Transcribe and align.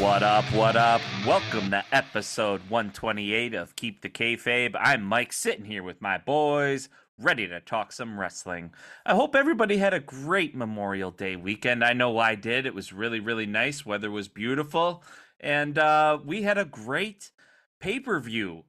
What 0.00 0.22
up, 0.22 0.46
what 0.54 0.76
up? 0.76 1.02
Welcome 1.26 1.72
to 1.72 1.84
episode 1.92 2.62
128 2.70 3.52
of 3.52 3.76
Keep 3.76 4.00
the 4.00 4.08
Kayfabe. 4.08 4.74
I'm 4.80 5.02
Mike, 5.02 5.30
sitting 5.30 5.66
here 5.66 5.82
with 5.82 6.00
my 6.00 6.16
boys, 6.16 6.88
ready 7.18 7.46
to 7.46 7.60
talk 7.60 7.92
some 7.92 8.18
wrestling. 8.18 8.70
I 9.04 9.14
hope 9.14 9.36
everybody 9.36 9.76
had 9.76 9.92
a 9.92 10.00
great 10.00 10.56
Memorial 10.56 11.10
Day 11.10 11.36
weekend. 11.36 11.84
I 11.84 11.92
know 11.92 12.16
I 12.16 12.34
did. 12.34 12.64
It 12.64 12.74
was 12.74 12.94
really, 12.94 13.20
really 13.20 13.44
nice. 13.44 13.84
Weather 13.84 14.10
was 14.10 14.26
beautiful. 14.26 15.04
And 15.38 15.76
uh, 15.76 16.18
we 16.24 16.44
had 16.44 16.56
a 16.56 16.64
great 16.64 17.30
pay 17.78 18.00
per 18.00 18.18
view 18.20 18.64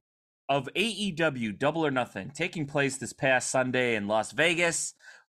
of 0.50 0.68
AEW 0.76 1.58
Double 1.58 1.86
or 1.86 1.90
Nothing 1.90 2.30
taking 2.34 2.66
place 2.66 2.98
this 2.98 3.14
past 3.14 3.48
Sunday 3.48 3.94
in 3.94 4.06
Las 4.06 4.32
Vegas. 4.32 4.92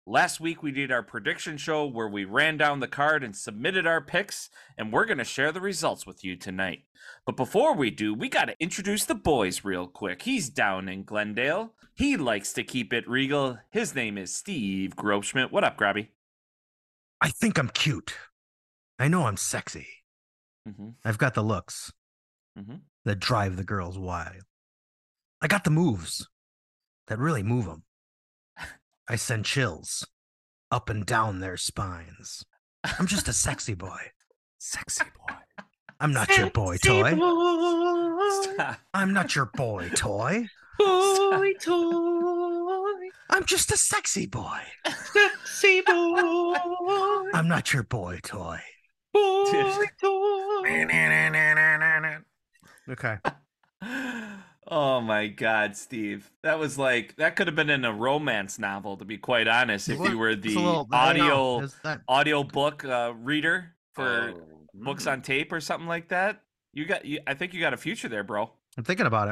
Last 0.09 0.40
week 0.40 0.63
we 0.63 0.72
did 0.72 0.91
our 0.91 1.04
prediction 1.04 1.55
show 1.58 1.86
where 1.86 2.08
we 2.08 2.26
ran 2.26 2.58
down 2.58 2.80
the 2.80 2.88
card 2.88 3.23
and 3.23 3.36
submitted 3.36 3.86
our 3.86 4.02
picks, 4.02 4.50
and 4.76 4.91
we're 4.91 5.05
going 5.05 5.20
to 5.20 5.23
share 5.23 5.52
the 5.52 5.62
results 5.62 6.08
with 6.08 6.23
you 6.23 6.36
tonight. 6.36 6.80
But 7.27 7.38
before 7.38 7.75
we 7.75 7.92
do, 7.92 8.16
we 8.16 8.28
got 8.28 8.45
to 8.45 8.56
introduce 8.59 9.06
the 9.06 9.14
boys 9.14 9.64
real 9.64 9.86
quick. 9.86 10.23
He's 10.23 10.50
down 10.50 10.89
in 10.89 11.03
Glendale. 11.03 11.75
He 11.94 12.17
likes 12.17 12.53
to 12.53 12.64
keep 12.64 12.92
it 12.92 13.08
regal. 13.08 13.59
His 13.69 13.94
name 13.94 14.17
is 14.17 14.34
Steve 14.34 14.95
Grobschmidt. 14.95 15.52
What 15.52 15.64
up, 15.64 15.78
Grabby? 15.78 16.08
I 17.22 17.30
think 17.30 17.59
I'm 17.59 17.69
cute. 17.69 18.16
I 18.97 19.09
know 19.09 19.28
I'm 19.28 19.38
sexy. 19.38 19.89
Mm-hmm. 20.67 20.89
I've 21.06 21.19
got 21.19 21.36
the 21.36 21.44
looks 21.44 21.94
Mhm. 22.58 22.81
that 23.06 23.19
drive 23.19 23.58
the 23.58 23.64
girls 23.64 24.00
wild. 24.00 24.41
I 25.39 25.45
got 25.47 25.66
the 25.66 25.69
moves 25.69 26.28
that 27.06 27.19
really 27.19 27.44
move 27.44 27.66
them. 27.66 27.84
I 29.10 29.16
send 29.16 29.46
chills 29.46 30.06
up 30.72 30.88
and 30.88 31.04
down 31.04 31.40
their 31.40 31.58
spines. 31.58 32.46
I'm 32.84 33.08
just 33.08 33.28
a 33.28 33.34
sexy 33.34 33.74
boy. 33.74 34.00
Sexy 34.60 35.04
boy. 35.04 35.36
I'm 36.00 36.14
not 36.14 36.38
your 36.38 36.52
boy 36.52 36.78
toy. 36.78 37.16
Stop. 38.42 38.78
I'm 38.94 39.12
not 39.12 39.36
your 39.36 39.48
boy 39.48 39.90
toy. 39.96 40.48
Boy 40.78 41.54
toy. 41.60 43.10
I'm 43.32 43.46
just 43.46 43.72
a 43.72 43.78
sexy 43.78 44.28
boy. 44.28 44.60
Sexy 44.86 45.82
boy. 45.82 46.56
I'm 47.34 47.48
not 47.48 47.74
your 47.74 47.84
boy 47.84 48.20
toy. 48.24 48.60
boy 49.14 49.86
toy. 50.00 52.16
Okay. 52.90 53.18
Oh 54.72 55.02
my 55.02 55.28
God, 55.28 55.75
Steve! 55.75 56.31
That 56.44 56.59
was 56.59 56.78
like 56.78 57.16
that 57.16 57.36
could 57.36 57.48
have 57.48 57.56
been 57.56 57.72
in 57.72 57.86
a 57.86 57.92
romance 57.94 58.59
novel, 58.59 58.98
to 58.98 59.06
be 59.06 59.17
quite 59.17 59.48
honest. 59.48 59.89
If 59.89 60.00
you 60.00 60.17
were 60.17 60.36
the 60.36 60.56
little- 60.56 60.88
audio 60.92 61.66
that- 61.84 62.02
audio 62.08 62.44
book 62.44 62.86
uh, 62.86 63.14
reader 63.17 63.73
for 63.94 64.34
Oh, 64.36 64.42
books 64.73 65.06
mm. 65.06 65.12
on 65.14 65.22
tape 65.23 65.52
or 65.52 65.59
something 65.59 65.88
like 65.88 66.09
that. 66.09 66.44
You 66.73 66.86
got, 66.86 67.03
you, 67.03 67.20
I 67.25 67.34
think 67.34 67.53
you 67.56 67.59
got 67.59 67.73
a 67.73 67.78
future 67.78 68.08
there, 68.08 68.23
bro. 68.23 68.52
I'm 68.78 68.84
thinking 68.84 69.08
about 69.08 69.30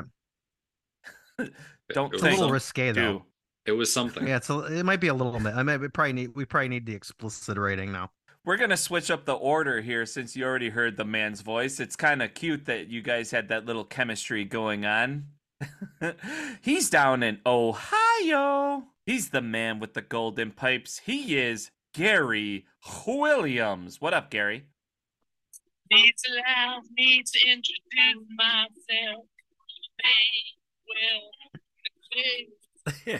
it. 1.37 1.51
Don't 1.93 2.11
It 2.11 2.15
It's 2.15 2.23
was 2.23 2.33
a 2.33 2.35
little 2.35 2.51
risque 2.51 2.91
though. 2.91 3.19
do. 3.19 3.23
It 3.67 3.71
was 3.73 3.93
something. 3.93 4.25
Yeah, 4.27 4.37
it's 4.37 4.49
a, 4.49 4.59
it 4.79 4.83
might 4.85 4.99
be 5.01 5.07
a 5.09 5.13
little 5.13 5.39
bit. 5.39 5.53
I 5.53 5.61
mean, 5.61 5.79
we 5.79 5.87
probably 5.89 6.13
need 6.13 6.31
we 6.35 6.45
probably 6.45 6.69
need 6.69 6.85
the 6.85 6.95
explicit 6.95 7.57
rating 7.57 7.91
now. 7.91 8.11
We're 8.47 8.55
gonna 8.55 8.77
switch 8.77 9.11
up 9.11 9.25
the 9.25 9.33
order 9.33 9.81
here 9.81 10.05
since 10.05 10.37
you 10.37 10.45
already 10.45 10.69
heard 10.69 10.95
the 10.95 11.03
man's 11.03 11.41
voice. 11.41 11.81
It's 11.81 11.97
kind 11.97 12.21
of 12.21 12.33
cute 12.33 12.63
that 12.67 12.87
you 12.87 13.01
guys 13.01 13.29
had 13.29 13.49
that 13.49 13.65
little 13.65 13.83
chemistry 13.83 14.45
going 14.45 14.85
on. 14.85 15.25
He's 16.61 16.89
down 16.89 17.23
in 17.23 17.41
Ohio. 17.45 18.85
He's 19.05 19.31
the 19.31 19.41
man 19.41 19.81
with 19.81 19.95
the 19.95 20.01
golden 20.01 20.51
pipes. 20.51 21.01
He 21.05 21.37
is 21.37 21.71
Gary 21.93 22.65
Williams. 23.05 23.99
What 23.99 24.13
up, 24.13 24.31
Gary? 24.31 24.63
Needs 25.91 26.23
allow 26.29 26.79
me 26.95 27.23
to 27.23 27.39
introduce 27.49 28.27
myself. 28.37 29.25
They 32.95 33.11
will 33.11 33.19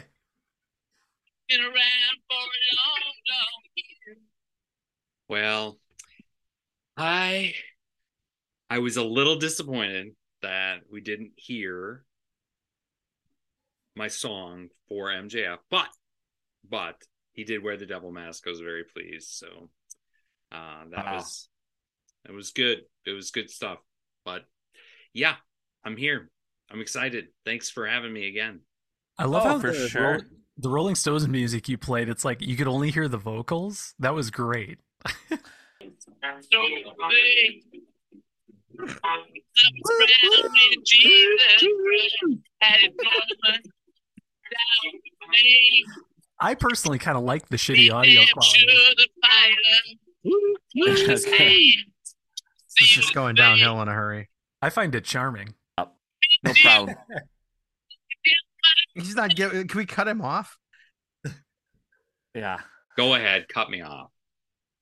been 1.50 1.62
around 1.62 2.16
for 2.30 2.36
a 2.36 2.76
long, 2.76 3.14
long 3.28 3.62
year. 3.76 3.97
Well, 5.30 5.78
I 6.96 7.54
I 8.70 8.80
was 8.80 8.98
a 8.98 9.04
little 9.04 9.38
disappointed 9.38 10.16
that 10.42 10.82
we 10.92 11.02
didn't 11.02 11.32
hear 11.36 12.04
my 13.96 14.08
song 14.08 14.70
for 14.88 15.08
MJF, 15.10 15.58
but 15.70 15.88
but 16.70 16.96
he 17.34 17.44
did 17.44 17.64
wear 17.64 17.78
the 17.78 17.86
devil 17.86 18.12
mask. 18.12 18.44
I 18.48 18.50
was 18.52 18.60
very 18.60 18.84
pleased. 18.84 19.30
So 19.30 19.70
uh 20.52 20.84
that 20.92 21.06
Wow. 21.06 21.16
was 21.16 21.50
it 22.28 22.32
was 22.34 22.52
good. 22.52 22.80
It 23.06 23.12
was 23.12 23.32
good 23.32 23.50
stuff. 23.50 23.80
But 24.26 24.44
yeah, 25.14 25.36
I'm 25.84 25.98
here. 25.98 26.30
I'm 26.70 26.82
excited. 26.82 27.28
Thanks 27.46 27.70
for 27.70 27.88
having 27.88 28.12
me 28.12 28.28
again. 28.28 28.62
I 29.18 29.26
love 29.26 29.44
Oh, 29.46 29.50
how 29.50 29.60
for 29.60 29.72
the, 29.72 29.88
sure. 29.90 30.12
Roll- 30.12 30.22
the 30.58 30.70
Rolling 30.70 30.96
Stones 30.96 31.28
music 31.28 31.70
you 31.70 31.78
played, 31.78 32.10
it's 32.10 32.26
like 32.26 32.42
you 32.42 32.58
could 32.58 32.68
only 32.68 32.92
hear 32.92 33.08
the 33.08 33.18
vocals. 33.18 33.94
That 34.00 34.14
was 34.14 34.32
great. 34.32 34.80
So 35.10 36.64
they 37.10 37.62
I 39.04 39.18
was 39.18 39.92
around 40.34 40.52
when 40.52 40.84
Jesus 40.86 41.58
Christ 41.58 42.42
had 42.62 42.80
it 42.82 42.98
going 42.98 43.12
down 43.42 43.62
the 44.84 45.28
way. 45.30 45.84
I 46.40 46.54
personally 46.54 47.00
kind 47.00 47.18
of 47.18 47.24
like 47.24 47.50
the 47.50 47.58
shitty 47.58 47.92
audio 47.92 48.22
quality. 48.32 48.60
to 48.60 48.96
the 48.96 49.08
fire. 49.22 50.86
Push 50.86 51.08
his 51.08 51.26
Okay. 51.26 51.72
It's 52.80 52.90
just 52.90 53.14
going 53.14 53.36
downhill 53.36 53.82
in 53.82 53.88
a 53.88 53.94
hurry. 53.94 54.30
I 54.62 54.70
find 54.70 54.94
it 54.94 55.04
charming. 55.04 55.56
No 56.44 56.54
problem. 56.62 56.96
He's 58.94 59.16
not 59.16 59.36
getting. 59.36 59.68
Can 59.68 59.78
we 59.78 59.86
cut 59.86 60.08
him 60.08 60.22
off? 60.22 60.58
Yeah. 62.36 62.60
Go 62.96 63.16
ahead, 63.16 63.48
cut 63.48 63.70
me 63.72 63.82
off. 63.82 64.12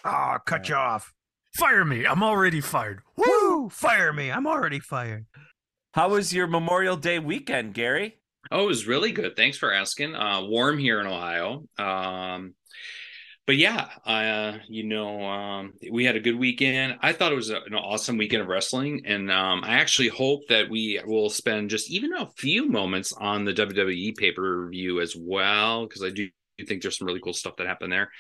Oh, 0.06 0.38
cut 0.46 0.70
you 0.70 0.76
off. 0.76 1.12
Fire 1.56 1.84
me! 1.84 2.06
I'm 2.06 2.22
already 2.22 2.62
fired. 2.62 3.02
Woo! 3.18 3.70
Fire 3.70 4.14
me! 4.14 4.32
I'm 4.32 4.46
already 4.46 4.80
fired. 4.80 5.26
How 5.94 6.10
was 6.10 6.32
your 6.32 6.46
Memorial 6.46 6.96
Day 6.96 7.18
weekend, 7.18 7.74
Gary? 7.74 8.20
Oh, 8.52 8.66
it 8.66 8.68
was 8.68 8.86
really 8.86 9.12
good. 9.12 9.36
Thanks 9.36 9.58
for 9.58 9.74
asking. 9.74 10.14
Uh, 10.14 10.44
warm 10.44 10.78
here 10.78 11.00
in 11.00 11.08
Ohio. 11.08 11.64
Um, 11.80 12.54
but 13.48 13.58
yeah, 13.58 13.88
uh, 14.06 14.60
you 14.68 14.84
know, 14.84 15.24
um, 15.24 15.74
we 15.92 16.06
had 16.06 16.16
a 16.16 16.20
good 16.20 16.38
weekend. 16.38 17.00
I 17.02 17.12
thought 17.12 17.32
it 17.32 17.36
was 17.36 17.50
a, 17.50 17.62
an 17.66 17.74
awesome 17.74 18.18
weekend 18.18 18.44
of 18.44 18.48
wrestling, 18.48 19.02
and 19.06 19.32
um, 19.32 19.64
I 19.64 19.76
actually 19.80 20.10
hope 20.10 20.42
that 20.50 20.70
we 20.70 21.02
will 21.08 21.32
spend 21.32 21.72
just 21.72 21.90
even 21.90 22.14
a 22.14 22.30
few 22.38 22.70
moments 22.70 23.12
on 23.14 23.44
the 23.44 23.54
WWE 23.54 24.16
pay 24.18 24.32
per 24.34 24.70
view 24.70 25.02
as 25.02 25.16
well, 25.18 25.88
because 25.88 26.04
I 26.04 26.10
do 26.12 26.30
think 26.68 26.84
there's 26.84 27.00
some 27.00 27.08
really 27.08 27.22
cool 27.22 27.34
stuff 27.34 27.56
that 27.58 27.66
happened 27.66 27.92
there. 27.92 28.12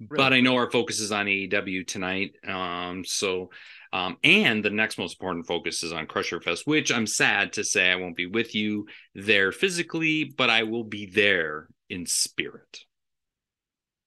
But 0.00 0.32
I 0.32 0.40
know 0.40 0.56
our 0.56 0.70
focus 0.70 1.00
is 1.00 1.10
on 1.10 1.26
AEW 1.26 1.86
tonight. 1.86 2.32
Um, 2.46 3.04
so, 3.04 3.50
um, 3.92 4.18
and 4.22 4.62
the 4.62 4.70
next 4.70 4.98
most 4.98 5.14
important 5.14 5.46
focus 5.46 5.82
is 5.82 5.92
on 5.92 6.06
Crusher 6.06 6.40
Fest, 6.40 6.66
which 6.66 6.92
I'm 6.92 7.06
sad 7.06 7.54
to 7.54 7.64
say 7.64 7.90
I 7.90 7.96
won't 7.96 8.16
be 8.16 8.26
with 8.26 8.54
you 8.54 8.86
there 9.14 9.52
physically, 9.52 10.24
but 10.24 10.50
I 10.50 10.64
will 10.64 10.84
be 10.84 11.06
there 11.06 11.68
in 11.88 12.04
spirit, 12.04 12.80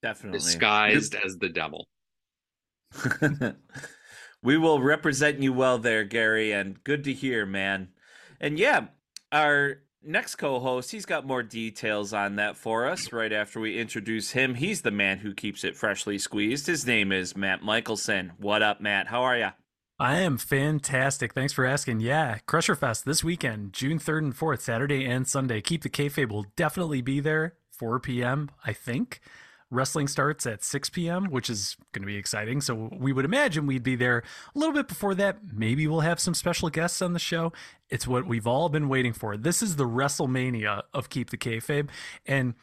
Definitely. 0.03 0.39
disguised 0.39 1.15
as 1.15 1.37
the 1.37 1.49
devil. 1.49 1.87
we 4.43 4.57
will 4.57 4.81
represent 4.81 5.41
you 5.41 5.53
well 5.53 5.79
there, 5.79 6.03
Gary, 6.03 6.51
and 6.51 6.83
good 6.83 7.05
to 7.05 7.13
hear, 7.13 7.45
man. 7.45 7.89
And 8.39 8.59
yeah, 8.59 8.87
our 9.31 9.81
next 10.03 10.35
co-host, 10.35 10.91
he's 10.91 11.05
got 11.05 11.25
more 11.25 11.43
details 11.43 12.13
on 12.13 12.35
that 12.37 12.57
for 12.57 12.87
us 12.87 13.11
right 13.11 13.31
after 13.31 13.59
we 13.59 13.79
introduce 13.79 14.31
him. 14.31 14.55
He's 14.55 14.81
the 14.81 14.91
man 14.91 15.19
who 15.19 15.33
keeps 15.33 15.63
it 15.63 15.75
freshly 15.75 16.17
squeezed. 16.17 16.67
His 16.67 16.85
name 16.85 17.11
is 17.11 17.35
Matt 17.35 17.63
Michelson. 17.63 18.33
What 18.37 18.61
up, 18.61 18.81
Matt? 18.81 19.07
How 19.07 19.23
are 19.23 19.37
you? 19.37 19.49
I 19.99 20.19
am 20.19 20.37
fantastic. 20.37 21.33
Thanks 21.33 21.51
for 21.51 21.65
asking. 21.65 21.99
Yeah, 21.99 22.37
Crusher 22.45 22.75
Fest 22.75 23.03
this 23.05 23.23
weekend, 23.23 23.73
June 23.73 23.99
3rd 23.99 24.19
and 24.19 24.37
4th, 24.37 24.61
Saturday 24.61 25.05
and 25.05 25.27
Sunday. 25.27 25.59
Keep 25.59 25.83
the 25.83 25.89
Kayfabe 25.89 26.31
will 26.31 26.45
definitely 26.55 27.01
be 27.01 27.19
there, 27.19 27.55
4 27.71 27.99
p.m., 27.99 28.49
I 28.65 28.71
think. 28.71 29.19
Wrestling 29.71 30.07
starts 30.07 30.45
at 30.47 30.63
6 30.63 30.89
p.m., 30.89 31.25
which 31.25 31.49
is 31.49 31.77
going 31.91 32.01
to 32.01 32.07
be 32.07 32.15
exciting. 32.15 32.59
So 32.61 32.89
we 32.97 33.13
would 33.13 33.25
imagine 33.25 33.67
we'd 33.67 33.83
be 33.83 33.95
there 33.95 34.23
a 34.55 34.59
little 34.59 34.73
bit 34.73 34.87
before 34.87 35.13
that. 35.15 35.37
Maybe 35.53 35.85
we'll 35.87 35.99
have 35.99 36.19
some 36.19 36.33
special 36.33 36.69
guests 36.69 37.01
on 37.01 37.13
the 37.13 37.19
show. 37.19 37.53
It's 37.89 38.07
what 38.07 38.25
we've 38.25 38.47
all 38.47 38.69
been 38.69 38.89
waiting 38.89 39.13
for. 39.13 39.37
This 39.37 39.61
is 39.61 39.75
the 39.75 39.85
WrestleMania 39.85 40.83
of 40.93 41.09
Keep 41.09 41.29
the 41.29 41.37
Kayfabe. 41.37 41.89
And 42.25 42.55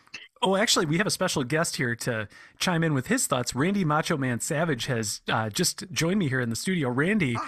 Oh, 0.43 0.55
actually, 0.55 0.85
we 0.85 0.99
have 0.99 1.07
a 1.07 1.11
special 1.11 1.45
guest 1.45 1.77
here 1.77 1.97
to 1.97 2.29
chime 2.59 2.85
in 2.85 2.93
with 2.93 3.07
his 3.07 3.27
thoughts. 3.27 3.55
Randy 3.55 3.85
Macho 3.87 4.19
Man 4.19 4.39
Savage 4.39 4.85
has 4.87 5.23
uh, 5.29 5.49
just 5.49 5.91
joined 5.93 6.19
me 6.19 6.29
here 6.29 6.41
in 6.41 6.51
the 6.51 6.57
studio. 6.57 6.91
Randy, 6.91 7.39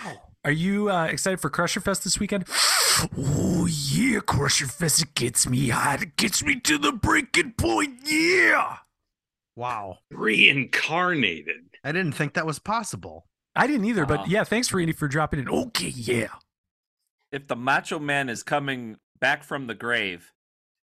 are 0.43 0.51
you 0.51 0.91
uh, 0.91 1.05
excited 1.05 1.39
for 1.39 1.51
Crusher 1.51 1.81
Fest 1.81 2.05
this 2.05 2.19
weekend? 2.19 2.47
Oh 3.17 3.67
yeah, 3.71 4.19
Crusher 4.19 4.67
Fest 4.67 5.01
it 5.03 5.15
gets 5.15 5.49
me 5.49 5.69
hot. 5.69 6.03
It 6.03 6.17
gets 6.17 6.43
me 6.43 6.59
to 6.61 6.79
the 6.79 6.91
breaking 6.91 7.53
point. 7.53 8.01
Yeah. 8.05 8.79
Wow. 9.59 9.99
Reincarnated. 10.13 11.71
I 11.83 11.91
didn't 11.91 12.13
think 12.13 12.35
that 12.35 12.47
was 12.47 12.61
possible. 12.61 13.27
I 13.57 13.67
didn't 13.67 13.87
either, 13.87 14.07
but 14.07 14.21
Uh, 14.21 14.25
yeah, 14.29 14.45
thanks, 14.45 14.73
Randy, 14.73 14.93
for 14.93 15.09
dropping 15.09 15.41
in. 15.41 15.49
Okay, 15.49 15.89
yeah. 15.89 16.29
If 17.33 17.49
the 17.49 17.57
Macho 17.57 17.99
Man 17.99 18.29
is 18.29 18.45
coming 18.45 18.99
back 19.21 19.43
from 19.43 19.67
the 19.67 19.75
grave 19.75 20.33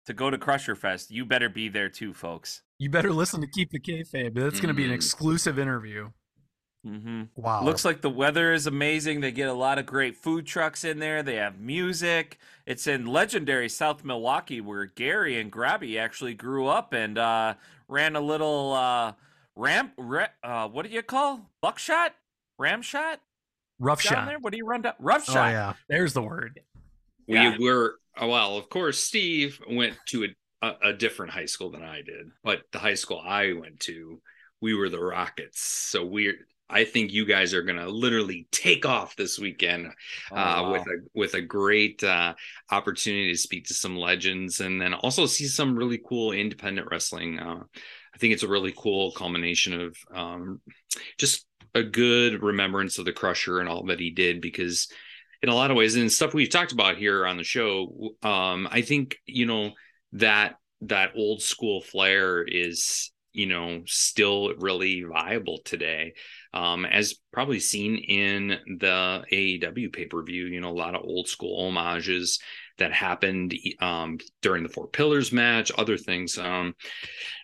to 0.08 0.14
go 0.14 0.32
to 0.32 0.38
Crusher 0.40 0.76
Fest, 0.76 1.12
you 1.12 1.26
better 1.26 1.48
be 1.48 1.70
there 1.70 1.90
too, 1.90 2.12
folks. 2.14 2.64
you 2.80 2.90
better 2.90 3.14
listen 3.14 3.40
to 3.40 3.48
Keep 3.48 3.70
the 3.72 3.80
Kayfabe. 3.80 4.34
That's 4.34 4.60
going 4.60 4.68
to 4.68 4.74
be 4.74 4.84
an 4.84 4.90
Mm. 4.92 4.96
exclusive 4.96 5.58
interview. 5.60 6.10
Mm-hmm. 6.86 7.24
Wow. 7.36 7.64
Looks 7.64 7.86
like 7.86 8.02
the 8.02 8.10
weather 8.10 8.52
is 8.52 8.68
amazing. 8.68 9.22
They 9.22 9.32
get 9.32 9.48
a 9.48 9.54
lot 9.54 9.80
of 9.80 9.86
great 9.86 10.18
food 10.18 10.46
trucks 10.46 10.84
in 10.84 11.00
there. 11.00 11.24
They 11.24 11.36
have 11.36 11.58
music. 11.60 12.38
It's 12.66 12.86
in 12.86 13.06
legendary 13.06 13.70
South 13.70 14.04
Milwaukee 14.04 14.60
where 14.60 14.86
Gary 14.86 15.40
and 15.40 15.52
Grabby 15.52 15.98
actually 15.98 16.34
grew 16.34 16.68
up 16.68 16.92
and 16.94 17.18
uh, 17.18 17.54
ran 17.88 18.16
a 18.16 18.22
little 18.22 18.74
uh, 18.74 19.14
ramp. 19.56 19.94
Ra- 19.98 20.28
uh, 20.44 20.68
what 20.68 20.86
do 20.86 20.92
you 20.92 21.02
call 21.04 21.50
buckshot? 21.62 22.14
Ram 22.58 22.82
shot 22.82 23.20
Rough 23.80 24.02
down 24.04 24.14
shot. 24.14 24.28
there? 24.28 24.40
What 24.40 24.52
do 24.54 24.58
you 24.58 24.66
run 24.66 24.82
down? 24.82 24.94
Rough 25.00 25.26
Oh 25.30 25.34
shot. 25.34 25.50
yeah. 25.52 25.74
There's 25.90 26.14
the 26.14 26.22
word. 26.22 26.60
We 27.28 27.36
Yeah. 27.36 27.58
were 27.60 28.00
oh, 28.18 28.28
well, 28.30 28.58
of 28.58 28.70
course, 28.70 29.00
Steve 29.00 29.60
went 29.70 29.96
to 30.08 30.26
a, 30.26 30.68
a, 30.68 30.90
a 30.90 30.94
different 30.94 31.34
high 31.34 31.48
school 31.48 31.70
than 31.72 31.84
I 31.84 31.98
did, 32.02 32.32
but 32.44 32.62
the 32.72 32.80
high 32.80 32.94
school 32.94 33.22
I 33.26 33.52
went 33.54 33.82
to, 33.82 34.22
we 34.62 34.74
were 34.74 34.88
the 34.90 35.02
Rockets. 35.04 35.60
So 35.62 36.06
we're 36.06 36.38
I 36.70 36.84
think 36.84 37.12
you 37.14 37.26
guys 37.26 37.54
are 37.54 37.62
gonna 37.62 37.88
literally 37.88 38.48
take 38.52 38.86
off 38.86 39.16
this 39.16 39.38
weekend 39.40 39.88
Oh, 40.32 40.36
uh, 40.36 40.38
wow. 40.38 40.72
with 40.72 40.82
a 40.84 40.98
with 41.14 41.34
a 41.36 41.42
great 41.42 42.04
uh, 42.04 42.34
opportunity 42.72 43.32
to 43.32 43.38
speak 43.38 43.66
to 43.68 43.74
some 43.74 43.96
legends 43.96 44.60
and 44.60 44.82
then 44.82 44.94
also 44.94 45.26
see 45.26 45.46
some 45.48 45.76
really 45.78 46.00
cool 46.08 46.32
independent 46.32 46.88
wrestling. 46.90 47.40
Uh, 47.40 47.64
I 48.14 48.18
think 48.18 48.34
it's 48.34 48.44
a 48.44 48.48
really 48.48 48.74
cool 48.76 49.12
culmination 49.12 49.80
of 49.82 49.98
um, 50.14 50.62
just 51.18 51.46
a 51.74 51.84
good 51.84 52.42
remembrance 52.42 52.98
of 52.98 53.06
the 53.06 53.12
Crusher 53.12 53.60
and 53.60 53.68
all 53.70 53.86
that 53.88 54.00
he 54.00 54.12
did 54.12 54.42
because 54.42 54.88
in 55.42 55.50
a 55.50 55.56
lot 55.56 55.70
of 55.70 55.78
ways 55.78 55.96
and 55.96 56.12
stuff 56.12 56.34
we've 56.34 56.50
talked 56.50 56.72
about 56.72 56.98
here 56.98 57.28
on 57.28 57.38
the 57.38 57.44
show 57.44 58.16
um 58.24 58.68
i 58.72 58.82
think 58.82 59.18
you 59.26 59.46
know 59.46 59.72
that 60.14 60.56
that 60.82 61.12
old 61.16 61.42
school 61.42 61.82
flair 61.82 62.42
is 62.44 63.12
you 63.34 63.46
know 63.46 63.82
still 63.86 64.54
really 64.58 65.04
viable 65.04 65.60
today 65.64 66.14
um 66.56 66.86
as 66.86 67.16
probably 67.31 67.60
seen 67.60 67.98
in 67.98 68.57
the 68.80 69.24
AEW 69.31 69.94
pay-per-view 69.94 70.46
you 70.46 70.62
know 70.62 70.69
a 70.69 70.72
lot 70.72 70.96
of 70.96 71.04
old 71.04 71.28
school 71.28 71.63
homages 71.63 72.40
that 72.78 72.94
happened 72.94 73.54
um 73.80 74.18
during 74.42 74.63
the 74.63 74.69
four 74.69 74.88
pillars 74.88 75.31
match 75.31 75.72
other 75.78 75.98
things 75.98 76.38
um 76.38 76.74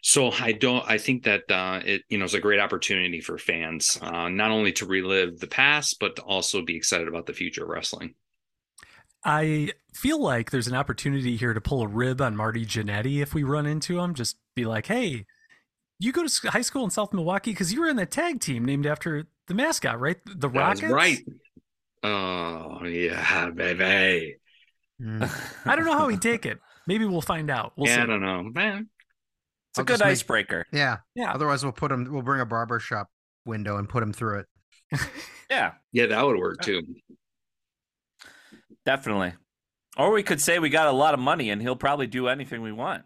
so 0.02 0.32
i 0.40 0.52
don't 0.52 0.90
i 0.90 0.98
think 0.98 1.24
that 1.24 1.44
uh 1.52 1.80
it 1.86 2.02
you 2.10 2.18
know 2.18 2.26
is 2.26 2.34
a 2.34 2.40
great 2.40 2.60
opportunity 2.60 3.22
for 3.22 3.38
fans 3.38 4.00
uh 4.02 4.30
not 4.30 4.52
only 4.52 4.72
to 4.72 4.86
relive 4.86 5.40
the 5.40 5.48
past 5.48 5.98
but 6.00 6.16
to 6.16 6.22
also 6.24 6.64
be 6.64 6.76
excited 6.76 7.08
about 7.08 7.26
the 7.26 7.34
future 7.34 7.64
of 7.64 7.70
wrestling 7.70 8.16
I 9.24 9.74
feel 9.94 10.22
like 10.22 10.50
there's 10.50 10.68
an 10.68 10.74
opportunity 10.74 11.38
here 11.38 11.54
to 11.54 11.62
pull 11.62 11.82
a 11.82 11.88
rib 11.88 12.22
on 12.22 12.36
Marty 12.36 12.66
Jannetty 12.66 13.22
if 13.22 13.34
we 13.34 13.44
run 13.44 13.68
into 13.68 14.00
him. 14.00 14.16
Just 14.16 14.38
be 14.56 14.66
like, 14.66 14.88
hey, 14.88 15.26
you 16.06 16.12
go 16.12 16.26
to 16.28 16.50
high 16.50 16.62
school 16.62 16.84
in 16.84 16.90
South 16.90 17.14
Milwaukee 17.14 17.52
because 17.52 17.72
you 17.74 17.82
were 17.82 17.88
in 17.90 17.96
that 17.98 18.12
tag 18.12 18.40
team 18.42 18.66
named 18.66 18.86
after 18.86 19.28
the 19.48 19.54
mascot, 19.54 20.00
right? 20.00 20.18
The 20.26 20.50
That's 20.50 20.82
Rockets. 20.82 20.92
right 20.92 21.20
oh 22.04 22.84
yeah 22.86 23.50
baby 23.56 24.36
Mm. 25.02 25.66
I 25.66 25.76
don't 25.76 25.86
know 25.86 25.98
how 25.98 26.08
he'd 26.10 26.22
take 26.22 26.46
it. 26.46 26.60
Maybe 26.86 27.06
we'll 27.06 27.22
find 27.22 27.50
out. 27.50 27.74
We'll 27.76 27.88
yeah, 27.88 27.96
see. 27.96 28.02
i 28.02 28.06
don't 28.06 28.22
know 28.22 28.44
man 28.44 28.88
It's 29.72 29.80
a 29.80 29.82
I'll 29.82 29.86
good 29.86 29.94
just 29.94 30.04
make- 30.04 30.12
icebreaker. 30.12 30.68
Yeah. 30.72 30.98
Yeah. 31.16 31.34
Otherwise, 31.34 31.64
we'll 31.64 31.72
put 31.74 31.92
him. 31.92 32.08
We'll 32.12 32.22
bring 32.22 32.40
a 32.40 32.46
barber 32.46 32.80
shop 32.80 33.08
window 33.44 33.78
and 33.78 33.90
put 33.90 34.04
him 34.04 34.14
through 34.14 34.40
it. 34.42 34.46
Yeah, 35.50 35.72
yeah 35.92 36.06
that 36.06 36.24
would 36.26 36.38
work 36.38 36.62
too 36.62 36.82
definitely. 38.86 39.34
Or 39.98 40.12
we 40.12 40.24
could 40.24 40.40
say 40.40 40.60
we 40.60 40.70
got 40.70 40.88
a 40.88 40.92
lot 40.92 41.14
of 41.14 41.20
money 41.20 41.50
and 41.50 41.62
he'll 41.62 41.76
probably 41.76 42.08
do 42.08 42.28
anything 42.28 42.62
we 42.62 42.72
want. 42.72 43.04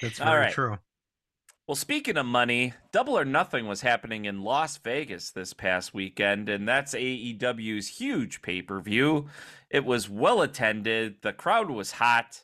That's 0.00 0.20
All 0.20 0.26
very 0.26 0.40
right. 0.42 0.52
true. 0.52 0.78
Well, 1.66 1.76
speaking 1.76 2.16
of 2.16 2.26
money, 2.26 2.74
Double 2.90 3.16
or 3.16 3.24
Nothing 3.24 3.68
was 3.68 3.82
happening 3.82 4.24
in 4.24 4.42
Las 4.42 4.76
Vegas 4.78 5.30
this 5.30 5.52
past 5.52 5.94
weekend, 5.94 6.48
and 6.48 6.66
that's 6.66 6.94
AEW's 6.94 7.86
huge 7.86 8.42
pay 8.42 8.60
per 8.60 8.80
view. 8.80 9.28
It 9.70 9.84
was 9.84 10.10
well 10.10 10.42
attended, 10.42 11.22
the 11.22 11.32
crowd 11.32 11.70
was 11.70 11.92
hot, 11.92 12.42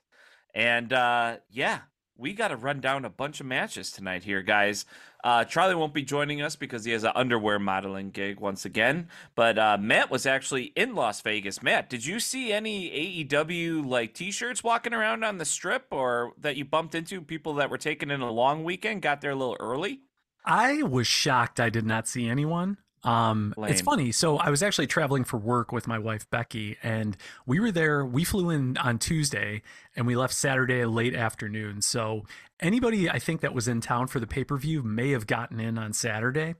and 0.55 0.93
uh, 0.93 1.39
yeah, 1.51 1.81
we 2.19 2.33
got 2.33 2.49
to 2.49 2.57
run 2.57 2.81
down 2.81 3.05
a 3.05 3.11
bunch 3.11 3.41
of 3.41 3.47
matches 3.47 3.91
tonight 3.91 4.25
here, 4.25 4.43
guys. 4.43 4.85
Uh, 5.23 5.45
Charlie 5.45 5.75
won't 5.75 5.93
be 5.95 6.03
joining 6.03 6.41
us 6.41 6.57
because 6.57 6.85
he 6.85 6.93
has 6.93 7.05
an 7.05 7.13
underwear 7.15 7.59
modeling 7.59 8.11
gig 8.11 8.39
once 8.39 8.65
again, 8.65 9.09
but 9.35 9.59
uh, 9.59 9.77
Matt 9.81 10.11
was 10.11 10.25
actually 10.25 10.65
in 10.77 10.95
Las 10.95 11.21
Vegas. 11.21 11.63
Matt, 11.63 11.91
did 11.91 12.07
you 12.07 12.21
see 12.21 12.53
any 12.53 13.25
AEW 13.25 13.85
like 13.85 14.15
T-shirts 14.15 14.63
walking 14.63 14.95
around 14.95 15.25
on 15.25 15.39
the 15.39 15.45
strip, 15.45 15.87
or 15.91 16.33
that 16.39 16.57
you 16.57 16.65
bumped 16.65 16.95
into 16.95 17.21
people 17.21 17.55
that 17.55 17.71
were 17.71 17.79
taking 17.79 18.11
in 18.11 18.21
a 18.21 18.31
long 18.31 18.63
weekend, 18.65 19.03
got 19.03 19.21
there 19.21 19.33
a 19.33 19.37
little 19.37 19.57
early? 19.59 20.01
I 20.45 20.83
was 20.83 21.09
shocked 21.09 21.59
I 21.59 21.71
did 21.71 21.85
not 21.85 22.07
see 22.07 22.29
anyone. 22.29 22.79
Um, 23.07 23.55
it's 23.59 23.81
funny. 23.81 24.11
So 24.11 24.37
I 24.37 24.51
was 24.51 24.65
actually 24.65 24.89
traveling 24.89 25.23
for 25.23 25.37
work 25.37 25.71
with 25.71 25.87
my 25.87 25.99
wife 25.99 26.29
Becky, 26.29 26.77
and 26.83 27.17
we 27.47 27.61
were 27.61 27.71
there. 27.71 28.05
We 28.05 28.25
flew 28.25 28.51
in 28.51 28.77
on 28.79 28.99
Tuesday, 28.99 29.63
and 29.95 30.09
we 30.09 30.17
left 30.17 30.35
Saturday 30.35 30.85
late 30.85 31.15
afternoon. 31.15 31.83
So 31.83 32.25
anybody 32.59 33.09
I 33.09 33.21
think 33.21 33.43
that 33.43 33.55
was 33.55 33.69
in 33.69 33.81
town 33.81 34.09
for 34.09 34.19
the 34.19 34.27
pay 34.27 34.43
per 34.43 34.57
view 34.57 34.83
may 34.83 35.11
have 35.11 35.29
gotten 35.29 35.61
in 35.61 35.79
on 35.79 35.93
Saturday. 35.93 36.57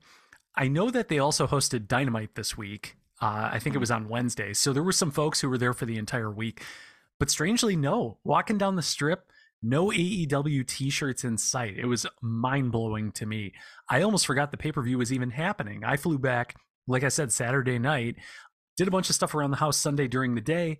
I 0.55 0.69
know 0.69 0.89
that 0.89 1.09
they 1.09 1.19
also 1.19 1.47
hosted 1.47 1.87
Dynamite 1.87 2.35
this 2.35 2.57
week. 2.57 2.95
Uh, 3.21 3.49
I 3.51 3.59
think 3.59 3.75
it 3.75 3.79
was 3.79 3.91
on 3.91 4.07
Wednesday. 4.07 4.53
So 4.53 4.71
there 4.71 4.83
were 4.83 4.93
some 4.93 5.11
folks 5.11 5.41
who 5.41 5.49
were 5.49 5.57
there 5.57 5.73
for 5.73 5.85
the 5.85 5.97
entire 5.97 6.31
week. 6.31 6.63
But 7.19 7.29
strangely, 7.29 7.75
no. 7.75 8.17
Walking 8.23 8.57
down 8.57 8.75
the 8.75 8.81
strip, 8.81 9.31
no 9.61 9.87
AEW 9.87 10.65
t 10.67 10.89
shirts 10.89 11.23
in 11.23 11.37
sight. 11.37 11.77
It 11.77 11.85
was 11.85 12.05
mind 12.21 12.71
blowing 12.71 13.11
to 13.13 13.25
me. 13.25 13.53
I 13.89 14.01
almost 14.01 14.25
forgot 14.25 14.51
the 14.51 14.57
pay 14.57 14.71
per 14.71 14.81
view 14.81 14.97
was 14.97 15.11
even 15.11 15.31
happening. 15.31 15.83
I 15.83 15.97
flew 15.97 16.17
back, 16.17 16.55
like 16.87 17.03
I 17.03 17.09
said, 17.09 17.31
Saturday 17.31 17.79
night, 17.79 18.15
did 18.75 18.87
a 18.87 18.91
bunch 18.91 19.09
of 19.09 19.15
stuff 19.15 19.33
around 19.33 19.51
the 19.51 19.57
house 19.57 19.77
Sunday 19.77 20.07
during 20.07 20.35
the 20.35 20.41
day. 20.41 20.79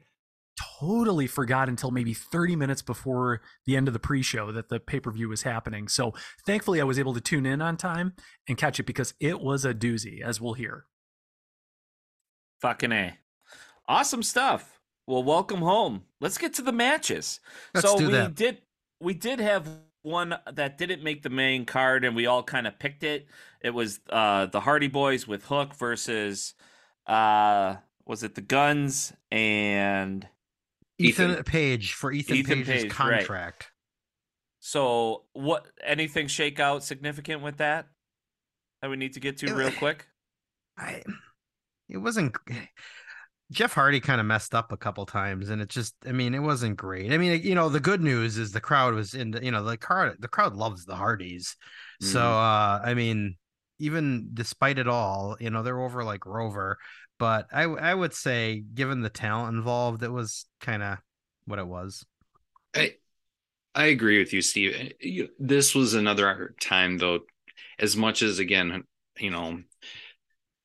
Totally 0.79 1.27
forgot 1.27 1.69
until 1.69 1.91
maybe 1.91 2.15
30 2.15 2.55
minutes 2.55 2.81
before 2.81 3.41
the 3.65 3.75
end 3.77 3.87
of 3.87 3.93
the 3.93 3.99
pre 3.99 4.23
show 4.23 4.51
that 4.51 4.69
the 4.69 4.79
pay 4.79 4.99
per 4.99 5.11
view 5.11 5.29
was 5.29 5.43
happening. 5.43 5.87
So 5.87 6.13
thankfully, 6.45 6.81
I 6.81 6.83
was 6.83 6.97
able 6.97 7.13
to 7.13 7.21
tune 7.21 7.45
in 7.45 7.61
on 7.61 7.77
time 7.77 8.13
and 8.47 8.57
catch 8.57 8.79
it 8.79 8.85
because 8.85 9.13
it 9.19 9.39
was 9.39 9.65
a 9.65 9.73
doozy, 9.73 10.21
as 10.21 10.41
we'll 10.41 10.53
hear. 10.53 10.85
Fucking 12.61 12.91
A. 12.91 13.17
Awesome 13.87 14.23
stuff. 14.23 14.79
Well, 15.05 15.23
welcome 15.23 15.59
home. 15.59 16.03
Let's 16.19 16.37
get 16.37 16.55
to 16.55 16.61
the 16.61 16.71
matches. 16.71 17.39
Let's 17.73 17.87
so 17.87 17.97
do 17.97 18.07
we 18.07 18.13
that. 18.13 18.35
did 18.35 18.57
we 18.99 19.13
did 19.13 19.39
have 19.39 19.67
one 20.03 20.35
that 20.51 20.77
didn't 20.77 21.03
make 21.03 21.21
the 21.21 21.29
main 21.29 21.65
card 21.65 22.05
and 22.05 22.15
we 22.15 22.25
all 22.25 22.43
kind 22.43 22.65
of 22.67 22.79
picked 22.79 23.03
it. 23.03 23.27
It 23.61 23.71
was 23.71 23.99
uh 24.09 24.45
the 24.47 24.61
Hardy 24.61 24.87
Boys 24.87 25.27
with 25.27 25.45
Hook 25.45 25.75
versus 25.75 26.53
uh 27.05 27.75
was 28.05 28.23
it 28.23 28.35
the 28.35 28.41
Gunns 28.41 29.13
and 29.31 30.27
Ethan, 30.97 31.31
Ethan- 31.31 31.43
Page 31.43 31.93
for 31.93 32.11
Ethan, 32.11 32.37
Ethan 32.37 32.63
Page's 32.63 32.67
Page, 32.67 32.83
right. 32.83 32.91
contract. 32.91 33.71
so 34.59 35.23
what 35.33 35.67
anything 35.83 36.27
shake 36.27 36.59
out 36.59 36.83
significant 36.83 37.41
with 37.41 37.57
that 37.57 37.87
that 38.81 38.89
we 38.89 38.95
need 38.97 39.13
to 39.13 39.19
get 39.19 39.37
to 39.37 39.53
real 39.53 39.71
quick? 39.71 40.07
I 40.77 41.03
it 41.89 41.97
wasn't 41.97 42.35
Jeff 43.51 43.73
Hardy 43.73 43.99
kind 43.99 44.19
of 44.19 44.27
messed 44.27 44.53
up 44.53 44.71
a 44.71 44.77
couple 44.77 45.05
times 45.05 45.49
and 45.49 45.61
it 45.61 45.69
just 45.69 45.95
I 46.05 46.11
mean 46.11 46.33
it 46.35 46.39
wasn't 46.39 46.77
great. 46.77 47.11
I 47.11 47.17
mean 47.17 47.41
you 47.43 47.55
know 47.55 47.69
the 47.69 47.79
good 47.79 48.01
news 48.01 48.37
is 48.37 48.51
the 48.51 48.61
crowd 48.61 48.93
was 48.93 49.13
in 49.13 49.31
the, 49.31 49.43
you 49.43 49.51
know 49.51 49.63
the 49.63 49.77
crowd 49.77 50.17
the 50.19 50.27
crowd 50.27 50.53
loves 50.55 50.85
the 50.85 50.95
Hardys. 50.95 51.55
So 52.01 52.19
uh 52.19 52.81
I 52.83 52.93
mean 52.93 53.37
even 53.79 54.31
despite 54.33 54.79
it 54.79 54.87
all, 54.87 55.37
you 55.39 55.49
know 55.49 55.63
they're 55.63 55.81
over 55.81 56.03
like 56.03 56.25
Rover, 56.25 56.77
but 57.19 57.47
I 57.51 57.63
I 57.63 57.93
would 57.93 58.13
say 58.13 58.63
given 58.73 59.01
the 59.01 59.09
talent 59.09 59.55
involved 59.55 60.03
it 60.03 60.11
was 60.11 60.45
kind 60.59 60.83
of 60.83 60.97
what 61.45 61.59
it 61.59 61.67
was. 61.67 62.05
I, 62.75 62.95
I 63.75 63.85
agree 63.87 64.19
with 64.19 64.33
you, 64.33 64.41
Steve. 64.41 64.93
Eh, 65.01 65.27
This 65.39 65.75
was 65.75 65.93
another 65.93 66.55
time, 66.61 66.97
though, 66.97 67.21
as 67.79 67.95
much 67.95 68.21
as, 68.21 68.39
again, 68.39 68.83
you 69.19 69.31
know, 69.31 69.63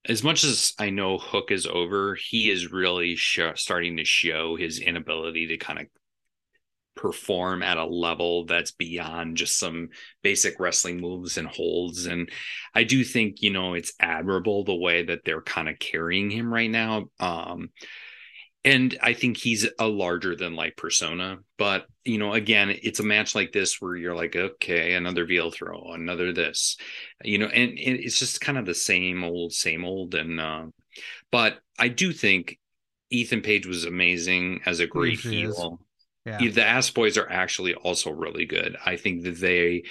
as 0.08 0.24
much 0.24 0.44
as 0.44 0.72
I 0.78 0.90
know 0.90 1.18
Hook 1.18 1.50
is 1.50 1.66
over, 1.66 2.16
he 2.16 2.50
is 2.50 2.72
really 2.72 3.16
sho 3.16 3.52
starting 3.54 3.98
to 3.98 4.04
show 4.04 4.56
his 4.56 4.80
inability 4.80 5.48
to 5.48 5.56
kind 5.58 5.78
of 5.78 5.86
perform 6.94 7.62
at 7.62 7.78
a 7.78 7.84
level 7.84 8.44
that's 8.44 8.72
beyond 8.72 9.36
just 9.36 9.58
some 9.58 9.88
basic 10.22 10.58
wrestling 10.60 11.00
moves 11.00 11.38
and 11.38 11.48
holds. 11.48 12.06
And 12.06 12.30
I 12.74 12.84
do 12.84 13.02
think, 13.04 13.42
you 13.42 13.50
know, 13.50 13.74
it's 13.74 13.94
admirable 13.98 14.64
the 14.64 14.74
way 14.74 15.04
that 15.04 15.20
they're 15.24 15.42
kind 15.42 15.68
of 15.68 15.78
carrying 15.78 16.30
him 16.30 16.52
right 16.52 16.70
now. 16.70 17.06
Um, 17.18 17.70
and 18.64 18.96
I 19.02 19.12
think 19.12 19.36
he's 19.36 19.68
a 19.78 19.86
larger 19.86 20.36
than 20.36 20.54
life 20.54 20.76
persona. 20.76 21.38
But 21.58 21.86
you 22.04 22.18
know, 22.18 22.32
again, 22.32 22.70
it's 22.82 23.00
a 23.00 23.04
match 23.04 23.34
like 23.34 23.52
this 23.52 23.80
where 23.80 23.96
you're 23.96 24.14
like, 24.14 24.36
okay, 24.36 24.94
another 24.94 25.24
veal 25.24 25.50
throw, 25.50 25.92
another 25.92 26.32
this, 26.32 26.76
you 27.24 27.38
know, 27.38 27.46
and, 27.46 27.70
and 27.70 27.98
it's 27.98 28.18
just 28.18 28.40
kind 28.40 28.58
of 28.58 28.66
the 28.66 28.74
same 28.74 29.24
old, 29.24 29.52
same 29.52 29.84
old. 29.84 30.14
And 30.14 30.40
uh, 30.40 30.66
but 31.30 31.58
I 31.78 31.88
do 31.88 32.12
think 32.12 32.58
Ethan 33.10 33.42
Page 33.42 33.66
was 33.66 33.84
amazing 33.84 34.60
as 34.64 34.80
a 34.80 34.86
great 34.86 35.20
He 35.20 35.40
heel. 35.40 35.80
Yeah. 36.24 36.38
The 36.50 36.64
Ass 36.64 36.88
Boys 36.90 37.18
are 37.18 37.28
actually 37.28 37.74
also 37.74 38.10
really 38.10 38.46
good. 38.46 38.76
I 38.86 38.96
think 38.96 39.24
that 39.24 39.40
they 39.40 39.82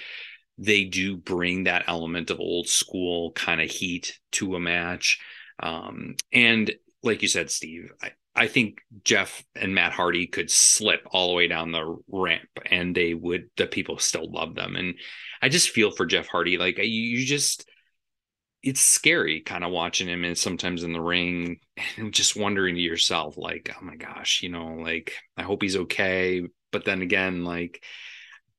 they 0.58 0.86
do 0.86 1.18
bring 1.18 1.66
that 1.66 1.86
element 1.88 2.30
of 2.30 2.40
old 2.40 2.68
school 2.68 3.32
kind 3.34 3.60
of 3.60 3.70
heat 3.70 4.20
to 4.34 4.56
a 4.56 4.60
match. 4.60 5.20
Um, 5.62 6.16
and 6.32 6.74
like 7.04 7.22
you 7.22 7.28
said, 7.28 7.50
Steve, 7.50 7.92
I, 8.02 8.12
I 8.36 8.48
think 8.48 8.82
Jeff 9.04 9.44
and 9.56 9.76
Matt 9.76 9.92
Hardy 9.92 10.28
could 10.28 10.50
slip 10.50 11.02
all 11.12 11.28
the 11.28 11.34
way 11.34 11.48
down 11.48 11.72
the 11.72 11.98
ramp 12.08 12.48
and 12.66 12.96
they 12.96 13.14
would 13.14 13.50
the 13.58 13.68
people 13.68 13.98
still 13.98 14.32
love 14.32 14.56
them. 14.56 14.76
And 14.76 14.96
I 15.42 15.50
just 15.50 15.70
feel 15.70 15.92
for 15.92 16.06
Jeff 16.06 16.28
Hardy. 16.28 16.58
Like 16.58 16.78
you, 16.78 17.26
just 17.26 17.70
it's 18.64 18.80
scary 18.80 19.42
kind 19.42 19.64
of 19.64 19.72
watching 19.72 20.08
him 20.08 20.24
and 20.24 20.38
sometimes 20.38 20.84
in 20.84 20.94
the 20.94 21.02
ring 21.02 21.60
and 21.98 22.14
just 22.14 22.36
wondering 22.38 22.76
to 22.76 22.82
yourself, 22.82 23.38
like, 23.38 23.76
oh 23.76 23.84
my 23.84 23.96
gosh, 23.96 24.42
you 24.44 24.50
know, 24.50 24.76
like 24.76 25.14
I 25.36 25.44
hope 25.44 25.62
he's 25.62 25.78
okay. 25.78 26.44
But 26.72 26.86
then 26.86 27.02
again, 27.02 27.44
like 27.44 27.84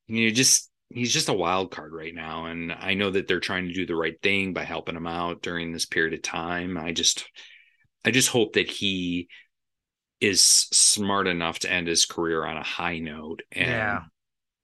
you 0.07 0.27
know, 0.27 0.35
just 0.35 0.71
he's 0.91 1.13
just 1.13 1.31
a 1.31 1.35
wild 1.35 1.71
card 1.71 1.93
right 1.95 2.15
now. 2.15 2.45
And 2.47 2.73
I 2.73 2.93
know 2.93 3.11
that 3.11 3.27
they're 3.27 3.41
trying 3.41 3.69
to 3.69 3.75
do 3.75 3.87
the 3.87 3.97
right 3.97 4.21
thing 4.23 4.53
by 4.53 4.65
helping 4.65 4.97
him 4.97 5.07
out 5.07 5.41
during 5.41 5.73
this 5.73 5.87
period 5.87 6.13
of 6.13 6.21
time. 6.21 6.77
I 6.77 6.93
just 6.93 7.27
I 8.05 8.11
just 8.11 8.29
hope 8.29 8.55
that 8.55 8.69
he 8.69 9.29
is 10.23 10.43
smart 10.45 11.27
enough 11.27 11.59
to 11.59 11.71
end 11.71 11.89
his 11.89 12.07
career 12.07 12.45
on 12.47 12.57
a 12.57 12.63
high 12.63 12.99
note 13.01 13.43
and 13.51 13.67
Yeah. 13.69 14.01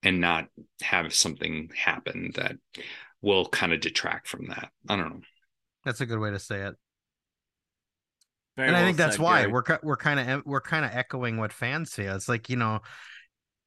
and 0.05 0.21
not 0.21 0.47
have 0.83 1.13
something 1.13 1.71
happen 1.77 2.31
that 2.37 2.57
will 3.21 3.49
kind 3.49 3.73
of 3.73 3.81
detract 3.81 4.29
from 4.29 4.47
that. 4.47 4.71
I 4.89 4.97
don't 4.97 5.11
know. 5.11 5.21
That's 5.85 6.01
a 6.01 6.07
good 6.07 6.21
way 6.21 6.31
to 6.31 6.39
say 6.39 6.61
it. 6.61 6.75
Very 8.57 8.69
and 8.69 8.77
I 8.77 8.83
think 8.85 8.97
that's 8.97 9.17
said, 9.17 9.23
why 9.23 9.41
Gary. 9.43 9.53
we're 9.53 9.65
we're 9.83 9.97
kind 9.97 10.21
of 10.31 10.43
we're 10.47 10.61
kind 10.61 10.85
of 10.85 10.93
echoing 10.93 11.37
what 11.37 11.53
fans 11.53 11.93
feel. 11.93 12.15
It's 12.15 12.29
like 12.29 12.49
you 12.49 12.57
know, 12.57 12.81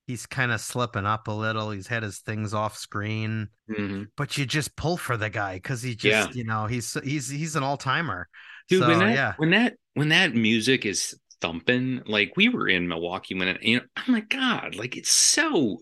he's 0.08 0.26
kind 0.26 0.52
of 0.54 0.62
slipping 0.62 1.06
up 1.06 1.28
a 1.28 1.32
little. 1.32 1.72
He's 1.72 1.88
had 1.88 2.04
his 2.04 2.20
things 2.20 2.54
off 2.54 2.78
screen, 2.78 3.50
Mhm. 3.70 4.08
but 4.16 4.38
you 4.38 4.46
just 4.46 4.76
pull 4.78 4.98
for 4.98 5.18
the 5.18 5.30
guy 5.30 5.56
because 5.56 5.82
he 5.82 5.92
Yeah. 6.02 6.24
just 6.24 6.36
you 6.36 6.44
know 6.46 6.68
he's 6.68 6.94
he's 7.04 7.30
he's 7.30 7.56
an 7.58 7.64
all 7.64 7.78
timer. 7.78 8.30
Dude, 8.70 8.82
so 8.82 8.88
when 8.88 9.00
that 9.00 9.14
yeah, 9.14 9.34
when 9.38 9.50
that 9.52 9.76
when 9.94 10.10
that 10.10 10.34
music 10.36 10.86
is 10.86 11.18
thumping, 11.42 12.02
like 12.06 12.34
we 12.38 12.50
were 12.50 12.68
in 12.70 12.88
Milwaukee 12.88 13.36
when 13.36 13.48
it, 13.50 13.64
you 13.64 13.78
know, 13.78 13.84
oh 13.98 14.12
my 14.12 14.22
god, 14.22 14.76
like 14.76 14.96
it's 14.96 15.12
so 15.12 15.80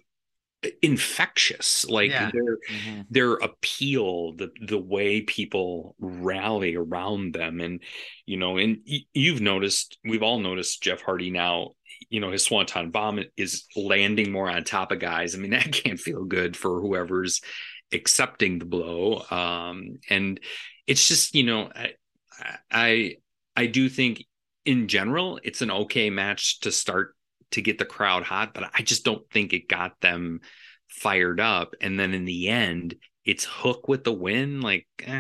infectious. 0.81 1.85
Like 1.87 2.11
Yeah. 2.11 2.31
their 2.31 2.57
Mhm. 2.69 3.05
their 3.09 3.33
appeal, 3.35 4.33
the 4.33 4.51
the 4.61 4.77
way 4.77 5.21
people 5.21 5.95
rally 5.99 6.75
around 6.75 7.33
them, 7.33 7.61
and 7.61 7.81
you 8.25 8.37
know, 8.37 8.57
and 8.57 8.81
y- 8.87 9.05
you've 9.13 9.41
noticed, 9.41 9.97
we've 10.03 10.23
all 10.23 10.39
noticed 10.39 10.83
Jeff 10.83 11.01
Hardy 11.01 11.29
now. 11.31 11.75
You 12.09 12.19
know, 12.19 12.31
his 12.31 12.43
swanton 12.43 12.91
bomb 12.91 13.23
is 13.37 13.65
landing 13.75 14.31
more 14.31 14.49
on 14.49 14.63
top 14.63 14.91
of 14.91 14.99
guys. 14.99 15.35
I 15.35 15.37
mean, 15.37 15.51
that 15.71 15.71
can't 15.71 15.99
feel 15.99 16.25
good 16.25 16.55
for 16.57 16.81
whoever's 16.81 17.41
accepting 17.91 18.59
the 18.59 18.65
blow. 18.65 19.23
Um, 19.31 19.99
and 20.09 20.39
it's 20.87 21.07
just, 21.07 21.33
you 21.35 21.43
know, 21.43 21.71
I, 21.73 21.93
I, 22.71 23.15
I 23.55 23.65
do 23.65 23.89
think 23.89 24.25
in 24.65 24.87
general 24.87 25.39
it's 25.43 25.61
an 25.61 25.71
okay 25.71 26.09
match 26.09 26.59
to 26.59 26.71
start 26.71 27.15
to 27.51 27.61
get 27.61 27.77
the 27.77 27.85
crowd 27.85 28.23
hot, 28.23 28.53
but 28.53 28.69
I 28.73 28.81
just 28.81 29.03
don't 29.03 29.27
think 29.31 29.53
it 29.53 29.67
got 29.67 29.99
them 30.01 30.41
fired 30.87 31.39
up. 31.39 31.75
And 31.81 31.99
then 31.99 32.13
in 32.13 32.25
the 32.25 32.47
end, 32.49 32.95
it's 33.25 33.45
Hook 33.45 33.87
with 33.87 34.03
the 34.03 34.13
win. 34.13 34.61
Like, 34.61 34.87
uh, 35.07 35.11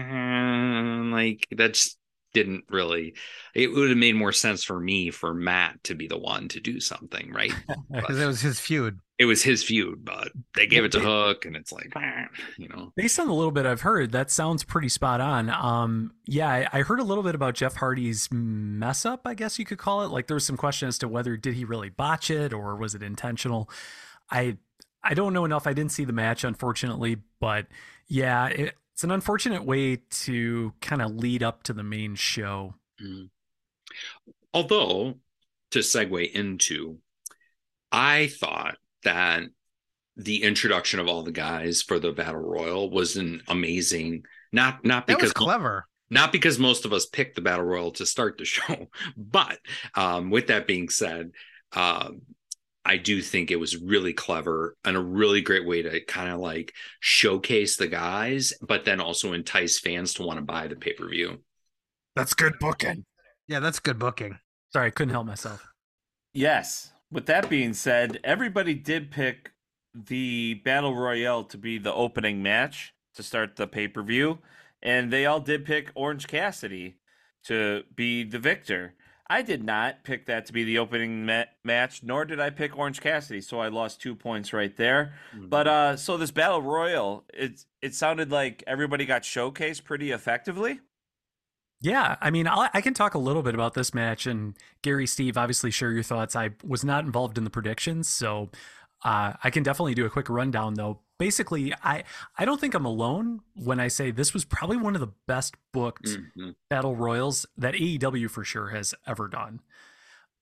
like 1.11 1.47
that 1.51 1.73
just 1.73 1.97
didn't 2.33 2.65
really. 2.69 3.15
It 3.55 3.71
would 3.71 3.89
have 3.89 3.97
made 3.97 4.15
more 4.15 4.31
sense 4.31 4.63
for 4.63 4.79
me 4.79 5.11
for 5.11 5.33
Matt 5.33 5.83
to 5.85 5.95
be 5.95 6.07
the 6.07 6.17
one 6.17 6.47
to 6.49 6.59
do 6.59 6.79
something, 6.79 7.31
right? 7.31 7.53
because 7.91 8.19
it 8.19 8.25
was 8.25 8.41
his 8.41 8.59
feud. 8.59 8.99
It 9.19 9.25
was 9.25 9.43
his 9.43 9.61
feud, 9.65 10.05
but 10.05 10.31
they 10.55 10.65
gave 10.65 10.85
it 10.85 10.93
to 10.93 11.01
Hook, 11.01 11.45
and 11.45 11.57
it's 11.57 11.73
like, 11.73 11.93
you 12.57 12.69
know, 12.69 12.93
Based 12.95 13.19
on 13.19 13.27
the 13.27 13.33
little 13.33 13.51
bit 13.51 13.65
I've 13.65 13.81
heard, 13.81 14.13
that 14.13 14.31
sounds 14.31 14.63
pretty 14.63 14.87
spot 14.87 15.19
on. 15.19 15.49
Um, 15.49 16.13
yeah, 16.25 16.47
I, 16.47 16.79
I 16.79 16.81
heard 16.83 17.01
a 17.01 17.03
little 17.03 17.23
bit 17.23 17.35
about 17.35 17.55
Jeff 17.55 17.75
Hardy's 17.75 18.29
mess 18.31 19.05
up, 19.05 19.21
I 19.25 19.33
guess 19.33 19.59
you 19.59 19.65
could 19.65 19.77
call 19.77 20.03
it. 20.03 20.07
Like 20.07 20.27
there 20.27 20.35
was 20.35 20.45
some 20.45 20.55
question 20.55 20.87
as 20.87 20.97
to 20.99 21.09
whether 21.09 21.35
did 21.35 21.53
he 21.53 21.65
really 21.65 21.89
botch 21.89 22.31
it 22.31 22.53
or 22.53 22.77
was 22.77 22.95
it 22.95 23.03
intentional. 23.03 23.69
I 24.31 24.57
I 25.03 25.13
don't 25.13 25.33
know 25.33 25.43
enough. 25.45 25.67
I 25.67 25.73
didn't 25.73 25.91
see 25.91 26.05
the 26.05 26.13
match, 26.13 26.45
unfortunately, 26.45 27.17
but 27.41 27.67
yeah, 28.07 28.47
it, 28.47 28.75
it's 28.93 29.03
an 29.03 29.11
unfortunate 29.11 29.65
way 29.65 29.97
to 29.97 30.73
kind 30.79 31.01
of 31.01 31.11
lead 31.11 31.43
up 31.43 31.63
to 31.63 31.73
the 31.73 31.83
main 31.83 32.15
show. 32.15 32.75
Mm. 33.03 33.29
Although, 34.53 35.15
to 35.71 35.79
segue 35.79 36.31
into, 36.31 36.99
I 37.91 38.27
thought 38.27 38.77
that 39.03 39.43
the 40.17 40.43
introduction 40.43 40.99
of 40.99 41.07
all 41.07 41.23
the 41.23 41.31
guys 41.31 41.81
for 41.81 41.99
the 41.99 42.11
battle 42.11 42.41
royal 42.41 42.89
was 42.89 43.15
an 43.15 43.41
amazing. 43.47 44.23
Not 44.51 44.83
not 44.83 45.07
That 45.07 45.17
because 45.17 45.29
was 45.29 45.33
clever. 45.33 45.85
not 46.09 46.31
because 46.31 46.59
most 46.59 46.85
of 46.85 46.93
us 46.93 47.05
picked 47.05 47.35
the 47.35 47.41
battle 47.41 47.65
royal 47.65 47.91
to 47.91 48.05
start 48.05 48.37
the 48.37 48.45
show, 48.55 48.87
but 49.15 49.59
um, 49.95 50.29
with 50.29 50.47
that 50.47 50.67
being 50.67 50.89
said, 50.89 51.31
um, 51.73 52.21
I 52.83 52.97
do 52.97 53.21
think 53.21 53.51
it 53.51 53.57
was 53.59 53.77
really 53.77 54.13
clever 54.13 54.75
and 54.83 54.97
a 54.97 55.01
really 55.01 55.41
great 55.41 55.67
way 55.67 55.83
to 55.83 55.99
kind 56.05 56.31
of 56.31 56.39
like 56.39 56.73
showcase 56.99 57.77
the 57.77 57.87
guys, 57.87 58.53
but 58.61 58.85
then 58.85 58.99
also 58.99 59.33
entice 59.33 59.79
fans 59.79 60.15
to 60.15 60.23
want 60.23 60.37
to 60.39 60.43
buy 60.45 60.67
the 60.67 60.75
pay 60.75 60.93
per 60.93 61.07
view. 61.07 61.39
That's 62.15 62.33
good 62.33 62.53
booking. 62.59 63.05
Yeah, 63.47 63.59
that's 63.59 63.79
good 63.79 63.99
booking. 63.99 64.39
Sorry, 64.73 64.87
I 64.87 64.89
couldn't 64.89 65.13
help 65.13 65.27
myself. 65.27 65.65
Yes. 66.33 66.91
With 67.11 67.25
that 67.25 67.49
being 67.49 67.73
said, 67.73 68.19
everybody 68.23 68.73
did 68.75 69.09
pick 69.09 69.53
the 69.93 70.55
Battle 70.63 70.95
Royale 70.95 71.43
to 71.45 71.57
be 71.57 71.77
the 71.77 71.93
opening 71.93 72.43
match 72.43 72.93
to 73.15 73.23
start 73.23 73.55
the 73.55 73.67
pay 73.67 73.87
per 73.87 74.03
view. 74.03 74.39
And 74.81 75.11
they 75.11 75.25
all 75.25 75.39
did 75.39 75.65
pick 75.65 75.91
Orange 75.95 76.27
Cassidy 76.27 76.95
to 77.45 77.83
be 77.95 78.23
the 78.23 78.39
victor. 78.39 78.93
I 79.31 79.41
did 79.43 79.63
not 79.63 80.03
pick 80.03 80.25
that 80.25 80.47
to 80.47 80.53
be 80.53 80.63
the 80.63 80.79
opening 80.79 81.25
ma- 81.25 81.43
match, 81.63 82.01
nor 82.01 82.25
did 82.25 82.39
I 82.39 82.49
pick 82.49 82.75
Orange 82.77 82.99
Cassidy, 82.99 83.41
so 83.41 83.59
I 83.59 83.67
lost 83.67 84.01
two 84.01 84.15
points 84.15 84.53
right 84.53 84.75
there. 84.75 85.13
But 85.49 85.67
uh, 85.67 85.97
so 85.97 86.17
this 86.17 86.31
battle 86.31 86.61
royal, 86.61 87.25
it 87.33 87.65
it 87.81 87.93
sounded 87.93 88.31
like 88.31 88.63
everybody 88.65 89.05
got 89.05 89.21
showcased 89.23 89.83
pretty 89.83 90.11
effectively. 90.11 90.79
Yeah, 91.81 92.17
I 92.19 92.29
mean, 92.29 92.47
i 92.47 92.69
I 92.73 92.81
can 92.81 92.93
talk 92.93 93.13
a 93.13 93.17
little 93.19 93.41
bit 93.41 93.55
about 93.55 93.73
this 93.73 93.93
match, 93.93 94.27
and 94.27 94.55
Gary, 94.81 95.07
Steve, 95.07 95.37
obviously 95.37 95.71
share 95.71 95.91
your 95.91 96.03
thoughts. 96.03 96.35
I 96.35 96.51
was 96.63 96.83
not 96.83 97.05
involved 97.05 97.37
in 97.37 97.45
the 97.45 97.49
predictions, 97.49 98.09
so 98.09 98.49
uh, 99.03 99.33
I 99.41 99.49
can 99.49 99.63
definitely 99.63 99.95
do 99.95 100.05
a 100.05 100.09
quick 100.09 100.29
rundown. 100.29 100.73
Though, 100.73 100.99
basically, 101.17 101.73
I 101.81 102.03
I 102.37 102.43
don't 102.43 102.59
think 102.59 102.73
I'm 102.73 102.85
alone 102.85 103.41
when 103.55 103.79
I 103.79 103.87
say 103.87 104.11
this 104.11 104.33
was 104.33 104.43
probably 104.43 104.75
one 104.77 104.93
of 104.95 104.99
the 105.01 105.13
best 105.25 105.55
booked 105.71 106.17
Mhm. 106.37 106.55
battle 106.69 106.95
royals 106.97 107.45
that 107.57 107.75
AEW 107.75 108.27
for 108.29 108.43
sure 108.43 108.69
has 108.69 108.93
ever 109.07 109.29
done. 109.29 109.61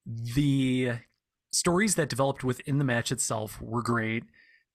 The 0.05 0.93
stories 1.51 1.95
that 1.95 2.09
developed 2.09 2.43
within 2.43 2.77
the 2.79 2.83
match 2.83 3.11
itself 3.11 3.61
were 3.61 3.83
great. 3.83 4.23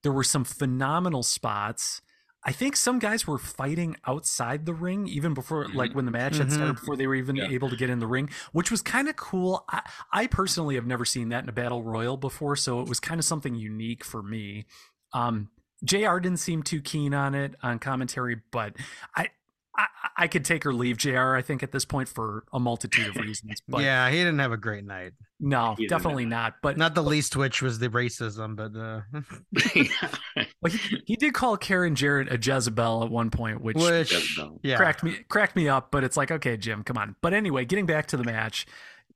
There 0.03 0.13
were 0.13 0.25
some 0.25 0.45
phenomenal 0.45 1.23
spots. 1.25 2.03
I 2.45 2.53
think 2.53 2.75
some 2.77 2.99
guys 2.99 3.27
were 3.27 3.39
fighting 3.39 3.97
outside 4.07 4.67
the 4.67 4.75
ring 4.75 5.07
even 5.07 5.33
before, 5.33 5.67
like 5.75 5.95
when 5.95 6.07
the 6.07 6.11
match 6.11 6.39
had 6.39 6.51
started, 6.51 6.75
before 6.75 6.97
they 6.97 7.07
were 7.07 7.15
even 7.15 7.37
Yeah. 7.37 7.49
able 7.49 7.69
to 7.71 7.77
get 7.77 7.89
in 7.89 8.01
the 8.01 8.07
ring, 8.07 8.31
which 8.53 8.71
was 8.71 8.83
kind 8.83 9.09
of 9.09 9.15
cool. 9.17 9.65
I, 9.69 9.83
I 10.13 10.27
personally 10.27 10.75
have 10.75 10.87
never 10.87 11.05
seen 11.05 11.29
that 11.29 11.45
in 11.45 11.49
a 11.49 11.53
battle 11.53 11.83
royal 11.85 12.17
before, 12.17 12.57
so 12.57 12.81
it 12.81 12.89
was 12.89 12.99
kind 12.99 13.19
of 13.21 13.25
something 13.25 13.55
unique 13.55 14.03
for 14.05 14.23
me. 14.23 14.65
Um, 15.13 15.51
JR 15.85 16.19
didn't 16.19 16.39
seem 16.39 16.63
too 16.63 16.81
keen 16.81 17.15
on 17.15 17.35
it 17.35 17.55
on 17.63 17.79
commentary, 17.79 18.41
but 18.51 18.75
I 19.17 19.29
I, 19.77 19.87
I 20.19 20.27
could 20.29 20.45
take 20.45 20.67
or 20.67 20.75
leave 20.75 20.99
Jr. 20.99 21.35
I 21.35 21.43
think 21.43 21.63
at 21.63 21.73
this 21.73 21.85
point 21.85 22.09
for 22.09 22.45
a 22.53 22.61
multitude 22.61 23.09
of 23.09 23.17
reasons. 23.17 23.61
But 23.69 23.83
yeah, 23.83 24.11
he 24.11 24.17
didn't 24.17 24.39
have 24.41 24.53
a 24.53 24.57
great 24.59 24.85
night. 24.85 25.13
no, 25.41 25.75
He 25.79 25.87
definitely 25.87 26.27
not. 26.27 26.57
But 26.63 26.77
Not 26.77 26.95
the 26.95 27.03
least 27.03 27.37
which 27.37 27.63
was 27.63 27.79
the 27.79 27.89
racism, 27.89 28.55
but 28.55 28.77
uh, 28.79 29.01
well, 30.61 30.73
he, 30.73 31.03
he 31.07 31.17
did 31.17 31.33
call 31.35 31.57
Karen 31.57 31.95
Jarrett 31.95 32.31
a 32.31 32.37
Jezebel 32.37 33.05
at 33.05 33.11
one 33.11 33.31
point, 33.31 33.63
which 33.63 33.77
which 33.77 34.13
Jezebel. 34.13 34.61
yeah, 34.63 34.77
cracked 34.77 35.03
me 35.03 35.17
cracked 35.29 35.57
me 35.57 35.69
up. 35.69 35.91
But 35.91 36.05
it's 36.05 36.17
like, 36.17 36.31
okay, 36.31 36.57
Jim, 36.57 36.83
come 36.83 36.99
on. 36.99 37.17
But 37.23 37.33
anyway, 37.33 37.65
getting 37.65 37.87
back 37.87 38.07
to 38.09 38.17
the 38.17 38.25
match, 38.25 38.67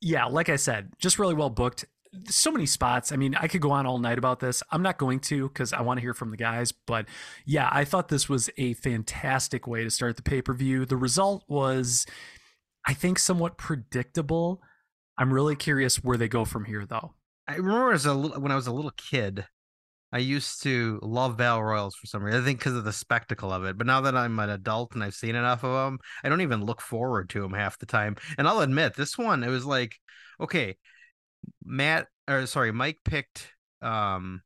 yeah, 0.00 0.24
like 0.26 0.48
I 0.48 0.56
said, 0.56 0.92
just 0.98 1.18
really 1.18 1.34
well 1.34 1.50
booked. 1.50 1.84
So 2.28 2.50
many 2.50 2.66
spots. 2.66 3.12
I 3.12 3.16
mean, 3.16 3.34
I 3.34 3.48
could 3.48 3.60
go 3.60 3.70
on 3.70 3.86
all 3.86 3.98
night 3.98 4.18
about 4.18 4.40
this. 4.40 4.62
I'm 4.70 4.82
not 4.82 4.98
going 4.98 5.20
to 5.20 5.48
because 5.48 5.72
I 5.72 5.82
want 5.82 5.98
to 5.98 6.02
hear 6.02 6.14
from 6.14 6.30
the 6.30 6.36
guys. 6.36 6.72
But 6.72 7.06
yeah, 7.44 7.68
I 7.70 7.84
thought 7.84 8.08
this 8.08 8.28
was 8.28 8.50
a 8.56 8.74
fantastic 8.74 9.66
way 9.66 9.84
to 9.84 9.90
start 9.90 10.16
the 10.16 10.22
pay 10.22 10.42
per 10.42 10.54
view. 10.54 10.86
The 10.86 10.96
result 10.96 11.44
was, 11.48 12.06
I 12.86 12.94
think, 12.94 13.18
somewhat 13.18 13.58
predictable. 13.58 14.62
I'm 15.18 15.32
really 15.32 15.56
curious 15.56 16.02
where 16.02 16.16
they 16.16 16.28
go 16.28 16.44
from 16.44 16.64
here, 16.64 16.86
though. 16.86 17.14
I 17.48 17.56
remember 17.56 17.92
as 17.92 18.06
a 18.06 18.14
little, 18.14 18.40
when 18.40 18.52
I 18.52 18.56
was 18.56 18.66
a 18.66 18.72
little 18.72 18.92
kid, 18.96 19.46
I 20.12 20.18
used 20.18 20.62
to 20.62 20.98
love 21.02 21.36
battle 21.36 21.62
royals 21.62 21.94
for 21.94 22.06
some 22.06 22.22
reason. 22.22 22.40
I 22.40 22.44
think 22.44 22.58
because 22.58 22.74
of 22.74 22.84
the 22.84 22.92
spectacle 22.92 23.52
of 23.52 23.64
it. 23.64 23.76
But 23.76 23.86
now 23.86 24.00
that 24.02 24.16
I'm 24.16 24.38
an 24.38 24.50
adult 24.50 24.94
and 24.94 25.02
I've 25.02 25.14
seen 25.14 25.34
enough 25.34 25.64
of 25.64 25.72
them, 25.72 25.98
I 26.22 26.28
don't 26.28 26.40
even 26.40 26.64
look 26.64 26.80
forward 26.80 27.28
to 27.30 27.40
them 27.42 27.52
half 27.52 27.78
the 27.78 27.86
time. 27.86 28.16
And 28.38 28.48
I'll 28.48 28.60
admit, 28.60 28.94
this 28.94 29.18
one 29.18 29.42
it 29.42 29.48
was 29.48 29.64
like, 29.64 29.96
okay, 30.40 30.76
Matt 31.64 32.08
or 32.28 32.46
sorry, 32.46 32.72
Mike 32.72 32.98
picked 33.04 33.48
um 33.82 34.42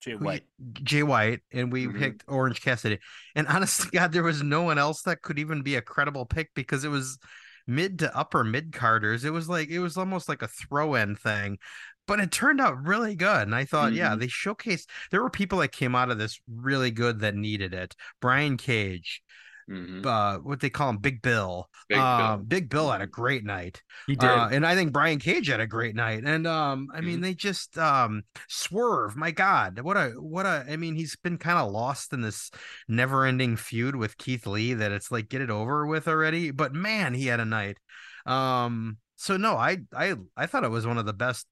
Jay 0.00 0.14
we- 0.14 0.24
White. 0.24 0.44
Jay 0.82 1.02
White, 1.02 1.40
and 1.52 1.72
we 1.72 1.86
Mhm. 1.86 1.98
picked 1.98 2.24
Orange 2.28 2.60
Cassidy. 2.60 2.98
And 3.34 3.46
honest 3.48 3.82
to 3.82 3.90
God, 3.90 4.12
there 4.12 4.22
was 4.22 4.42
no 4.42 4.62
one 4.62 4.78
else 4.78 5.02
that 5.02 5.22
could 5.22 5.38
even 5.38 5.62
be 5.62 5.74
a 5.76 5.82
credible 5.82 6.26
pick 6.26 6.50
because 6.54 6.84
it 6.84 6.88
was 6.90 7.18
mid 7.66 7.98
to 7.98 8.16
upper 8.16 8.44
mid 8.44 8.72
carders. 8.72 9.24
It 9.24 9.30
was 9.30 9.48
like 9.48 9.68
it 9.68 9.80
was 9.80 9.96
almost 9.96 10.28
like 10.28 10.42
a 10.42 10.48
throw 10.48 10.94
in 10.94 11.16
thing. 11.16 11.58
But 12.06 12.20
it 12.20 12.30
turned 12.30 12.60
out 12.60 12.86
really 12.86 13.16
good. 13.16 13.42
And 13.42 13.54
I 13.54 13.64
thought, 13.64 13.92
yeah, 13.94 14.14
Mhm. 14.14 14.20
they 14.20 14.26
showcased 14.28 14.88
there 15.10 15.22
were 15.22 15.30
people 15.30 15.58
that 15.58 15.72
came 15.72 15.96
out 15.96 16.10
of 16.10 16.18
this 16.18 16.40
really 16.48 16.92
good 16.92 17.18
that 17.20 17.34
needed 17.34 17.74
it. 17.74 17.96
Brian 18.20 18.56
Cage, 18.56 19.22
Mhm. 19.68 20.06
uh, 20.06 20.38
what 20.38 20.60
they 20.60 20.70
call 20.70 20.90
him, 20.90 20.98
Big 20.98 21.22
Bill. 21.22 21.68
Big 21.88 21.98
um, 21.98 22.18
Bill. 22.18 22.46
Big 22.46 22.68
Bill 22.68 22.90
had 22.90 23.00
a 23.00 23.06
great 23.06 23.44
night. 23.44 23.82
He 24.06 24.14
did. 24.14 24.28
Uh, 24.28 24.48
and 24.52 24.64
I 24.64 24.74
think 24.74 24.92
Brian 24.92 25.18
Cage 25.18 25.48
had 25.48 25.60
a 25.60 25.66
great 25.66 25.96
night. 25.96 26.22
And 26.24 26.46
um, 26.46 26.88
I 26.94 27.00
mean, 27.00 27.20
they 27.20 27.34
just 27.34 27.76
um 27.76 28.22
swerve. 28.48 29.16
My 29.16 29.32
God, 29.32 29.80
what 29.80 29.96
a 29.96 30.10
what 30.10 30.46
a 30.46 30.64
I 30.68 30.76
mean, 30.76 30.94
he's 30.94 31.16
been 31.16 31.38
kind 31.38 31.58
of 31.58 31.72
lost 31.72 32.12
in 32.12 32.20
this 32.20 32.50
never-ending 32.86 33.56
feud 33.56 33.96
with 33.96 34.18
Keith 34.18 34.46
Lee 34.46 34.74
that 34.74 34.92
it's 34.92 35.10
like 35.10 35.28
get 35.28 35.40
it 35.40 35.50
over 35.50 35.86
with 35.86 36.06
already. 36.06 36.52
But 36.52 36.72
man, 36.72 37.14
he 37.14 37.26
had 37.26 37.40
a 37.40 37.44
night. 37.44 37.78
Um, 38.24 38.98
so 39.16 39.36
no, 39.36 39.56
I 39.56 39.78
I 39.92 40.14
I 40.36 40.46
thought 40.46 40.64
it 40.64 40.70
was 40.70 40.86
one 40.86 40.98
of 40.98 41.06
the 41.06 41.12
best 41.12 41.46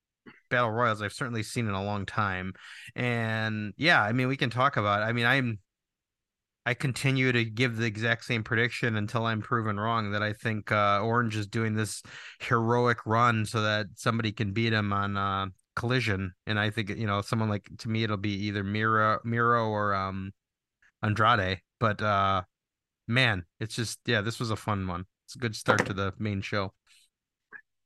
battle 0.51 0.71
royals 0.71 1.03
I've 1.03 1.13
certainly 1.13 1.43
seen 1.43 1.67
in 1.67 1.75
a 1.75 1.85
long 1.85 2.07
time. 2.07 2.53
And 2.95 3.73
yeah, 3.77 4.01
I 4.03 4.13
mean, 4.13 4.29
we 4.29 4.37
can 4.37 4.51
talk 4.51 4.77
about. 4.77 5.03
It. 5.03 5.07
I 5.07 5.13
mean, 5.13 5.27
I'm 5.27 5.59
I 6.67 6.75
continue 6.75 7.31
to 7.33 7.45
give 7.45 7.77
the 7.77 7.85
exact 7.85 8.25
same 8.25 8.43
prediction 8.43 8.97
until 8.97 9.27
I'm 9.27 9.43
proven 9.43 9.79
wrong 9.79 10.13
that 10.13 10.23
I 10.23 10.33
think 10.33 10.73
uh, 10.73 11.01
Orange 11.03 11.37
is 11.37 11.47
doing 11.47 11.75
this 11.75 12.03
heroic 12.41 13.05
run 13.05 13.45
so 13.45 13.61
that 13.63 13.87
somebody 13.97 14.33
can 14.33 14.53
beat 14.53 14.73
him 14.73 14.93
on 14.93 15.17
uh, 15.17 15.47
Collision, 15.77 16.33
and 16.47 16.59
I 16.59 16.71
think 16.71 16.89
you 16.91 17.07
know 17.07 17.21
someone 17.21 17.51
like 17.51 17.69
to 17.79 17.89
me 17.89 18.05
it'll 18.05 18.17
be 18.17 18.47
either 18.47 18.65
Miro, 18.65 19.21
Miro 19.25 19.69
or 19.69 19.95
um, 19.95 20.33
Andrade. 21.03 21.61
But 21.81 22.01
uh, 22.01 22.43
man, 23.09 23.45
it's 23.61 23.77
just 23.77 23.99
yeah, 24.07 24.23
this 24.23 24.41
was 24.41 24.51
a 24.51 24.57
fun 24.57 24.87
one. 24.87 25.05
It's 25.27 25.37
a 25.37 25.41
good 25.41 25.55
start 25.55 25.85
to 25.87 25.93
the 25.93 26.15
main 26.19 26.41
show. 26.41 26.73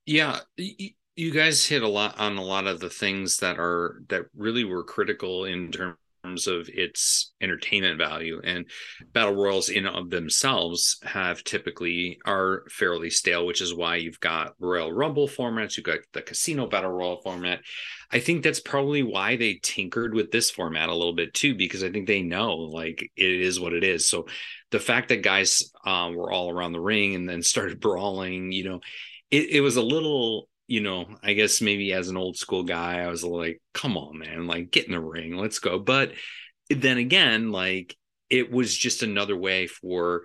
Yeah, 0.06 0.40
you 0.56 1.32
guys 1.32 1.66
hit 1.66 1.82
a 1.82 1.88
lot 1.88 2.18
on 2.18 2.36
a 2.36 2.42
lot 2.42 2.68
of 2.68 2.78
the 2.78 2.90
things 2.90 3.38
that 3.38 3.58
are 3.58 4.02
that 4.08 4.26
really 4.36 4.64
were 4.64 4.84
critical 4.84 5.46
in 5.46 5.72
terms 5.72 5.96
of 6.24 6.68
its 6.68 7.32
entertainment 7.40 7.96
value 7.96 8.40
and 8.44 8.66
battle 9.12 9.34
royals 9.34 9.68
in 9.68 9.86
of 9.86 10.10
themselves 10.10 10.98
have 11.02 11.42
typically 11.44 12.18
are 12.26 12.64
fairly 12.70 13.08
stale 13.08 13.46
which 13.46 13.62
is 13.62 13.74
why 13.74 13.96
you've 13.96 14.20
got 14.20 14.52
royal 14.58 14.92
rumble 14.92 15.28
formats 15.28 15.76
you've 15.76 15.86
got 15.86 16.00
the 16.12 16.20
casino 16.20 16.66
battle 16.66 16.90
royal 16.90 17.20
format. 17.22 17.60
I 18.10 18.20
think 18.20 18.42
that's 18.42 18.60
probably 18.60 19.02
why 19.02 19.36
they 19.36 19.60
tinkered 19.62 20.14
with 20.14 20.30
this 20.30 20.50
format 20.50 20.88
a 20.88 20.94
little 20.94 21.14
bit 21.14 21.34
too 21.34 21.54
because 21.54 21.84
i 21.84 21.90
think 21.90 22.06
they 22.06 22.22
know 22.22 22.54
like 22.54 23.10
it 23.16 23.40
is 23.40 23.60
what 23.60 23.72
it 23.72 23.84
is. 23.84 24.08
So 24.08 24.26
the 24.70 24.80
fact 24.80 25.08
that 25.08 25.22
guys 25.22 25.70
um, 25.84 26.14
were 26.14 26.30
all 26.30 26.50
around 26.50 26.72
the 26.72 26.80
ring 26.80 27.14
and 27.14 27.28
then 27.28 27.42
started 27.42 27.80
brawling 27.88 28.52
you 28.52 28.64
know 28.64 28.80
it, 29.30 29.50
it 29.50 29.60
was 29.60 29.76
a 29.76 29.82
little 29.82 30.48
you 30.68 30.80
know 30.80 31.06
i 31.22 31.32
guess 31.32 31.60
maybe 31.60 31.92
as 31.92 32.08
an 32.08 32.16
old 32.16 32.36
school 32.36 32.62
guy 32.62 33.00
i 33.00 33.08
was 33.08 33.24
like 33.24 33.60
come 33.74 33.96
on 33.96 34.18
man 34.18 34.46
like 34.46 34.70
get 34.70 34.86
in 34.86 34.92
the 34.92 35.00
ring 35.00 35.36
let's 35.36 35.58
go. 35.58 35.78
But 35.78 36.12
then 36.70 36.98
again 36.98 37.50
like 37.50 37.96
it 38.30 38.52
was 38.52 38.76
just 38.76 39.02
another 39.02 39.36
way 39.36 39.66
for 39.66 40.22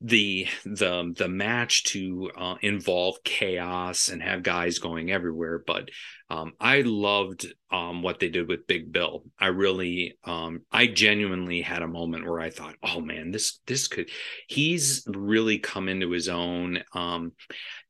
the 0.00 0.46
the 0.64 1.12
the 1.14 1.28
match 1.28 1.84
to 1.84 2.30
uh, 2.34 2.54
involve 2.62 3.16
chaos 3.22 4.08
and 4.08 4.22
have 4.22 4.42
guys 4.42 4.78
going 4.78 5.10
everywhere. 5.10 5.62
But 5.66 5.90
um, 6.30 6.52
i 6.58 6.80
loved 6.80 7.52
um, 7.70 8.02
what 8.02 8.20
they 8.20 8.28
did 8.30 8.48
with 8.48 8.66
big 8.66 8.92
bill. 8.92 9.24
I 9.38 9.48
really 9.48 10.16
um, 10.24 10.62
i 10.72 10.86
genuinely 10.86 11.60
had 11.60 11.82
a 11.82 11.88
moment 11.88 12.24
where 12.24 12.40
i 12.40 12.50
thought 12.50 12.76
oh 12.82 13.00
man 13.00 13.30
this 13.30 13.60
this 13.66 13.88
could 13.88 14.08
he's 14.48 15.04
really 15.06 15.58
come 15.58 15.88
into 15.88 16.10
his 16.10 16.28
own 16.28 16.82
um, 16.94 17.32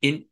in 0.03 0.25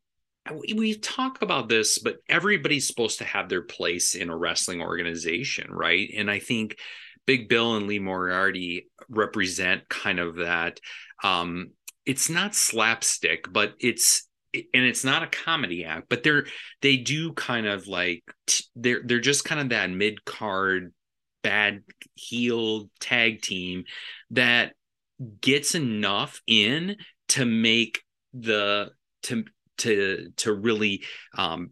we- 0.52 0.94
talk 0.94 1.42
about 1.42 1.68
this, 1.68 1.98
but 1.98 2.18
everybody's 2.28 2.86
supposed 2.86 3.18
to 3.18 3.24
have 3.24 3.48
their 3.48 3.62
place 3.62 4.14
in 4.14 4.30
a 4.30 4.36
wrestling 4.36 4.82
organization, 4.82 5.70
right? 5.70 6.10
And 6.16 6.30
I 6.30 6.38
think 6.38 6.78
Big 7.26 7.48
Bill 7.48 7.76
and 7.76 7.86
Lee 7.86 7.98
Moriarty 7.98 8.88
represent 9.08 9.88
kind 9.88 10.18
of 10.18 10.36
that. 10.36 10.80
Um, 11.22 11.70
it's 12.06 12.30
not 12.30 12.54
slapstick, 12.54 13.52
but 13.52 13.74
it's 13.80 14.26
and 14.54 14.84
it's 14.84 15.04
not 15.04 15.22
a 15.22 15.26
comedy 15.26 15.84
act, 15.84 16.08
but 16.08 16.22
they're 16.22 16.46
they 16.80 16.96
do 16.96 17.32
kind 17.34 17.66
of 17.66 17.86
like 17.86 18.24
they're 18.74 19.02
they're 19.04 19.20
just 19.20 19.44
kind 19.44 19.60
of 19.60 19.68
that 19.68 19.90
mid 19.90 20.24
card 20.24 20.92
bad 21.42 21.82
heel 22.14 22.88
tag 22.98 23.42
team 23.42 23.84
that 24.30 24.72
gets 25.40 25.74
enough 25.74 26.40
in 26.46 26.96
to 27.28 27.44
make 27.44 28.02
the 28.32 28.90
to 29.24 29.44
to 29.78 30.30
to 30.36 30.52
really 30.52 31.04
um 31.36 31.70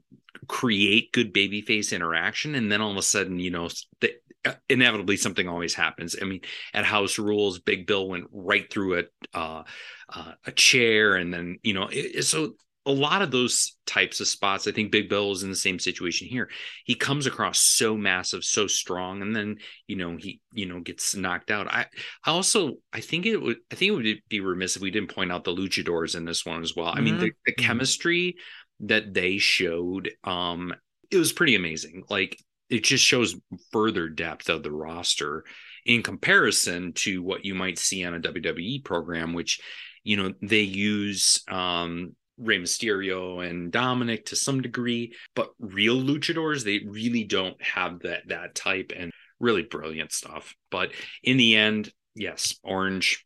create 0.49 1.13
good 1.13 1.33
babyface 1.33 1.93
interaction. 1.93 2.55
And 2.55 2.71
then 2.71 2.81
all 2.81 2.91
of 2.91 2.97
a 2.97 3.03
sudden 3.03 3.39
you 3.39 3.51
know 3.51 3.69
the, 4.01 4.13
uh, 4.45 4.55
inevitably 4.69 5.17
something 5.17 5.49
always 5.49 5.75
happens. 5.75 6.17
I 6.21 6.25
mean 6.25 6.41
at 6.75 6.85
house 6.85 7.19
rules 7.19 7.59
big 7.59 7.87
bill 7.87 8.09
went 8.09 8.27
right 8.33 8.71
through 8.71 9.01
a 9.01 9.05
uh, 9.35 9.63
uh, 10.09 10.33
a 10.45 10.53
chair 10.53 11.17
and 11.17 11.33
then 11.33 11.59
you 11.63 11.75
know 11.75 11.89
it, 11.91 12.25
so 12.25 12.55
a 12.87 12.91
lot 12.93 13.21
of 13.21 13.31
those 13.31 13.77
types 13.85 14.21
of 14.21 14.29
spots 14.29 14.67
i 14.67 14.73
think 14.73 14.91
big 14.93 15.09
bill 15.09 15.33
is 15.33 15.43
in 15.43 15.51
the 15.51 15.57
same 15.57 15.79
situation 15.79 16.27
here. 16.29 16.49
He 16.85 16.95
comes 16.95 17.27
across 17.27 17.59
so 17.61 17.97
massive 17.97 18.45
so 18.45 18.67
strong 18.67 19.23
and 19.23 19.35
then 19.35 19.57
you 19.89 19.97
know 19.97 20.17
he 20.17 20.41
you 20.53 20.67
know 20.67 20.81
gets 20.81 21.15
knocked 21.15 21.51
out. 21.51 21.69
I 21.69 21.87
i 22.25 22.31
also 22.31 22.77
i 22.93 23.01
think 23.01 23.27
it 23.27 23.37
would 23.37 23.59
i 23.73 23.75
think 23.75 23.91
it 23.91 23.95
would 23.95 24.19
be 24.29 24.41
remiss 24.41 24.77
if 24.77 24.83
we 24.83 24.91
didn't 24.91 25.15
point 25.15 25.33
out 25.33 25.45
the 25.45 25.55
luchadors 25.55 26.17
in 26.17 26.25
this 26.25 26.47
one 26.47 26.63
as 26.63 26.75
well. 26.77 26.93
I 26.95 27.01
mean 27.01 27.19
the, 27.19 27.33
the 27.45 27.53
Mhm. 27.53 27.57
chemistry 27.59 28.37
that 28.81 29.13
they 29.15 29.39
showed 29.39 30.11
um 30.25 30.75
it 31.11 31.17
was 31.17 31.33
pretty 31.33 31.55
amazing. 31.55 32.05
Like 32.11 32.39
it 32.69 32.85
just 32.85 33.05
shows 33.05 33.37
further 33.73 34.09
depth 34.09 34.49
of 34.49 34.63
the 34.63 34.73
roster 34.73 35.45
in 35.85 36.03
comparison 36.03 36.93
to 36.95 37.23
what 37.23 37.45
you 37.45 37.55
might 37.55 37.79
see 37.79 38.05
on 38.05 38.15
a 38.15 38.19
WWE 38.21 38.81
program 38.85 39.33
which 39.35 39.61
you 40.03 40.17
know 40.17 40.33
they 40.43 40.61
use 40.63 41.43
um 41.49 42.15
Rey 42.39 42.59
Mysterio 42.59 43.47
and 43.49 43.73
Dominik 43.73 44.27
to 44.27 44.37
some 44.37 44.61
degree, 44.61 45.15
but 45.35 45.51
real 45.59 45.97
luchadors, 45.97 46.65
they 46.65 46.87
really 46.87 47.25
don't 47.25 47.61
have 47.63 48.01
that 48.01 48.29
that 48.29 48.55
type 48.55 48.93
and 48.97 49.13
really 49.41 49.63
brilliant 49.63 50.13
stuff. 50.13 50.55
But 50.71 50.93
in 51.23 51.37
the 51.37 51.57
end, 51.57 51.93
yes, 52.15 52.59
orange 52.63 53.25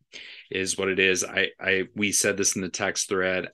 is 0.51 0.77
what 0.77 0.89
it 0.89 0.99
is. 0.99 1.25
I 1.25 1.49
I 1.61 1.85
we 1.95 2.13
said 2.13 2.37
this 2.37 2.57
in 2.57 2.63
the 2.63 2.69
text 2.69 3.09
thread. 3.09 3.49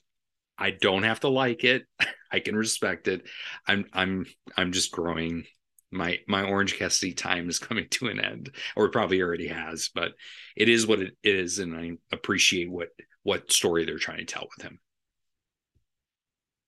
I 0.58 0.70
don't 0.70 1.02
have 1.02 1.20
to 1.20 1.28
like 1.28 1.64
it. 1.64 1.84
I 2.32 2.40
can 2.40 2.56
respect 2.56 3.08
it. 3.08 3.22
I'm 3.66 3.86
I'm 3.92 4.26
I'm 4.56 4.72
just 4.72 4.92
growing. 4.92 5.44
My 5.92 6.18
my 6.26 6.42
Orange 6.42 6.76
Cassidy 6.76 7.14
time 7.14 7.48
is 7.48 7.58
coming 7.60 7.88
to 7.90 8.08
an 8.08 8.20
end, 8.20 8.50
or 8.74 8.90
probably 8.90 9.22
already 9.22 9.48
has. 9.48 9.90
But 9.94 10.12
it 10.56 10.68
is 10.68 10.86
what 10.86 11.00
it 11.00 11.14
is, 11.22 11.58
and 11.58 11.76
I 11.76 11.92
appreciate 12.12 12.70
what 12.70 12.88
what 13.22 13.50
story 13.52 13.84
they're 13.84 13.98
trying 13.98 14.18
to 14.18 14.24
tell 14.24 14.48
with 14.56 14.66
him. 14.66 14.78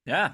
Yeah. 0.09 0.31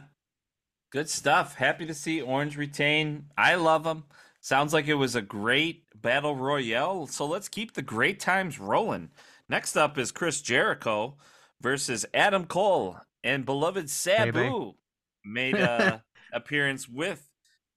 Good 0.93 1.09
stuff. 1.11 1.57
Happy 1.57 1.85
to 1.85 1.95
see 1.95 2.23
Orange 2.23 2.57
retain. 2.57 3.25
I 3.37 3.57
love 3.57 3.85
him. 3.85 4.05
Sounds 4.41 4.73
like 4.73 4.87
it 4.87 4.95
was 4.95 5.17
a 5.17 5.21
great 5.23 5.83
battle 5.97 6.37
royale. 6.37 7.09
So 7.09 7.27
let's 7.27 7.49
keep 7.49 7.75
the 7.75 7.83
great 7.83 8.21
times 8.21 8.61
rolling. 8.61 9.11
Next 9.49 9.77
up 9.77 9.99
is 9.99 10.13
Chris 10.13 10.41
Jericho 10.41 11.17
versus 11.61 12.07
Adam 12.15 12.45
Cole 12.45 12.99
and 13.25 13.45
beloved 13.45 13.91
Sabu 13.91 14.33
Baby. 14.33 14.77
made 15.25 15.57
a 15.57 16.05
appearance 16.33 16.89
with 16.89 17.29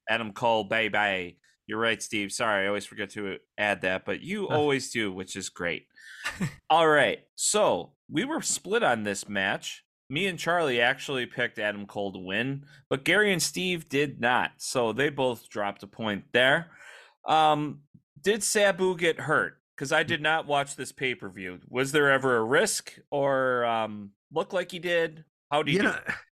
Adam 0.07 0.33
Cole. 0.33 0.65
Bye 0.65 0.89
bye. 0.89 1.37
You're 1.65 1.79
right, 1.79 2.01
Steve. 2.01 2.31
Sorry, 2.31 2.65
I 2.65 2.67
always 2.67 2.85
forget 2.85 3.09
to 3.11 3.37
add 3.57 3.81
that, 3.81 4.05
but 4.05 4.21
you 4.21 4.47
always 4.47 4.91
do, 4.91 5.11
which 5.11 5.35
is 5.35 5.49
great. 5.49 5.87
All 6.69 6.87
right, 6.87 7.19
so 7.35 7.93
we 8.09 8.23
were 8.23 8.41
split 8.41 8.83
on 8.83 9.03
this 9.03 9.27
match. 9.27 9.83
Me 10.09 10.27
and 10.27 10.39
Charlie 10.39 10.79
actually 10.79 11.25
picked 11.25 11.59
Adam 11.59 11.85
Cole 11.85 12.13
to 12.13 12.19
win, 12.19 12.65
but 12.89 13.03
Gary 13.03 13.33
and 13.33 13.41
Steve 13.41 13.89
did 13.89 14.21
not. 14.21 14.51
So 14.57 14.93
they 14.93 15.09
both 15.09 15.49
dropped 15.49 15.83
a 15.83 15.87
point 15.87 16.23
there. 16.31 16.67
Um, 17.27 17.81
did 18.21 18.43
Sabu 18.43 18.95
get 18.95 19.19
hurt? 19.19 19.57
Because 19.75 19.91
I 19.91 20.03
did 20.03 20.21
not 20.21 20.47
watch 20.47 20.75
this 20.75 20.91
pay 20.91 21.13
per 21.13 21.29
view. 21.29 21.59
Was 21.69 21.91
there 21.91 22.11
ever 22.11 22.37
a 22.37 22.43
risk 22.43 22.97
or 23.11 23.65
um, 23.65 24.11
look 24.33 24.53
like 24.53 24.71
he 24.71 24.79
did? 24.79 25.23
How 25.51 25.61
do 25.61 25.71
you, 25.71 25.83
know, 25.83 25.95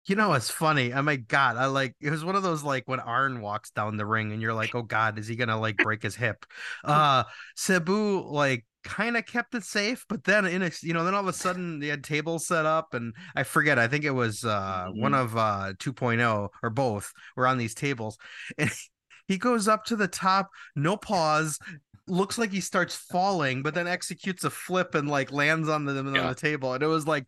you 0.09 0.15
know, 0.15 0.33
it's 0.33 0.49
funny. 0.49 0.93
Oh 0.93 1.01
my 1.01 1.15
god, 1.17 1.57
I 1.57 1.67
like 1.67 1.95
it 2.01 2.09
was 2.09 2.25
one 2.25 2.35
of 2.35 2.43
those 2.43 2.63
like 2.63 2.87
when 2.87 2.99
Arn 2.99 3.41
walks 3.41 3.71
down 3.71 3.97
the 3.97 4.05
ring 4.05 4.31
and 4.31 4.41
you're 4.41 4.53
like, 4.53 4.75
oh 4.75 4.81
god, 4.83 5.19
is 5.19 5.27
he 5.27 5.35
gonna 5.35 5.59
like 5.59 5.79
break 5.81 6.03
his 6.03 6.15
hip? 6.15 6.45
Uh 6.83 7.23
Sabu 7.55 8.21
like 8.27 8.65
kind 8.83 9.17
of 9.17 9.25
kept 9.25 9.53
it 9.55 9.63
safe, 9.63 10.05
but 10.09 10.23
then 10.23 10.45
in 10.45 10.61
a, 10.63 10.71
you 10.81 10.93
know, 10.93 11.03
then 11.03 11.13
all 11.13 11.21
of 11.21 11.27
a 11.27 11.33
sudden 11.33 11.79
they 11.79 11.87
had 11.87 12.03
tables 12.03 12.47
set 12.47 12.65
up 12.65 12.93
and 12.93 13.13
I 13.35 13.43
forget, 13.43 13.77
I 13.79 13.87
think 13.87 14.05
it 14.05 14.11
was 14.11 14.43
uh 14.43 14.87
one 14.93 15.13
of 15.13 15.35
uh 15.37 15.73
2.0 15.79 16.49
or 16.63 16.69
both 16.69 17.11
were 17.35 17.47
on 17.47 17.57
these 17.57 17.75
tables 17.75 18.17
and 18.57 18.71
he 19.27 19.37
goes 19.37 19.67
up 19.67 19.85
to 19.85 19.95
the 19.95 20.07
top, 20.07 20.49
no 20.75 20.97
pause, 20.97 21.59
looks 22.07 22.37
like 22.37 22.51
he 22.51 22.61
starts 22.61 22.95
falling, 22.95 23.61
but 23.61 23.75
then 23.75 23.87
executes 23.87 24.43
a 24.43 24.49
flip 24.49 24.95
and 24.95 25.07
like 25.07 25.31
lands 25.31 25.69
on 25.69 25.85
the 25.85 25.97
on 25.99 26.05
Yeah. 26.13 26.27
the 26.27 26.35
table. 26.35 26.73
And 26.73 26.81
it 26.83 26.87
was 26.87 27.05
like 27.05 27.25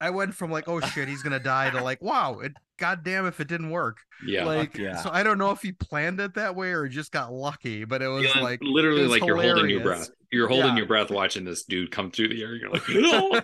I 0.00 0.10
went 0.10 0.34
from 0.34 0.50
like, 0.50 0.68
oh 0.68 0.80
shit, 0.80 1.08
he's 1.08 1.22
gonna 1.22 1.38
die 1.40 1.70
to 1.70 1.82
like, 1.82 2.00
wow, 2.02 2.38
it 2.40 2.52
goddamn 2.78 3.26
if 3.26 3.40
it 3.40 3.48
didn't 3.48 3.70
work. 3.70 3.98
Yeah. 4.26 4.44
like 4.44 4.76
yeah. 4.78 4.96
so 5.02 5.10
I 5.12 5.22
don't 5.22 5.36
know 5.38 5.50
if 5.50 5.60
he 5.60 5.72
planned 5.72 6.18
it 6.20 6.34
that 6.34 6.56
way 6.56 6.70
or 6.72 6.88
just 6.88 7.12
got 7.12 7.32
lucky, 7.32 7.84
but 7.84 8.00
it 8.02 8.08
was 8.08 8.24
Yeah, 8.24 8.40
like 8.40 8.60
literally 8.62 9.02
was 9.02 9.10
like 9.10 9.24
you're 9.26 9.36
holding 9.40 9.68
your 9.68 9.80
breath. 9.82 10.08
You're 10.32 10.48
holding 10.48 10.68
Yeah. 10.70 10.76
your 10.78 10.86
breath 10.86 11.10
watching 11.10 11.44
this 11.44 11.64
dude 11.64 11.90
come 11.90 12.10
through 12.10 12.28
the 12.28 12.42
air. 12.42 12.54
You're 12.54 12.70
like, 12.70 12.88
no. 12.88 13.40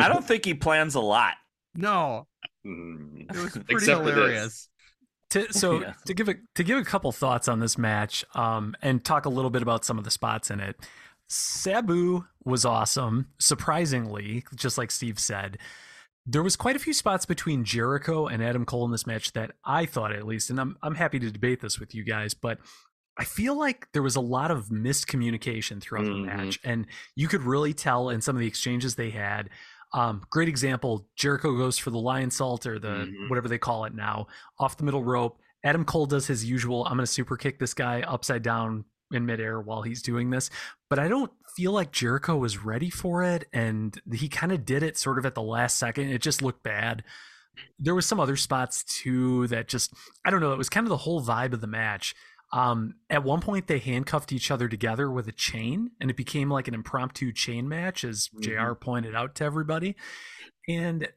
I 0.00 0.08
don't 0.08 0.24
think 0.24 0.44
he 0.44 0.54
plans 0.54 0.94
a 0.94 1.00
lot. 1.00 1.34
No, 1.74 2.26
Mm. 2.66 3.30
it 3.30 3.36
was 3.36 3.50
pretty 3.52 3.72
Except 3.74 4.00
hilarious. 4.04 4.68
To, 5.30 5.52
so 5.52 5.80
Yeah. 5.80 5.94
to 6.06 6.14
give 6.14 6.28
a 6.28 6.34
to 6.54 6.62
give 6.64 6.78
a 6.78 6.84
couple 6.84 7.10
thoughts 7.12 7.48
on 7.48 7.60
this 7.60 7.76
match, 7.78 8.24
um, 8.34 8.74
and 8.82 9.04
talk 9.04 9.26
a 9.26 9.28
little 9.30 9.50
bit 9.50 9.62
about 9.62 9.84
some 9.84 9.98
of 9.98 10.04
the 10.04 10.10
spots 10.10 10.50
in 10.50 10.60
it. 10.60 10.76
Sabu 11.28 12.24
was 12.44 12.64
awesome, 12.64 13.26
surprisingly, 13.38 14.44
just 14.54 14.78
like 14.78 14.90
Steve 14.90 15.18
said. 15.18 15.58
There 16.30 16.42
was 16.42 16.56
quite 16.56 16.76
a 16.76 16.78
few 16.78 16.92
spots 16.92 17.24
between 17.24 17.64
Jericho 17.64 18.26
and 18.26 18.42
Adam 18.44 18.66
Cole 18.66 18.84
in 18.84 18.90
this 18.92 19.06
match 19.06 19.32
that 19.32 19.52
I 19.64 19.86
thought 19.86 20.12
at 20.12 20.26
least, 20.26 20.50
and 20.50 20.60
I'm 20.60 20.76
I'm 20.82 20.94
happy 20.94 21.18
to 21.18 21.30
debate 21.30 21.60
this 21.62 21.80
with 21.80 21.94
you 21.94 22.04
guys, 22.04 22.34
but 22.34 22.58
I 23.18 23.24
feel 23.24 23.58
like 23.58 23.88
there 23.92 24.02
was 24.02 24.14
a 24.14 24.20
lot 24.20 24.50
of 24.50 24.66
miscommunication 24.68 25.80
throughout 25.80 26.04
Mhm. 26.04 26.12
the 26.26 26.26
match, 26.36 26.60
and 26.64 26.86
you 27.16 27.28
could 27.28 27.42
really 27.42 27.72
tell 27.72 28.10
in 28.10 28.20
some 28.20 28.36
of 28.36 28.40
the 28.40 28.46
exchanges 28.46 28.94
they 28.94 29.08
had. 29.10 29.48
Um, 29.94 30.20
great 30.28 30.48
example: 30.48 31.08
Jericho 31.16 31.56
goes 31.56 31.78
for 31.78 31.88
the 31.88 31.96
Lionsault 31.96 32.66
or 32.66 32.78
the 32.78 33.06
Mhm. 33.10 33.30
whatever 33.30 33.48
they 33.48 33.56
call 33.58 33.86
it 33.86 33.94
now, 33.94 34.26
off 34.58 34.76
the 34.76 34.84
middle 34.84 35.02
rope. 35.02 35.40
Adam 35.64 35.84
Cole 35.86 36.04
does 36.06 36.26
his 36.26 36.44
usual. 36.44 36.84
I'm 36.84 36.92
going 36.98 37.00
to 37.00 37.06
super 37.06 37.38
kick 37.38 37.58
this 37.58 37.72
guy 37.72 38.02
upside 38.02 38.42
down 38.42 38.84
in 39.12 39.24
midair 39.24 39.60
while 39.62 39.80
he's 39.80 40.02
doing 40.02 40.28
this, 40.28 40.50
but 40.90 40.98
I 40.98 41.08
don't 41.08 41.32
feel 41.58 41.72
like 41.72 41.90
Jericho 41.90 42.36
was 42.36 42.64
ready 42.64 42.88
for 42.88 43.24
it, 43.24 43.48
and 43.52 44.00
he 44.12 44.28
kind 44.28 44.52
of 44.52 44.64
did 44.64 44.84
it 44.84 44.96
sort 44.96 45.18
of 45.18 45.26
at 45.26 45.34
the 45.34 45.42
last 45.42 45.76
second. 45.76 46.08
It 46.08 46.22
just 46.22 46.40
looked 46.40 46.62
bad. 46.62 47.02
There 47.80 47.96
was 47.96 48.06
some 48.06 48.20
other 48.20 48.36
spots 48.36 48.84
too 48.84 49.48
that 49.48 49.66
just 49.66 49.92
I 50.24 50.30
don't 50.30 50.38
know. 50.40 50.52
It 50.52 50.58
was 50.58 50.68
kind 50.68 50.86
of 50.86 50.90
the 50.90 50.98
whole 50.98 51.20
vibe 51.20 51.52
of 51.52 51.60
the 51.60 51.66
match. 51.66 52.14
Um, 52.52 52.94
at 53.10 53.24
one 53.24 53.40
point, 53.40 53.66
they 53.66 53.80
handcuffed 53.80 54.30
each 54.30 54.52
other 54.52 54.68
together 54.68 55.10
with 55.10 55.26
a 55.26 55.32
chain, 55.32 55.90
and 56.00 56.10
it 56.10 56.16
became 56.16 56.48
like 56.48 56.68
an 56.68 56.74
impromptu 56.74 57.32
chain 57.32 57.68
match, 57.68 58.04
as 58.04 58.30
Jr. 58.40 58.74
pointed 58.74 59.16
out 59.16 59.34
to 59.34 59.44
everybody. 59.44 59.96
And 60.68 61.08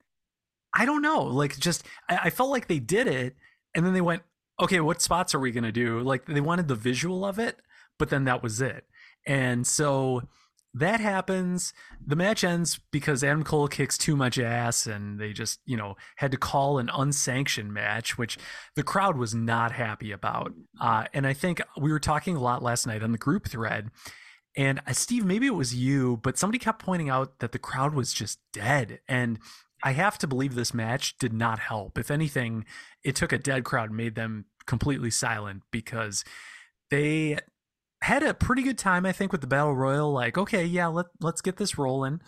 I 0.74 0.86
don't 0.86 1.04
know, 1.04 1.22
like 1.22 1.60
just 1.60 1.86
I, 2.10 2.18
I 2.24 2.30
felt 2.32 2.50
like 2.50 2.68
they 2.68 2.80
did 2.80 3.06
it, 3.06 3.36
and 3.76 3.86
then 3.86 3.94
they 3.94 4.02
went, 4.02 4.24
okay, 4.60 4.80
what 4.80 5.04
spots 5.04 5.36
are 5.36 5.40
we 5.40 5.52
gonna 5.52 5.72
do? 5.72 6.00
Like 6.00 6.26
they 6.26 6.42
wanted 6.42 6.68
the 6.68 6.74
visual 6.74 7.26
of 7.26 7.38
it, 7.38 7.60
but 8.00 8.10
then 8.10 8.24
that 8.24 8.42
was 8.42 8.60
it. 8.60 8.86
And 9.26 9.66
so 9.66 10.24
that 10.74 11.00
happens. 11.00 11.74
The 12.06 12.16
match 12.16 12.44
ends 12.44 12.80
because 12.92 13.24
Adam 13.24 13.44
Cole 13.44 13.68
kicks 13.68 13.98
too 13.98 14.16
much 14.16 14.40
ass, 14.40 14.88
and 14.88 15.20
they 15.20 15.34
just, 15.34 15.60
you 15.66 15.76
know, 15.76 15.96
had 16.16 16.32
to 16.32 16.38
call 16.38 16.78
an 16.78 16.90
unsanctioned 16.94 17.74
match, 17.74 18.18
which 18.18 18.38
the 18.76 18.84
crowd 18.84 19.18
was 19.18 19.36
not 19.36 19.74
happy 19.74 20.12
about. 20.12 20.54
Uh, 20.80 21.06
and 21.14 21.28
I 21.28 21.34
think 21.34 21.62
we 21.78 21.92
were 21.92 22.00
talking 22.00 22.36
a 22.36 22.42
lot 22.42 22.64
last 22.64 22.88
night 22.88 23.04
on 23.04 23.12
the 23.12 23.18
group 23.18 23.50
thread. 23.50 23.92
And 24.56 24.82
uh, 24.88 24.94
Steve, 24.94 25.26
maybe 25.26 25.48
it 25.48 25.56
was 25.56 25.76
you, 25.76 26.20
but 26.24 26.38
somebody 26.38 26.60
kept 26.60 26.84
pointing 26.84 27.10
out 27.10 27.40
that 27.40 27.52
the 27.52 27.60
crowd 27.60 27.94
was 27.94 28.14
just 28.14 28.40
dead. 28.54 29.00
And 29.08 29.40
I 29.84 29.92
have 29.94 30.18
to 30.20 30.28
believe 30.28 30.56
this 30.56 30.74
match 30.74 31.18
did 31.18 31.34
not 31.34 31.60
help. 31.60 31.98
If 31.98 32.12
anything, 32.12 32.66
it 33.04 33.16
took 33.16 33.32
a 33.34 33.38
dead 33.38 33.64
crowd 33.64 33.92
made 33.92 34.16
them 34.16 34.46
completely 34.66 35.10
silent 35.10 35.64
because 35.72 36.24
they 36.90 37.40
had 38.02 38.24
a 38.24 38.34
pretty 38.34 38.64
good 38.64 38.78
time, 38.78 39.06
I 39.06 39.12
think, 39.12 39.32
with 39.32 39.42
the 39.42 39.48
battle 39.48 39.76
royal. 39.76 40.12
Like, 40.12 40.38
okay, 40.38 40.66
yeah, 40.66 40.88
let 40.88 41.08
let's 41.20 41.42
get 41.42 41.58
this 41.58 41.78
rolling. 41.78 42.22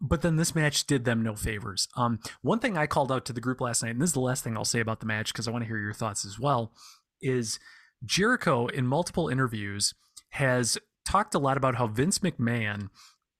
But 0.00 0.22
then 0.22 0.36
this 0.36 0.54
match 0.54 0.86
did 0.86 1.04
them 1.04 1.22
no 1.22 1.36
favors. 1.36 1.86
Um, 1.94 2.20
one 2.40 2.58
thing 2.58 2.78
I 2.78 2.86
called 2.86 3.12
out 3.12 3.26
to 3.26 3.34
the 3.34 3.40
group 3.40 3.60
last 3.60 3.82
night, 3.82 3.90
and 3.90 4.00
this 4.00 4.10
is 4.10 4.14
the 4.14 4.20
last 4.20 4.42
thing 4.42 4.56
I'll 4.56 4.64
say 4.64 4.80
about 4.80 5.00
the 5.00 5.06
match 5.06 5.32
because 5.32 5.46
I 5.46 5.50
want 5.50 5.62
to 5.62 5.68
hear 5.68 5.78
your 5.78 5.92
thoughts 5.92 6.24
as 6.24 6.38
well, 6.38 6.72
is 7.20 7.58
Jericho 8.04 8.66
in 8.66 8.86
multiple 8.86 9.28
interviews 9.28 9.94
has 10.30 10.78
talked 11.04 11.34
a 11.34 11.38
lot 11.38 11.56
about 11.56 11.74
how 11.74 11.86
Vince 11.86 12.20
McMahon 12.20 12.88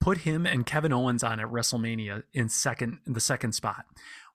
put 0.00 0.18
him 0.18 0.44
and 0.46 0.66
Kevin 0.66 0.92
Owens 0.92 1.22
on 1.24 1.40
at 1.40 1.46
WrestleMania 1.46 2.24
in 2.34 2.48
second 2.48 2.98
in 3.06 3.14
the 3.14 3.20
second 3.20 3.52
spot, 3.52 3.86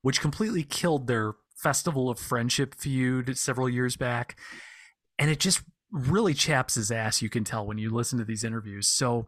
which 0.01 0.21
completely 0.21 0.63
killed 0.63 1.07
their 1.07 1.33
Festival 1.55 2.09
of 2.09 2.19
Friendship 2.19 2.75
feud 2.75 3.37
several 3.37 3.69
years 3.69 3.95
back. 3.95 4.37
And 5.17 5.29
it 5.29 5.39
just 5.39 5.61
really 5.95 6.33
chaps 6.33 6.75
his 6.75 6.91
ass, 6.91 7.21
you 7.21 7.29
can 7.29 7.43
tell 7.43 7.65
when 7.65 7.77
you 7.77 7.89
listen 7.89 8.19
to 8.19 8.25
these 8.25 8.43
interviews. 8.43 8.87
So 8.87 9.27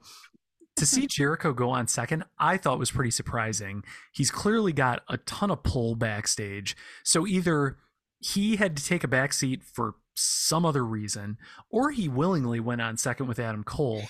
to 0.76 0.86
see 0.86 1.02
mm-hmm. 1.02 1.08
Jericho 1.10 1.54
go 1.54 1.70
on 1.70 1.88
second, 1.88 2.26
I 2.38 2.58
thought 2.58 2.78
was 2.78 2.92
pretty 2.92 3.12
surprising. 3.12 3.84
He's 4.12 4.30
clearly 4.30 4.74
got 4.74 5.02
a 5.08 5.18
ton 5.18 5.50
of 5.50 5.64
pull 5.64 5.96
backstage. 5.96 6.76
So 7.04 7.26
either 7.26 7.78
he 8.20 8.58
had 8.58 8.76
to 8.78 8.86
take 8.86 9.04
a 9.04 9.08
back 9.08 9.34
seat 9.34 9.64
for 9.64 9.96
some 10.14 10.66
other 10.66 10.86
reason, 10.86 11.38
or 11.70 11.92
he 11.92 12.10
willingly 12.10 12.60
went 12.60 12.82
on 12.82 12.98
second 12.98 13.28
with 13.28 13.40
Adam 13.40 13.64
Cole. 13.64 14.04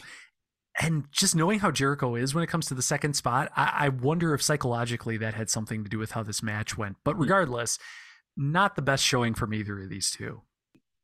And 0.79 1.05
just 1.11 1.35
knowing 1.35 1.59
how 1.59 1.71
Jericho 1.71 2.15
is 2.15 2.35
when 2.35 2.43
it 2.43 2.47
comes 2.47 2.67
to 2.67 2.73
the 2.73 2.81
second 2.81 3.15
spot, 3.15 3.51
I, 3.55 3.73
I 3.85 3.89
wonder 3.89 4.33
if 4.33 4.41
psychologically 4.41 5.17
that 5.17 5.33
had 5.33 5.49
something 5.49 5.83
to 5.83 5.89
do 5.89 5.97
with 5.99 6.11
how 6.11 6.23
this 6.23 6.43
match 6.43 6.77
went. 6.77 6.97
But 7.03 7.11
mm-hmm. 7.13 7.21
regardless, 7.21 7.79
not 8.35 8.75
the 8.75 8.81
best 8.81 9.03
showing 9.03 9.33
from 9.33 9.53
either 9.53 9.81
of 9.81 9.89
these 9.89 10.11
two. 10.11 10.41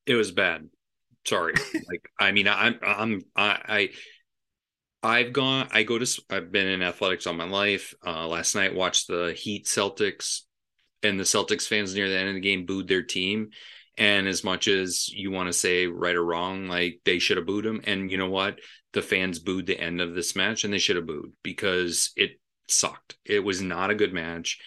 it 0.06 0.16
was 0.16 0.32
bad. 0.32 0.70
Sorry. 1.26 1.54
like 1.74 2.10
I 2.20 2.32
mean, 2.32 2.48
I'm 2.48 2.80
I'm 2.82 3.22
I 3.36 3.60
I 3.68 3.90
I've 5.04 5.34
gone. 5.34 5.68
I 5.72 5.84
go 5.84 6.00
to. 6.00 6.22
I've 6.30 6.52
been 6.52 6.68
in 6.68 6.82
athletics 6.82 7.28
all 7.28 7.34
my 7.34 7.44
life. 7.48 7.94
Uh, 8.06 8.26
last 8.28 8.56
night 8.56 8.74
watched 8.74 9.08
the 9.08 9.34
Heat 9.38 9.66
Celtics, 9.66 10.42
and 11.04 11.20
the 11.20 11.26
Celtics 11.26 11.68
fans 11.68 11.94
near 11.94 12.08
the 12.08 12.18
end 12.18 12.30
of 12.30 12.36
the 12.36 12.40
game 12.40 12.66
booed 12.66 12.88
their 12.88 13.04
team. 13.04 13.50
And 13.98 14.28
as 14.28 14.44
much 14.44 14.68
as 14.68 15.10
you 15.10 15.30
want 15.30 15.48
to 15.48 15.54
say 15.54 15.88
right 15.88 16.16
or 16.16 16.24
wrong, 16.24 16.68
like 16.68 17.02
they 17.06 17.20
should 17.20 17.38
have 17.38 17.46
booed 17.46 17.66
them, 17.66 17.82
and 17.84 18.10
you 18.10 18.18
know 18.18 18.30
what, 18.30 18.60
the 18.94 19.02
fans 19.02 19.40
booed 19.40 19.66
the 19.66 19.80
end 19.80 20.00
of 20.00 20.16
this 20.16 20.36
match, 20.36 20.64
and 20.64 20.74
they 20.74 20.80
should 20.80 20.96
have 20.96 21.06
booed 21.06 21.34
because 21.44 22.12
it 22.16 22.40
sucked. 22.70 23.18
It 23.26 23.44
was 23.44 23.62
not 23.62 23.92
a 23.92 23.96
good 23.96 24.14
match. 24.14 24.60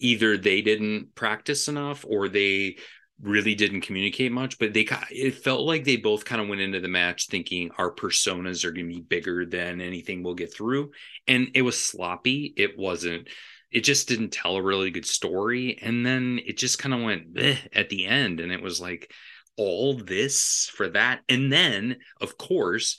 Either 0.00 0.36
they 0.36 0.60
didn't 0.62 1.14
practice 1.14 1.68
enough, 1.68 2.04
or 2.06 2.28
they 2.28 2.76
really 3.20 3.54
didn't 3.54 3.80
communicate 3.80 4.30
much, 4.32 4.58
but 4.58 4.74
they 4.74 4.86
it 5.10 5.36
felt 5.36 5.62
like 5.62 5.84
they 5.84 5.96
both 5.96 6.24
kind 6.24 6.40
of 6.40 6.48
went 6.48 6.60
into 6.60 6.80
the 6.80 6.88
match 6.88 7.28
thinking 7.28 7.70
our 7.78 7.90
personas 7.90 8.64
are 8.64 8.72
going 8.72 8.88
to 8.88 8.94
be 8.94 9.00
bigger 9.00 9.46
than 9.46 9.80
anything 9.80 10.22
we'll 10.22 10.34
get 10.34 10.52
through, 10.52 10.90
and 11.26 11.48
it 11.54 11.62
was 11.62 11.82
sloppy. 11.82 12.52
It 12.56 12.78
wasn't. 12.78 13.28
It 13.72 13.84
just 13.84 14.08
didn't 14.08 14.30
tell 14.30 14.56
a 14.56 14.62
really 14.62 14.90
good 14.90 15.06
story, 15.06 15.78
and 15.80 16.04
then 16.04 16.40
it 16.44 16.58
just 16.58 16.78
kind 16.78 16.94
of 16.94 17.02
went 17.02 17.38
at 17.74 17.88
the 17.88 18.06
end, 18.06 18.40
and 18.40 18.52
it 18.52 18.62
was 18.62 18.80
like 18.80 19.10
all 19.56 19.94
this 19.94 20.70
for 20.74 20.88
that, 20.90 21.20
and 21.28 21.50
then 21.50 21.96
of 22.20 22.36
course 22.36 22.98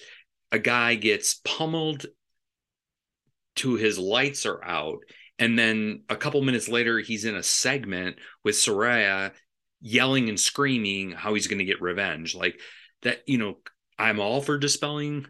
a 0.51 0.59
guy 0.59 0.95
gets 0.95 1.35
pummeled 1.43 2.05
to 3.57 3.75
his 3.75 3.99
lights 3.99 4.45
are 4.45 4.63
out. 4.63 4.99
And 5.39 5.57
then 5.57 6.03
a 6.09 6.15
couple 6.15 6.41
minutes 6.41 6.67
later, 6.67 6.99
he's 6.99 7.25
in 7.25 7.35
a 7.35 7.43
segment 7.43 8.17
with 8.43 8.55
Soraya 8.55 9.33
yelling 9.81 10.29
and 10.29 10.39
screaming 10.39 11.11
how 11.11 11.33
he's 11.33 11.47
going 11.47 11.59
to 11.59 11.65
get 11.65 11.81
revenge. 11.81 12.35
Like 12.35 12.59
that, 13.03 13.21
you 13.27 13.37
know, 13.37 13.57
I'm 13.97 14.19
all 14.19 14.41
for 14.41 14.57
dispelling 14.57 15.25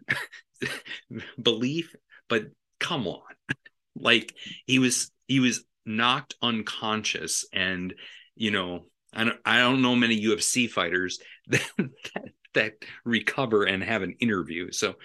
belief, 1.42 1.96
but 2.30 2.46
come 2.80 3.08
on. 3.08 3.22
like 3.96 4.34
he 4.66 4.80
was 4.80 5.12
he 5.28 5.40
was 5.40 5.64
knocked 5.86 6.36
unconscious 6.42 7.46
and 7.54 7.94
you 8.36 8.52
know 8.52 8.86
I 9.14 9.24
don't 9.24 9.40
I 9.46 9.60
don't 9.60 9.82
know 9.82 9.96
many 9.96 10.22
UFC 10.22 10.70
fighters 10.70 11.20
that 11.48 11.66
that, 11.78 12.30
that 12.54 12.74
recover 13.06 13.64
and 13.64 13.84
have 13.84 14.02
an 14.02 14.16
interview. 14.20 14.72
So 14.72 14.96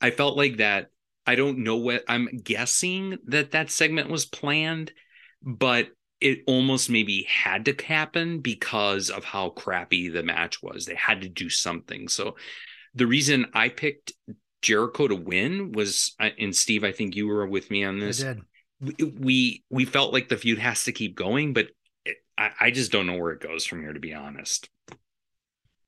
I 0.00 0.10
felt 0.10 0.36
like 0.36 0.58
that 0.58 0.88
I 1.26 1.34
don't 1.34 1.58
know 1.58 1.76
what 1.76 2.04
I'm 2.08 2.28
guessing 2.42 3.18
that 3.26 3.52
that 3.52 3.70
segment 3.70 4.10
was 4.10 4.26
planned, 4.26 4.92
but 5.42 5.88
it 6.22 6.44
almost 6.46 6.88
maybe 6.88 7.26
had 7.28 7.64
to 7.64 7.76
happen 7.84 8.40
because 8.40 9.10
of 9.10 9.24
how 9.24 9.50
crappy 9.50 10.08
the 10.08 10.22
match 10.22 10.62
was. 10.62 10.86
They 10.86 10.94
had 10.94 11.20
to 11.22 11.28
do 11.28 11.50
something. 11.50 12.08
So 12.08 12.36
the 12.94 13.06
reason 13.06 13.46
I 13.54 13.68
picked 13.68 14.12
Jericho 14.62 15.08
to 15.08 15.16
win 15.16 15.72
was, 15.72 16.14
uh, 16.20 16.30
and 16.38 16.54
Steve, 16.54 16.84
I 16.84 16.92
think 16.92 17.16
you 17.16 17.26
were 17.26 17.46
with 17.46 17.70
me 17.70 17.84
on 17.84 17.98
this. 17.98 18.22
I 18.22 18.34
did. 18.34 18.42
We 18.80 19.04
we, 19.04 19.64
we 19.70 19.84
felt 19.84 20.12
like 20.12 20.28
the 20.28 20.36
feud 20.36 20.58
has 20.58 20.84
to 20.84 20.92
keep 20.92 21.16
going, 21.16 21.52
but 21.52 21.68
it, 22.04 22.16
I, 22.38 22.50
I 22.60 22.70
just 22.70 22.92
don't 22.92 23.06
know 23.06 23.16
where 23.16 23.32
it 23.32 23.40
goes 23.40 23.64
from 23.64 23.80
here, 23.80 23.92
to 23.92 24.00
be 24.00 24.14
honest. 24.14 24.68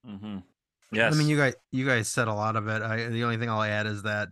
Mm-hmm. 0.07 0.39
Yes. 0.93 1.15
I 1.15 1.17
mean, 1.17 1.29
you 1.29 1.37
guys, 1.37 1.55
you 1.73 1.87
guys 1.87 2.09
said 2.09 2.29
a 2.29 2.35
lot 2.35 2.57
of 2.57 2.69
it. 2.69 2.83
I, 2.83 3.09
the 3.09 3.25
only 3.25 3.37
thing 3.37 3.51
I'll 3.51 3.63
add 3.63 3.87
is 3.87 4.03
that 4.03 4.29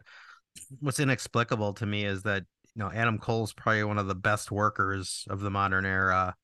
what's 0.81 1.01
inexplicable 1.01 1.75
to 1.75 1.87
me 1.87 2.05
is 2.05 2.23
that 2.23 2.45
you 2.75 2.83
know 2.83 2.91
Adam 2.93 3.19
Cole's 3.19 3.53
probably 3.53 3.85
one 3.85 3.99
of 3.99 4.07
the 4.07 4.15
best 4.15 4.51
workers 4.51 5.25
of 5.29 5.41
the 5.41 5.51
modern 5.51 5.85
era. 5.85 6.35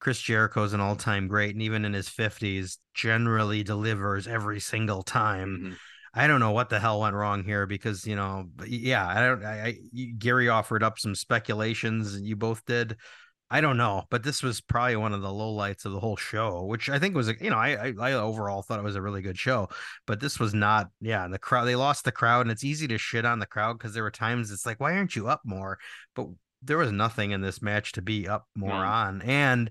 Chris 0.00 0.20
Jericho's 0.20 0.72
an 0.72 0.80
all-time 0.80 1.26
great, 1.26 1.54
and 1.54 1.62
even 1.62 1.84
in 1.84 1.92
his 1.92 2.08
fifties, 2.08 2.78
generally 2.94 3.64
delivers 3.64 4.28
every 4.28 4.60
single 4.60 5.02
time. 5.02 5.58
Mhm. 5.60 5.76
I 6.14 6.26
don't 6.26 6.40
know 6.40 6.52
what 6.52 6.68
the 6.68 6.80
hell 6.80 7.00
went 7.00 7.14
wrong 7.14 7.44
here 7.44 7.66
because 7.66 8.06
you 8.06 8.16
know, 8.16 8.46
yeah, 8.66 9.06
I 9.06 9.20
don't. 9.20 9.44
I, 9.44 9.66
I 9.66 9.78
Gary 10.18 10.48
offered 10.48 10.82
up 10.82 10.98
some 10.98 11.14
speculations, 11.14 12.14
and 12.14 12.26
you 12.26 12.36
both 12.36 12.64
did. 12.64 12.96
I 13.50 13.62
don't 13.62 13.78
know, 13.78 14.04
but 14.10 14.22
this 14.22 14.42
was 14.42 14.60
probably 14.60 14.96
one 14.96 15.14
of 15.14 15.22
the 15.22 15.28
lowlights 15.28 15.86
of 15.86 15.92
the 15.92 16.00
whole 16.00 16.16
show, 16.16 16.64
which 16.64 16.90
I 16.90 16.98
think 16.98 17.14
was, 17.14 17.28
you 17.40 17.48
know, 17.48 17.56
I, 17.56 17.88
I 17.88 17.94
I 17.98 18.12
overall 18.12 18.60
thought 18.62 18.78
it 18.78 18.84
was 18.84 18.96
a 18.96 19.02
really 19.02 19.22
good 19.22 19.38
show, 19.38 19.68
but 20.06 20.20
this 20.20 20.38
was 20.38 20.52
not. 20.52 20.88
Yeah, 21.00 21.24
and 21.24 21.32
the 21.32 21.38
crowd 21.38 21.64
they 21.64 21.76
lost 21.76 22.04
the 22.04 22.12
crowd, 22.12 22.42
and 22.42 22.50
it's 22.50 22.64
easy 22.64 22.86
to 22.88 22.98
shit 22.98 23.24
on 23.24 23.38
the 23.38 23.46
crowd 23.46 23.78
because 23.78 23.94
there 23.94 24.02
were 24.02 24.10
times 24.10 24.50
it's 24.50 24.66
like, 24.66 24.80
why 24.80 24.94
aren't 24.94 25.16
you 25.16 25.28
up 25.28 25.40
more? 25.44 25.78
But 26.14 26.26
there 26.60 26.76
was 26.76 26.92
nothing 26.92 27.30
in 27.30 27.40
this 27.40 27.62
match 27.62 27.92
to 27.92 28.02
be 28.02 28.28
up 28.28 28.46
more 28.54 28.72
on, 28.72 29.22
and 29.22 29.70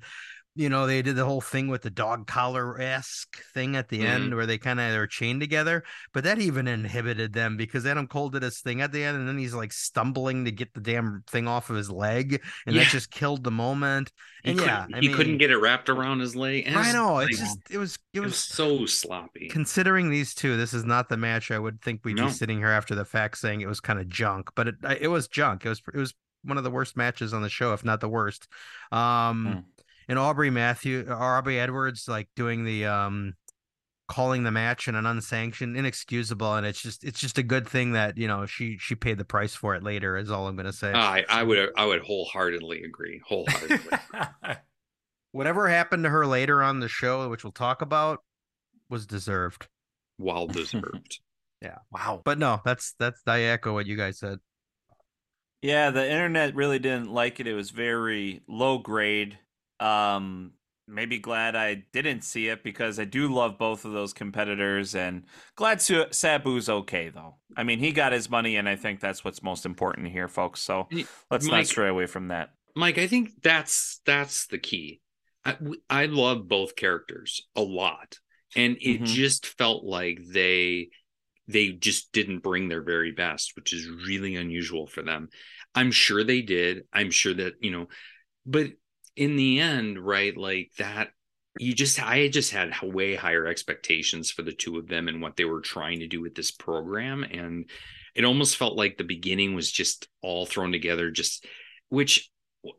you 0.58 0.70
know 0.70 0.88
they 0.88 1.02
did 1.02 1.16
the 1.16 1.26
whole 1.26 1.42
thing 1.42 1.68
with 1.68 1.84
the 1.84 1.90
dog 1.90 2.28
collar 2.28 2.80
esque 2.82 3.38
thing 3.54 3.76
at 3.76 3.90
the 3.90 4.00
Mhm. 4.00 4.06
end 4.06 4.36
where 4.36 4.46
they 4.46 4.58
kind 4.58 4.80
of 4.80 4.92
they 4.92 4.98
were 4.98 5.08
chained 5.08 5.40
together, 5.40 5.84
but 6.14 6.24
that 6.26 6.40
even 6.40 6.68
inhibited 6.68 7.32
them 7.34 7.56
because 7.58 7.86
Adam 7.86 8.08
Cole 8.08 8.30
did 8.30 8.44
his 8.44 8.60
thing 8.60 8.82
at 8.82 8.92
the 8.92 9.04
end, 9.04 9.18
and 9.18 9.28
then 9.28 9.38
he's 9.38 9.54
like 9.54 9.72
stumbling 9.72 10.46
to 10.46 10.52
get 10.52 10.74
the 10.74 10.82
damn 10.82 11.24
thing 11.28 11.48
off 11.48 11.70
of 11.70 11.76
his 11.76 11.90
leg, 11.90 12.42
and 12.66 12.76
Yeah. 12.76 12.84
that 12.84 12.92
just 12.92 13.12
killed 13.12 13.44
the 13.44 13.52
moment. 13.52 14.12
He, 14.44 14.52
And 14.52 14.60
yeah, 14.60 14.88
I 14.94 15.00
he 15.00 15.10
couldn't 15.10 15.38
get 15.38 15.52
it 15.52 15.58
wrapped 15.58 15.90
around 15.90 16.20
his 16.22 16.36
leg. 16.36 16.64
and 16.66 16.78
I 16.78 16.92
know 16.92 17.20
it's 17.20 17.38
just 17.38 17.60
it 17.70 17.78
was 17.78 17.98
it 18.14 18.18
it 18.18 18.22
was 18.22 18.32
was 18.32 18.40
so 18.40 18.86
sloppy. 18.86 19.48
considering 19.50 20.10
these 20.10 20.34
two, 20.34 20.58
this 20.58 20.74
is 20.74 20.86
not 20.86 21.10
the 21.10 21.18
match 21.18 21.52
I 21.52 21.60
would 21.60 21.82
think 21.82 22.02
we'd 22.04 22.18
No. 22.18 22.26
be 22.28 22.32
sitting 22.32 22.58
here 22.58 22.68
after 22.68 22.96
the 22.96 23.06
fact 23.06 23.38
saying 23.38 23.62
it 23.62 23.68
was 23.68 23.80
kind 23.80 24.00
of 24.00 24.08
junk, 24.10 24.50
but 24.56 24.68
it 24.70 24.76
it 25.02 25.08
was 25.10 25.28
junk. 25.28 25.66
It 25.66 25.70
was 25.70 25.82
it 25.94 25.98
was 26.00 26.14
one 26.44 26.58
of 26.58 26.64
the 26.64 26.72
worst 26.72 26.96
matches 26.96 27.34
on 27.34 27.42
the 27.42 27.50
show, 27.50 27.74
if 27.74 27.84
not 27.84 28.00
the 28.00 28.10
worst. 28.10 28.48
Um, 28.92 29.46
Hmm. 29.46 29.60
And 30.08 30.18
Aubrey 30.18 30.50
Matthew, 30.50 31.08
Aubrey 31.10 31.60
Edwards, 31.60 32.08
like 32.08 32.30
doing 32.36 32.64
the 32.64 32.86
um, 32.86 33.34
calling 34.08 34.44
the 34.44 34.52
match 34.52 34.88
and 34.88 34.96
an 34.96 35.06
unsanctioned, 35.06 35.76
inexcusable, 35.76 36.56
and 36.56 36.66
it's 36.66 36.82
just 36.82 37.04
it's 37.04 37.20
just 37.20 37.38
a 37.38 37.44
good 37.44 37.68
thing 37.68 37.92
that 37.92 38.18
you 38.18 38.28
know 38.28 38.46
she 38.46 38.78
she 38.78 38.96
paid 38.96 39.18
the 39.18 39.26
price 39.26 39.54
for 39.54 39.76
it 39.76 39.84
later. 39.84 40.18
Is 40.18 40.32
all 40.32 40.48
I'm 40.48 40.56
gonna 40.56 40.74
say. 40.74 40.94
I 40.94 41.26
I 41.30 41.44
would 41.44 41.72
I 41.76 41.86
would 41.86 42.02
wholeheartedly 42.02 42.84
agree. 42.84 43.22
Wholeheartedly. 43.28 43.98
Whatever 45.32 45.68
happened 45.68 46.04
to 46.06 46.10
her 46.10 46.26
later 46.26 46.64
on 46.64 46.80
the 46.80 46.88
show, 46.88 47.30
which 47.30 47.44
we'll 47.44 47.52
talk 47.52 47.82
about, 47.82 48.24
was 48.90 49.06
deserved. 49.06 49.68
well 50.18 50.48
deserved. 50.48 51.20
Yeah 51.60 51.80
wow. 51.92 52.22
But 52.24 52.38
no, 52.38 52.62
that's 52.64 52.94
that's 53.00 53.20
I 53.26 53.42
echo 53.42 53.74
what 53.74 53.88
you 53.88 53.98
guys 53.98 54.20
said. 54.20 54.38
Yeah, 55.64 55.90
the 55.90 56.08
internet 56.08 56.54
really 56.54 56.78
didn't 56.78 57.12
like 57.12 57.40
it. 57.40 57.48
It 57.48 57.56
was 57.56 57.72
very 57.72 58.42
low 58.48 58.78
grade. 58.78 59.40
Um, 59.80 60.52
maybe 60.88 61.20
glad 61.20 61.56
I 61.56 61.84
didn't 61.92 62.24
see 62.24 62.48
it 62.48 62.64
because 62.64 63.00
I 63.00 63.06
do 63.06 63.34
love 63.34 63.58
both 63.58 63.86
of 63.86 63.92
those 63.92 64.14
competitors, 64.14 64.96
and 64.96 65.24
glad 65.56 65.80
Sabu's 65.80 66.70
okay 66.70 67.10
though. 67.10 67.36
I 67.56 67.64
mean, 67.64 67.80
he 67.80 67.92
got 67.92 68.12
his 68.14 68.30
money, 68.30 68.56
and 68.56 68.68
I 68.70 68.76
think 68.76 69.00
that's 69.00 69.24
what's 69.24 69.44
most 69.44 69.66
important 69.66 70.08
here, 70.08 70.28
folks. 70.28 70.62
So 70.62 70.88
let's 71.30 71.46
not 71.48 71.66
stray 71.68 71.90
away 71.90 72.06
from 72.06 72.30
that. 72.30 72.52
Mike, 72.76 72.98
I 72.98 73.08
think 73.08 73.42
that's 73.42 74.02
that's 74.06 74.48
the 74.48 74.60
key. 74.60 75.02
I 75.90 76.08
love 76.08 76.48
both 76.48 76.76
characters 76.76 77.42
a 77.56 77.62
lot, 77.62 78.20
and 78.56 78.78
it 78.82 79.02
Mhm. 79.02 79.06
just 79.06 79.46
felt 79.46 79.84
like 79.84 80.20
they 80.32 80.90
they 81.48 81.72
just 81.72 82.12
didn't 82.12 82.40
bring 82.40 82.68
their 82.68 82.84
very 82.84 83.14
best, 83.14 83.56
which 83.56 83.72
is 83.72 83.88
really 83.88 84.36
unusual 84.36 84.86
for 84.86 85.02
them. 85.02 85.30
I'm 85.74 85.92
sure 85.92 86.24
they 86.26 86.42
did. 86.42 86.84
I'm 86.92 87.12
sure 87.12 87.34
that 87.34 87.54
you 87.62 87.72
know, 87.72 87.88
but 88.46 88.74
in 89.18 89.36
the 89.36 89.60
end, 89.60 90.00
right? 90.00 90.36
Like 90.38 90.72
that, 90.78 91.10
you 91.60 91.74
just 91.74 92.02
I 92.02 92.30
just 92.30 92.52
had 92.52 92.74
way 92.84 93.16
higher 93.16 93.48
expectations 93.48 94.32
for 94.32 94.44
the 94.44 94.54
two 94.54 94.78
of 94.78 94.88
them 94.88 95.08
and 95.08 95.22
what 95.22 95.36
they 95.36 95.46
were 95.46 95.62
trying 95.62 96.00
to 96.00 96.08
do 96.08 96.22
with 96.22 96.36
this 96.36 96.52
program, 96.52 97.24
and 97.24 97.70
it 98.16 98.24
almost 98.24 98.58
felt 98.58 98.78
like 98.78 98.98
the 98.98 99.04
beginning 99.04 99.56
was 99.56 99.72
just 99.72 100.08
all 100.22 100.46
thrown 100.46 100.72
together, 100.72 101.12
just 101.12 101.46
which 101.90 102.30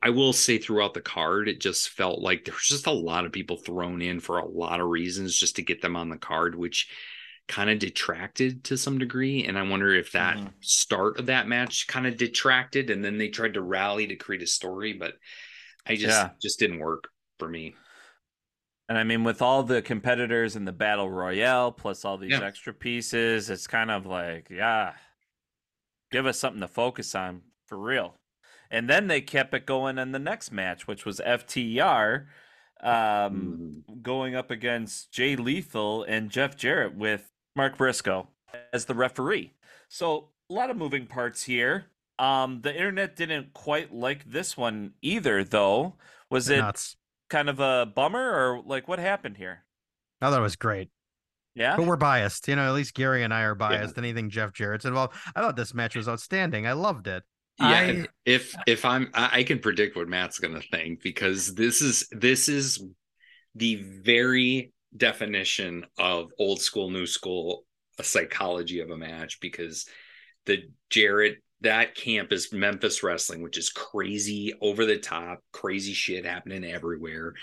I 0.03 0.11
will 0.11 0.33
say 0.33 0.59
throughout 0.59 0.95
the 0.95 1.01
card, 1.01 1.49
it 1.49 1.61
just 1.61 1.91
felt 1.91 2.21
like 2.21 2.45
there 2.45 2.55
was 2.55 2.65
just 2.67 2.87
a 2.87 2.93
lot 2.93 3.25
of 3.25 3.33
people 3.33 3.57
thrown 3.57 4.03
in 4.03 4.21
for 4.21 4.39
a 4.39 4.47
lot 4.47 4.81
of 4.81 4.89
reasons 4.89 5.37
just 5.37 5.57
to 5.57 5.63
get 5.63 5.81
them 5.81 5.97
on 5.97 6.09
the 6.09 6.19
card, 6.19 6.55
which 6.55 6.89
kind 7.47 7.71
of 7.71 7.79
detracted 7.79 8.65
to 8.65 8.77
some 8.77 8.99
degree. 8.99 9.45
And 9.45 9.59
I 9.59 9.63
wonder 9.63 9.95
if 9.95 10.13
that 10.13 10.37
Mhm. 10.37 10.53
start 10.61 11.19
of 11.19 11.27
that 11.27 11.49
match 11.49 11.87
kind 11.87 12.07
of 12.07 12.19
detracted 12.19 12.91
and 12.91 13.03
then 13.03 13.17
they 13.17 13.29
tried 13.29 13.55
to 13.55 13.63
rally 13.63 14.07
to 14.09 14.17
create 14.17 14.43
a 14.43 14.47
story, 14.47 14.93
but 14.93 15.15
I 15.89 15.97
just 15.97 16.07
Yeah. 16.19 16.31
just 16.41 16.59
didn't 16.59 16.79
work 16.81 17.09
for 17.39 17.49
me. 17.49 17.75
And 18.89 18.97
I 18.97 19.05
mean, 19.05 19.23
with 19.25 19.43
all 19.43 19.63
the 19.63 19.83
competitors 19.83 20.57
in 20.57 20.65
the 20.65 20.73
battle 20.73 21.11
royale, 21.11 21.73
plus 21.73 22.05
all 22.05 22.17
these 22.17 22.33
Yeah. 22.33 22.43
extra 22.43 22.73
pieces, 22.73 23.51
it's 23.51 23.67
kind 23.67 23.91
of 23.91 24.07
like, 24.07 24.49
yeah, 24.51 24.95
give 26.11 26.25
us 26.27 26.39
something 26.39 26.61
to 26.61 26.69
focus 26.69 27.15
on 27.15 27.43
for 27.67 27.77
real. 27.79 28.17
And 28.71 28.89
then 28.89 29.07
they 29.07 29.21
kept 29.21 29.55
it 29.55 29.67
going 29.67 29.99
in 29.99 30.13
the 30.13 30.19
next 30.19 30.53
match, 30.53 30.87
which 30.87 31.05
was 31.05 31.21
FTR 31.21 32.29
um, 32.81 33.83
going 34.03 34.37
up 34.37 34.51
against 34.53 35.11
Jay 35.13 35.35
Lethal 35.37 36.05
and 36.05 36.31
Jeff 36.31 36.57
Jarrett 36.57 36.95
with 36.95 37.33
Mark 37.57 37.77
Briscoe 37.77 38.29
as 38.73 38.85
the 38.85 38.95
referee. 38.95 39.53
So 39.89 40.31
a 40.49 40.53
lot 40.55 40.71
of 40.71 40.77
moving 40.77 41.07
parts 41.07 41.43
here. 41.43 41.87
Um, 42.19 42.61
the 42.63 42.75
internet 42.75 43.17
didn't 43.17 43.53
quite 43.53 43.93
like 43.95 44.25
this 44.31 44.57
one 44.57 44.93
either, 45.03 45.45
though. 45.45 45.95
Was 46.31 46.49
it 46.49 46.59
Nuts. 46.59 46.97
kind 47.31 47.49
of 47.49 47.61
a 47.61 47.87
bummer, 47.87 48.21
or 48.21 48.63
like 48.65 48.89
what 48.89 48.99
happened 48.99 49.37
here? 49.37 49.65
I 50.21 50.31
thought 50.31 50.39
it 50.39 50.43
was 50.43 50.57
great. 50.57 50.91
Yeah. 51.55 51.77
But 51.77 51.87
we're 51.87 51.97
biased. 51.97 52.47
You 52.49 52.57
know, 52.57 52.69
at 52.69 52.75
least 52.75 52.95
Gary 52.95 53.23
and 53.25 53.33
I 53.33 53.43
are 53.43 53.55
biased. 53.55 53.99
Anything 53.99 54.31
Jeff 54.31 54.53
Jarrett's 54.53 54.85
involved. 54.85 55.15
I 55.35 55.41
thought 55.41 55.57
this 55.57 55.75
match 55.75 55.97
was 55.97 56.09
outstanding. 56.09 56.67
I 56.67 56.73
loved 56.73 57.07
it. 57.07 57.23
Yeah, 57.61 57.67
I- 57.69 58.07
if 58.25 58.55
if 58.67 58.85
I'm 58.85 59.11
I, 59.15 59.39
I 59.39 59.43
can 59.43 59.59
predict 59.59 59.97
what 59.97 60.09
Matt's 60.09 60.39
gonna 60.39 60.61
think 60.61 61.03
because 61.03 61.55
this 61.55 61.83
is 61.83 62.09
this 62.13 62.49
is 62.49 62.81
the 63.57 63.77
very 63.77 64.73
definition 64.97 65.85
of 65.99 66.31
old 66.39 66.61
school, 66.61 66.91
new 66.91 67.07
school 67.07 67.65
a 67.99 68.05
psychology 68.05 68.79
of 68.79 68.91
a 68.91 68.97
match 68.97 69.41
because 69.41 69.87
the 70.47 70.63
Jarrett 70.91 71.39
that 71.63 71.95
camp 71.95 72.33
is 72.33 72.53
Memphis 72.53 73.03
wrestling, 73.03 73.43
which 73.43 73.59
is 73.59 73.71
crazy, 73.71 74.55
over 74.61 74.85
the 74.87 74.99
top, 74.99 75.41
crazy 75.53 75.93
shit 75.93 76.25
happening 76.25 76.65
everywhere. 76.65 77.35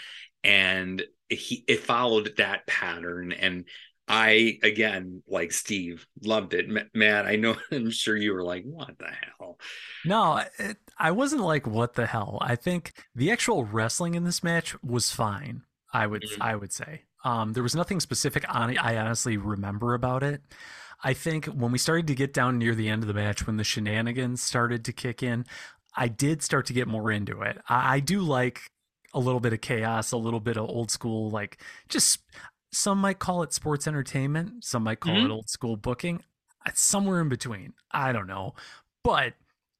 And 0.43 1.03
he 1.29 1.63
it 1.67 1.81
followed 1.81 2.33
that 2.37 2.67
pattern. 2.67 3.31
And 3.31 3.65
I 4.07 4.59
again, 4.63 5.23
like 5.27 5.51
Steve, 5.51 6.05
loved 6.23 6.53
it. 6.53 6.69
Ma- 6.69 6.81
Matt, 6.93 7.25
I 7.25 7.35
know 7.35 7.55
I'm 7.71 7.89
sure 7.91 8.15
you 8.15 8.33
were 8.33 8.43
like, 8.43 8.63
what 8.63 8.97
the 8.99 9.07
hell? 9.39 9.57
No, 10.03 10.43
it, 10.59 10.77
I 10.97 11.11
wasn't 11.11 11.41
like, 11.41 11.65
what 11.67 11.93
the 11.95 12.05
hell? 12.05 12.37
I 12.41 12.55
think 12.55 12.93
the 13.15 13.31
actual 13.31 13.63
wrestling 13.65 14.15
in 14.15 14.23
this 14.23 14.43
match 14.43 14.75
was 14.83 15.11
fine. 15.11 15.63
I 15.93 16.07
would, 16.07 16.23
Mhm. 16.23 16.37
I 16.41 16.55
would 16.55 16.71
say. 16.73 17.03
Um, 17.23 17.53
there 17.53 17.63
was 17.63 17.75
nothing 17.75 17.99
specific 17.99 18.45
on 18.53 18.69
it. 18.69 18.77
I 18.83 18.97
honestly 18.97 19.37
remember 19.37 19.95
about 19.95 20.21
it. 20.21 20.41
I 21.03 21.13
think 21.13 21.45
when 21.45 21.71
we 21.71 21.77
started 21.77 22.07
to 22.07 22.15
get 22.15 22.33
down 22.33 22.57
near 22.57 22.73
the 22.75 22.89
end 22.89 23.03
of 23.03 23.07
the 23.07 23.13
match, 23.13 23.45
when 23.45 23.57
the 23.57 23.63
shenanigans 23.63 24.41
started 24.41 24.83
to 24.85 24.93
kick 24.93 25.21
in, 25.21 25.45
I 25.95 26.07
did 26.07 26.41
start 26.41 26.65
to 26.67 26.73
get 26.73 26.87
more 26.87 27.11
into 27.11 27.41
it. 27.41 27.57
I, 27.69 27.95
I 27.95 27.99
do 27.99 28.21
like 28.21 28.61
a 29.13 29.19
little 29.19 29.39
bit 29.39 29.53
of 29.53 29.61
chaos, 29.61 30.11
a 30.11 30.17
little 30.17 30.39
bit 30.39 30.57
of 30.57 30.67
old 30.69 30.91
school, 30.91 31.29
like 31.29 31.61
just 31.89 32.19
some 32.71 32.97
might 32.97 33.19
call 33.19 33.43
it 33.43 33.53
sports 33.53 33.87
entertainment, 33.87 34.65
some 34.65 34.83
might 34.83 34.99
call 34.99 35.13
Mhm. 35.13 35.25
it 35.25 35.31
old 35.31 35.49
school 35.49 35.77
booking. 35.77 36.21
It's 36.65 36.81
somewhere 36.81 37.21
in 37.21 37.29
between. 37.29 37.73
I 37.91 38.11
don't 38.11 38.27
know. 38.27 38.55
But 39.03 39.35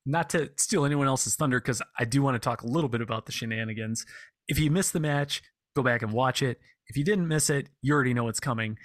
not 0.05 0.29
to 0.29 0.51
steal 0.55 0.85
anyone 0.85 1.07
else's 1.07 1.35
thunder, 1.35 1.59
because 1.59 1.81
I 1.97 2.05
do 2.05 2.21
want 2.21 2.35
to 2.35 2.39
talk 2.39 2.61
a 2.61 2.67
little 2.67 2.89
bit 2.89 3.01
about 3.01 3.25
the 3.25 3.31
shenanigans. 3.31 4.05
If 4.47 4.59
you 4.59 4.69
missed 4.69 4.93
the 4.93 4.99
match, 4.99 5.41
go 5.75 5.81
back 5.81 6.03
and 6.03 6.13
watch 6.13 6.43
it. 6.43 6.61
If 6.87 6.95
you 6.95 7.03
didn't 7.03 7.27
miss 7.27 7.49
it, 7.49 7.69
you 7.81 7.93
already 7.93 8.13
know 8.13 8.25
what's 8.25 8.39
coming. 8.39 8.77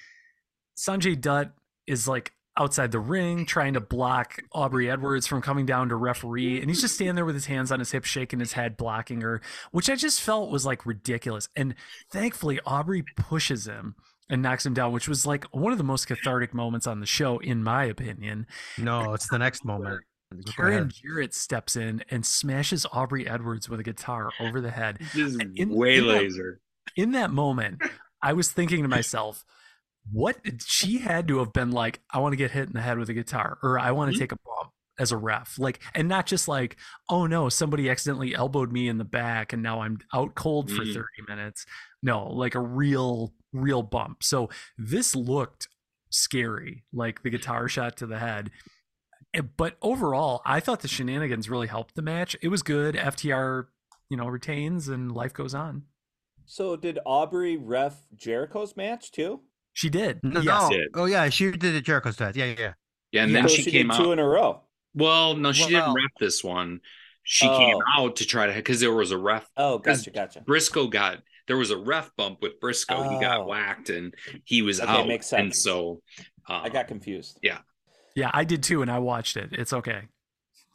Sanjay 0.77 1.21
Dutt 1.21 1.53
is 1.91 2.07
like 2.09 2.33
outside 2.57 2.91
the 2.93 2.99
ring 2.99 3.47
trying 3.47 3.75
to 3.75 3.81
block 3.81 4.39
Aubrey 4.53 4.91
Edwards 4.91 5.27
from 5.27 5.41
coming 5.41 5.67
down 5.67 5.89
to 5.89 5.97
referee 5.97 6.61
and 6.61 6.69
he's 6.69 6.81
just 6.81 6.95
standing 6.95 7.15
there 7.15 7.25
with 7.25 7.35
his 7.37 7.47
hands 7.47 7.71
on 7.73 7.79
his 7.79 7.93
hips 7.93 8.09
shaking 8.09 8.41
his 8.41 8.53
head 8.55 8.77
blocking 8.77 9.21
her 9.21 9.41
which 9.71 9.89
I 9.89 9.95
just 9.95 10.21
felt 10.21 10.51
was 10.51 10.67
like 10.67 10.85
ridiculous 10.85 11.49
and 11.57 11.75
thankfully 12.11 12.61
Aubrey 12.67 13.05
pushes 13.17 13.67
him 13.67 13.95
and 14.29 14.43
knocks 14.43 14.67
him 14.67 14.75
down 14.75 14.93
which 14.93 15.09
was 15.09 15.25
like 15.25 15.45
one 15.53 15.73
of 15.73 15.79
the 15.79 15.85
most 15.85 16.07
cathartic 16.07 16.53
moments 16.53 16.87
on 16.87 17.01
the 17.01 17.07
show 17.07 17.39
in 17.39 17.63
my 17.63 17.85
opinion 17.85 18.47
No, 18.77 19.15
it's 19.15 19.29
the 19.29 19.39
next 19.39 19.65
moment. 19.65 20.01
Karen 20.55 20.75
ahead. 20.75 20.93
Jarrett 21.03 21.35
steps 21.35 21.77
in 21.77 22.05
and 22.11 22.27
smashes 22.27 22.85
Aubrey 22.93 23.27
Edwards 23.29 23.69
with 23.69 23.81
a 23.81 23.85
guitar 23.85 24.31
over 24.41 24.61
the 24.61 24.71
head 24.71 24.99
Just 25.15 25.41
In- 25.41 25.53
in 25.57 25.69
way 25.71 26.01
that- 26.01 26.07
laser. 26.07 26.61
in 26.97 27.13
that 27.13 27.31
moment, 27.31 27.81
I 28.23 28.33
was 28.35 28.51
thinking 28.53 28.83
to 28.83 28.89
myself, 28.89 29.45
what 30.13 30.39
she 30.65 30.99
had 30.99 31.29
to 31.29 31.39
have 31.39 31.53
been 31.53 31.71
like, 31.71 32.01
I 32.11 32.19
want 32.19 32.33
to 32.33 32.37
get 32.37 32.51
hit 32.51 32.69
in 32.69 32.73
the 32.75 32.81
head 32.81 32.99
with 32.99 33.09
a 33.09 33.15
guitar, 33.15 33.59
or 33.63 33.79
I 33.79 33.91
want 33.93 34.11
to 34.13 34.17
Mhm. 34.17 34.21
take 34.21 34.33
a 34.33 34.37
bump 34.45 34.73
as 34.99 35.13
a 35.13 35.17
ref. 35.17 35.59
Like, 35.59 35.81
and 35.95 36.09
not 36.09 36.27
just 36.27 36.47
like, 36.49 36.77
oh 37.09 37.27
no, 37.27 37.49
somebody 37.49 37.89
accidentally 37.89 38.35
elbowed 38.35 38.71
me 38.73 38.89
in 38.89 38.99
the 38.99 39.05
back 39.05 39.53
and 39.53 39.63
now 39.63 39.81
I'm 39.81 39.99
out 40.13 40.35
cold 40.35 40.71
for 40.71 40.83
Mhm. 40.83 40.93
30 40.95 41.23
minutes. 41.29 41.65
No, 42.03 42.27
like 42.27 42.55
a 42.55 42.61
real, 42.61 43.33
real 43.53 43.83
bump. 43.83 44.23
So 44.23 44.51
this 44.77 45.17
looked 45.17 45.69
scary, 46.11 46.85
like 46.93 47.23
the 47.23 47.31
guitar 47.31 47.69
shot 47.69 47.97
to 47.99 48.07
the 48.07 48.19
head. 48.19 48.51
But 49.57 49.79
overall, 49.81 50.43
I 50.45 50.61
thought 50.61 50.81
the 50.81 50.89
shenanigans 50.89 51.49
really 51.49 51.69
helped 51.69 51.95
the 51.95 52.03
match. 52.03 52.37
It 52.43 52.49
was 52.49 52.63
good. 52.63 52.97
FTR, 52.97 53.69
you 54.09 54.17
know, 54.17 54.27
retains 54.27 54.89
and 54.89 55.13
life 55.13 55.33
goes 55.33 55.55
on. 55.55 55.85
So 56.47 56.75
did 56.75 56.99
Aubrey 57.07 57.57
ref 57.57 58.09
Jericho's 58.17 58.77
match 58.77 59.13
too? 59.13 59.43
She 59.81 59.89
did. 59.89 60.21
No, 60.23 60.41
yes. 60.41 60.63
no. 60.63 60.69
Did. 60.69 60.89
Oh 60.95 61.05
yeah, 61.07 61.27
she 61.31 61.51
did 61.53 61.61
the 61.75 61.81
Jericho 61.81 62.11
stats. 62.11 62.37
Yeah, 62.37 62.45
yeah, 62.45 62.55
yeah. 62.59 62.73
Yeah, 63.13 63.23
and 63.23 63.33
Yeah. 63.33 63.41
then 63.41 63.49
so 63.49 63.55
she, 63.55 63.63
she 63.63 63.71
came 63.71 63.87
did 63.89 63.95
out. 63.97 63.99
two 64.05 64.13
in 64.13 64.19
a 64.19 64.29
row. 64.29 64.61
Well, 64.93 65.35
no, 65.37 65.53
she 65.53 65.65
didn't 65.65 65.85
Well- 65.87 65.95
rep 65.95 66.11
this 66.21 66.45
one. 66.45 66.81
She 67.23 67.47
came 67.49 67.77
Oh. 67.77 68.03
out 68.05 68.17
to 68.17 68.27
try 68.27 68.47
to 68.47 68.53
because 68.53 68.81
there 68.81 68.93
was 68.93 69.11
a 69.11 69.17
ref. 69.17 69.49
Oh, 69.57 69.79
gotcha, 69.79 70.11
gotcha. 70.11 70.43
Briscoe 70.43 70.87
got 70.89 71.23
there 71.47 71.57
was 71.57 71.71
a 71.71 71.79
ref 71.79 72.15
bump 72.17 72.43
with 72.43 72.61
Briscoe. 72.61 73.09
He 73.09 73.19
got 73.21 73.41
Oh. 73.41 73.47
whacked 73.47 73.89
and 73.89 74.15
he 74.45 74.61
was 74.61 74.81
Okay, 74.83 74.91
out. 74.91 75.09
makes 75.09 75.27
sense. 75.29 75.41
And 75.41 75.55
sense. 75.55 75.65
so 75.65 76.03
um, 76.47 76.61
I 76.65 76.69
got 76.69 76.87
confused. 76.87 77.39
Yeah, 77.43 77.61
yeah, 78.15 78.31
I 78.35 78.45
did 78.45 78.63
too, 78.63 78.83
and 78.83 78.91
I 78.91 78.99
watched 78.99 79.39
it. 79.39 79.49
It's 79.53 79.73
okay. 79.73 80.03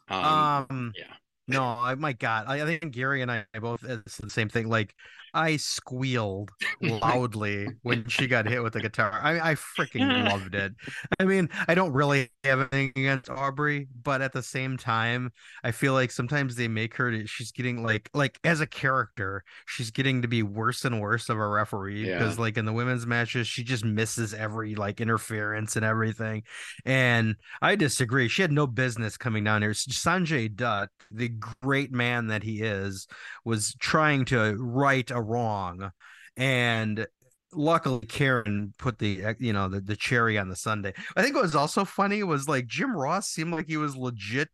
um, 0.08 0.24
Um, 0.70 0.92
yeah. 0.96 1.12
no, 1.46 1.62
I 1.64 1.94
my 1.94 2.12
God, 2.12 2.46
I, 2.48 2.62
I 2.62 2.66
think 2.78 2.92
Gary 2.92 3.22
and 3.22 3.30
I 3.30 3.44
both 3.60 3.84
it's 3.84 4.16
the 4.16 4.30
same 4.30 4.48
thing. 4.48 4.68
Like 4.68 4.94
I 5.36 5.56
squealed 5.58 6.50
loudly 6.82 7.68
when 7.82 8.08
she 8.08 8.26
got 8.26 8.46
hit 8.48 8.62
with 8.62 8.72
the 8.72 8.80
guitar. 8.80 9.20
I 9.22 9.52
I 9.52 9.54
freaking 9.54 10.24
loved 10.30 10.54
it. 10.54 10.72
I 11.20 11.24
mean, 11.24 11.48
I 11.68 11.74
don't 11.74 11.92
really 11.92 12.30
have 12.44 12.60
anything 12.72 12.92
against 12.96 13.30
Aubrey, 13.30 13.88
but 14.02 14.22
at 14.22 14.32
the 14.32 14.42
same 14.42 14.76
time, 14.76 15.32
I 15.62 15.72
feel 15.72 15.92
like 15.92 16.10
sometimes 16.10 16.56
they 16.56 16.68
make 16.68 16.94
her 16.96 17.10
to- 17.10 17.26
she's 17.26 17.52
getting 17.52 17.82
like 17.82 18.08
like 18.14 18.38
as 18.44 18.60
a 18.60 18.66
character, 18.66 19.44
she's 19.66 19.90
getting 19.90 20.22
to 20.22 20.28
be 20.28 20.42
worse 20.42 20.84
and 20.84 21.00
worse 21.00 21.28
of 21.28 21.38
a 21.38 21.46
referee 21.48 22.08
Yeah. 22.08 22.18
because 22.18 22.38
like 22.38 22.56
in 22.56 22.64
the 22.64 22.72
women's 22.72 23.06
matches, 23.06 23.46
she 23.46 23.62
just 23.64 23.84
misses 23.84 24.34
every 24.34 24.74
like 24.74 25.00
interference 25.00 25.76
and 25.76 25.84
everything. 25.84 26.42
And 26.84 27.36
I 27.62 27.76
disagree. 27.76 28.28
She 28.28 28.42
had 28.42 28.52
no 28.52 28.66
business 28.66 29.16
coming 29.16 29.44
down 29.44 29.62
here. 29.62 29.72
Sanjay 29.72 30.54
Dutt, 30.54 30.88
the 31.10 31.28
great 31.62 31.92
man 31.92 32.28
that 32.28 32.42
he 32.42 32.62
is, 32.62 33.06
was 33.44 33.74
trying 33.80 34.24
to 34.26 34.56
right 34.58 35.10
a 35.10 35.20
wrong. 35.26 35.90
And 36.36 37.06
luckily 37.52 38.06
Karen 38.06 38.74
put 38.78 38.98
the 38.98 39.24
uh, 39.24 39.34
you 39.38 39.52
know 39.52 39.68
the, 39.68 39.80
the 39.80 39.96
cherry 39.96 40.38
on 40.38 40.48
the 40.48 40.56
sundae. 40.56 40.92
I 41.16 41.22
think 41.22 41.34
what 41.34 41.42
was 41.42 41.54
also 41.54 41.84
funny 41.84 42.22
was 42.22 42.48
like 42.48 42.66
Jim 42.66 42.94
Ross 42.96 43.28
seemed 43.28 43.52
like 43.52 43.66
he 43.66 43.76
was 43.76 43.96
legit 43.96 44.48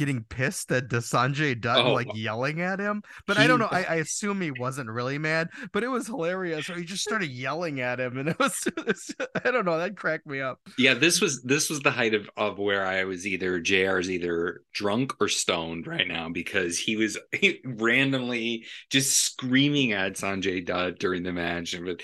getting 0.00 0.24
pissed 0.24 0.72
at 0.72 0.88
Sanjay 0.88 1.60
Dutt 1.60 1.84
Oh. 1.84 1.92
like 1.92 2.08
yelling 2.14 2.62
at 2.62 2.80
him. 2.80 3.02
But 3.26 3.36
I 3.36 3.46
don't 3.46 3.58
know. 3.58 3.68
I, 3.70 3.84
I 3.84 3.94
assume 3.96 4.40
he 4.40 4.50
wasn't 4.50 4.88
really 4.88 5.18
mad, 5.18 5.50
but 5.74 5.84
it 5.84 5.88
was 5.88 6.06
hilarious. 6.06 6.66
So 6.66 6.74
he 6.74 6.84
just 6.84 7.02
started 7.04 7.30
yelling 7.30 7.80
at 7.82 8.00
him, 8.00 8.16
and 8.16 8.28
it 8.30 8.38
was 8.38 9.14
I 9.44 9.50
don't 9.50 9.66
know, 9.66 9.76
that 9.78 9.96
cracked 9.96 10.26
me 10.26 10.40
up. 10.40 10.58
Yeah, 10.78 10.94
this 10.94 11.20
was 11.20 11.42
this 11.42 11.68
was 11.68 11.80
the 11.80 11.90
height 11.90 12.14
of 12.14 12.30
of 12.36 12.58
where 12.58 12.86
I 12.86 13.04
was 13.04 13.26
either 13.26 13.60
JR 13.60 13.98
is 13.98 14.10
either 14.10 14.62
drunk 14.72 15.12
or 15.20 15.28
stoned 15.28 15.86
right 15.86 16.08
now 16.08 16.30
because 16.30 16.78
he 16.78 16.96
was 16.96 17.18
randomly 17.64 18.64
just 18.90 19.14
screaming 19.16 19.92
at 19.92 20.14
Sanjay 20.14 20.64
Dutt 20.64 20.98
during 20.98 21.22
the 21.22 21.32
match. 21.32 21.76
But 21.84 22.00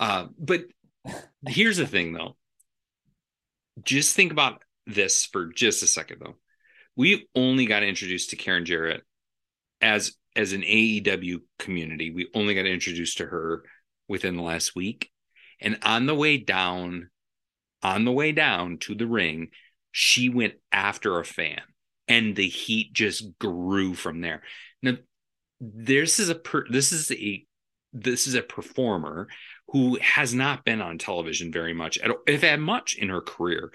uh, 0.00 0.28
but 0.38 0.64
here's 1.46 1.76
the 1.76 1.86
thing 1.86 2.14
though. 2.14 2.36
Just 3.84 4.16
think 4.16 4.32
about 4.32 4.62
this 4.86 5.26
for 5.26 5.46
just 5.46 5.82
a 5.82 5.86
second 5.86 6.20
though. 6.24 6.36
We 6.96 7.28
only 7.34 7.66
got 7.66 7.82
introduced 7.82 8.30
to 8.30 8.36
Karen 8.36 8.64
Jarrett 8.64 9.02
as 9.80 10.14
as 10.36 10.52
an 10.52 10.62
AEW 10.62 11.40
community. 11.58 12.10
We 12.10 12.28
only 12.34 12.54
got 12.54 12.66
introduced 12.66 13.18
to 13.18 13.26
her 13.26 13.62
within 14.08 14.36
the 14.36 14.42
last 14.42 14.74
week. 14.74 15.10
And 15.60 15.78
on 15.82 16.06
the 16.06 16.14
way 16.14 16.36
down 16.36 17.10
on 17.82 18.04
the 18.04 18.12
way 18.12 18.32
down 18.32 18.78
to 18.78 18.94
the 18.94 19.06
ring, 19.06 19.48
she 19.92 20.28
went 20.28 20.54
after 20.72 21.20
a 21.20 21.24
fan, 21.24 21.60
and 22.08 22.34
the 22.34 22.48
heat 22.48 22.92
just 22.92 23.38
grew 23.38 23.94
from 23.94 24.20
there. 24.20 24.42
Now, 24.82 24.94
this 25.60 26.18
is 26.18 26.30
a 26.30 26.34
per, 26.34 26.64
this 26.68 26.92
is 26.92 27.12
a 27.12 27.44
this 27.92 28.26
is 28.26 28.34
a 28.34 28.42
performer 28.42 29.28
who 29.68 29.98
has 30.00 30.34
not 30.34 30.64
been 30.64 30.82
on 30.82 30.98
television 30.98 31.52
very 31.52 31.74
much, 31.74 31.98
at, 31.98 32.10
if 32.26 32.42
at 32.42 32.58
much 32.58 32.96
in 32.96 33.08
her 33.08 33.20
career. 33.20 33.70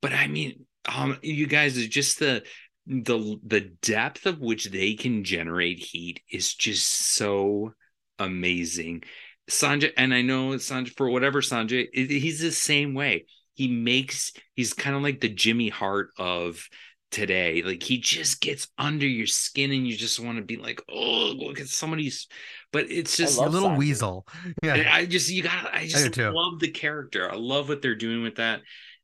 But 0.00 0.12
I 0.12 0.28
mean, 0.28 0.66
um, 0.86 1.18
you 1.22 1.46
guys, 1.46 1.74
just 1.88 2.18
the 2.18 2.44
the 2.86 3.38
the 3.44 3.60
depth 3.82 4.26
of 4.26 4.40
which 4.40 4.66
they 4.66 4.94
can 4.94 5.24
generate 5.24 5.78
heat 5.78 6.20
is 6.30 6.54
just 6.54 6.86
so 6.90 7.72
amazing. 8.18 9.02
Sanjay, 9.50 9.92
and 9.96 10.14
I 10.14 10.22
know 10.22 10.50
Sanjay 10.54 10.94
for 10.96 11.08
whatever 11.10 11.40
Sanjay, 11.40 11.86
he's 11.92 12.40
the 12.40 12.50
same 12.52 12.94
way. 12.94 13.26
He 13.54 13.68
makes 13.68 14.32
he's 14.54 14.72
kind 14.74 14.96
of 14.96 15.02
like 15.02 15.20
the 15.20 15.28
Jimmy 15.28 15.68
Hart 15.68 16.10
of 16.18 16.66
today. 17.10 17.62
Like 17.62 17.82
he 17.82 17.98
just 17.98 18.40
gets 18.40 18.66
under 18.78 19.06
your 19.06 19.26
skin 19.26 19.70
and 19.70 19.86
you 19.86 19.96
just 19.96 20.18
want 20.18 20.38
to 20.38 20.44
be 20.44 20.56
like, 20.56 20.82
oh, 20.90 21.32
look 21.36 21.60
at 21.60 21.68
somebody's. 21.68 22.26
But 22.72 22.90
it's 22.90 23.16
just 23.16 23.38
A 23.38 23.46
little 23.48 23.70
Sanjay. 23.70 23.78
weasel. 23.78 24.26
I- 24.28 24.52
Yeah. 24.62 24.90
I 24.92 25.06
just 25.06 25.30
you 25.30 25.42
got 25.42 25.72
I 25.72 25.86
just 25.86 26.12
too. 26.14 26.30
love 26.30 26.58
the 26.60 26.70
character. 26.70 27.30
I 27.30 27.36
love 27.36 27.68
what 27.68 27.82
they're 27.82 27.94
doing 27.94 28.22
with 28.22 28.36
that. 28.36 28.62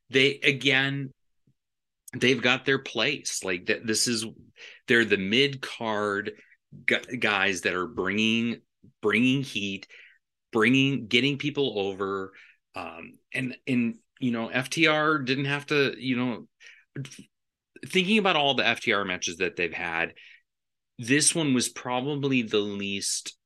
They 0.09 0.39
again 0.43 1.13
they've 2.17 2.41
got 2.41 2.65
their 2.65 2.79
place. 2.79 3.43
Like 3.43 3.67
that 3.67 3.85
this 3.85 4.07
is 4.07 4.25
they're 4.87 5.05
the 5.05 5.17
mid-card 5.17 6.31
gu- 6.85 7.17
guys 7.17 7.61
that 7.61 7.73
are 7.73 7.87
bringing 7.87 8.61
bringing 9.01 9.43
heat, 9.43 9.87
bringing 10.51 11.07
getting 11.07 11.37
people 11.37 11.79
over 11.79 12.33
um 12.75 13.17
and 13.33 13.55
and 13.67 13.95
you 14.19 14.31
know 14.31 14.49
FTR 14.49 15.25
didn't 15.25 15.45
have 15.45 15.65
to, 15.67 15.93
you 15.97 16.15
know 16.15 16.47
thinking 17.85 18.17
about 18.17 18.35
all 18.35 18.53
the 18.53 18.63
FTR 18.63 19.05
matches 19.05 19.37
that 19.37 19.55
they've 19.55 19.73
had, 19.73 20.13
this 20.99 21.33
one 21.33 21.53
was 21.53 21.69
probably 21.69 22.41
the 22.41 22.59
least 22.59 23.37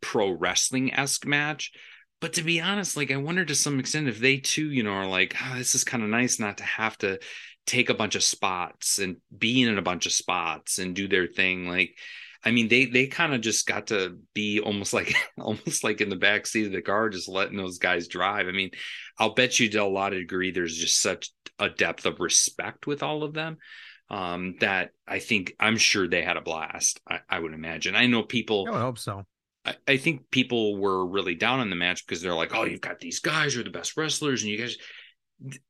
pro 0.00 0.30
wrestling 0.30 0.92
esque 0.92 1.26
match. 1.26 1.72
But 2.20 2.34
to 2.34 2.42
be 2.42 2.60
honest, 2.60 2.96
like 2.96 3.10
I 3.10 3.16
wonder 3.16 3.44
to 3.44 3.54
some 3.54 3.80
extent 3.80 4.08
if 4.08 4.20
they 4.20 4.36
too, 4.36 4.70
you 4.70 4.82
know, 4.82 4.92
are 4.92 5.06
like, 5.06 5.34
oh, 5.42 5.56
this 5.56 5.74
is 5.74 5.84
kind 5.84 6.02
of 6.02 6.10
nice 6.10 6.38
not 6.38 6.58
to 6.58 6.64
have 6.64 6.96
to 6.98 7.18
take 7.66 7.90
a 7.90 7.94
bunch 7.94 8.14
of 8.14 8.22
spots 8.22 8.98
and 8.98 9.16
be 9.36 9.62
in 9.62 9.78
a 9.78 9.82
bunch 9.82 10.06
of 10.06 10.12
spots 10.12 10.78
and 10.78 10.94
do 10.94 11.08
their 11.08 11.26
thing. 11.26 11.68
Like, 11.68 11.96
I 12.44 12.50
mean, 12.50 12.68
they 12.68 12.86
they 12.86 13.06
kind 13.06 13.34
of 13.34 13.40
just 13.40 13.66
got 13.66 13.88
to 13.88 14.18
be 14.34 14.60
almost 14.60 14.92
like 14.94 15.14
almost 15.38 15.84
like 15.84 16.00
in 16.00 16.08
the 16.08 16.16
back 16.16 16.46
seat 16.46 16.66
of 16.66 16.72
the 16.72 16.82
car, 16.82 17.08
just 17.08 17.28
letting 17.28 17.56
those 17.56 17.78
guys 17.78 18.08
drive. 18.08 18.48
I 18.48 18.52
mean, 18.52 18.70
I'll 19.18 19.34
bet 19.34 19.60
you 19.60 19.68
to 19.70 19.78
a 19.78 19.84
lot 19.84 20.12
of 20.12 20.20
degree 20.20 20.50
there's 20.50 20.76
just 20.76 21.00
such 21.00 21.30
a 21.58 21.68
depth 21.68 22.06
of 22.06 22.20
respect 22.20 22.86
with 22.86 23.02
all 23.02 23.22
of 23.22 23.34
them 23.34 23.58
um, 24.10 24.56
that 24.60 24.90
I 25.08 25.18
think 25.18 25.54
I'm 25.58 25.76
sure 25.76 26.06
they 26.06 26.22
had 26.22 26.36
a 26.36 26.42
blast. 26.42 27.00
I, 27.08 27.20
I 27.28 27.38
would 27.38 27.54
imagine. 27.54 27.96
I 27.96 28.06
know 28.06 28.22
people. 28.22 28.68
I 28.70 28.80
hope 28.80 28.98
so. 28.98 29.24
I, 29.64 29.76
I 29.86 29.96
think 29.96 30.30
people 30.30 30.76
were 30.76 31.06
really 31.06 31.34
down 31.34 31.60
on 31.60 31.70
the 31.70 31.76
match 31.76 32.06
because 32.06 32.20
they're 32.20 32.34
like, 32.34 32.54
"Oh, 32.54 32.64
you've 32.64 32.80
got 32.80 33.00
these 33.00 33.20
guys, 33.20 33.54
you're 33.54 33.64
the 33.64 33.70
best 33.70 33.96
wrestlers, 33.96 34.42
and 34.42 34.50
you 34.50 34.58
guys." 34.58 34.76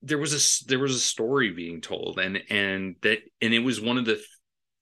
There 0.03 0.19
was 0.19 0.35
a 0.35 0.69
there 0.69 0.79
was 0.79 0.95
a 0.95 1.01
story 1.01 1.51
being 1.51 1.81
told, 1.81 2.19
and 2.19 2.43
and 2.51 2.97
that 3.03 3.19
and 3.41 3.55
it 3.55 3.61
was 3.61 3.81
one 3.81 3.99
of 3.99 4.05
the 4.05 4.23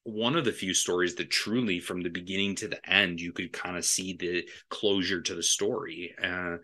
one 0.04 0.36
of 0.36 0.44
the 0.44 0.52
few 0.52 0.74
stories 0.74 1.14
that 1.16 1.30
truly, 1.30 1.78
from 1.78 2.00
the 2.00 2.08
beginning 2.08 2.56
to 2.56 2.68
the 2.68 2.90
end, 2.90 3.20
you 3.20 3.32
could 3.32 3.52
kind 3.52 3.76
of 3.76 3.84
see 3.84 4.16
the 4.18 4.48
closure 4.68 5.20
to 5.20 5.34
the 5.34 5.42
story. 5.42 6.14
Uh, 6.22 6.56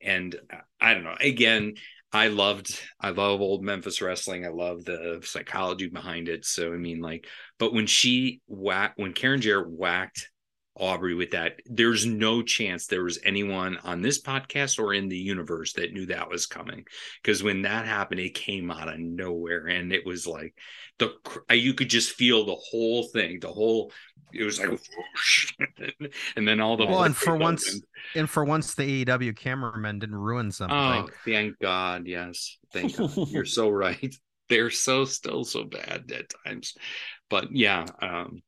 and 0.00 0.36
I 0.80 0.94
don't 0.94 1.04
know. 1.04 1.16
Again, 1.20 1.74
I 2.12 2.28
loved 2.28 2.78
I 3.00 3.10
love 3.10 3.40
old 3.40 3.64
Memphis 3.64 4.02
wrestling. 4.02 4.44
I 4.44 4.50
love 4.50 4.84
the 4.84 5.20
psychology 5.24 5.88
behind 5.88 6.28
it. 6.28 6.44
So 6.44 6.72
I 6.72 6.76
mean, 6.76 7.00
like, 7.00 7.26
but 7.58 7.72
when 7.72 7.86
she 7.86 8.40
whacked 8.46 8.98
when 8.98 9.14
Karen 9.14 9.40
Jarrett 9.40 9.70
whacked 9.70 10.30
Aubrey 10.74 11.14
with 11.14 11.32
that, 11.32 11.60
there's 11.66 12.06
no 12.06 12.42
chance 12.42 12.86
there 12.86 13.04
was 13.04 13.18
anyone 13.24 13.78
on 13.84 14.00
this 14.00 14.22
podcast 14.22 14.78
or 14.78 14.94
in 14.94 15.08
the 15.08 15.18
universe 15.18 15.74
that 15.74 15.92
knew 15.92 16.06
that 16.06 16.30
was 16.30 16.46
coming. 16.46 16.84
Because 17.22 17.42
when 17.42 17.62
that 17.62 17.84
happened, 17.84 18.20
it 18.20 18.34
came 18.34 18.70
out 18.70 18.88
of 18.88 18.98
nowhere, 18.98 19.66
and 19.66 19.92
it 19.92 20.06
was 20.06 20.26
like 20.26 20.54
the 20.98 21.12
you 21.54 21.74
could 21.74 21.90
just 21.90 22.12
feel 22.12 22.46
the 22.46 22.56
whole 22.56 23.04
thing, 23.08 23.38
the 23.40 23.48
whole. 23.48 23.92
It 24.32 24.44
was 24.44 24.58
like, 24.58 24.80
and 26.36 26.48
then 26.48 26.60
all 26.60 26.78
the 26.78 26.86
well, 26.86 27.04
and 27.04 27.14
for 27.14 27.36
once, 27.36 27.82
and 28.14 28.28
for 28.28 28.44
once, 28.44 28.74
the 28.74 29.04
AEW 29.04 29.36
cameramen 29.36 29.98
didn't 29.98 30.16
ruin 30.16 30.50
something. 30.50 30.76
Oh, 30.76 31.08
thank 31.26 31.58
God! 31.58 32.06
Yes, 32.06 32.56
thank 32.72 32.96
God. 32.96 33.10
You're 33.28 33.44
so 33.44 33.68
right. 33.68 34.14
They're 34.48 34.70
so 34.70 35.04
still 35.04 35.44
so 35.44 35.64
bad 35.64 36.10
at 36.12 36.32
times, 36.46 36.74
but 37.28 37.48
yeah, 37.52 37.86
um, 38.00 38.40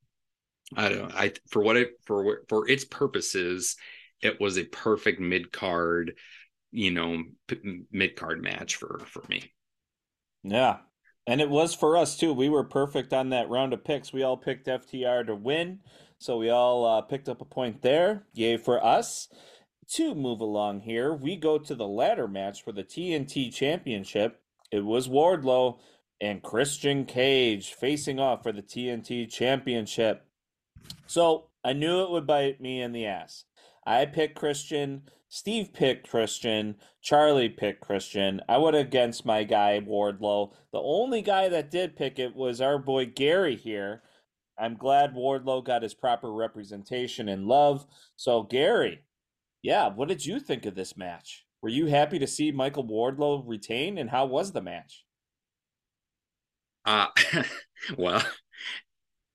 I 0.77 0.89
don't. 0.89 1.15
I 1.15 1.33
for 1.49 1.63
what 1.63 1.77
it 1.77 1.93
for 2.05 2.43
for 2.49 2.69
its 2.69 2.85
purposes, 2.85 3.77
it 4.21 4.41
was 4.41 4.59
a 4.59 4.65
perfect 4.65 5.21
mid 5.21 5.53
card, 5.53 6.15
you 6.71 6.91
know, 6.91 7.23
p- 7.49 7.85
mid 7.91 8.17
card 8.17 8.43
match 8.43 8.77
for 8.77 9.01
for 9.07 9.23
me. 9.29 9.53
Yeah, 10.43 10.79
and 11.27 11.41
it 11.41 11.51
was 11.51 11.75
for 11.75 11.97
us 11.97 12.17
too. 12.17 12.33
We 12.33 12.49
were 12.49 12.65
perfect 12.65 13.13
on 13.13 13.31
that 13.31 13.49
round 13.49 13.73
of 13.73 13.85
picks. 13.85 14.13
We 14.13 14.23
all 14.23 14.37
picked 14.37 14.67
FTR 14.67 15.27
to 15.27 15.35
win, 15.35 15.81
so 16.19 16.39
we 16.39 16.51
all 16.51 16.85
uh, 16.85 17.03
picked 17.03 17.29
up 17.29 17.41
a 17.41 17.47
point 17.47 17.83
there. 17.83 18.27
Yay 18.35 18.57
for 18.57 18.85
us. 18.85 19.29
To 19.97 20.15
move 20.15 20.41
along 20.41 20.81
here, 20.81 21.13
we 21.13 21.37
go 21.37 21.59
to 21.59 21.75
the 21.75 21.87
ladder 21.87 22.27
match 22.27 22.65
for 22.65 22.73
the 22.73 22.85
TNT 22.85 23.53
Championship. 23.53 24.41
It 24.73 24.83
was 24.85 25.09
Wardlow 25.09 25.79
and 26.21 26.43
Christian 26.43 27.05
Cage 27.05 27.75
facing 27.75 28.19
off 28.19 28.43
for 28.43 28.53
the 28.53 28.63
TNT 28.63 29.31
Championship. 29.31 30.27
So 31.07 31.51
I 31.65 31.73
knew 31.73 32.03
it 32.03 32.11
would 32.11 32.27
bite 32.27 32.61
me 32.61 32.81
in 32.81 32.93
the 32.93 33.07
ass. 33.07 33.45
I 33.87 34.07
picked 34.07 34.37
Christian. 34.37 35.03
Steve 35.29 35.73
picked 35.73 36.09
Christian. 36.09 36.77
Charlie 37.03 37.49
picked 37.49 37.81
Christian. 37.81 38.41
I 38.49 38.59
went 38.59 38.77
against 38.77 39.27
my 39.27 39.45
guy 39.45 39.81
Wardlow. 39.81 40.53
The 40.73 40.81
only 40.81 41.23
guy 41.23 41.49
that 41.49 41.71
did 41.71 41.97
pick 41.97 42.19
it 42.19 42.35
was 42.35 42.61
our 42.61 42.79
boy 42.79 43.07
Gary 43.07 43.57
here. 43.57 44.03
I'm 44.59 44.77
glad 44.77 45.15
Wardlow 45.15 45.65
got 45.65 45.83
his 45.83 45.95
proper 45.95 46.33
representation 46.33 47.29
and 47.29 47.47
love. 47.47 47.87
So 48.17 48.43
Gary, 48.45 49.01
yeah, 49.63 49.89
what 49.89 50.09
did 50.09 50.25
you 50.25 50.39
think 50.39 50.67
of 50.67 50.75
this 50.75 50.97
match? 50.97 51.45
Were 51.63 51.69
you 51.69 51.87
happy 51.87 52.19
to 52.19 52.27
see 52.27 52.53
Michael 52.53 52.87
Wardlow 52.87 53.43
retain, 53.47 53.97
and 53.97 54.11
how 54.11 54.27
was 54.27 54.53
the 54.53 54.61
match? 54.61 55.05
Uh, 56.85 57.07
well, 57.97 58.23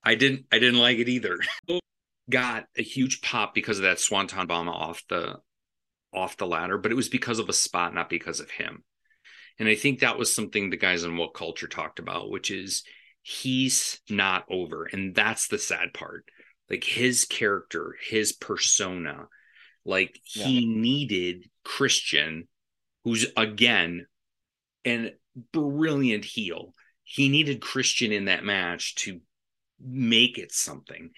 I 0.09 0.15
didn't 0.15 0.47
I 0.51 0.57
didn't 0.57 0.79
like 0.79 0.97
it 0.97 1.07
either. 1.07 1.37
Got 2.31 2.65
a 2.75 2.81
huge 2.81 3.21
pop 3.21 3.53
because 3.53 3.77
of 3.77 3.83
that 3.83 3.99
swanton 3.99 4.47
bomb 4.47 4.67
off 4.67 5.03
the 5.07 5.35
off 6.11 6.35
the 6.37 6.47
ladder, 6.47 6.79
but 6.79 6.91
it 6.91 6.95
was 6.95 7.09
because 7.09 7.37
of 7.37 7.47
a 7.47 7.53
spot, 7.53 7.93
not 7.93 8.09
because 8.09 8.39
of 8.39 8.49
him. 8.49 8.83
And 9.59 9.69
I 9.69 9.75
think 9.75 9.99
that 9.99 10.17
was 10.17 10.33
something 10.33 10.71
the 10.71 10.77
guys 10.77 11.03
in 11.03 11.15
what 11.15 11.35
culture 11.35 11.67
talked 11.67 11.99
about, 11.99 12.31
which 12.31 12.49
is 12.49 12.83
he's 13.21 13.99
not 14.09 14.45
over. 14.49 14.85
And 14.85 15.13
that's 15.13 15.47
the 15.47 15.59
sad 15.59 15.93
part. 15.93 16.25
Like 16.71 16.83
his 16.83 17.25
character, 17.25 17.95
his 18.09 18.31
persona, 18.31 19.27
like 19.85 20.19
yeah. 20.33 20.45
he 20.45 20.65
needed 20.65 21.45
Christian, 21.63 22.47
who's 23.03 23.27
again 23.37 24.07
an 24.85 25.11
brilliant 25.53 26.25
heel. 26.25 26.73
He 27.03 27.29
needed 27.29 27.61
Christian 27.61 28.11
in 28.11 28.25
that 28.25 28.43
match 28.43 28.95
to 28.95 29.19
make 29.83 30.37
it 30.37 30.51
something. 30.51 31.11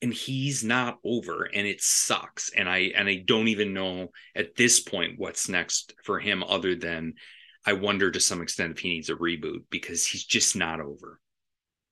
And 0.00 0.12
he's 0.12 0.62
not 0.62 0.98
over 1.04 1.44
and 1.44 1.66
it 1.66 1.80
sucks. 1.80 2.50
And 2.50 2.68
i 2.68 2.92
and 2.94 3.08
i 3.08 3.16
don't 3.16 3.48
even 3.48 3.74
know 3.74 4.08
at 4.34 4.54
this 4.54 4.80
point 4.80 5.18
what's 5.18 5.48
next 5.48 5.94
for 6.04 6.20
him 6.20 6.44
other 6.44 6.74
than 6.76 7.14
i 7.66 7.72
wonder 7.72 8.10
to 8.10 8.20
some 8.20 8.40
extent 8.40 8.72
if 8.72 8.78
he 8.78 8.90
needs 8.90 9.10
a 9.10 9.14
reboot 9.14 9.64
because 9.70 10.06
he's 10.06 10.24
just 10.24 10.56
not 10.56 10.80
over. 10.80 11.20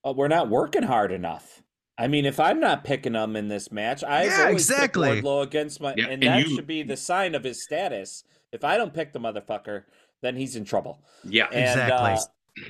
Oh, 0.04 0.12
we're 0.12 0.28
not 0.28 0.48
working 0.48 0.84
hard 0.84 1.10
enough. 1.10 1.62
I 1.98 2.06
mean 2.06 2.26
if 2.26 2.38
i'm 2.38 2.60
not 2.60 2.84
picking 2.84 3.14
him 3.14 3.36
in 3.36 3.48
this 3.48 3.72
match 3.72 4.04
i 4.04 4.24
yeah, 4.24 4.48
exactly. 4.50 5.22
Wardlow 5.22 5.42
against 5.42 5.80
my 5.80 5.94
yeah, 5.96 6.04
and, 6.04 6.22
and, 6.22 6.22
that 6.22 6.48
you, 6.48 6.54
should 6.54 6.66
be 6.66 6.82
the 6.82 6.96
sign 6.96 7.34
of 7.34 7.42
his 7.42 7.62
status. 7.62 8.22
If 8.52 8.62
i 8.64 8.76
don't 8.76 8.94
pick 8.94 9.12
the 9.12 9.20
motherfucker 9.20 9.84
then 10.22 10.36
he's 10.36 10.56
in 10.56 10.64
trouble. 10.64 11.02
Yeah. 11.24 11.46
And, 11.52 11.80
exactly. 11.80 12.12
uh, 12.12 12.68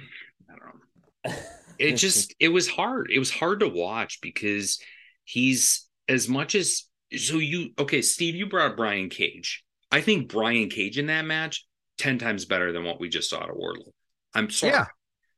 i 0.48 0.54
don't 0.56 1.34
know 1.34 1.42
it 1.78 1.96
just 1.96 2.34
it 2.40 2.48
was 2.48 2.68
hard. 2.68 3.10
It 3.12 3.18
was 3.18 3.30
hard 3.30 3.60
to 3.60 3.68
watch 3.68 4.20
because 4.20 4.80
he's 5.24 5.86
as 6.08 6.28
much 6.28 6.54
as 6.54 6.84
so 7.16 7.38
you 7.38 7.70
okay, 7.78 8.02
Steve, 8.02 8.34
you 8.34 8.48
brought 8.48 8.76
Brian 8.76 9.08
Cage. 9.08 9.64
I 9.90 10.00
think 10.00 10.28
Brian 10.30 10.68
Cage 10.68 10.98
in 10.98 11.06
that 11.06 11.24
match 11.24 11.64
10 11.98 12.18
times 12.18 12.44
better 12.44 12.72
than 12.72 12.84
what 12.84 13.00
we 13.00 13.08
just 13.08 13.30
saw 13.30 13.42
at 13.42 13.50
Wardlow. 13.50 13.92
I'm 14.34 14.50
sorry. 14.50 14.72
Yeah. 14.72 14.86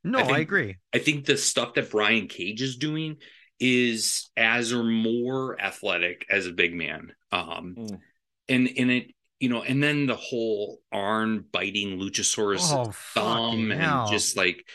No, 0.03 0.19
I, 0.19 0.23
think, 0.23 0.37
I 0.37 0.39
agree. 0.41 0.77
I 0.93 0.97
think 0.97 1.25
the 1.25 1.37
stuff 1.37 1.75
that 1.75 1.91
Brian 1.91 2.27
Cage 2.27 2.61
is 2.61 2.77
doing 2.77 3.17
is 3.59 4.29
as 4.37 4.71
or 4.73 4.83
more 4.83 5.59
athletic 5.61 6.25
as 6.29 6.47
a 6.47 6.51
big 6.51 6.73
man. 6.73 7.11
Um 7.31 7.75
mm. 7.77 7.99
and 8.47 8.69
and 8.77 8.91
it 8.91 9.11
you 9.39 9.47
know, 9.47 9.63
and 9.63 9.81
then 9.81 10.05
the 10.05 10.15
whole 10.15 10.79
arm 10.91 11.45
biting 11.51 11.97
Luchasaurus 11.97 12.73
oh, 12.73 12.91
thumb 13.13 13.71
and 13.71 13.81
hell. 13.81 14.07
just 14.09 14.35
like 14.35 14.65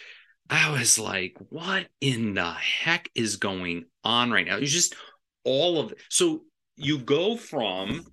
I 0.50 0.70
was 0.70 0.98
like, 0.98 1.36
what 1.48 1.86
in 2.00 2.34
the 2.34 2.52
heck 2.52 3.10
is 3.14 3.36
going 3.36 3.84
on 4.02 4.30
right 4.30 4.46
now? 4.46 4.56
It's 4.56 4.72
just 4.72 4.94
all 5.44 5.80
of. 5.80 5.94
So 6.10 6.42
you 6.76 6.98
go 6.98 7.36
from 7.36 8.04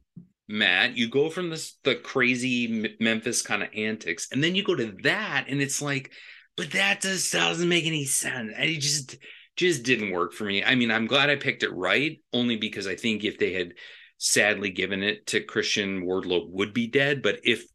Matt, 0.48 0.98
you 0.98 1.10
go 1.10 1.30
from 1.30 1.50
this 1.50 1.78
the 1.84 1.96
crazy 1.96 2.96
Memphis 3.00 3.42
kind 3.42 3.64
of 3.64 3.70
antics, 3.76 4.28
and 4.32 4.44
then 4.44 4.56
you 4.56 4.64
go 4.64 4.76
to 4.76 4.96
that, 5.04 5.46
and 5.48 5.62
it's 5.62 5.82
like, 5.82 6.12
but 6.58 6.72
that 6.72 7.02
just 7.02 7.32
doesn't 7.34 7.70
make 7.70 7.86
any 7.86 8.06
sense. 8.06 8.54
And 8.56 8.70
it 8.70 8.80
just 8.80 9.18
just 9.56 9.84
didn't 9.84 10.12
work 10.12 10.34
for 10.34 10.46
me. 10.46 10.64
I 10.64 10.76
mean, 10.76 10.92
I'm 10.92 11.08
glad 11.08 11.30
I 11.30 11.36
picked 11.36 11.64
it 11.64 11.74
right, 11.74 12.20
only 12.34 12.58
because 12.58 12.88
I 12.88 12.96
think 12.96 13.24
if 13.24 13.38
they 13.38 13.54
had 13.54 13.74
sadly 14.18 14.70
given 14.70 15.04
it 15.04 15.26
to 15.28 15.44
Christian 15.44 16.04
Wardlow 16.06 16.50
would 16.50 16.74
be 16.74 16.88
dead. 16.88 17.22
But 17.22 17.40
if 17.44 17.66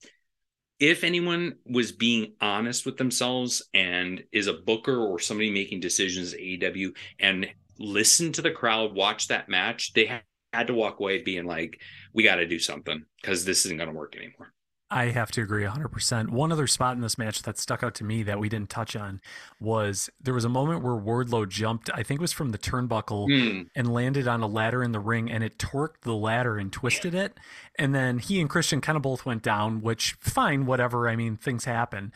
if 0.79 1.05
anyone 1.05 1.57
was 1.65 1.93
being 1.93 2.35
honest 2.41 2.85
with 2.85 2.97
themselves 2.97 3.63
and 3.73 4.23
is 4.33 4.47
a 4.47 4.53
booker 4.53 4.97
or 4.97 5.19
somebody 5.19 5.51
making 5.51 5.81
decisions 5.81 6.35
at 6.35 6.41
AEW 6.41 6.95
and 7.19 7.49
listen 7.79 8.33
to 8.33 8.43
the 8.43 8.51
crowd, 8.51 8.95
watch 8.95 9.29
that 9.29 9.49
match, 9.49 9.93
they 9.95 10.21
had 10.53 10.67
to 10.67 10.75
walk 10.75 11.01
away 11.01 11.23
being 11.23 11.47
like, 11.47 11.81
we 12.13 12.23
got 12.23 12.37
to 12.37 12.47
do 12.47 12.59
something 12.59 13.05
because 13.21 13.45
this 13.45 13.65
isn't 13.65 13.79
going 13.79 13.89
to 13.89 13.97
work 13.97 14.17
anymore. 14.17 14.53
I 14.91 15.07
have 15.07 15.33
to 15.33 15.43
agree 15.43 15.65
100%. 15.65 16.31
One 16.31 16.53
other 16.53 16.69
spot 16.69 16.95
in 16.95 17.01
this 17.01 17.19
match 17.19 17.43
that 17.43 17.59
stuck 17.59 17.83
out 17.83 17.95
to 17.97 18.05
me 18.05 18.23
that 18.23 18.39
we 18.39 18.49
didn't 18.49 18.71
touch 18.71 18.95
on 18.95 19.21
was 19.59 20.09
there 20.23 20.35
was 20.35 20.45
a 20.45 20.49
moment 20.49 20.85
where 20.85 20.95
Wardlow 20.95 21.49
jumped, 21.49 21.91
I 21.93 22.05
think 22.05 22.21
it 22.21 22.23
was 22.23 22.33
from 22.33 22.51
the 22.51 22.59
turnbuckle, 22.59 23.29
mm. 23.29 23.69
and 23.75 23.93
landed 23.93 24.29
on 24.29 24.43
a 24.43 24.47
ladder 24.47 24.85
in 24.85 24.93
the 24.93 25.01
ring 25.01 25.31
and 25.31 25.43
it 25.43 25.59
torqued 25.59 26.03
the 26.03 26.15
ladder 26.15 26.57
and 26.57 26.73
twisted 26.73 27.15
it. 27.15 27.37
And 27.77 27.95
then 27.95 28.19
he 28.19 28.41
and 28.41 28.49
Christian 28.49 28.81
kind 28.81 28.95
of 28.95 29.03
both 29.03 29.27
went 29.27 29.43
down, 29.43 29.81
which 29.81 30.17
fine, 30.21 30.67
whatever. 30.67 31.09
I 31.09 31.17
mean, 31.17 31.37
things 31.37 31.65
happen. 31.65 32.13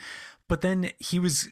But 0.46 0.60
then 0.60 0.90
he 0.98 1.18
was 1.18 1.48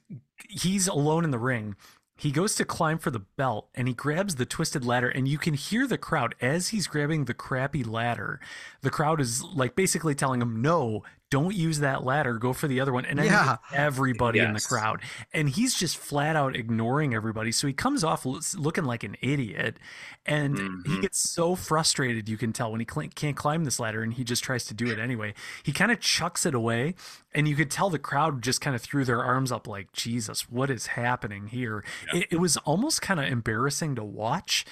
he's 0.49 0.87
alone 0.87 1.25
in 1.25 1.31
the 1.31 1.39
ring 1.39 1.75
he 2.19 2.33
goes 2.33 2.57
to 2.57 2.65
climb 2.65 2.99
for 2.99 3.13
the 3.13 3.21
belt 3.21 3.69
and 3.77 3.87
he 3.87 3.95
grabs 3.95 4.35
the 4.35 4.45
twisted 4.45 4.85
ladder 4.85 5.09
and 5.09 5.29
you 5.29 5.39
can 5.39 5.55
hear 5.55 5.87
the 5.87 5.97
crowd 5.97 6.35
as 6.41 6.69
he's 6.69 6.89
grabbing 6.89 7.25
the 7.27 7.33
crappy 7.33 7.85
ladder. 7.85 8.41
The 8.81 8.91
crowd 8.91 9.21
is 9.21 9.45
like 9.45 9.77
basically 9.77 10.17
telling 10.17 10.43
him 10.43 10.61
no 10.61 11.05
don't 11.31 11.55
use 11.55 11.81
that 11.81 12.05
ladder 12.05 12.39
go 12.39 12.53
for 12.53 12.69
the 12.69 12.81
other 12.81 12.93
one 12.93 13.05
and 13.05 13.23
yeah. 13.23 13.57
everybody 13.73 14.39
yes. 14.39 14.47
in 14.47 14.55
the 14.55 14.61
crowd 14.61 15.01
and 15.33 15.51
he's 15.51 15.75
just 15.75 15.97
flat 15.97 16.37
out 16.37 16.57
ignoring 16.57 17.15
everybody 17.15 17.53
so 17.53 17.67
he 17.67 17.73
comes 17.73 18.03
off 18.03 18.25
looking 18.57 18.85
like 18.85 19.03
an 19.05 19.17
idiot 19.21 19.79
and 20.25 20.57
mm-hmm. 20.57 20.95
he 20.95 21.01
gets 21.01 21.31
so 21.31 21.55
frustrated 21.55 22.29
you 22.29 22.37
can 22.37 22.53
tell 22.53 22.71
when 22.71 22.81
he 22.81 22.87
can't 22.87 23.37
climb 23.37 23.65
this 23.65 23.79
ladder 23.79 24.03
and 24.03 24.15
he 24.15 24.25
just 24.25 24.43
tries 24.43 24.65
to 24.65 24.75
do 24.75 24.87
it 24.91 24.99
anyway 24.99 25.35
he 25.63 25.73
kind 25.73 25.93
of 25.93 26.01
chucks 26.01 26.47
it 26.47 26.55
away 26.55 26.95
and 27.35 27.47
you 27.47 27.55
could 27.55 27.71
tell 27.71 27.91
the 27.91 27.99
crowd 27.99 28.43
just 28.43 28.61
kind 28.61 28.75
of 28.75 28.81
threw 28.83 29.05
their 29.05 29.23
arms 29.23 29.53
up 29.53 29.67
like 29.67 29.93
jesus 29.93 30.49
what 30.49 30.71
is 30.71 30.89
happening 30.89 31.49
here 31.49 31.85
yeah. 32.13 32.21
it, 32.21 32.29
it 32.33 32.41
was 32.41 32.57
almost 32.59 33.03
kind 33.03 33.21
of 33.21 33.27
embarrassing 33.27 33.95
to 33.95 34.05
watch 34.05 34.65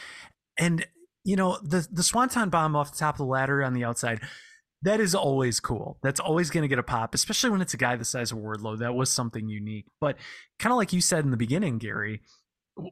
and 0.58 0.86
you 1.22 1.36
know 1.36 1.58
the 1.62 1.86
the 1.90 2.02
swanton 2.02 2.48
bomb 2.48 2.74
off 2.74 2.92
the 2.92 2.98
top 2.98 3.14
of 3.14 3.18
the 3.18 3.24
ladder 3.24 3.62
on 3.62 3.74
the 3.74 3.84
outside 3.84 4.20
that 4.86 5.00
is 5.00 5.16
always 5.16 5.58
cool. 5.58 5.98
That's 6.04 6.20
always 6.20 6.48
going 6.48 6.62
to 6.62 6.68
get 6.68 6.78
a 6.78 6.82
pop, 6.84 7.12
especially 7.12 7.50
when 7.50 7.60
it's 7.60 7.74
a 7.74 7.76
guy 7.76 7.96
the 7.96 8.04
size 8.04 8.30
of 8.30 8.38
Wardlow. 8.38 8.78
That 8.78 8.94
was 8.94 9.10
something 9.10 9.48
unique. 9.48 9.86
But 10.00 10.16
kind 10.60 10.72
of 10.72 10.76
like 10.76 10.92
you 10.92 11.00
said 11.00 11.24
in 11.24 11.32
the 11.32 11.36
beginning, 11.36 11.78
Gary, 11.78 12.20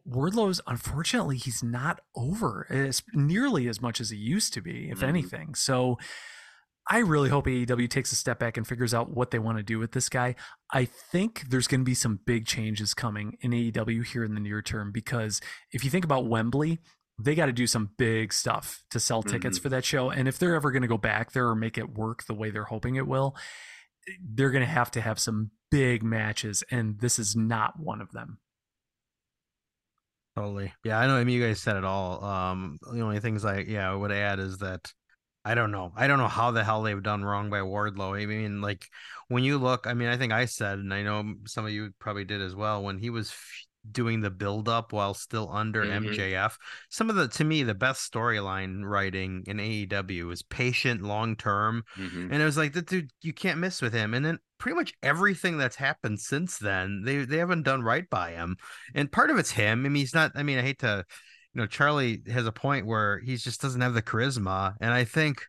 Wardlow's 0.04 0.60
unfortunately 0.66 1.36
he's 1.36 1.62
not 1.62 2.00
over 2.16 2.66
as 2.68 3.04
nearly 3.12 3.68
as 3.68 3.80
much 3.80 4.00
as 4.00 4.10
he 4.10 4.16
used 4.16 4.52
to 4.54 4.60
be, 4.60 4.90
if 4.90 4.98
mm-hmm. 4.98 5.08
anything. 5.08 5.54
So 5.54 5.96
I 6.90 6.98
really 6.98 7.28
hope 7.28 7.46
AEW 7.46 7.88
takes 7.88 8.10
a 8.10 8.16
step 8.16 8.40
back 8.40 8.56
and 8.56 8.66
figures 8.66 8.92
out 8.92 9.10
what 9.10 9.30
they 9.30 9.38
want 9.38 9.58
to 9.58 9.62
do 9.62 9.78
with 9.78 9.92
this 9.92 10.08
guy. 10.08 10.34
I 10.72 10.86
think 10.86 11.44
there's 11.48 11.68
going 11.68 11.82
to 11.82 11.84
be 11.84 11.94
some 11.94 12.18
big 12.26 12.44
changes 12.44 12.92
coming 12.92 13.38
in 13.40 13.52
AEW 13.52 14.04
here 14.04 14.24
in 14.24 14.34
the 14.34 14.40
near 14.40 14.62
term 14.62 14.90
because 14.90 15.40
if 15.70 15.84
you 15.84 15.90
think 15.90 16.04
about 16.04 16.26
Wembley, 16.26 16.80
they 17.18 17.34
got 17.34 17.46
to 17.46 17.52
do 17.52 17.66
some 17.66 17.90
big 17.96 18.32
stuff 18.32 18.82
to 18.90 18.98
sell 18.98 19.22
tickets 19.22 19.58
Mhm. 19.58 19.62
for 19.62 19.68
that 19.68 19.84
show. 19.84 20.10
And 20.10 20.26
if 20.26 20.38
they're 20.38 20.54
ever 20.54 20.72
going 20.72 20.82
to 20.82 20.88
go 20.88 20.98
back 20.98 21.32
there 21.32 21.48
or 21.48 21.54
make 21.54 21.78
it 21.78 21.90
work 21.94 22.24
the 22.24 22.34
way 22.34 22.50
they're 22.50 22.64
hoping 22.64 22.96
it 22.96 23.06
will, 23.06 23.36
they're 24.20 24.50
going 24.50 24.64
to 24.64 24.70
have 24.70 24.90
to 24.92 25.00
have 25.00 25.18
some 25.18 25.50
big 25.70 26.02
matches. 26.02 26.64
And 26.70 26.98
this 26.98 27.18
is 27.18 27.36
not 27.36 27.78
one 27.78 28.00
of 28.00 28.10
them. 28.12 28.38
Totally. 30.36 30.72
Yeah, 30.82 30.98
I 30.98 31.06
know. 31.06 31.16
I 31.16 31.22
mean, 31.24 31.36
you 31.40 31.46
guys 31.46 31.60
said 31.60 31.76
it 31.76 31.84
all. 31.84 32.24
Um, 32.24 32.78
the 32.92 33.00
only 33.02 33.20
things 33.20 33.44
I 33.44 33.60
yeah 33.60 33.90
I 33.90 33.94
would 33.94 34.10
add 34.10 34.40
is 34.40 34.58
that 34.58 34.92
I 35.44 35.54
don't 35.54 35.70
know. 35.70 35.92
I 35.94 36.08
don't 36.08 36.18
know 36.18 36.26
how 36.26 36.50
the 36.50 36.64
hell 36.64 36.82
they've 36.82 37.02
done 37.02 37.24
wrong 37.24 37.50
by 37.50 37.60
Wardlow. 37.60 38.20
I 38.20 38.26
mean, 38.26 38.60
like 38.60 38.88
when 39.28 39.44
you 39.44 39.58
look, 39.58 39.86
I 39.86 39.94
mean, 39.94 40.08
I 40.08 40.16
think 40.16 40.32
I 40.32 40.46
said, 40.46 40.78
and 40.80 40.92
I 40.92 41.02
know 41.02 41.34
some 41.46 41.64
of 41.66 41.70
you 41.70 41.92
probably 42.00 42.24
did 42.24 42.40
as 42.40 42.54
well, 42.54 42.82
when 42.82 42.98
he 42.98 43.10
was 43.10 43.30
f- 43.30 43.66
doing 43.90 44.20
the 44.20 44.30
build 44.30 44.68
up 44.68 44.92
while 44.92 45.14
still 45.14 45.50
under 45.52 45.84
Mhm. 45.84 46.06
MJF. 46.08 46.56
Some 46.88 47.10
of 47.10 47.16
the 47.16 47.28
to 47.28 47.44
me 47.44 47.62
the 47.62 47.74
best 47.74 48.10
storyline 48.12 48.82
writing 48.84 49.44
in 49.46 49.58
AEW 49.60 50.30
is 50.30 50.42
patient, 50.42 51.02
long 51.02 51.36
term, 51.36 51.84
Mhm. 51.96 52.30
and 52.32 52.42
it 52.42 52.44
was 52.44 52.56
like 52.56 52.72
that 52.74 52.86
dude 52.86 53.10
you 53.22 53.32
can't 53.32 53.58
miss 53.58 53.82
with 53.82 53.92
him 53.92 54.14
and 54.14 54.24
then 54.24 54.38
pretty 54.58 54.76
much 54.76 54.94
everything 55.02 55.58
that's 55.58 55.76
happened 55.76 56.18
since 56.20 56.56
then 56.58 57.02
they 57.04 57.24
they 57.24 57.36
haven't 57.38 57.64
done 57.64 57.82
right 57.82 58.08
by 58.08 58.30
him 58.32 58.56
and 58.94 59.12
part 59.12 59.28
of 59.30 59.36
it's 59.38 59.50
him 59.50 59.84
i 59.84 59.88
mean 59.90 59.96
he's 60.00 60.14
not 60.14 60.32
i 60.36 60.42
mean 60.42 60.58
i 60.58 60.62
hate 60.62 60.78
to 60.78 61.04
you 61.52 61.60
know 61.60 61.66
charlie 61.66 62.22
has 62.32 62.46
a 62.46 62.52
point 62.52 62.86
where 62.86 63.18
he 63.18 63.36
just 63.36 63.60
doesn't 63.60 63.82
have 63.82 63.92
the 63.92 64.00
charisma 64.00 64.74
and 64.80 64.94
i 64.94 65.04
think 65.04 65.44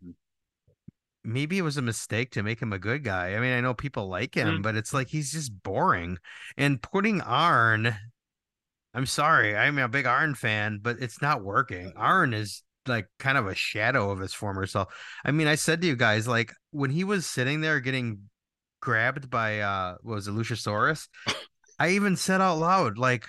maybe 1.23 1.57
it 1.57 1.61
was 1.63 1.77
a 1.77 1.81
mistake 1.81 2.31
to 2.31 2.43
make 2.43 2.61
him 2.61 2.73
a 2.73 2.79
good 2.79 3.03
guy 3.03 3.35
i 3.35 3.39
mean 3.39 3.53
i 3.53 3.61
know 3.61 3.73
people 3.73 4.07
like 4.09 4.35
him 4.35 4.57
Mm. 4.59 4.61
but 4.61 4.75
it's 4.75 4.93
like 4.93 5.07
he's 5.07 5.31
just 5.31 5.63
boring 5.63 6.17
and 6.57 6.81
putting 6.81 7.21
arn 7.21 7.95
i'm 8.95 9.05
sorry 9.05 9.55
i'm 9.55 9.77
a 9.77 9.87
big 9.87 10.05
arn 10.07 10.33
fan 10.35 10.79
but 10.81 10.97
it's 10.99 11.21
not 11.21 11.43
working 11.43 11.93
arn 11.95 12.33
is 12.33 12.63
like 12.87 13.07
kind 13.19 13.37
of 13.37 13.47
a 13.47 13.55
shadow 13.55 14.11
of 14.11 14.19
his 14.19 14.33
former 14.33 14.65
self 14.65 14.93
I 15.25 15.31
mean, 15.31 15.47
I 15.47 15.55
said 15.55 15.81
to 15.81 15.87
you 15.87 15.95
guys, 15.95 16.27
like 16.27 16.53
when 16.71 16.91
he 16.91 17.03
was 17.03 17.25
sitting 17.25 17.61
there 17.61 17.79
getting 17.79 18.29
grabbed 18.81 19.29
by 19.29 19.59
uh 19.61 19.95
what 20.03 20.15
was 20.15 20.27
it, 20.27 20.33
Luchasaurus, 20.33 21.07
I 21.79 21.89
even 21.91 22.15
said 22.15 22.41
out 22.41 22.59
loud, 22.59 22.97
like, 22.97 23.27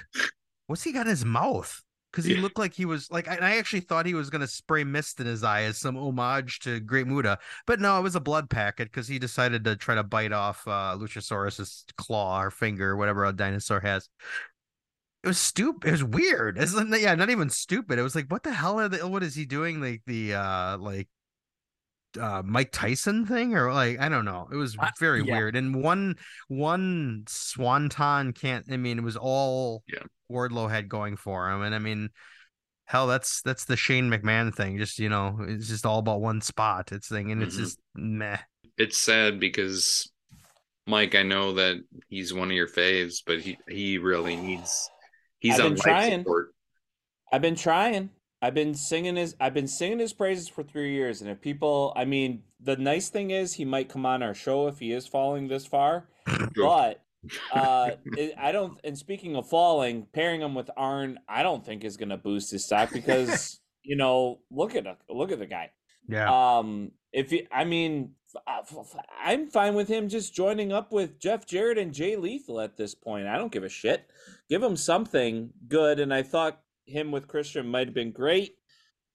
what's 0.66 0.82
he 0.82 0.92
got 0.92 1.02
in 1.06 1.10
his 1.10 1.24
mouth? 1.24 1.82
Because 2.12 2.24
he 2.24 2.34
Yeah. 2.34 2.40
looked 2.42 2.58
like 2.58 2.74
he 2.74 2.86
was 2.86 3.10
like 3.10 3.28
I, 3.28 3.36
I 3.36 3.56
actually 3.58 3.80
thought 3.80 4.06
he 4.06 4.14
was 4.14 4.30
gonna 4.30 4.46
spray 4.46 4.84
mist 4.84 5.20
in 5.20 5.26
his 5.26 5.44
eye 5.44 5.62
as 5.64 5.78
some 5.78 5.96
homage 5.96 6.60
to 6.60 6.80
Great 6.80 7.06
Muta. 7.06 7.38
But 7.66 7.80
no, 7.80 7.98
it 7.98 8.02
was 8.02 8.16
a 8.16 8.20
blood 8.20 8.48
packet 8.50 8.88
because 8.90 9.08
he 9.08 9.18
decided 9.18 9.64
to 9.64 9.76
try 9.76 9.94
to 9.94 10.02
bite 10.04 10.32
off 10.32 10.66
uh 10.66 10.96
Luchasaurus's 10.98 11.84
claw 11.98 12.40
or 12.42 12.50
finger, 12.50 12.96
whatever 12.96 13.24
a 13.24 13.32
dinosaur 13.32 13.80
has. 13.80 14.08
It 15.26 15.30
was 15.30 15.38
stupid. 15.40 15.88
It 15.88 15.90
was 15.90 16.04
weird. 16.04 16.56
It's 16.56 16.72
like, 16.72 16.86
yeah, 17.00 17.16
not 17.16 17.30
even 17.30 17.50
stupid. 17.50 17.98
It 17.98 18.02
was 18.02 18.14
like, 18.14 18.30
what 18.30 18.44
the 18.44 18.52
hell 18.52 18.78
are 18.78 18.88
the 18.88 19.08
what 19.08 19.24
is 19.24 19.34
he 19.34 19.44
doing? 19.44 19.80
Like 19.80 20.02
the 20.06 20.34
uh 20.34 20.78
like 20.78 21.08
uh 22.20 22.42
Mike 22.44 22.70
Tyson 22.70 23.26
thing 23.26 23.56
or 23.56 23.72
like 23.72 23.98
I 23.98 24.08
don't 24.08 24.24
know. 24.24 24.46
It 24.52 24.54
was 24.54 24.76
Uh, 24.78 24.86
very 25.00 25.24
yeah. 25.24 25.32
weird. 25.34 25.56
And 25.56 25.82
one 25.82 26.14
one 26.46 27.24
swanton 27.26 28.34
can't 28.34 28.66
I 28.70 28.76
mean 28.76 28.98
it 28.98 29.02
was 29.02 29.16
all 29.16 29.82
Yeah. 29.88 30.04
Wardlow 30.30 30.70
had 30.70 30.88
going 30.88 31.16
for 31.16 31.50
him. 31.50 31.62
And 31.62 31.74
I 31.74 31.80
mean 31.80 32.10
hell 32.84 33.08
that's 33.08 33.42
that's 33.42 33.64
the 33.64 33.76
Shane 33.76 34.08
McMahon 34.08 34.54
thing. 34.54 34.78
Just 34.78 35.00
you 35.00 35.08
know, 35.08 35.38
it's 35.40 35.66
just 35.66 35.84
all 35.84 35.98
about 35.98 36.20
one 36.20 36.40
spot. 36.40 36.92
It's 36.92 37.08
thing 37.08 37.32
and 37.32 37.42
it's 37.42 37.56
Mhm. 37.56 37.58
just 37.58 37.80
meh. 37.96 38.38
It's 38.78 38.96
sad 38.98 39.40
because 39.40 40.08
Mike, 40.86 41.16
I 41.16 41.24
know 41.24 41.54
that 41.54 41.78
he's 42.08 42.32
one 42.32 42.48
of 42.48 42.56
your 42.56 42.68
faves, 42.68 43.22
but 43.26 43.40
he 43.40 43.58
he 43.68 43.98
really 43.98 44.36
needs 44.36 44.88
he's 45.46 45.58
I've 45.58 45.66
on 45.66 45.70
been 45.72 45.76
life 45.78 45.84
trying. 45.84 46.20
support. 46.20 46.54
I've 47.32 47.42
been 47.42 47.56
trying. 47.56 48.10
I've 48.42 48.54
been 48.54 48.74
singing 48.74 49.16
his 49.16 49.34
I've 49.40 49.54
been 49.54 49.66
singing 49.68 49.98
his 49.98 50.12
praises 50.12 50.48
for 50.48 50.62
3 50.62 50.92
years 50.92 51.22
and 51.22 51.30
if 51.30 51.40
people 51.40 51.92
I 51.96 52.04
mean 52.04 52.42
the 52.60 52.76
nice 52.76 53.08
thing 53.08 53.30
is 53.30 53.54
he 53.54 53.64
might 53.64 53.88
come 53.88 54.04
on 54.04 54.22
our 54.22 54.34
show 54.34 54.66
if 54.68 54.78
he 54.78 54.92
is 54.92 55.06
falling 55.06 55.48
this 55.48 55.66
far. 55.66 56.08
But 56.54 57.02
uh 57.52 57.92
it, 58.04 58.34
I 58.38 58.52
don't 58.52 58.78
and 58.84 58.96
speaking 58.96 59.36
of 59.36 59.48
falling, 59.48 60.06
pairing 60.12 60.42
him 60.42 60.54
with 60.54 60.70
Arn 60.76 61.18
I 61.28 61.42
don't 61.42 61.64
think 61.64 61.82
is 61.82 61.96
going 61.96 62.10
to 62.10 62.16
boost 62.18 62.50
his 62.50 62.64
stock 62.64 62.92
because 62.92 63.58
you 63.86 63.96
know, 63.96 64.40
look 64.50 64.74
at 64.74 64.84
look 65.08 65.32
at 65.32 65.38
the 65.38 65.46
guy. 65.46 65.70
Yeah. 66.08 66.58
Um, 66.58 66.90
if 67.12 67.30
he, 67.30 67.46
I 67.50 67.64
mean, 67.64 68.12
uh, 68.46 68.62
I'm 69.24 69.48
fine 69.48 69.74
with 69.74 69.88
him 69.88 70.08
just 70.08 70.34
joining 70.34 70.72
up 70.72 70.92
with 70.92 71.18
Jeff 71.18 71.46
Jarrett 71.46 71.78
and 71.78 71.94
Jay 71.94 72.16
Lethal 72.16 72.60
at 72.60 72.76
this 72.76 72.94
point. 72.94 73.26
I 73.26 73.38
don't 73.38 73.52
give 73.52 73.64
a 73.64 73.68
shit. 73.68 74.10
Give 74.48 74.62
him 74.62 74.76
something 74.76 75.50
good, 75.68 76.00
and 76.00 76.12
I 76.14 76.22
thought 76.22 76.60
him 76.86 77.10
with 77.10 77.28
Christian 77.28 77.66
might 77.66 77.88
have 77.88 77.94
been 77.94 78.12
great. 78.12 78.56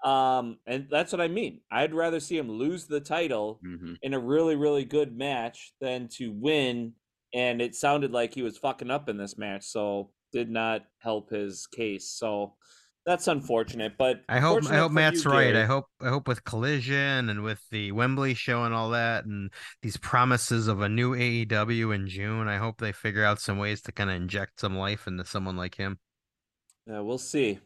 Um, 0.04 0.58
and 0.66 0.88
that's 0.90 1.12
what 1.12 1.22
I 1.22 1.28
mean. 1.28 1.62
I'd 1.72 1.94
rather 1.94 2.20
see 2.20 2.38
him 2.38 2.50
lose 2.50 2.88
the 2.88 3.00
title 3.00 3.60
Mhm. 3.64 3.98
in 4.02 4.14
a 4.14 4.20
really, 4.20 4.56
really 4.56 4.84
good 4.84 5.16
match 5.16 5.74
than 5.80 6.08
to 6.14 6.32
win. 6.32 6.96
And 7.34 7.62
it 7.62 7.76
sounded 7.76 8.12
like 8.12 8.34
he 8.34 8.42
was 8.42 8.58
fucking 8.58 8.90
up 8.92 9.08
in 9.08 9.18
this 9.18 9.38
match, 9.38 9.64
so 9.64 10.12
did 10.32 10.50
not 10.50 10.86
help 10.98 11.30
his 11.30 11.68
case. 11.68 12.10
So 12.10 12.58
that's 13.06 13.28
unfortunate. 13.28 13.93
But 13.97 14.22
I 14.30 14.39
hope 14.39 14.66
I 14.66 14.78
hope 14.78 14.91
Matt's 14.91 15.26
you, 15.26 15.32
right. 15.32 15.56
I 15.56 15.66
hope 15.66 15.86
I 16.02 16.10
hope 16.10 16.28
with 16.28 16.43
Collision 16.43 17.30
and 17.30 17.43
with 17.43 17.62
the 17.72 17.91
Wembley 17.91 18.34
show 18.34 18.64
and 18.64 18.74
all 18.74 18.91
that 18.91 19.26
and 19.26 19.52
these 19.82 19.97
promises 19.97 20.68
of 20.68 20.82
a 20.82 20.89
new 20.89 21.16
AEW 21.16 21.93
in 21.95 22.08
June, 22.08 22.47
I 22.47 22.58
hope 22.58 22.78
they 22.78 22.91
figure 22.91 23.24
out 23.24 23.39
some 23.39 23.58
ways 23.58 23.82
to 23.84 23.91
kind 23.91 24.10
of 24.10 24.16
inject 24.16 24.60
some 24.60 24.78
life 24.78 25.08
into 25.08 25.26
someone 25.26 25.58
like 25.58 25.76
him. 25.76 25.99
Yeah, 26.88 27.02
we'll 27.02 27.18
see. 27.18 27.60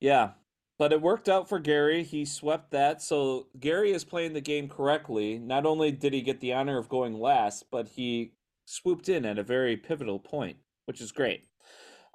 Yeah, 0.00 0.30
but 0.78 0.92
it 0.92 1.00
worked 1.00 1.28
out 1.28 1.48
for 1.48 1.58
Gary. 1.58 2.02
He 2.02 2.24
swept 2.24 2.72
that. 2.72 3.02
So 3.02 3.46
Gary 3.58 3.92
is 3.92 4.04
playing 4.04 4.32
the 4.32 4.40
game 4.40 4.68
correctly. 4.68 5.38
Not 5.38 5.66
only 5.66 5.92
did 5.92 6.12
he 6.12 6.22
get 6.22 6.40
the 6.40 6.54
honor 6.54 6.78
of 6.78 6.88
going 6.88 7.20
last, 7.20 7.66
but 7.70 7.88
he 7.88 8.32
swooped 8.64 9.08
in 9.08 9.24
at 9.24 9.38
a 9.38 9.42
very 9.42 9.76
pivotal 9.76 10.18
point, 10.18 10.56
which 10.86 11.00
is 11.00 11.12
great. 11.12 11.44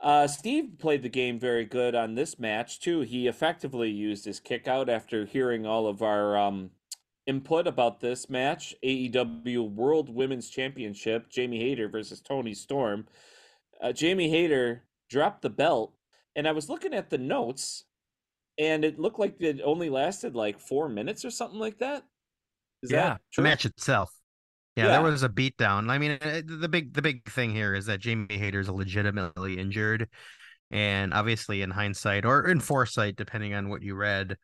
Uh, 0.01 0.27
Steve 0.27 0.73
played 0.77 1.01
the 1.01 1.09
game 1.09 1.39
very 1.39 1.65
good 1.65 1.95
on 1.95 2.15
this 2.15 2.37
match 2.37 2.79
too. 2.79 3.01
He 3.01 3.27
effectively 3.27 3.89
used 3.89 4.25
his 4.25 4.39
kick 4.39 4.67
out 4.67 4.89
after 4.89 5.25
hearing 5.25 5.65
all 5.65 5.87
of 5.87 6.03
our 6.03 6.37
um, 6.37 6.71
input 7.25 7.67
about 7.67 7.99
this 7.99 8.29
match. 8.29 8.75
AEW 8.83 9.71
World 9.71 10.13
Women's 10.13 10.49
Championship, 10.49 11.29
Jamie 11.29 11.59
Hayter 11.59 11.89
versus 11.89 12.21
Toni 12.21 12.53
Storm. 12.53 13.07
Uh, 13.81 13.91
Jamie 13.91 14.29
Hayter 14.29 14.83
dropped 15.09 15.41
the 15.41 15.49
belt, 15.49 15.93
and 16.35 16.47
I 16.47 16.51
was 16.51 16.69
looking 16.69 16.93
at 16.93 17.09
the 17.09 17.17
notes, 17.17 17.83
and 18.57 18.85
it 18.85 18.99
looked 18.99 19.19
like 19.19 19.35
it 19.39 19.61
only 19.63 19.89
lasted 19.89 20.35
like 20.35 20.59
four 20.59 20.89
minutes 20.89 21.25
or 21.25 21.31
something 21.31 21.59
like 21.59 21.79
that. 21.79 22.03
Is 22.83 22.91
Yeah, 22.91 23.09
that 23.09 23.21
The 23.35 23.41
match 23.41 23.65
itself. 23.65 24.11
Yeah, 24.77 24.85
Yeah. 24.85 24.91
there 24.91 25.01
was 25.01 25.23
a 25.23 25.29
beatdown. 25.29 25.89
I 25.89 25.97
mean, 25.97 26.11
uh, 26.21 26.41
the 26.45 26.69
big 26.69 26.93
the 26.93 27.01
big 27.01 27.29
thing 27.29 27.51
here 27.51 27.73
is 27.73 27.87
that 27.87 27.99
Jamie 27.99 28.37
Hayter's 28.37 28.69
legitimately 28.69 29.57
injured, 29.59 30.07
and 30.71 31.13
obviously 31.13 31.63
in 31.63 31.71
hindsight 31.71 32.25
or 32.25 32.47
in 32.47 32.59
foresight, 32.59 33.15
depending 33.15 33.53
on 33.55 33.69
what 33.69 33.81
you 33.81 33.95
read, 33.95 34.37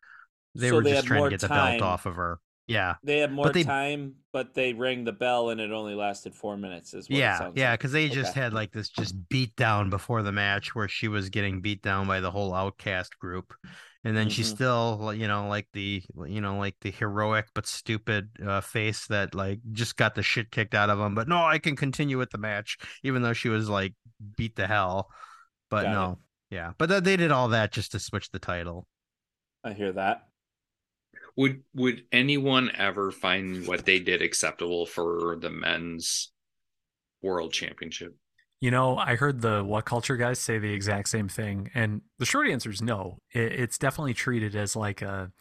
they 0.56 0.68
So 0.70 0.76
were 0.76 0.82
they 0.82 0.92
just 0.92 1.06
trying 1.06 1.24
to 1.24 1.30
get 1.30 1.40
the 1.40 1.48
belt 1.48 1.80
off 1.82 2.04
of 2.06 2.16
her. 2.16 2.40
Yeah, 2.66 2.94
They 3.04 3.18
had 3.18 3.30
more 3.30 3.50
they- 3.50 3.62
time, 3.62 4.14
but 4.32 4.54
they 4.54 4.72
rang 4.72 5.04
the 5.04 5.12
bell, 5.12 5.50
and 5.50 5.60
it 5.60 5.70
only 5.70 5.94
lasted 5.94 6.34
four 6.34 6.56
minutes. 6.56 6.94
Is 6.94 7.08
yeah, 7.10 7.50
yeah, 7.54 7.70
like. 7.70 7.80
because 7.80 7.92
they 7.92 8.08
just 8.08 8.30
Okay. 8.32 8.40
had 8.40 8.54
like 8.54 8.72
this 8.72 8.88
just 8.88 9.14
beat 9.28 9.54
down 9.54 9.90
before 9.90 10.22
the 10.22 10.32
match 10.32 10.74
where 10.74 10.88
she 10.88 11.06
was 11.06 11.28
getting 11.28 11.60
beat 11.60 11.82
down 11.82 12.06
by 12.06 12.20
the 12.20 12.30
whole 12.30 12.54
outcast 12.54 13.18
group, 13.18 13.52
and 14.04 14.16
then 14.16 14.28
she's 14.28 14.50
Mhm. 14.52 14.54
still 14.54 15.14
you 15.14 15.26
know 15.28 15.48
like 15.48 15.66
the 15.72 16.02
you 16.26 16.40
know 16.40 16.58
like 16.58 16.76
the 16.82 16.90
heroic 16.90 17.46
but 17.54 17.66
stupid 17.66 18.28
uh, 18.46 18.60
face 18.60 19.06
that 19.08 19.34
like 19.34 19.60
just 19.72 19.96
got 19.96 20.14
the 20.14 20.22
shit 20.22 20.50
kicked 20.50 20.74
out 20.74 20.90
of 20.90 20.98
him, 21.00 21.14
but 21.14 21.28
no, 21.28 21.42
I 21.44 21.58
can 21.58 21.76
continue 21.76 22.18
with 22.18 22.30
the 22.30 22.38
match 22.38 22.78
even 23.02 23.22
though 23.22 23.32
she 23.32 23.48
was 23.48 23.68
like 23.68 23.94
beat 24.36 24.56
the 24.56 24.66
hell, 24.66 25.10
but 25.70 25.82
Got 25.84 25.88
it. 25.90 25.92
no, 25.94 26.18
yeah, 26.50 26.72
but 26.78 26.86
th- 26.88 27.02
they 27.02 27.16
did 27.16 27.32
all 27.32 27.48
that 27.48 27.72
just 27.72 27.92
to 27.92 27.98
switch 27.98 28.30
the 28.30 28.38
title. 28.38 28.86
I 29.64 29.72
hear 29.72 29.92
that. 29.92 30.28
Would 31.36 31.64
would 31.74 32.04
anyone 32.12 32.70
ever 32.76 33.10
find 33.10 33.66
what 33.66 33.84
they 33.86 33.98
did 33.98 34.22
acceptable 34.22 34.86
for 34.86 35.36
the 35.40 35.50
men's 35.50 36.30
world 37.22 37.52
championship? 37.52 38.14
You 38.64 38.70
know, 38.70 38.96
I 38.96 39.16
heard 39.16 39.42
the 39.42 39.62
what 39.62 39.84
culture 39.84 40.16
guys 40.16 40.38
say 40.38 40.58
the 40.58 40.72
exact 40.72 41.10
same 41.10 41.28
thing, 41.28 41.70
and 41.74 42.00
the 42.18 42.24
short 42.24 42.48
answer 42.48 42.70
is 42.70 42.80
no. 42.80 43.18
It, 43.30 43.52
it's 43.52 43.76
definitely 43.76 44.14
treated 44.14 44.56
as 44.56 44.74
like 44.74 45.02
a 45.02 45.32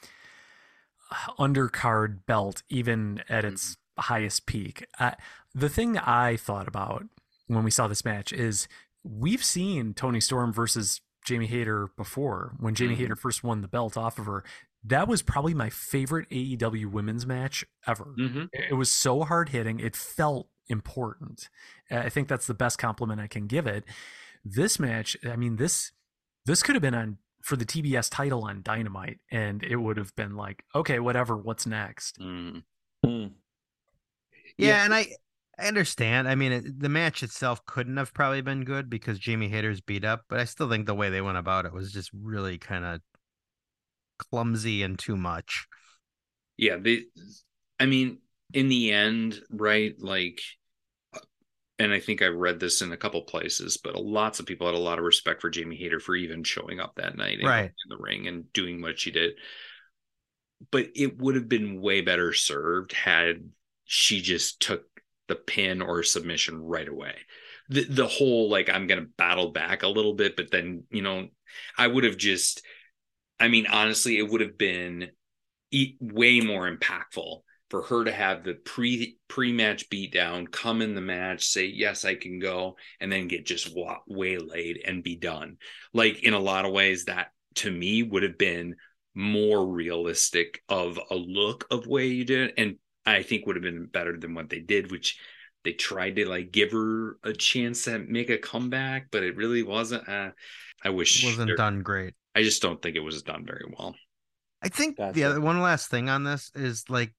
undercard 1.39 2.25
belt, 2.25 2.63
even 2.67 3.23
at 3.29 3.45
its 3.45 3.77
highest 3.97 4.45
peak. 4.45 4.85
The 5.55 5.69
thing 5.69 5.97
I 5.97 6.35
thought 6.35 6.67
about 6.67 7.05
when 7.47 7.63
we 7.63 7.71
saw 7.71 7.87
this 7.87 8.03
match 8.03 8.33
is 8.33 8.67
we've 9.05 9.45
seen 9.45 9.93
Toni 9.93 10.19
Storm 10.19 10.51
versus 10.51 10.99
Jamie 11.23 11.47
Hayter 11.47 11.91
before. 11.95 12.55
When 12.59 12.75
Jamie 12.75 12.95
Mhm. 12.95 12.97
Hayter 12.97 13.15
first 13.15 13.41
won 13.41 13.61
the 13.61 13.69
belt 13.69 13.95
off 13.95 14.19
of 14.19 14.25
her, 14.25 14.43
that 14.85 15.07
was 15.07 15.21
probably 15.21 15.53
my 15.53 15.69
favorite 15.69 16.29
AEW 16.29 16.87
women's 16.91 17.25
match 17.25 17.65
ever. 17.87 18.13
Mhm. 18.19 18.49
It 18.51 18.71
it 18.71 18.73
was 18.73 18.91
so 18.91 19.23
hard 19.23 19.49
hitting. 19.49 19.79
It 19.79 19.95
felt 19.95 20.49
important. 20.67 21.49
I 21.91 22.09
think 22.09 22.27
that's 22.27 22.47
the 22.47 22.53
best 22.53 22.77
compliment 22.77 23.19
I 23.21 23.27
can 23.27 23.47
give 23.47 23.67
it. 23.67 23.83
This 24.45 24.79
match, 24.79 25.15
I 25.25 25.35
mean, 25.35 25.55
this 25.57 25.91
this 26.45 26.61
could 26.63 26.75
have 26.75 26.81
been 26.81 26.95
on 26.95 27.17
for 27.41 27.55
the 27.55 27.65
TBS 27.65 28.09
title 28.09 28.43
on 28.43 28.61
Dynamite, 28.61 29.19
and 29.31 29.63
it 29.63 29.75
would 29.77 29.97
have 29.97 30.15
been 30.15 30.35
like, 30.35 30.63
okay, 30.73 30.99
whatever, 30.99 31.35
what's 31.37 31.65
next? 31.65 32.17
Mm. 32.19 32.63
Hmm. 33.05 33.27
Yeah, 34.57 34.67
Yeah. 34.67 34.85
and 34.85 34.93
I 34.93 35.07
I 35.59 35.67
understand. 35.67 36.27
I 36.27 36.35
mean, 36.35 36.51
it, 36.51 36.79
the 36.79 36.89
match 36.89 37.21
itself 37.21 37.63
couldn't 37.65 37.97
have 37.97 38.13
probably 38.13 38.41
been 38.41 38.63
good 38.63 38.89
because 38.89 39.19
Jamie 39.19 39.49
Hayter's 39.49 39.81
beat 39.81 40.03
up, 40.03 40.23
but 40.27 40.39
I 40.39 40.45
still 40.45 40.67
think 40.69 40.87
the 40.87 40.95
way 40.95 41.09
they 41.11 41.21
went 41.21 41.37
about 41.37 41.65
it 41.65 41.73
was 41.73 41.91
just 41.91 42.09
really 42.13 42.57
kind 42.57 42.83
of 42.85 43.01
clumsy 44.19 44.83
and 44.83 44.97
too 44.99 45.17
much. 45.17 45.67
yeah 46.57 46.77
they 46.77 47.03
i 47.79 47.85
mean 47.85 48.19
in 48.53 48.69
the 48.69 48.91
end 48.91 49.39
right 49.49 49.95
like 49.99 50.39
and 51.79 51.91
i 51.91 51.99
think 51.99 52.21
i 52.21 52.27
read 52.27 52.59
this 52.59 52.81
in 52.81 52.91
a 52.91 52.97
couple 52.97 53.21
places 53.23 53.77
but 53.77 53.95
lots 53.95 54.39
of 54.39 54.45
people 54.45 54.67
had 54.67 54.75
a 54.75 54.79
lot 54.79 54.99
of 54.99 55.05
respect 55.05 55.41
for 55.41 55.49
jamie 55.49 55.75
Hayter 55.75 55.99
for 55.99 56.15
even 56.15 56.43
showing 56.43 56.79
up 56.79 56.93
that 56.95 57.17
night 57.17 57.39
and 57.39 57.47
Right. 57.47 57.65
in 57.65 57.89
the 57.89 57.97
ring 57.97 58.27
and 58.27 58.51
doing 58.53 58.81
what 58.81 58.99
she 58.99 59.11
did 59.11 59.33
but 60.71 60.87
it 60.95 61.17
would 61.19 61.35
have 61.35 61.49
been 61.49 61.81
way 61.81 62.01
better 62.01 62.31
served 62.33 62.93
had 62.93 63.49
she 63.85 64.21
just 64.21 64.61
took 64.61 64.83
the 65.27 65.35
pin 65.35 65.81
or 65.81 66.03
submission 66.03 66.61
right 66.61 66.87
away 66.87 67.15
the, 67.69 67.83
the 67.85 68.07
whole 68.07 68.49
like 68.49 68.69
i'm 68.69 68.87
gonna 68.87 69.07
battle 69.17 69.51
back 69.51 69.83
a 69.83 69.87
little 69.87 70.13
bit 70.13 70.35
but 70.35 70.51
then 70.51 70.83
you 70.91 71.01
know 71.01 71.27
i 71.77 71.87
would 71.87 72.03
have 72.03 72.17
just 72.17 72.61
i 73.43 73.47
mean 73.47 73.67
honestly 73.67 74.17
it 74.17 74.29
would 74.29 74.41
have 74.41 74.57
been 74.57 75.09
e- 75.71 75.97
way 75.99 76.39
more 76.39 76.69
impactful 76.69 77.41
for 77.73 77.81
her 77.81 78.03
to 78.03 78.11
have 78.11 78.43
the 78.43 78.53
pre 78.53 79.17
pre 79.27 79.51
match 79.51 79.89
beatdown, 79.89 80.51
come 80.51 80.83
in 80.83 80.93
the 80.93 81.01
match, 81.01 81.47
say 81.47 81.65
yes 81.65 82.05
I 82.05 82.13
can 82.13 82.37
go, 82.37 82.77
and 82.99 83.11
then 83.11 83.27
get 83.27 83.47
just 83.47 83.75
wa- 83.75 83.97
waylaid 84.07 84.81
and 84.85 85.03
be 85.03 85.15
done. 85.15 85.57
Like 85.91 86.21
in 86.21 86.35
a 86.35 86.39
lot 86.39 86.65
of 86.65 86.71
ways, 86.71 87.05
that 87.05 87.29
to 87.55 87.71
me 87.71 88.03
would 88.03 88.21
have 88.21 88.37
been 88.37 88.75
more 89.15 89.65
realistic 89.65 90.61
of 90.69 90.99
a 91.09 91.15
look 91.15 91.65
of 91.71 91.87
way 91.87 92.05
you 92.09 92.25
did, 92.25 92.49
it, 92.49 92.53
and 92.57 92.75
I 93.07 93.23
think 93.23 93.47
would 93.47 93.55
have 93.55 93.63
been 93.63 93.87
better 93.87 94.17
than 94.19 94.35
what 94.35 94.51
they 94.51 94.59
did, 94.59 94.91
which 94.91 95.17
they 95.63 95.73
tried 95.73 96.17
to 96.17 96.29
like 96.29 96.51
give 96.51 96.73
her 96.73 97.17
a 97.23 97.33
chance 97.33 97.85
to 97.85 97.97
make 97.97 98.29
a 98.29 98.37
comeback, 98.37 99.07
but 99.09 99.23
it 99.23 99.35
really 99.35 99.63
wasn't. 99.63 100.07
Uh, 100.07 100.29
I 100.83 100.89
wish 100.89 101.25
wasn't 101.25 101.57
done 101.57 101.81
great. 101.81 102.13
I 102.35 102.43
just 102.43 102.61
don't 102.61 102.81
think 102.81 102.95
it 102.95 103.01
was 103.01 103.21
done 103.23 103.45
very 103.45 103.65
well. 103.77 103.95
I 104.61 104.69
think 104.69 104.95
the 104.97 105.03
Gotcha. 105.03 105.29
other 105.31 105.41
one 105.41 105.61
last 105.61 105.89
thing 105.89 106.09
on 106.09 106.23
this 106.23 106.49
is 106.55 106.85
like 106.89 107.11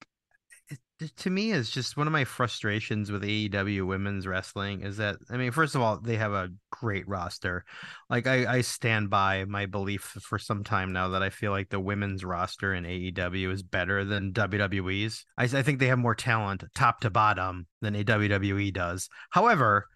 it, 0.71 0.79
it- 1.01 1.17
to 1.19 1.31
me 1.31 1.51
is 1.51 1.69
just 1.71 1.97
one 1.97 2.07
of 2.07 2.13
my 2.13 2.25
frustrations 2.25 3.13
with 3.13 3.23
AEW 3.23 3.87
women's 3.87 4.27
wrestling 4.27 4.81
is 4.81 4.97
that 4.97 5.17
I 5.31 5.37
mean 5.37 5.51
first 5.53 5.75
of 5.75 5.83
all 5.83 5.99
they 5.99 6.17
have 6.17 6.33
a 6.33 6.49
great 6.71 7.07
roster. 7.07 7.65
Like 8.09 8.27
I 8.27 8.47
I 8.57 8.61
stand 8.63 9.11
by 9.11 9.45
my 9.45 9.67
belief 9.67 10.03
for 10.23 10.39
some 10.39 10.65
time 10.65 10.93
now 10.93 11.09
that 11.11 11.23
I 11.23 11.31
feel 11.31 11.51
like 11.53 11.69
the 11.69 11.81
women's 11.81 12.25
roster 12.25 12.73
in 12.75 12.85
AEW 12.85 13.53
is 13.53 13.63
better 13.63 14.05
than 14.05 14.33
WWE's. 14.33 15.25
I, 15.37 15.45
I 15.45 15.63
think 15.63 15.79
they 15.79 15.89
have 15.89 15.99
more 15.99 16.15
talent 16.15 16.65
top 16.75 17.01
to 17.01 17.11
bottom 17.11 17.67
than 17.83 17.95
a 17.95 18.05
WWE 18.05 18.73
does. 18.73 19.09
However, 19.31 19.87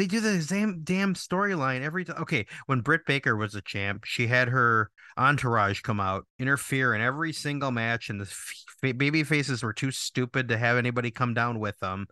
they 0.00 0.06
do 0.06 0.20
the 0.20 0.40
same 0.40 0.80
damn 0.82 1.12
storyline 1.12 1.82
every 1.82 2.06
time. 2.06 2.22
Okay, 2.22 2.46
when 2.64 2.80
Britt 2.80 3.04
Baker 3.04 3.36
was 3.36 3.54
a 3.54 3.60
champ, 3.60 4.06
she 4.06 4.28
had 4.28 4.48
her 4.48 4.90
entourage 5.18 5.82
come 5.82 6.00
out, 6.00 6.26
interfere 6.38 6.94
in 6.94 7.02
every 7.02 7.34
single 7.34 7.70
match, 7.70 8.08
and 8.08 8.18
the 8.18 8.24
f- 8.24 8.96
baby 8.96 9.22
faces 9.24 9.62
were 9.62 9.74
too 9.74 9.90
stupid 9.90 10.48
to 10.48 10.56
have 10.56 10.78
anybody 10.78 11.10
come 11.10 11.34
down 11.34 11.60
with 11.60 11.78
them. 11.80 12.06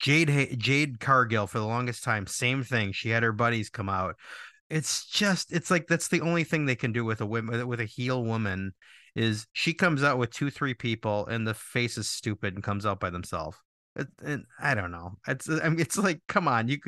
Jade 0.00 0.58
Jade 0.58 1.00
Cargill 1.00 1.46
for 1.46 1.58
the 1.58 1.66
longest 1.66 2.02
time, 2.02 2.26
same 2.26 2.64
thing. 2.64 2.92
She 2.92 3.10
had 3.10 3.22
her 3.22 3.32
buddies 3.32 3.68
come 3.68 3.90
out. 3.90 4.16
It's 4.70 5.04
just, 5.06 5.52
it's 5.52 5.70
like 5.70 5.88
that's 5.88 6.08
the 6.08 6.22
only 6.22 6.44
thing 6.44 6.64
they 6.64 6.76
can 6.76 6.92
do 6.92 7.04
with 7.04 7.20
a 7.20 7.26
woman 7.26 7.68
with 7.68 7.80
a 7.80 7.84
heel 7.84 8.24
woman 8.24 8.72
is 9.14 9.46
she 9.52 9.74
comes 9.74 10.02
out 10.02 10.16
with 10.16 10.30
two, 10.30 10.48
three 10.48 10.72
people, 10.72 11.26
and 11.26 11.46
the 11.46 11.52
face 11.52 11.98
is 11.98 12.08
stupid 12.08 12.54
and 12.54 12.64
comes 12.64 12.86
out 12.86 13.00
by 13.00 13.10
themselves. 13.10 13.58
It, 13.96 14.08
and 14.24 14.44
I 14.60 14.74
don't 14.74 14.90
know. 14.90 15.18
It's 15.28 15.48
I 15.48 15.68
mean, 15.68 15.80
it's 15.80 15.98
like, 15.98 16.20
come 16.28 16.48
on, 16.48 16.68
you 16.68 16.78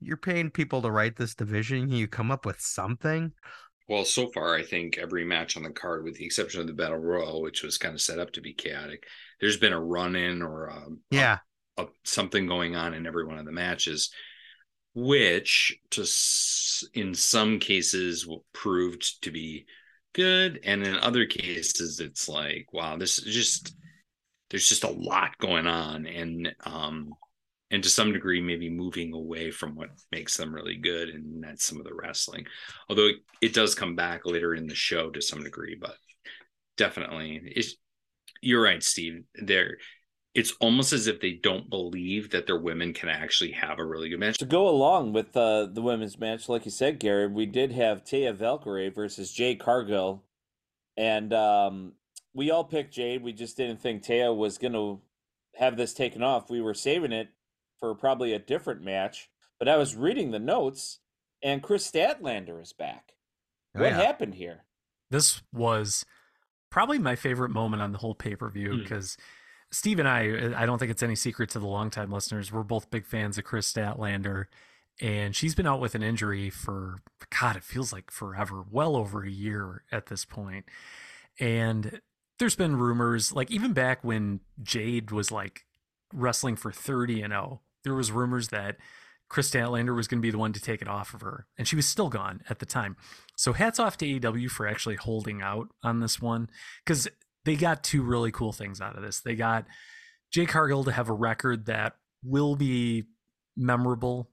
you're 0.00 0.16
paying 0.16 0.50
people 0.50 0.82
to 0.82 0.90
write 0.90 1.16
this 1.16 1.34
division. 1.34 1.90
You 1.90 2.08
come 2.08 2.30
up 2.30 2.44
with 2.46 2.60
something. 2.60 3.32
Well, 3.88 4.04
so 4.04 4.28
far, 4.30 4.56
I 4.56 4.64
think 4.64 4.98
every 4.98 5.24
match 5.24 5.56
on 5.56 5.62
the 5.62 5.70
card, 5.70 6.02
with 6.02 6.16
the 6.16 6.24
exception 6.24 6.60
of 6.60 6.66
the 6.66 6.72
Battle 6.72 6.98
Royal, 6.98 7.40
which 7.40 7.62
was 7.62 7.78
kind 7.78 7.94
of 7.94 8.00
set 8.00 8.18
up 8.18 8.32
to 8.32 8.40
be 8.40 8.52
chaotic, 8.52 9.04
there's 9.40 9.58
been 9.58 9.72
a 9.72 9.80
run 9.80 10.16
in 10.16 10.42
or 10.42 10.70
um, 10.70 11.00
a, 11.12 11.16
Yeah, 11.16 11.38
a, 11.76 11.86
something 12.04 12.46
going 12.46 12.74
on 12.74 12.94
in 12.94 13.06
every 13.06 13.24
one 13.24 13.38
of 13.38 13.46
the 13.46 13.52
matches, 13.52 14.10
which 14.94 15.78
to 15.90 16.04
in 16.94 17.14
some 17.14 17.60
cases 17.60 18.26
proved 18.52 19.22
to 19.22 19.30
be 19.30 19.66
good, 20.12 20.58
and 20.64 20.82
in 20.82 20.96
other 20.98 21.26
cases, 21.26 22.00
it's 22.00 22.28
like, 22.28 22.66
wow, 22.72 22.96
this 22.96 23.18
is 23.18 23.32
just 23.32 23.76
there's 24.50 24.68
just 24.68 24.84
a 24.84 24.90
lot 24.90 25.38
going 25.38 25.66
on, 25.66 26.06
and 26.06 26.54
um, 26.64 27.14
and 27.70 27.82
to 27.82 27.88
some 27.88 28.12
degree, 28.12 28.40
maybe 28.40 28.70
moving 28.70 29.12
away 29.12 29.50
from 29.50 29.74
what 29.74 29.90
makes 30.12 30.36
them 30.36 30.54
really 30.54 30.76
good, 30.76 31.08
and 31.08 31.42
that's 31.42 31.64
some 31.64 31.78
of 31.78 31.84
the 31.84 31.94
wrestling. 31.94 32.46
Although 32.88 33.08
it, 33.08 33.16
it 33.40 33.54
does 33.54 33.74
come 33.74 33.96
back 33.96 34.24
later 34.24 34.54
in 34.54 34.66
the 34.66 34.74
show 34.74 35.10
to 35.10 35.20
some 35.20 35.42
degree, 35.42 35.76
but 35.80 35.96
definitely, 36.76 37.40
it's, 37.44 37.76
you're 38.40 38.62
right, 38.62 38.82
Steve. 38.82 39.24
There, 39.34 39.78
it's 40.32 40.52
almost 40.60 40.92
as 40.92 41.08
if 41.08 41.20
they 41.20 41.40
don't 41.42 41.68
believe 41.68 42.30
that 42.30 42.46
their 42.46 42.58
women 42.58 42.92
can 42.92 43.08
actually 43.08 43.52
have 43.52 43.80
a 43.80 43.84
really 43.84 44.10
good 44.10 44.20
match. 44.20 44.38
To 44.38 44.44
go 44.44 44.68
along 44.68 45.12
with 45.12 45.36
uh, 45.36 45.66
the 45.66 45.82
women's 45.82 46.20
match, 46.20 46.48
like 46.48 46.66
you 46.66 46.70
said, 46.70 47.00
Gary, 47.00 47.26
we 47.26 47.46
did 47.46 47.72
have 47.72 48.04
Taya 48.04 48.32
Valkyrie 48.32 48.90
versus 48.90 49.32
Jade 49.32 49.58
Cargill, 49.58 50.22
and 50.96 51.32
um, 51.32 51.94
we 52.36 52.50
all 52.50 52.64
picked 52.64 52.94
Jade. 52.94 53.22
We 53.22 53.32
just 53.32 53.56
didn't 53.56 53.80
think 53.80 54.02
Taya 54.04 54.36
was 54.36 54.58
going 54.58 54.74
to 54.74 55.00
have 55.54 55.76
this 55.76 55.94
taken 55.94 56.22
off. 56.22 56.50
We 56.50 56.60
were 56.60 56.74
saving 56.74 57.12
it 57.12 57.30
for 57.80 57.94
probably 57.94 58.34
a 58.34 58.38
different 58.38 58.82
match. 58.82 59.30
But 59.58 59.68
I 59.68 59.78
was 59.78 59.96
reading 59.96 60.30
the 60.30 60.38
notes, 60.38 60.98
and 61.42 61.62
Kris 61.62 61.90
Statlander 61.90 62.60
is 62.60 62.74
back. 62.74 63.14
Oh, 63.74 63.80
what 63.80 63.92
yeah. 63.92 64.02
happened 64.02 64.34
here? 64.34 64.64
This 65.10 65.40
was 65.50 66.04
probably 66.68 66.98
my 66.98 67.16
favorite 67.16 67.50
moment 67.50 67.80
on 67.80 67.92
the 67.92 67.98
whole 67.98 68.14
pay 68.14 68.36
per 68.36 68.50
view 68.50 68.72
Hmm. 68.72 68.82
because 68.82 69.16
Steve 69.70 69.98
and 69.98 70.08
I, 70.08 70.52
I 70.60 70.66
don't 70.66 70.78
think 70.78 70.90
it's 70.90 71.02
any 71.02 71.16
secret 71.16 71.48
to 71.50 71.58
the 71.58 71.66
longtime 71.66 72.12
listeners, 72.12 72.52
we're 72.52 72.62
both 72.62 72.90
big 72.90 73.06
fans 73.06 73.38
of 73.38 73.44
Kris 73.44 73.72
Statlander. 73.72 74.44
And 75.00 75.34
she's 75.34 75.54
been 75.54 75.66
out 75.66 75.80
with 75.80 75.94
an 75.94 76.02
injury 76.02 76.50
for, 76.50 77.00
God, 77.40 77.56
it 77.56 77.64
feels 77.64 77.92
like 77.92 78.10
forever, 78.10 78.62
well 78.70 78.94
over 78.94 79.22
a 79.24 79.30
year 79.30 79.84
at 79.90 80.06
this 80.06 80.24
point. 80.24 80.66
And 81.38 82.00
there's 82.38 82.56
been 82.56 82.76
rumors, 82.76 83.32
like 83.32 83.50
even 83.50 83.72
back 83.72 84.04
when 84.04 84.40
Jade 84.62 85.10
was 85.10 85.30
like 85.30 85.64
wrestling 86.12 86.56
for 86.56 86.72
30 86.72 87.22
and 87.22 87.32
0, 87.32 87.60
there 87.84 87.94
was 87.94 88.12
rumors 88.12 88.48
that 88.48 88.76
Kris 89.28 89.50
Statlander 89.50 89.94
was 89.94 90.06
going 90.06 90.20
to 90.20 90.26
be 90.26 90.30
the 90.30 90.38
one 90.38 90.52
to 90.52 90.60
take 90.60 90.82
it 90.82 90.88
off 90.88 91.14
of 91.14 91.22
her. 91.22 91.46
And 91.58 91.66
she 91.66 91.76
was 91.76 91.86
still 91.86 92.08
gone 92.08 92.42
at 92.48 92.58
the 92.58 92.66
time. 92.66 92.96
So 93.36 93.52
hats 93.52 93.80
off 93.80 93.96
to 93.98 94.06
AEW 94.06 94.50
for 94.50 94.66
actually 94.66 94.96
holding 94.96 95.42
out 95.42 95.68
on 95.82 96.00
this 96.00 96.20
one 96.20 96.48
because 96.84 97.08
they 97.44 97.56
got 97.56 97.82
two 97.82 98.02
really 98.02 98.30
cool 98.30 98.52
things 98.52 98.80
out 98.80 98.96
of 98.96 99.02
this. 99.02 99.20
They 99.20 99.34
got 99.34 99.66
Jade 100.30 100.48
Cargill 100.48 100.84
to 100.84 100.92
have 100.92 101.08
a 101.08 101.14
record 101.14 101.66
that 101.66 101.96
will 102.22 102.56
be 102.56 103.04
memorable. 103.56 104.30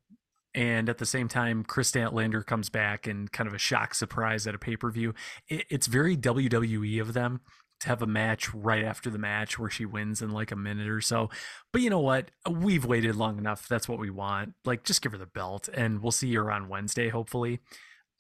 And 0.55 0.87
at 0.87 0.99
the 0.99 1.05
same 1.05 1.27
time, 1.27 1.63
Kris 1.63 1.91
Statlander 1.91 2.45
comes 2.45 2.69
back 2.69 3.07
and 3.07 3.31
kind 3.31 3.47
of 3.47 3.55
a 3.55 3.59
shock 3.59 3.95
surprise 3.95 4.45
at 4.45 4.53
a 4.53 4.59
pay 4.59 4.75
per 4.75 4.91
view. 4.91 5.15
It's 5.47 5.87
very 5.87 6.15
WWE 6.15 7.01
of 7.01 7.13
them 7.13 7.41
to 7.79 7.87
have 7.89 8.01
a 8.01 8.07
match 8.07 8.53
right 8.53 8.83
after 8.83 9.09
the 9.09 9.17
match 9.17 9.59
where 9.59 9.69
she 9.69 9.85
wins 9.85 10.21
in 10.21 10.31
like 10.31 10.51
a 10.51 10.55
minute 10.55 10.87
or 10.87 11.01
so. 11.01 11.29
But 11.71 11.81
you 11.81 11.89
know 11.89 11.99
what? 11.99 12.31
We've 12.49 12.85
waited 12.85 13.15
long 13.15 13.37
enough. 13.37 13.67
That's 13.67 13.89
what 13.89 13.99
we 13.99 14.09
want. 14.09 14.53
Like, 14.65 14.83
just 14.83 15.01
give 15.01 15.11
her 15.11 15.17
the 15.17 15.25
belt, 15.25 15.69
and 15.73 16.01
we'll 16.01 16.11
see 16.11 16.33
her 16.35 16.51
on 16.51 16.69
Wednesday, 16.69 17.09
hopefully. 17.09 17.59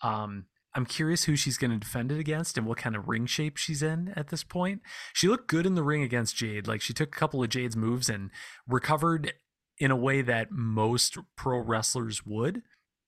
Um, 0.01 0.45
I'm 0.75 0.85
curious 0.85 1.25
who 1.25 1.35
she's 1.35 1.57
going 1.57 1.71
to 1.71 1.77
defend 1.77 2.11
it 2.11 2.19
against 2.19 2.57
and 2.57 2.65
what 2.65 2.79
kind 2.79 2.95
of 2.95 3.07
ring 3.07 3.25
shape 3.25 3.57
she's 3.57 3.83
in 3.83 4.11
at 4.15 4.29
this 4.29 4.43
point. 4.43 4.81
She 5.13 5.27
looked 5.27 5.47
good 5.47 5.65
in 5.65 5.75
the 5.75 5.83
ring 5.83 6.01
against 6.01 6.35
Jade. 6.35 6.67
Like, 6.67 6.81
she 6.81 6.93
took 6.93 7.15
a 7.15 7.19
couple 7.19 7.43
of 7.43 7.49
Jade's 7.49 7.77
moves 7.77 8.09
and 8.09 8.31
recovered 8.67 9.33
in 9.77 9.91
a 9.91 9.95
way 9.95 10.21
that 10.21 10.51
most 10.51 11.17
pro 11.35 11.59
wrestlers 11.59 12.25
would 12.25 12.63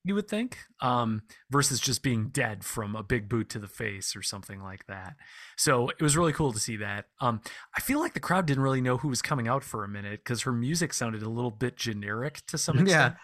you 0.06 0.16
would 0.16 0.28
think 0.30 0.58
um 0.82 1.22
versus 1.50 1.80
just 1.80 2.04
being 2.04 2.30
dead 2.30 2.64
from 2.64 2.96
a 2.96 3.04
big 3.04 3.28
boot 3.28 3.50
to 3.50 3.60
the 3.60 3.68
face 3.68 4.16
or 4.16 4.22
something 4.22 4.62
like 4.62 4.86
that 4.88 5.16
so 5.58 5.90
it 5.90 6.02
was 6.02 6.16
really 6.16 6.32
cool 6.32 6.54
to 6.54 6.60
see 6.60 6.78
that 6.78 7.06
um 7.20 7.42
i 7.76 7.82
feel 7.82 8.00
like 8.00 8.14
the 8.14 8.20
crowd 8.20 8.46
didn't 8.46 8.64
really 8.64 8.82
know 8.82 8.98
who 8.98 9.10
was 9.10 9.22
coming 9.22 9.48
out 9.48 9.64
for 9.64 9.84
a 9.84 9.88
minute 9.90 10.22
because 10.24 10.44
her 10.44 10.52
music 10.54 10.94
sounded 10.94 11.22
a 11.24 11.30
little 11.30 11.52
bit 11.52 11.76
generic 11.76 12.46
to 12.46 12.58
some 12.58 12.78
Yeah. 12.78 12.84
extent 12.84 13.16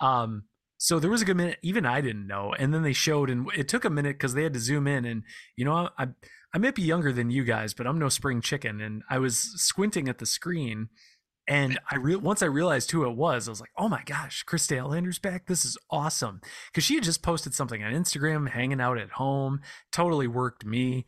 um 0.00 0.44
so 0.76 0.98
there 0.98 1.10
was 1.10 1.22
a 1.22 1.24
good 1.24 1.36
minute 1.36 1.58
even 1.62 1.86
i 1.86 2.00
didn't 2.00 2.26
know 2.26 2.52
and 2.58 2.74
then 2.74 2.82
they 2.82 2.92
showed 2.92 3.30
and 3.30 3.48
it 3.56 3.68
took 3.68 3.84
a 3.84 3.90
minute 3.90 4.14
because 4.18 4.34
they 4.34 4.42
had 4.42 4.54
to 4.54 4.60
zoom 4.60 4.86
in 4.86 5.04
and 5.04 5.22
you 5.56 5.64
know 5.64 5.88
i 5.98 6.08
I 6.54 6.56
might 6.56 6.74
be 6.74 6.80
younger 6.80 7.12
than 7.12 7.30
you 7.30 7.44
guys, 7.44 7.74
but 7.74 7.86
I'm 7.86 7.98
no 7.98 8.08
spring 8.08 8.40
chicken. 8.40 8.80
And 8.80 9.02
I 9.10 9.18
was 9.18 9.36
squinting 9.38 10.08
at 10.08 10.16
the 10.16 10.24
screen, 10.24 10.88
and 11.48 11.80
I 11.90 11.96
re- 11.96 12.16
once 12.16 12.42
I 12.42 12.46
realized 12.46 12.90
who 12.90 13.04
it 13.04 13.16
was, 13.16 13.48
I 13.48 13.50
was 13.50 13.60
like, 13.60 13.72
"Oh 13.76 13.88
my 13.88 14.02
gosh, 14.04 14.42
Kris 14.42 14.66
Statlander's 14.66 15.18
back! 15.18 15.46
This 15.46 15.64
is 15.64 15.78
awesome!" 15.90 16.42
Because 16.70 16.84
she 16.84 16.94
had 16.94 17.04
just 17.04 17.22
posted 17.22 17.54
something 17.54 17.82
on 17.82 17.92
Instagram, 17.92 18.50
hanging 18.50 18.80
out 18.80 18.98
at 18.98 19.12
home. 19.12 19.60
Totally 19.90 20.26
worked 20.28 20.66
me. 20.66 21.06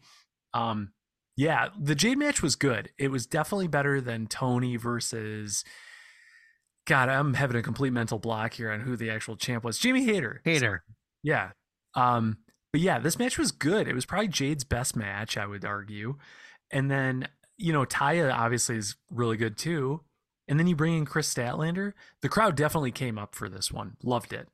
Um, 0.55 0.93
yeah, 1.37 1.69
the 1.79 1.95
Jade 1.95 2.19
match 2.19 2.43
was 2.43 2.57
good. 2.57 2.91
It 2.99 3.09
was 3.11 3.27
definitely 3.27 3.69
better 3.69 4.01
than 4.01 4.27
Toni 4.27 4.77
versus. 4.77 5.63
God, 6.87 7.11
I'm 7.11 7.35
having 7.35 7.57
a 7.57 7.63
complete 7.63 7.93
mental 7.93 8.19
block 8.19 8.55
here 8.55 8.73
on 8.73 8.81
who 8.81 8.97
the 8.97 9.11
actual 9.11 9.37
champ 9.37 9.63
was. 9.63 9.79
Jamie 9.79 10.05
Hayter. 10.07 10.41
Hater. 10.45 10.83
Yeah. 11.23 11.51
Um, 11.95 12.39
but 12.73 12.81
yeah, 12.81 12.99
this 12.99 13.19
match 13.19 13.39
was 13.39 13.53
good. 13.53 13.87
It 13.87 13.95
was 13.95 14.07
probably 14.07 14.29
Jade's 14.29 14.65
best 14.65 14.97
match, 14.97 15.37
I 15.37 15.47
would 15.47 15.65
argue. 15.65 16.17
And 16.73 16.91
then, 16.91 17.29
you 17.59 17.73
know, 17.73 17.85
Taya 17.85 18.33
obviously 18.33 18.77
is 18.77 18.97
really 19.11 19.37
good 19.37 19.57
too. 19.59 20.01
And 20.51 20.61
then 20.61 20.67
you 20.69 20.77
bring 20.77 20.95
in 20.99 21.07
Kris 21.07 21.33
Statlander. 21.33 21.95
The 22.21 22.29
crowd 22.29 22.57
definitely 22.57 22.93
came 22.93 23.19
up 23.19 23.35
for 23.35 23.49
this 23.49 23.73
one. 23.73 23.97
Loved 24.03 24.35
it. 24.35 24.51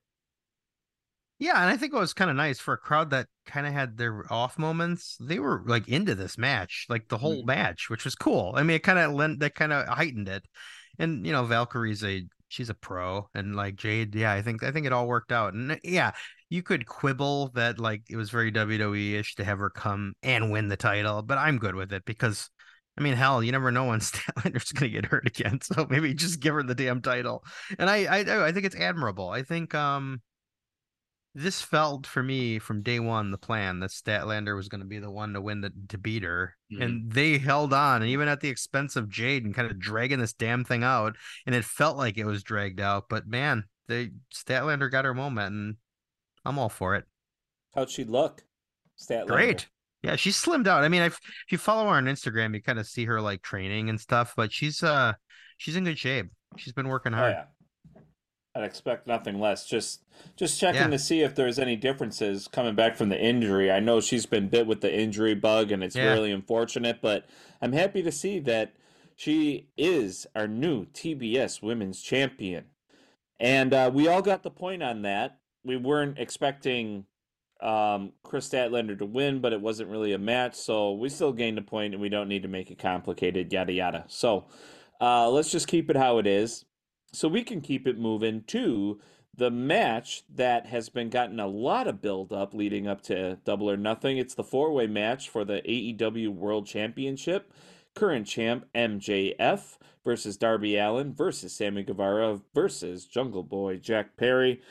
Yeah, 1.39 1.61
and 1.61 1.71
I 1.71 1.77
think 1.77 1.93
it 1.93 1.99
was 1.99 2.15
kind 2.15 2.31
of 2.31 2.37
nice 2.37 2.59
for 2.59 2.73
a 2.75 2.79
crowd 2.79 3.11
that 3.11 3.29
kind 3.45 3.67
of 3.67 3.73
had 3.75 3.99
their 3.99 4.25
off 4.33 4.59
moments. 4.59 5.19
They 5.21 5.39
were 5.39 5.63
like 5.67 5.87
into 5.87 6.15
this 6.15 6.39
match, 6.39 6.87
like 6.89 7.09
the 7.09 7.19
whole 7.19 7.43
Mm. 7.43 7.47
match, 7.47 7.91
which 7.91 8.05
was 8.05 8.15
cool. 8.15 8.55
I 8.57 8.63
mean, 8.63 8.77
it 8.77 8.83
kind 8.83 8.99
of 8.99 9.13
lent 9.13 9.41
that 9.41 9.55
kind 9.55 9.73
of 9.73 9.87
heightened 9.87 10.29
it. 10.29 10.47
And 10.99 11.27
you 11.27 11.33
know, 11.33 11.45
Valkyrie's 11.45 12.03
a 12.05 12.25
she's 12.49 12.71
a 12.71 12.75
pro, 12.75 13.29
and 13.35 13.55
like 13.55 13.77
Jade, 13.77 14.15
yeah, 14.15 14.33
I 14.33 14.41
think 14.43 14.63
I 14.63 14.73
think 14.73 14.87
it 14.87 14.93
all 14.95 15.07
worked 15.09 15.31
out. 15.33 15.53
And 15.53 15.79
yeah, 15.85 16.13
you 16.49 16.63
could 16.63 16.87
quibble 16.87 17.51
that 17.55 17.79
like 17.79 18.05
it 18.09 18.17
was 18.17 18.31
very 18.31 18.51
WWE 18.51 19.15
ish 19.15 19.35
to 19.37 19.45
have 19.45 19.59
her 19.59 19.69
come 19.71 20.15
and 20.23 20.51
win 20.51 20.69
the 20.69 20.77
title, 20.79 21.23
but 21.23 21.39
I'm 21.39 21.59
good 21.59 21.75
with 21.75 21.93
it 21.93 22.05
because. 22.07 22.49
I 22.99 23.03
mean, 23.03 23.15
hell, 23.15 23.43
you 23.43 23.53
never 23.53 23.71
know 23.71 23.87
when 23.87 24.01
Statlander's 24.01 24.73
going 24.73 24.91
to 24.93 25.01
get 25.01 25.11
hurt 25.11 25.27
again. 25.27 25.61
So 25.61 25.87
maybe 25.89 26.15
just 26.15 26.41
give 26.41 26.55
her 26.55 26.63
the 26.63 26.75
damn 26.75 27.03
title. 27.03 27.45
And 27.79 27.91
I, 27.91 28.05
I, 28.05 28.47
I 28.49 28.53
think 28.53 28.67
it's 28.67 28.77
admirable. 28.77 29.29
I 29.29 29.43
think, 29.43 29.75
um, 29.75 30.23
this 31.35 31.61
felt 31.61 32.07
for 32.07 32.23
me 32.23 32.59
from 32.59 32.81
day 32.83 32.99
one 32.99 33.31
the 33.31 33.37
plan 33.37 33.81
that 33.81 33.91
Statlander 33.91 34.57
was 34.57 34.71
going 34.71 34.81
to 34.81 34.87
be 34.87 34.99
the 34.99 35.11
one 35.11 35.35
to 35.35 35.41
win 35.43 35.61
the 35.61 35.71
to 35.91 35.99
beat 35.99 36.23
her, 36.23 36.57
Mhm. 36.73 36.83
and 36.83 37.13
they 37.13 37.37
held 37.37 37.75
on, 37.75 38.01
and 38.01 38.11
even 38.11 38.27
at 38.27 38.41
the 38.41 38.49
expense 38.49 38.97
of 38.97 39.11
Jade 39.11 39.45
and 39.45 39.55
kind 39.55 39.71
of 39.71 39.79
dragging 39.79 40.19
this 40.19 40.33
damn 40.33 40.65
thing 40.65 40.83
out, 40.83 41.15
and 41.45 41.55
it 41.55 41.67
felt 41.67 41.99
like 41.99 42.17
it 42.17 42.25
was 42.25 42.43
dragged 42.43 42.81
out. 42.81 43.11
But 43.11 43.27
man, 43.27 43.65
they 43.87 44.13
Statlander 44.35 44.91
got 44.91 45.05
her 45.05 45.13
moment, 45.13 45.55
and 45.55 45.77
I'm 46.47 46.59
all 46.59 46.71
for 46.71 46.95
it. 46.95 47.05
How'd 47.75 47.91
she 47.91 48.05
look? 48.05 48.43
Statlander. 48.99 49.27
Great. 49.27 49.67
Yeah, 50.07 50.17
she's 50.17 50.37
slimmed 50.43 50.67
out. 50.67 50.85
I 50.85 50.89
mean, 50.89 51.03
if 51.03 51.15
if 51.15 51.53
you 51.53 51.59
follow 51.59 51.85
her 51.85 51.97
on 51.97 52.05
Instagram, 52.07 52.55
you 52.55 52.63
kind 52.63 52.79
of 52.79 52.87
see 52.87 53.05
her 53.07 53.21
like 53.21 53.43
training 53.43 53.89
and 53.91 54.01
stuff, 54.01 54.33
but 54.37 54.53
she's 54.53 54.83
uh 54.83 55.13
she's 55.59 55.77
in 55.77 55.85
good 55.85 55.99
shape. 55.99 56.27
She's 56.57 56.73
been 56.73 56.89
working 56.89 57.13
Oh 57.15 57.19
hard. 57.19 57.33
yeah. 57.35 57.45
I'd 58.55 58.65
expect 58.65 59.07
nothing 59.07 59.39
less. 59.39 59.67
Just 59.69 60.03
just 60.37 60.59
checking 60.59 60.81
Yeah. 60.83 60.89
to 60.89 60.99
see 60.99 61.21
if 61.21 61.35
there's 61.35 61.59
any 61.59 61.77
differences 61.77 62.49
coming 62.49 62.75
back 62.75 62.97
from 62.97 63.11
the 63.11 63.21
injury. 63.21 63.71
I 63.71 63.81
know 63.81 64.01
she's 64.01 64.25
been 64.27 64.49
bit 64.49 64.67
with 64.67 64.81
the 64.81 64.95
injury 64.95 65.35
bug 65.35 65.73
and 65.73 65.83
it's 65.85 65.97
Yeah. 65.97 66.13
really 66.13 66.33
unfortunate, 66.33 67.01
but 67.03 67.29
I'm 67.61 67.73
happy 67.73 68.03
to 68.03 68.13
see 68.13 68.39
that 68.41 68.75
she 69.15 69.69
is 69.77 70.27
our 70.35 70.47
new 70.49 70.87
TBS 70.87 71.61
women's 71.63 72.01
champion. 72.03 72.67
And 73.39 73.75
uh, 73.75 73.91
we 73.93 74.09
all 74.09 74.23
got 74.23 74.43
the 74.43 74.51
point 74.51 74.83
on 74.83 75.03
that. 75.03 75.39
We 75.65 75.77
weren't 75.77 76.19
expecting 76.19 77.05
um, 77.61 78.13
Kris 78.23 78.49
Statlander 78.49 78.99
to 78.99 79.07
win, 79.07 79.41
but 79.41 79.53
it 79.53 79.61
wasn't 79.61 79.91
really 79.91 80.13
a 80.13 80.19
match, 80.19 80.55
so 80.55 80.93
we 80.93 81.09
still 81.09 81.33
gained 81.33 81.59
a 81.59 81.63
point, 81.63 81.95
and 81.95 82.01
we 82.01 82.09
don't 82.09 82.29
need 82.29 82.43
to 82.43 82.49
make 82.49 82.71
it 82.71 82.79
complicated. 82.79 83.53
Yada 83.53 83.73
yada. 83.73 84.05
So 84.09 84.47
uh, 85.01 85.31
let's 85.31 85.51
just 85.51 85.69
keep 85.69 85.89
it 85.91 85.97
how 85.97 86.19
it 86.19 86.27
is, 86.27 86.65
so 87.13 87.29
we 87.29 87.43
can 87.43 87.61
keep 87.61 87.87
it 87.87 87.99
moving 87.99 88.45
to 88.49 89.01
the 89.37 89.51
match 89.51 90.23
that 90.35 90.67
has 90.67 90.89
been 90.89 91.11
gotten 91.11 91.39
a 91.39 91.47
lot 91.47 91.87
of 91.87 92.01
build 92.01 92.33
up 92.33 92.55
leading 92.55 92.87
up 92.87 93.03
to 93.03 93.37
Double 93.45 93.71
or 93.71 93.77
Nothing. 93.77 94.17
It's 94.17 94.35
the 94.35 94.45
four 94.45 94.73
way 94.73 94.87
match 94.87 95.29
for 95.29 95.45
the 95.45 95.61
AEW 95.63 96.29
World 96.29 96.67
Championship. 96.67 97.53
Current 97.95 98.27
champ 98.27 98.67
MJF 98.75 99.79
versus 100.05 100.37
Darby 100.37 100.77
Allin 100.77 101.13
versus 101.13 101.53
Sammy 101.55 101.83
Guevara 101.83 102.41
versus 102.55 103.07
Jungle 103.07 103.43
Boy 103.43 103.77
Jack 103.77 104.17
Perry. 104.17 104.63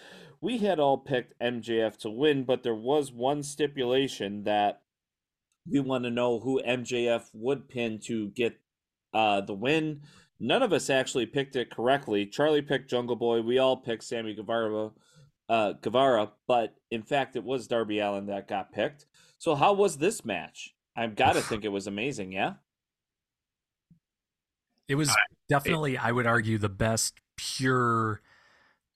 We 0.42 0.60
had 0.60 0.80
all 0.80 0.98
picked 0.98 1.40
MJF 1.40 1.98
to 1.98 2.10
win, 2.10 2.44
but 2.44 2.64
there 2.64 2.76
was 2.76 3.12
one 3.12 3.44
stipulation 3.44 4.44
that 4.44 4.82
we 5.70 5.80
want 5.80 6.04
to 6.04 6.12
know 6.12 6.40
who 6.40 6.62
MJF 6.62 7.30
would 7.34 7.68
pin 7.68 8.00
to 8.06 8.30
get 8.30 8.60
uh, 9.14 9.42
the 9.42 9.54
win. 9.54 10.02
None 10.40 10.62
of 10.62 10.74
us 10.74 10.90
actually 10.90 11.26
picked 11.26 11.56
it 11.56 11.72
correctly. 11.72 12.26
Charlie 12.26 12.62
picked 12.62 12.90
Jungle 12.90 13.16
Boy. 13.16 13.42
We 13.42 13.58
all 13.58 13.78
picked 13.78 14.04
Sammy 14.04 14.36
Guevara, 14.36 14.92
uh, 15.50 15.74
Guevara, 15.82 16.32
but 16.48 16.76
in 16.92 17.04
fact, 17.04 17.36
it 17.36 17.44
was 17.44 17.68
Darby 17.68 18.00
Allin 18.00 18.28
that 18.28 18.48
got 18.48 18.74
picked. 18.74 19.06
So, 19.38 19.56
how 19.56 19.74
was 19.74 19.98
this 19.98 20.26
match? 20.26 20.76
I've 20.96 21.16
got 21.16 21.34
to 21.34 21.42
think 21.42 21.66
it 21.66 21.70
was 21.70 21.88
amazing. 21.88 22.32
Yeah. 22.32 22.54
It 24.88 24.96
was 24.96 25.16
definitely, 25.50 25.98
I 25.98 26.12
would 26.12 26.28
argue, 26.28 26.58
the 26.58 26.70
best 26.70 27.16
pure 27.38 28.22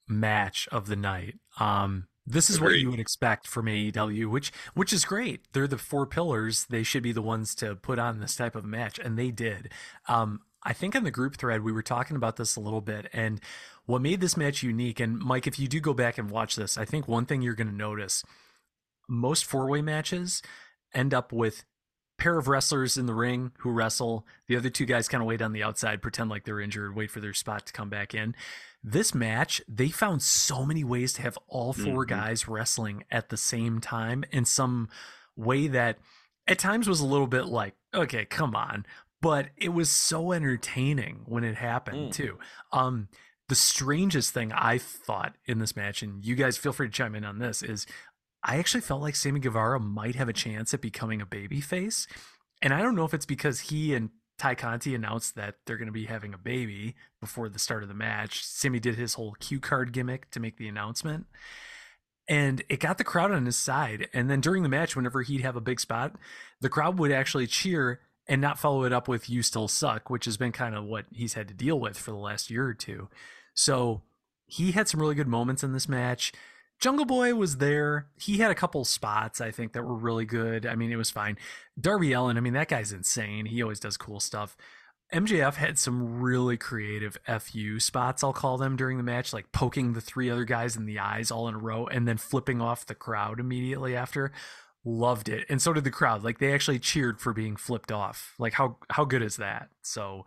match 0.09 0.67
of 0.71 0.87
the 0.87 0.95
night. 0.95 1.35
Um, 1.59 2.07
this 2.25 2.49
is 2.49 2.61
what 2.61 2.75
you 2.75 2.91
would 2.91 2.99
expect 2.99 3.47
from 3.47 3.65
AEW, 3.65 4.29
which 4.29 4.51
which 4.75 4.93
is 4.93 5.03
great. 5.03 5.45
They're 5.53 5.67
the 5.67 5.79
four 5.79 6.05
pillars. 6.05 6.65
They 6.69 6.83
should 6.83 7.01
be 7.01 7.11
the 7.11 7.23
ones 7.23 7.55
to 7.55 7.75
put 7.75 7.97
on 7.97 8.19
this 8.19 8.35
type 8.35 8.55
of 8.55 8.63
match, 8.63 8.99
and 8.99 9.17
they 9.17 9.31
did. 9.31 9.71
Um, 10.07 10.41
I 10.61 10.73
think 10.73 10.93
in 10.93 11.03
the 11.03 11.11
group 11.11 11.37
thread 11.37 11.63
we 11.63 11.71
were 11.71 11.81
talking 11.81 12.15
about 12.15 12.35
this 12.35 12.55
a 12.55 12.59
little 12.59 12.81
bit, 12.81 13.07
and 13.13 13.41
what 13.85 14.03
made 14.03 14.21
this 14.21 14.37
match 14.37 14.61
unique. 14.61 14.99
And 14.99 15.17
Mike, 15.17 15.47
if 15.47 15.57
you 15.57 15.67
do 15.67 15.79
go 15.79 15.93
back 15.93 16.19
and 16.19 16.29
watch 16.29 16.55
this, 16.55 16.77
I 16.77 16.85
think 16.85 17.07
one 17.07 17.25
thing 17.25 17.41
you're 17.41 17.55
going 17.55 17.67
to 17.67 17.73
notice: 17.73 18.23
most 19.07 19.45
four 19.45 19.67
way 19.67 19.81
matches 19.81 20.43
end 20.93 21.15
up 21.15 21.33
with 21.33 21.65
pair 22.19 22.37
of 22.37 22.47
wrestlers 22.47 22.97
in 22.97 23.05
the 23.05 23.13
ring 23.13 23.51
who 23.59 23.71
wrestle. 23.71 24.25
The 24.47 24.55
other 24.57 24.69
two 24.69 24.85
guys 24.85 25.07
kind 25.07 25.21
of 25.21 25.27
wait 25.27 25.41
on 25.41 25.53
the 25.53 25.63
outside, 25.63 26.01
pretend 26.01 26.29
like 26.29 26.43
they're 26.45 26.59
injured, 26.59 26.95
wait 26.95 27.11
for 27.11 27.19
their 27.19 27.33
spot 27.33 27.65
to 27.67 27.73
come 27.73 27.89
back 27.89 28.13
in. 28.13 28.35
This 28.83 29.13
match, 29.15 29.61
they 29.67 29.89
found 29.89 30.21
so 30.21 30.65
many 30.65 30.83
ways 30.83 31.13
to 31.13 31.21
have 31.21 31.37
all 31.47 31.73
4 31.73 32.05
Mhm. 32.05 32.07
guys 32.07 32.47
wrestling 32.47 33.03
at 33.11 33.29
the 33.29 33.37
same 33.37 33.81
time 33.81 34.23
in 34.31 34.45
some 34.45 34.89
way 35.35 35.67
that 35.67 35.97
at 36.47 36.59
times 36.59 36.87
was 36.87 36.99
a 37.01 37.05
little 37.05 37.27
bit 37.27 37.45
like, 37.45 37.75
okay, 37.93 38.25
come 38.25 38.55
on. 38.55 38.85
But 39.21 39.49
it 39.57 39.69
was 39.69 39.91
so 39.91 40.31
entertaining 40.31 41.23
when 41.25 41.43
it 41.43 41.55
happened 41.57 42.09
Mm. 42.09 42.13
too. 42.13 42.39
Um, 42.71 43.09
the 43.49 43.55
strangest 43.55 44.31
thing 44.33 44.51
I 44.53 44.77
thought 44.77 45.35
in 45.45 45.59
this 45.59 45.75
match, 45.75 46.01
and 46.03 46.23
you 46.23 46.35
guys 46.35 46.57
feel 46.57 46.71
free 46.71 46.87
to 46.87 46.93
chime 46.93 47.15
in 47.15 47.25
on 47.25 47.39
this, 47.39 47.61
is 47.63 47.85
I 48.43 48.57
actually 48.57 48.81
felt 48.81 49.01
like 49.01 49.15
Sammy 49.15 49.39
Guevara 49.39 49.79
might 49.79 50.15
have 50.15 50.29
a 50.29 50.33
chance 50.33 50.73
at 50.73 50.81
becoming 50.81 51.21
a 51.21 51.25
babyface. 51.25 52.07
And 52.61 52.73
I 52.73 52.81
don't 52.81 52.95
know 52.95 53.05
if 53.05 53.13
it's 53.13 53.25
because 53.25 53.59
he 53.61 53.93
and 53.93 54.09
Tay 54.37 54.55
Conti 54.55 54.95
announced 54.95 55.35
that 55.35 55.55
they're 55.65 55.77
going 55.77 55.87
to 55.87 55.91
be 55.91 56.05
having 56.05 56.33
a 56.33 56.37
baby 56.37 56.95
before 57.19 57.49
the 57.49 57.59
start 57.59 57.83
of 57.83 57.89
the 57.89 57.95
match. 57.95 58.43
Sammy 58.45 58.79
did 58.79 58.95
his 58.95 59.15
whole 59.15 59.35
cue 59.39 59.59
card 59.59 59.91
gimmick 59.91 60.31
to 60.31 60.39
make 60.39 60.57
the 60.57 60.67
announcement. 60.67 61.25
And 62.27 62.63
it 62.69 62.79
got 62.79 62.97
the 62.97 63.03
crowd 63.03 63.31
on 63.31 63.45
his 63.45 63.57
side. 63.57 64.07
And 64.13 64.29
then 64.29 64.39
during 64.39 64.63
the 64.63 64.69
match, 64.69 64.95
whenever 64.95 65.21
he'd 65.23 65.41
have 65.41 65.55
a 65.55 65.61
big 65.61 65.79
spot, 65.79 66.15
the 66.61 66.69
crowd 66.69 66.99
would 66.99 67.11
actually 67.11 67.47
cheer 67.47 68.01
and 68.27 68.39
not 68.39 68.59
follow 68.59 68.83
it 68.83 68.93
up 68.93 69.07
with 69.07 69.29
You 69.29 69.41
Still 69.41 69.67
Suck, 69.67 70.09
which 70.09 70.25
has 70.25 70.37
been 70.37 70.51
kind 70.51 70.75
of 70.75 70.85
what 70.85 71.05
he's 71.11 71.33
had 71.33 71.47
to 71.47 71.53
deal 71.53 71.79
with 71.79 71.97
for 71.97 72.11
the 72.11 72.17
last 72.17 72.51
year 72.51 72.65
or 72.65 72.75
two. 72.75 73.09
So 73.55 74.03
he 74.45 74.71
had 74.71 74.87
some 74.87 75.01
really 75.01 75.15
good 75.15 75.27
moments 75.27 75.63
in 75.63 75.73
this 75.73 75.89
match. 75.89 76.31
Jungle 76.79 77.05
Boy 77.05 77.35
was 77.35 77.57
there. 77.57 78.07
He 78.17 78.37
had 78.37 78.51
a 78.51 78.55
couple 78.55 78.85
spots 78.85 79.41
I 79.41 79.51
think 79.51 79.73
that 79.73 79.83
were 79.83 79.95
really 79.95 80.25
good. 80.25 80.65
I 80.65 80.75
mean, 80.75 80.91
it 80.91 80.95
was 80.95 81.09
fine. 81.09 81.37
Darby 81.79 82.13
Allin, 82.13 82.37
I 82.37 82.39
mean, 82.39 82.53
that 82.53 82.69
guy's 82.69 82.91
insane. 82.93 83.45
He 83.45 83.61
always 83.61 83.79
does 83.79 83.97
cool 83.97 84.19
stuff. 84.19 84.55
MJF 85.13 85.55
had 85.55 85.79
some 85.79 86.21
really 86.21 86.55
creative 86.55 87.17
FU 87.39 87.79
spots, 87.79 88.23
I'll 88.23 88.31
call 88.31 88.57
them, 88.57 88.75
during 88.75 88.97
the 88.97 89.03
match, 89.03 89.33
like 89.33 89.51
poking 89.51 89.93
the 89.93 90.01
three 90.01 90.29
other 90.29 90.45
guys 90.45 90.77
in 90.77 90.85
the 90.85 90.99
eyes 90.99 91.31
all 91.31 91.47
in 91.47 91.55
a 91.55 91.59
row 91.59 91.87
and 91.87 92.07
then 92.07 92.17
flipping 92.17 92.61
off 92.61 92.85
the 92.85 92.93
crowd 92.95 93.39
immediately 93.39 93.95
after. 93.95 94.31
Loved 94.85 95.27
it. 95.27 95.45
And 95.49 95.59
so 95.61 95.73
did 95.73 95.83
the 95.83 95.89
crowd. 95.91 96.23
Like 96.23 96.37
they 96.37 96.53
actually 96.53 96.79
cheered 96.79 97.19
for 97.19 97.33
being 97.33 97.55
flipped 97.55 97.91
off. 97.91 98.35
Like 98.39 98.53
how 98.53 98.77
how 98.91 99.03
good 99.03 99.23
is 99.23 99.37
that? 99.37 99.69
So 99.81 100.25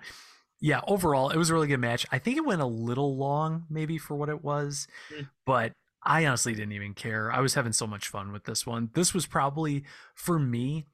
yeah, 0.60 0.80
overall 0.86 1.30
it 1.30 1.36
was 1.38 1.48
a 1.48 1.54
really 1.54 1.68
good 1.68 1.80
match. 1.80 2.04
I 2.12 2.18
think 2.18 2.36
it 2.36 2.44
went 2.44 2.60
a 2.60 2.66
little 2.66 3.16
long 3.16 3.64
maybe 3.70 3.98
for 3.98 4.14
what 4.16 4.28
it 4.28 4.42
was, 4.44 4.88
Mm. 5.14 5.28
but 5.46 5.72
I 6.04 6.26
honestly 6.26 6.54
didn't 6.54 6.72
even 6.72 6.94
care. 6.94 7.30
I 7.32 7.40
was 7.40 7.54
having 7.54 7.72
so 7.72 7.86
much 7.86 8.08
fun 8.08 8.32
with 8.32 8.44
this 8.44 8.66
one. 8.66 8.90
This 8.94 9.14
was 9.14 9.26
probably 9.26 9.84
for 10.14 10.38
me 10.38 10.86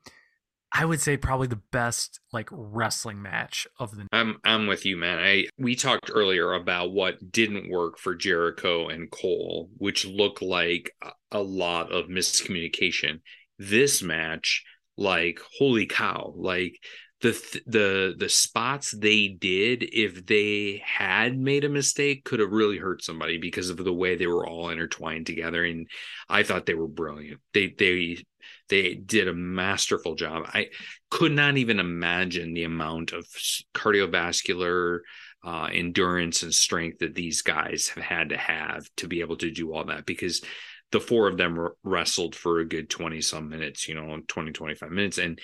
I 0.73 0.85
would 0.85 1.01
say 1.01 1.17
probably 1.17 1.47
the 1.47 1.57
best 1.57 2.21
like 2.33 2.49
wrestling 2.53 3.23
match 3.23 3.67
of 3.79 3.97
the 3.97 4.07
I'm 4.13 4.39
I'm 4.45 4.67
with 4.67 4.85
you, 4.85 4.97
man. 4.97 5.19
I 5.19 5.47
we 5.57 5.75
talked 5.75 6.11
earlier 6.13 6.53
about 6.53 6.93
what 6.93 7.33
didn't 7.33 7.71
work 7.71 7.99
for 7.99 8.15
Jericho 8.15 8.89
and 8.89 9.11
Cole, 9.11 9.71
which 9.79 10.05
looked 10.05 10.43
like 10.43 10.93
a, 11.03 11.11
a 11.33 11.43
lot 11.43 11.91
of 11.91 12.07
miscommunication. 12.07 13.21
This 13.59 14.03
match 14.03 14.65
like 14.97 15.41
holy 15.59 15.87
cow 15.87 16.35
like 16.37 16.79
the 17.21 17.63
the 17.67 18.15
the 18.17 18.29
spots 18.29 18.93
they 18.93 19.29
did 19.29 19.83
if 19.93 20.25
they 20.27 20.83
had 20.85 21.37
made 21.37 21.65
a 21.65 21.69
mistake 21.69 22.25
could 22.25 22.39
have 22.39 22.53
really 22.53 22.79
hurt 22.79 23.03
somebody 23.03 23.39
because 23.39 23.71
of 23.71 23.77
the 23.77 23.93
way 23.93 24.15
they 24.15 24.29
were 24.29 24.47
all 24.47 24.69
intertwined 24.69 25.27
together 25.27 25.65
and 25.65 25.89
i 26.29 26.45
thought 26.45 26.67
they 26.67 26.75
were 26.75 26.89
brilliant. 26.89 27.41
They 27.53 27.75
they 27.77 28.19
they 28.69 28.95
did 28.95 29.29
a 29.29 29.35
masterful 29.35 30.15
job. 30.15 30.45
I 30.47 30.69
could 31.11 31.33
not 31.33 31.57
even 31.57 31.81
imagine 31.81 32.53
the 32.53 32.65
amount 32.65 33.13
of 33.13 33.27
cardiovascular 33.75 35.01
uh, 35.45 35.69
endurance 35.73 36.43
and 36.43 36.53
strength 36.53 36.99
that 36.99 37.15
these 37.15 37.43
guys 37.43 37.89
have 37.95 38.05
had 38.05 38.29
to 38.31 38.37
have 38.37 38.85
to 38.97 39.09
be 39.09 39.21
able 39.21 39.37
to 39.37 39.51
do 39.51 39.73
all 39.73 39.85
that 39.85 40.05
because 40.05 40.43
the 40.91 41.01
four 41.01 41.29
of 41.29 41.37
them 41.37 41.69
wrestled 41.85 42.35
for 42.35 42.59
a 42.59 42.69
good 42.69 42.91
20 42.91 43.21
some 43.21 43.49
minutes 43.49 43.89
you 43.89 43.95
know 43.95 44.19
20 44.27 44.53
25 44.53 44.91
minutes 44.91 45.19
and 45.19 45.39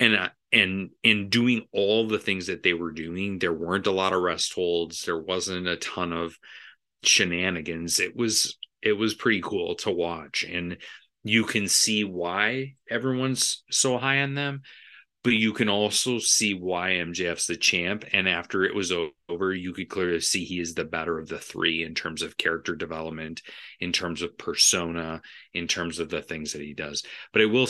and 0.00 0.16
uh, 0.16 0.28
and 0.52 0.90
in 1.02 1.28
doing 1.28 1.66
all 1.72 2.08
the 2.08 2.18
things 2.18 2.46
that 2.46 2.62
they 2.62 2.72
were 2.72 2.92
doing 2.92 3.38
there 3.38 3.52
weren't 3.52 3.86
a 3.86 3.92
lot 3.92 4.12
of 4.12 4.22
rest 4.22 4.54
holds 4.54 5.04
there 5.04 5.18
wasn't 5.18 5.66
a 5.66 5.76
ton 5.76 6.12
of 6.12 6.36
shenanigans 7.02 8.00
it 8.00 8.16
was 8.16 8.56
it 8.82 8.92
was 8.92 9.14
pretty 9.14 9.40
cool 9.42 9.74
to 9.74 9.90
watch 9.90 10.44
and 10.44 10.78
you 11.24 11.44
can 11.44 11.68
see 11.68 12.04
why 12.04 12.74
everyone's 12.90 13.62
so 13.70 13.98
high 13.98 14.22
on 14.22 14.34
them 14.34 14.62
but 15.24 15.34
you 15.34 15.52
can 15.52 15.68
also 15.68 16.18
see 16.18 16.54
why 16.54 16.92
MJF's 16.92 17.48
the 17.48 17.56
champ. 17.56 18.04
And 18.12 18.28
after 18.28 18.64
it 18.64 18.74
was 18.74 18.92
over, 19.28 19.52
you 19.52 19.72
could 19.72 19.88
clearly 19.88 20.20
see 20.20 20.44
he 20.44 20.60
is 20.60 20.74
the 20.74 20.84
better 20.84 21.18
of 21.18 21.28
the 21.28 21.38
three 21.38 21.82
in 21.82 21.94
terms 21.94 22.22
of 22.22 22.36
character 22.36 22.76
development, 22.76 23.42
in 23.80 23.92
terms 23.92 24.22
of 24.22 24.38
persona, 24.38 25.20
in 25.52 25.66
terms 25.66 25.98
of 25.98 26.08
the 26.08 26.22
things 26.22 26.52
that 26.52 26.62
he 26.62 26.72
does. 26.72 27.02
But 27.32 27.42
I 27.42 27.46
will 27.46 27.68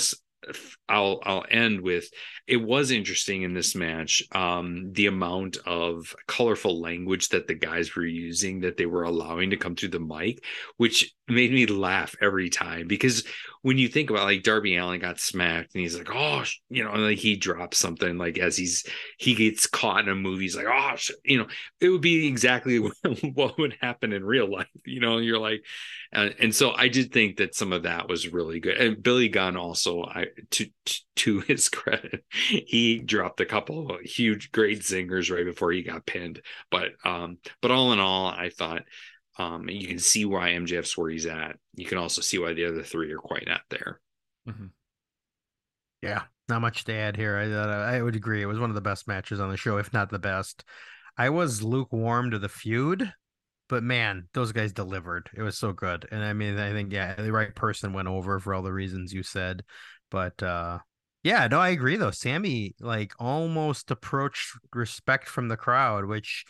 I'll 0.89 1.20
I'll 1.24 1.45
end 1.51 1.80
with 1.80 2.09
it 2.47 2.57
was 2.57 2.91
interesting 2.91 3.43
in 3.43 3.55
this 3.55 3.74
match 3.74 4.22
um 4.32 4.93
the 4.93 5.07
amount 5.07 5.59
of 5.66 6.14
colorful 6.26 6.80
language 6.80 7.30
that 7.30 7.47
the 7.47 7.55
guys 7.55 7.95
were 7.95 8.07
using 8.07 8.61
that 8.61 8.76
they 8.76 8.86
were 8.86 9.03
allowing 9.03 9.51
to 9.51 9.57
come 9.57 9.74
through 9.74 9.91
the 9.91 10.01
mic 10.01 10.45
which 10.76 11.12
made 11.28 11.53
me 11.53 11.66
laugh 11.66 12.14
every 12.20 12.51
time 12.51 12.86
because 12.86 13.24
when 13.62 13.78
you 13.78 13.88
think 13.88 14.11
about 14.11 14.24
like 14.24 14.42
Darby 14.42 14.76
Allin 14.76 15.00
got 15.00 15.20
smacked 15.20 15.74
and 15.74 15.82
he's 15.82 15.96
like 15.96 16.11
oh 16.12 16.44
you 16.68 16.84
know 16.84 16.92
and 16.92 17.02
like 17.02 17.18
he 17.18 17.36
drops 17.36 17.78
something 17.78 18.18
like 18.18 18.38
as 18.38 18.56
he's 18.56 18.84
he 19.18 19.34
gets 19.34 19.66
caught 19.66 20.00
in 20.00 20.09
a 20.09 20.14
movie 20.14 20.44
he's 20.44 20.56
like 20.56 20.66
oh 20.68 20.94
you 21.24 21.38
know 21.38 21.46
it 21.80 21.88
would 21.88 22.00
be 22.00 22.26
exactly 22.26 22.78
what 23.34 23.59
would 23.59 23.76
happen 23.80 24.12
in 24.12 24.24
real 24.24 24.50
life 24.50 24.68
you 24.84 25.00
know 25.00 25.18
you're 25.18 25.38
like 25.38 25.64
and, 26.11 26.34
and 26.38 26.54
so 26.54 26.72
I 26.72 26.88
did 26.88 27.12
think 27.12 27.36
that 27.36 27.54
some 27.54 27.72
of 27.72 27.82
that 27.82 28.09
was 28.09 28.32
really 28.32 28.61
good 28.61 28.76
and 28.76 29.02
Billy 29.02 29.28
Gunn 29.28 29.56
also 29.56 30.04
I 30.04 30.26
to 30.52 30.66
to 31.16 31.40
his 31.46 31.68
credit 31.68 32.24
he 32.30 32.98
dropped 32.98 33.40
a 33.40 33.46
couple 33.46 33.90
of 33.90 34.00
huge 34.00 34.52
great 34.52 34.80
zingers 34.80 35.34
right 35.34 35.44
before 35.44 35.72
he 35.72 35.82
got 35.82 36.06
pinned 36.06 36.40
but 36.70 36.90
um 37.04 37.38
but 37.61 37.70
all 37.70 37.92
in 37.92 37.98
all 37.98 38.26
I 38.26 38.50
thought 38.50 38.82
um, 39.39 39.68
you 39.68 39.86
can 39.86 39.99
see 39.99 40.24
why 40.24 40.51
MJF's 40.51 40.97
where 40.97 41.11
he's 41.11 41.26
at. 41.26 41.57
You 41.74 41.86
can 41.86 41.99
also 41.99 42.20
see 42.20 42.39
why 42.39 42.55
the 42.55 42.64
other 42.66 42.82
three 42.82 43.12
are 43.12 43.18
quite 43.18 43.47
not 43.47 43.61
there. 43.70 44.01
Mm-hmm. 44.49 44.66
Yeah, 46.03 46.22
not 46.49 46.61
much 46.61 46.84
to 46.84 46.93
add 46.93 47.16
here. 47.16 47.36
I 47.36 47.97
I 47.97 48.03
would 48.03 48.16
agree. 48.16 48.43
It 48.43 48.47
was 48.47 48.59
one 48.59 48.70
of 48.70 48.74
the 48.74 48.80
best 48.80 49.07
matches 49.07 49.41
on 49.41 49.51
the 49.51 49.57
show, 49.57 49.78
if 49.78 49.93
not 49.93 50.11
the 50.11 50.18
best. 50.18 50.64
I 51.16 51.30
was 51.30 51.62
lukewarm 51.62 52.30
to 52.30 52.39
the 52.39 52.49
feud, 52.49 53.12
but 53.68 53.82
man, 53.82 54.28
those 54.34 54.53
guys 54.53 54.72
delivered. 54.72 55.30
It 55.36 55.43
was 55.43 55.59
so 55.59 55.72
good. 55.72 56.07
And 56.11 56.22
I 56.24 56.32
mean, 56.32 56.59
I 56.59 56.72
think 56.72 56.93
yeah, 56.93 57.14
the 57.14 57.32
right 57.32 57.55
person 57.55 57.93
went 57.93 58.09
over 58.09 58.39
for 58.41 58.55
all 58.55 58.62
the 58.62 58.72
reasons 58.72 59.12
you 59.12 59.22
said. 59.22 59.62
But 60.11 60.43
uh 60.43 60.78
yeah, 61.22 61.47
no, 61.49 61.61
I 61.61 61.70
agree 61.70 61.97
though. 61.97 62.12
Sammy 62.12 62.74
like 62.80 63.12
almost 63.18 63.91
approached 63.91 64.57
respect 64.72 65.28
from 65.28 65.49
the 65.49 65.57
crowd, 65.57 66.07
which 66.07 66.45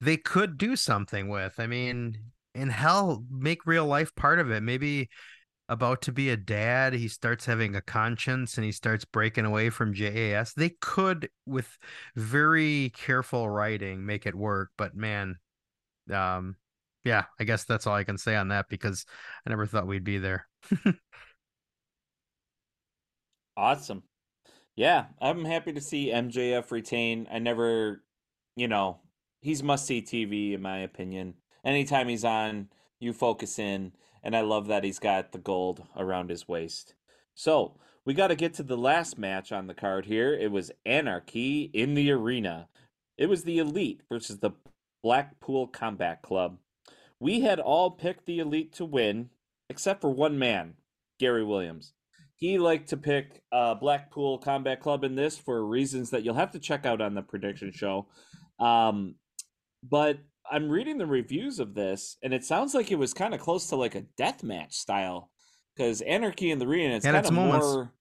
they 0.00 0.16
could 0.16 0.58
do 0.58 0.76
something 0.76 1.28
with. 1.28 1.54
I 1.58 1.66
mean, 1.66 2.16
and 2.54 2.70
hell, 2.70 3.24
make 3.30 3.66
real 3.66 3.86
life 3.86 4.14
part 4.14 4.38
of 4.38 4.50
it. 4.50 4.62
Maybe 4.62 5.08
about 5.68 6.02
to 6.02 6.12
be 6.12 6.30
a 6.30 6.36
dad, 6.36 6.92
he 6.92 7.08
starts 7.08 7.46
having 7.46 7.74
a 7.74 7.80
conscience 7.80 8.56
and 8.56 8.64
he 8.64 8.72
starts 8.72 9.04
breaking 9.04 9.46
away 9.46 9.70
from 9.70 9.94
JAS. 9.94 10.52
They 10.52 10.70
could, 10.80 11.30
with 11.46 11.78
very 12.16 12.92
careful 12.94 13.48
writing, 13.48 14.04
make 14.04 14.26
it 14.26 14.34
work. 14.34 14.70
But 14.76 14.94
man, 14.94 15.36
um, 16.12 16.56
yeah, 17.04 17.24
I 17.40 17.44
guess 17.44 17.64
that's 17.64 17.86
all 17.86 17.94
I 17.94 18.04
can 18.04 18.18
say 18.18 18.36
on 18.36 18.48
that 18.48 18.66
because 18.68 19.06
I 19.46 19.50
never 19.50 19.66
thought 19.66 19.86
we'd 19.86 20.04
be 20.04 20.18
there. 20.18 20.46
awesome. 23.56 24.02
Yeah, 24.76 25.06
I'm 25.20 25.44
happy 25.44 25.72
to 25.72 25.80
see 25.80 26.10
MJF 26.10 26.70
retain. 26.72 27.28
I 27.30 27.38
never, 27.38 28.02
you 28.56 28.68
know, 28.68 29.00
he's 29.40 29.62
must 29.62 29.86
see 29.86 30.02
TV 30.02 30.52
in 30.52 30.62
my 30.62 30.78
opinion. 30.78 31.34
Anytime 31.64 32.08
he's 32.08 32.24
on, 32.24 32.68
you 33.00 33.12
focus 33.12 33.58
in, 33.58 33.92
and 34.22 34.36
I 34.36 34.42
love 34.42 34.66
that 34.66 34.84
he's 34.84 34.98
got 34.98 35.32
the 35.32 35.38
gold 35.38 35.84
around 35.96 36.30
his 36.30 36.46
waist. 36.46 36.94
So 37.34 37.76
we 38.04 38.14
got 38.14 38.28
to 38.28 38.36
get 38.36 38.54
to 38.54 38.62
the 38.62 38.76
last 38.76 39.18
match 39.18 39.50
on 39.50 39.66
the 39.66 39.74
card 39.74 40.06
here. 40.06 40.34
It 40.34 40.50
was 40.50 40.70
Anarchy 40.84 41.70
in 41.72 41.94
the 41.94 42.10
arena. 42.10 42.68
It 43.16 43.28
was 43.28 43.44
the 43.44 43.58
Elite 43.58 44.02
versus 44.10 44.38
the 44.38 44.50
Blackpool 45.02 45.66
Combat 45.68 46.22
Club. 46.22 46.58
We 47.18 47.40
had 47.40 47.60
all 47.60 47.90
picked 47.90 48.26
the 48.26 48.40
Elite 48.40 48.72
to 48.74 48.84
win, 48.84 49.30
except 49.70 50.00
for 50.00 50.10
one 50.10 50.38
man, 50.38 50.74
Gary 51.18 51.44
Williams. 51.44 51.94
He 52.36 52.58
liked 52.58 52.88
to 52.90 52.96
pick 52.96 53.42
uh, 53.52 53.74
Blackpool 53.74 54.38
Combat 54.38 54.80
Club 54.80 55.04
in 55.04 55.14
this 55.14 55.38
for 55.38 55.64
reasons 55.64 56.10
that 56.10 56.24
you'll 56.24 56.34
have 56.34 56.50
to 56.52 56.58
check 56.58 56.84
out 56.84 57.00
on 57.00 57.14
the 57.14 57.22
prediction 57.22 57.72
show. 57.72 58.08
Um, 58.58 59.14
but 59.82 60.18
I'm 60.50 60.68
reading 60.68 60.98
the 60.98 61.06
reviews 61.06 61.58
of 61.58 61.74
this, 61.74 62.16
and 62.22 62.34
it 62.34 62.44
sounds 62.44 62.74
like 62.74 62.90
it 62.90 62.98
was 62.98 63.14
kind 63.14 63.34
of 63.34 63.40
close 63.40 63.68
to 63.68 63.76
like 63.76 63.94
a 63.94 64.04
death 64.16 64.42
match 64.42 64.74
style, 64.74 65.30
because 65.74 66.00
Anarchy 66.02 66.50
in 66.50 66.58
the 66.58 66.66
Arena 66.66 66.96
it's 66.96 67.06
kind 67.06 67.16
of 67.16 67.32
more, 67.32 67.92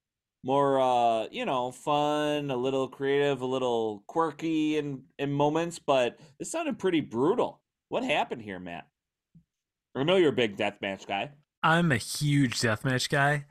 more, 0.44 0.82
uh, 0.82 1.28
you 1.32 1.46
know, 1.46 1.72
fun, 1.72 2.52
a 2.52 2.58
little 2.58 2.88
creative, 2.88 3.42
a 3.42 3.46
little 3.46 4.04
quirky 4.08 4.78
in 4.78 5.04
in 5.18 5.32
moments, 5.32 5.80
but 5.80 6.20
it 6.40 6.48
sounded 6.48 6.80
pretty 6.80 7.02
brutal. 7.02 7.62
What 7.90 8.04
happened 8.04 8.42
here, 8.42 8.60
Matt? 8.60 8.88
I 9.96 10.04
know 10.04 10.16
you're 10.18 10.30
a 10.30 10.34
big 10.34 10.58
death 10.58 10.78
match 10.82 11.08
guy. 11.08 11.32
I'm 11.62 11.92
a 11.92 11.98
huge 11.98 12.60
death 12.60 12.84
match 12.84 13.10
guy. 13.10 13.46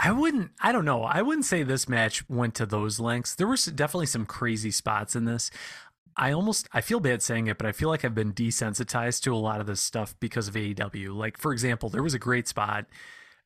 I 0.00 0.12
wouldn't. 0.12 0.52
I 0.60 0.70
don't 0.70 0.84
know. 0.84 1.02
I 1.02 1.22
wouldn't 1.22 1.44
say 1.44 1.64
this 1.64 1.88
match 1.88 2.28
went 2.28 2.54
to 2.54 2.66
those 2.66 3.00
lengths. 3.00 3.34
There 3.34 3.48
was 3.48 3.64
definitely 3.66 4.06
some 4.06 4.26
crazy 4.26 4.70
spots 4.70 5.16
in 5.16 5.24
this. 5.24 5.50
I 6.18 6.32
almost 6.32 6.68
I 6.72 6.80
feel 6.80 7.00
bad 7.00 7.22
saying 7.22 7.46
it, 7.46 7.58
but 7.58 7.66
I 7.66 7.72
feel 7.72 7.88
like 7.88 8.04
I've 8.04 8.14
been 8.14 8.32
desensitized 8.32 9.22
to 9.22 9.34
a 9.34 9.36
lot 9.36 9.60
of 9.60 9.66
this 9.66 9.80
stuff 9.80 10.16
because 10.18 10.48
of 10.48 10.54
AEW. 10.54 11.14
Like 11.14 11.38
for 11.38 11.52
example, 11.52 11.88
there 11.88 12.02
was 12.02 12.14
a 12.14 12.18
great 12.18 12.48
spot 12.48 12.86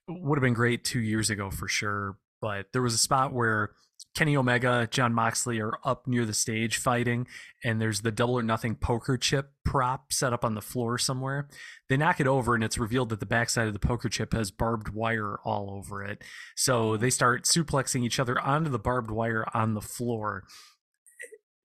would 0.09 0.37
have 0.37 0.43
been 0.43 0.55
great 0.55 0.83
2 0.85 0.99
years 0.99 1.31
ago 1.31 1.51
for 1.51 1.69
sure, 1.69 2.17
but 2.41 2.67
there 2.73 2.83
was 2.83 2.95
a 2.95 2.99
spot 2.99 3.33
where 3.33 3.71
Kenny 4.17 4.37
Omega, 4.37 4.89
Jon 4.91 5.15
Moxley 5.15 5.61
are 5.61 5.79
up 5.85 6.07
near 6.09 6.27
the 6.27 6.35
stage 6.35 6.77
fighting, 6.77 7.27
and 7.65 7.81
there's 7.81 8.01
the 8.01 8.11
double 8.11 8.35
or 8.35 8.43
nothing 8.43 8.75
poker 8.75 9.17
chip 9.17 9.53
prop 9.65 10.13
set 10.13 10.33
up 10.33 10.45
on 10.45 10.55
the 10.55 10.61
floor 10.61 10.99
somewhere. 10.99 11.49
They 11.89 11.97
knock 11.97 12.21
it 12.21 12.27
over, 12.27 12.55
and 12.55 12.65
it's 12.65 12.79
revealed 12.79 13.11
that 13.11 13.21
the 13.21 13.27
backside 13.27 13.69
of 13.69 13.73
the 13.73 13.79
poker 13.79 14.09
chip 14.09 14.33
has 14.33 14.51
barbed 14.51 14.89
wire 14.89 15.39
all 15.45 15.71
over 15.71 16.03
it. 16.03 16.23
So 16.57 16.97
they 16.97 17.11
start 17.11 17.45
suplexing 17.45 18.05
each 18.05 18.19
other 18.19 18.39
onto 18.41 18.71
the 18.71 18.79
barbed 18.79 19.11
wire 19.11 19.47
on 19.55 19.75
the 19.75 19.81
floor 19.81 20.45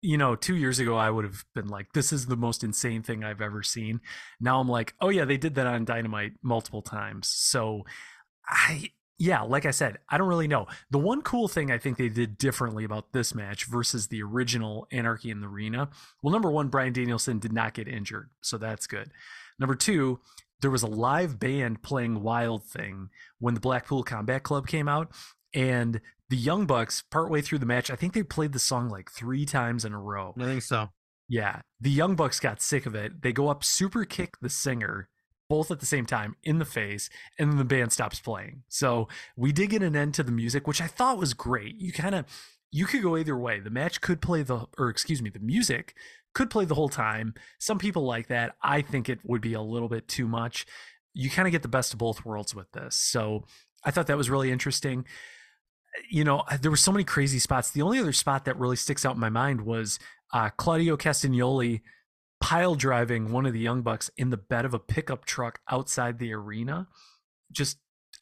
you 0.02 0.18
know, 0.18 0.36
two 0.36 0.56
years 0.56 0.80
ago, 0.80 0.96
I 0.96 1.10
would 1.10 1.26
have 1.26 1.44
been 1.56 1.68
like, 1.68 1.94
this 1.94 2.14
is 2.14 2.28
the 2.28 2.38
most 2.38 2.64
insane 2.64 3.02
thing 3.02 3.24
I've 3.24 3.42
ever 3.42 3.64
seen. 3.64 4.02
Now 4.40 4.60
I'm 4.60 4.70
like, 4.70 4.94
oh, 5.02 5.10
yeah, 5.10 5.26
they 5.26 5.38
did 5.38 5.56
that 5.56 5.68
on 5.68 5.86
Dynamite 5.86 6.34
multiple 6.42 6.82
times. 6.82 7.28
So 7.28 7.84
I, 8.48 8.92
yeah, 9.20 9.42
like 9.42 9.66
I 9.66 9.72
said, 9.72 9.98
I 10.10 10.18
don't 10.18 10.28
really 10.28 10.48
know. 10.48 10.68
The 10.92 11.00
one 11.00 11.24
cool 11.24 11.48
thing 11.48 11.72
I 11.72 11.80
think 11.80 11.98
they 11.98 12.10
did 12.10 12.38
differently 12.38 12.84
about 12.84 13.14
this 13.14 13.34
match 13.34 13.66
versus 13.66 14.08
the 14.08 14.22
original 14.22 14.88
Anarchy 14.92 15.32
in 15.32 15.42
the 15.42 15.48
Arena, 15.48 15.90
well, 16.22 16.32
number 16.32 16.52
one, 16.52 16.68
Bryan 16.68 16.94
Danielson 16.94 17.40
did 17.40 17.52
not 17.52 17.74
get 17.74 17.88
injured. 17.88 18.30
So 18.42 18.60
that's 18.60 18.86
good. 18.86 19.10
Number 19.58 19.76
two, 19.76 20.20
there 20.62 20.72
was 20.72 20.84
a 20.84 20.88
live 20.88 21.40
band 21.40 21.82
playing 21.82 22.22
Wild 22.22 22.64
Thing 22.64 23.10
when 23.40 23.56
the 23.56 23.60
Blackpool 23.60 24.04
Combat 24.04 24.44
Club 24.44 24.68
came 24.68 24.88
out. 24.88 25.12
And 25.54 26.02
the 26.30 26.38
Young 26.38 26.66
Bucks, 26.66 27.04
partway 27.10 27.42
through 27.42 27.60
the 27.60 27.66
match, 27.66 27.90
I 27.90 27.96
think 27.96 28.14
they 28.14 28.24
played 28.24 28.54
the 28.54 28.60
song 28.60 28.90
like 28.90 29.12
three 29.12 29.46
times 29.46 29.86
in 29.86 29.94
a 29.94 30.00
row. 30.00 30.34
I 30.38 30.44
think 30.44 30.62
so. 30.62 30.90
Yeah. 31.30 31.62
The 31.80 31.90
Young 31.90 32.16
Bucks 32.16 32.40
got 32.40 32.62
sick 32.62 32.86
of 32.86 32.96
it. 32.96 33.22
They 33.22 33.32
go 33.32 33.50
up, 33.50 33.64
super 33.64 34.06
kick 34.06 34.40
the 34.42 34.50
singer, 34.50 35.10
both 35.50 35.72
at 35.72 35.80
the 35.80 35.86
same 35.86 36.06
time 36.06 36.36
in 36.44 36.60
the 36.60 36.66
face, 36.66 37.10
and 37.40 37.52
then 37.52 37.58
the 37.58 37.66
band 37.66 37.94
stops 37.94 38.20
playing. 38.20 38.64
So 38.68 39.08
we 39.36 39.52
did 39.52 39.70
get 39.70 39.84
an 39.84 39.96
end 39.96 40.14
to 40.16 40.24
the 40.24 40.32
music, 40.32 40.68
which 40.68 40.82
I 40.82 40.88
thought 40.88 41.18
was 41.18 41.34
great. 41.34 41.76
You 41.80 41.92
kind 41.92 42.16
of 42.16 42.26
you 42.72 42.86
could 42.86 43.02
go 43.02 43.18
either 43.18 43.38
way. 43.38 43.60
The 43.60 43.70
match 43.70 44.02
could 44.02 44.22
play 44.22 44.44
the 44.44 44.66
or 44.78 44.90
excuse 44.90 45.22
me, 45.22 45.30
the 45.30 45.40
music 45.40 45.96
could 46.34 46.50
play 46.50 46.66
the 46.66 46.76
whole 46.76 46.90
time. 46.90 47.34
Some 47.60 47.80
people 47.80 48.04
like 48.06 48.28
that. 48.28 48.56
I 48.62 48.82
think 48.82 49.08
it 49.08 49.20
would 49.24 49.42
be 49.42 49.54
a 49.54 49.62
little 49.62 49.90
bit 49.90 50.08
too 50.08 50.28
much. 50.28 50.66
You 51.14 51.30
kind 51.30 51.48
of 51.48 51.52
get 51.52 51.62
the 51.62 51.68
best 51.68 51.94
of 51.94 52.00
both 52.00 52.26
worlds 52.26 52.54
with 52.54 52.72
this. 52.74 52.96
So 52.96 53.46
I 53.84 53.92
thought 53.92 54.08
that 54.08 54.18
was 54.18 54.30
really 54.30 54.52
interesting 54.52 55.06
you 56.10 56.24
know, 56.24 56.44
there 56.62 56.72
were 56.72 56.78
so 56.78 56.92
many 56.92 57.04
crazy 57.04 57.40
spots. 57.40 57.72
The 57.72 57.82
only 57.82 58.00
other 58.00 58.14
spot 58.14 58.46
that 58.46 58.58
really 58.58 58.76
sticks 58.76 59.06
out 59.06 59.16
in 59.16 59.20
my 59.20 59.30
mind 59.30 59.62
was 59.62 60.00
uh, 60.34 60.50
Claudio 60.50 60.98
Castagnoli 60.98 61.82
pile 62.40 62.76
driving 62.76 63.32
one 63.32 63.46
of 63.46 63.54
the 63.54 63.60
Young 63.60 63.82
Bucks 63.82 64.12
in 64.18 64.30
the 64.30 64.38
bed 64.38 64.66
of 64.66 64.74
a 64.74 64.80
pickup 64.80 65.26
truck 65.26 65.60
outside 65.70 66.20
the 66.20 66.34
arena. 66.34 66.88
Just, 67.52 67.78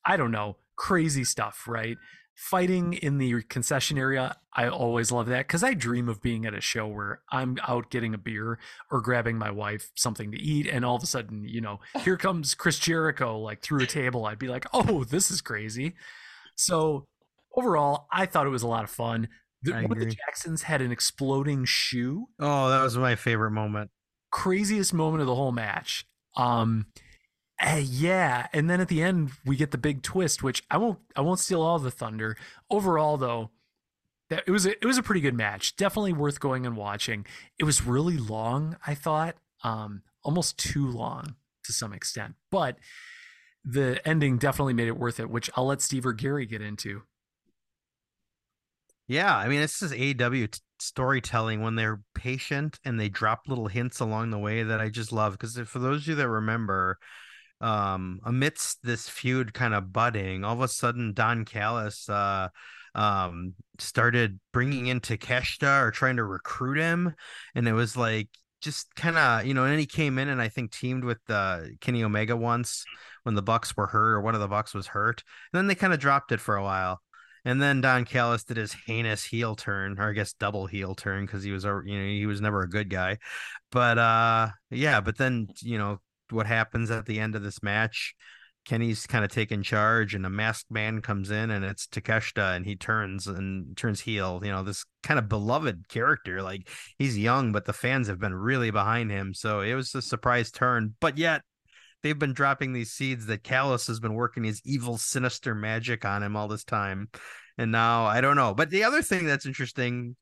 I 0.05 0.17
don't 0.17 0.31
know, 0.31 0.57
crazy 0.77 1.23
stuff, 1.23 1.63
right? 1.67 1.97
Fighting 2.35 2.93
in 2.93 3.17
the 3.17 3.43
concession 3.43 3.97
area, 3.97 4.35
I 4.53 4.67
always 4.67 5.11
love 5.11 5.27
that 5.27 5.47
because 5.47 5.63
I 5.63 5.73
dream 5.73 6.09
of 6.09 6.21
being 6.21 6.45
at 6.45 6.53
a 6.53 6.61
show 6.61 6.87
where 6.87 7.21
I'm 7.31 7.57
out 7.67 7.89
getting 7.89 8.13
a 8.13 8.17
beer 8.17 8.59
or 8.91 9.01
grabbing 9.01 9.37
my 9.37 9.51
wife 9.51 9.91
something 9.95 10.31
to 10.31 10.41
eat, 10.41 10.67
and 10.67 10.83
all 10.83 10.95
of 10.95 11.03
a 11.03 11.07
sudden, 11.07 11.47
you 11.47 11.61
know, 11.61 11.79
here 12.01 12.17
comes 12.17 12.53
Chris 12.53 12.77
Jericho 12.77 13.39
like 13.39 13.61
through 13.61 13.83
a 13.83 13.87
table. 13.87 14.25
I'd 14.25 14.39
be 14.39 14.49
like, 14.49 14.65
oh, 14.73 15.05
this 15.05 15.31
is 15.31 15.41
crazy. 15.41 15.93
So 16.55 17.07
overall, 17.55 18.07
I 18.11 18.25
thought 18.25 18.45
it 18.45 18.51
was 18.51 18.63
a 18.63 18.67
lot 18.67 18.83
of 18.83 18.89
fun. 18.89 19.29
The, 19.63 19.83
of 19.83 19.89
the. 19.97 20.05
Jacksons 20.05 20.63
had 20.63 20.81
an 20.81 20.91
exploding 20.91 21.65
shoe 21.65 22.27
Oh, 22.39 22.69
that 22.69 22.83
was 22.83 22.97
my 22.97 23.15
favorite 23.15 23.51
moment. 23.51 23.89
craziest 24.31 24.93
moment 24.93 25.21
of 25.21 25.27
the 25.27 25.33
whole 25.35 25.51
match. 25.51 26.05
Um 26.37 26.85
eh, 27.59 27.83
yeah, 27.83 28.47
and 28.53 28.69
then 28.69 28.79
at 28.79 28.89
the 28.89 29.01
end 29.01 29.31
we 29.45 29.55
get 29.55 29.71
the 29.71 29.77
big 29.79 30.03
twist, 30.03 30.43
which 30.43 30.61
I 30.69 30.77
won't 30.77 30.99
I 31.15 31.21
won't 31.21 31.39
steal 31.39 31.61
all 31.63 31.79
the 31.79 31.89
thunder. 31.89 32.37
Overall 32.69 33.17
though, 33.17 33.49
that 34.29 34.43
it 34.45 34.51
was 34.51 34.65
a, 34.67 34.71
it 34.71 34.85
was 34.85 34.97
a 34.99 35.03
pretty 35.03 35.21
good 35.21 35.33
match. 35.35 35.75
Definitely 35.75 36.13
worth 36.13 36.39
going 36.39 36.65
and 36.67 36.75
watching. 36.77 37.25
It 37.57 37.63
was 37.63 37.83
really 37.85 38.17
long, 38.17 38.77
I 38.85 38.93
thought. 38.93 39.35
Um 39.63 40.03
almost 40.23 40.59
too 40.59 40.87
long 40.87 41.35
to 41.63 41.73
some 41.73 41.91
extent. 41.93 42.35
But 42.51 42.77
the 43.63 43.99
ending 44.07 44.37
definitely 44.37 44.73
made 44.75 44.87
it 44.89 44.97
worth 44.99 45.19
it, 45.19 45.29
which 45.29 45.49
I'll 45.55 45.65
let 45.65 45.81
Steve 45.81 46.05
or 46.05 46.13
Gary 46.13 46.45
get 46.45 46.61
into. 46.61 47.01
Yeah, 49.07 49.35
I 49.35 49.47
mean, 49.47 49.61
it's 49.61 49.79
just 49.79 49.93
AW 49.93 50.29
t- 50.29 50.59
storytelling 50.79 51.61
when 51.61 51.75
they're 51.75 52.01
patient 52.15 52.79
and 52.83 52.99
they 52.99 53.09
drop 53.09 53.41
little 53.47 53.67
hints 53.67 53.99
along 53.99 54.31
the 54.31 54.39
way 54.39 54.63
that 54.63 54.81
I 54.81 54.89
just 54.89 55.11
love. 55.11 55.33
Because 55.33 55.57
for 55.69 55.79
those 55.79 56.01
of 56.01 56.07
you 56.07 56.15
that 56.15 56.27
remember, 56.29 56.97
um, 57.61 58.19
amidst 58.25 58.83
this 58.83 59.09
feud 59.09 59.53
kind 59.53 59.73
of 59.73 59.93
budding, 59.93 60.43
all 60.43 60.55
of 60.55 60.61
a 60.61 60.67
sudden 60.67 61.13
Don 61.13 61.45
Callis 61.45 62.09
uh, 62.09 62.49
um, 62.95 63.53
started 63.79 64.39
bringing 64.53 64.87
in 64.87 65.01
Takeshita 65.01 65.81
or 65.83 65.91
trying 65.91 66.17
to 66.17 66.23
recruit 66.25 66.79
him, 66.79 67.13
and 67.55 67.67
it 67.67 67.73
was 67.73 67.97
like 67.97 68.29
just 68.61 68.95
kind 68.95 69.17
of 69.17 69.45
you 69.45 69.53
know, 69.53 69.63
and 69.63 69.71
then 69.71 69.79
he 69.79 69.85
came 69.85 70.17
in 70.19 70.29
and 70.29 70.41
I 70.41 70.49
think 70.49 70.71
teamed 70.71 71.03
with 71.03 71.19
uh, 71.29 71.61
Kenny 71.81 72.03
Omega 72.03 72.35
once 72.35 72.85
when 73.23 73.35
the 73.35 73.41
Bucks 73.43 73.75
were 73.77 73.87
hurt 73.87 74.13
or 74.15 74.21
one 74.21 74.35
of 74.35 74.41
the 74.41 74.47
Bucks 74.47 74.73
was 74.73 74.87
hurt, 74.87 75.23
and 75.53 75.59
then 75.59 75.67
they 75.67 75.75
kind 75.75 75.93
of 75.93 75.99
dropped 75.99 76.31
it 76.31 76.39
for 76.41 76.55
a 76.55 76.63
while. 76.63 77.01
And 77.45 77.61
then 77.61 77.79
Don 77.79 78.05
Callis 78.05 78.43
did 78.43 78.57
his 78.57 78.75
heinous 78.87 79.23
heel 79.23 79.55
turn, 79.55 79.99
or 79.99 80.09
I 80.09 80.13
guess 80.13 80.33
double 80.33 80.65
heel 80.65 80.95
turn, 80.95 81.25
because 81.25 81.43
he 81.43 81.51
was 81.51 81.63
a 81.63 81.79
you 81.85 81.97
know 81.97 82.05
he 82.05 82.25
was 82.25 82.41
never 82.41 82.61
a 82.61 82.69
good 82.69 82.89
guy. 82.89 83.19
But 83.71 83.97
uh 83.99 84.49
yeah, 84.71 84.99
but 84.99 85.17
then 85.17 85.47
you 85.61 85.77
know 85.77 86.01
what 86.31 86.47
happens 86.47 86.89
at 86.89 87.05
the 87.05 87.19
end 87.19 87.35
of 87.35 87.43
this 87.43 87.61
match? 87.61 88.15
Kenny's 88.65 89.05
kind 89.05 89.23
of 89.23 89.29
taking 89.29 89.61
charge, 89.61 90.15
and 90.15 90.25
a 90.25 90.29
masked 90.29 90.71
man 90.71 91.01
comes 91.01 91.29
in, 91.29 91.51
and 91.51 91.63
it's 91.63 91.85
Takeshita, 91.85 92.55
and 92.55 92.65
he 92.65 92.75
turns 92.75 93.27
and 93.27 93.77
turns 93.77 94.01
heel. 94.01 94.41
You 94.43 94.51
know 94.51 94.63
this 94.63 94.83
kind 95.03 95.19
of 95.19 95.29
beloved 95.29 95.87
character, 95.87 96.41
like 96.41 96.67
he's 96.97 97.15
young, 97.15 97.51
but 97.51 97.65
the 97.65 97.73
fans 97.73 98.07
have 98.07 98.19
been 98.19 98.33
really 98.33 98.71
behind 98.71 99.11
him. 99.11 99.35
So 99.35 99.61
it 99.61 99.75
was 99.75 99.93
a 99.93 100.01
surprise 100.01 100.49
turn, 100.49 100.95
but 100.99 101.19
yet 101.19 101.43
they've 102.05 102.19
been 102.19 102.33
dropping 102.33 102.71
these 102.71 102.91
seeds 102.91 103.25
that 103.25 103.41
Callis 103.41 103.87
has 103.87 103.99
been 103.99 104.13
working 104.13 104.43
his 104.43 104.61
evil, 104.63 104.95
sinister 104.95 105.55
magic 105.55 106.05
on 106.05 106.21
him 106.21 106.35
all 106.35 106.47
this 106.47 106.63
time. 106.63 107.09
And 107.57 107.71
now 107.71 108.05
I 108.05 108.21
don't 108.21 108.35
know. 108.35 108.53
But 108.53 108.69
the 108.69 108.83
other 108.83 109.01
thing 109.01 109.25
that's 109.25 109.47
interesting 109.47 110.15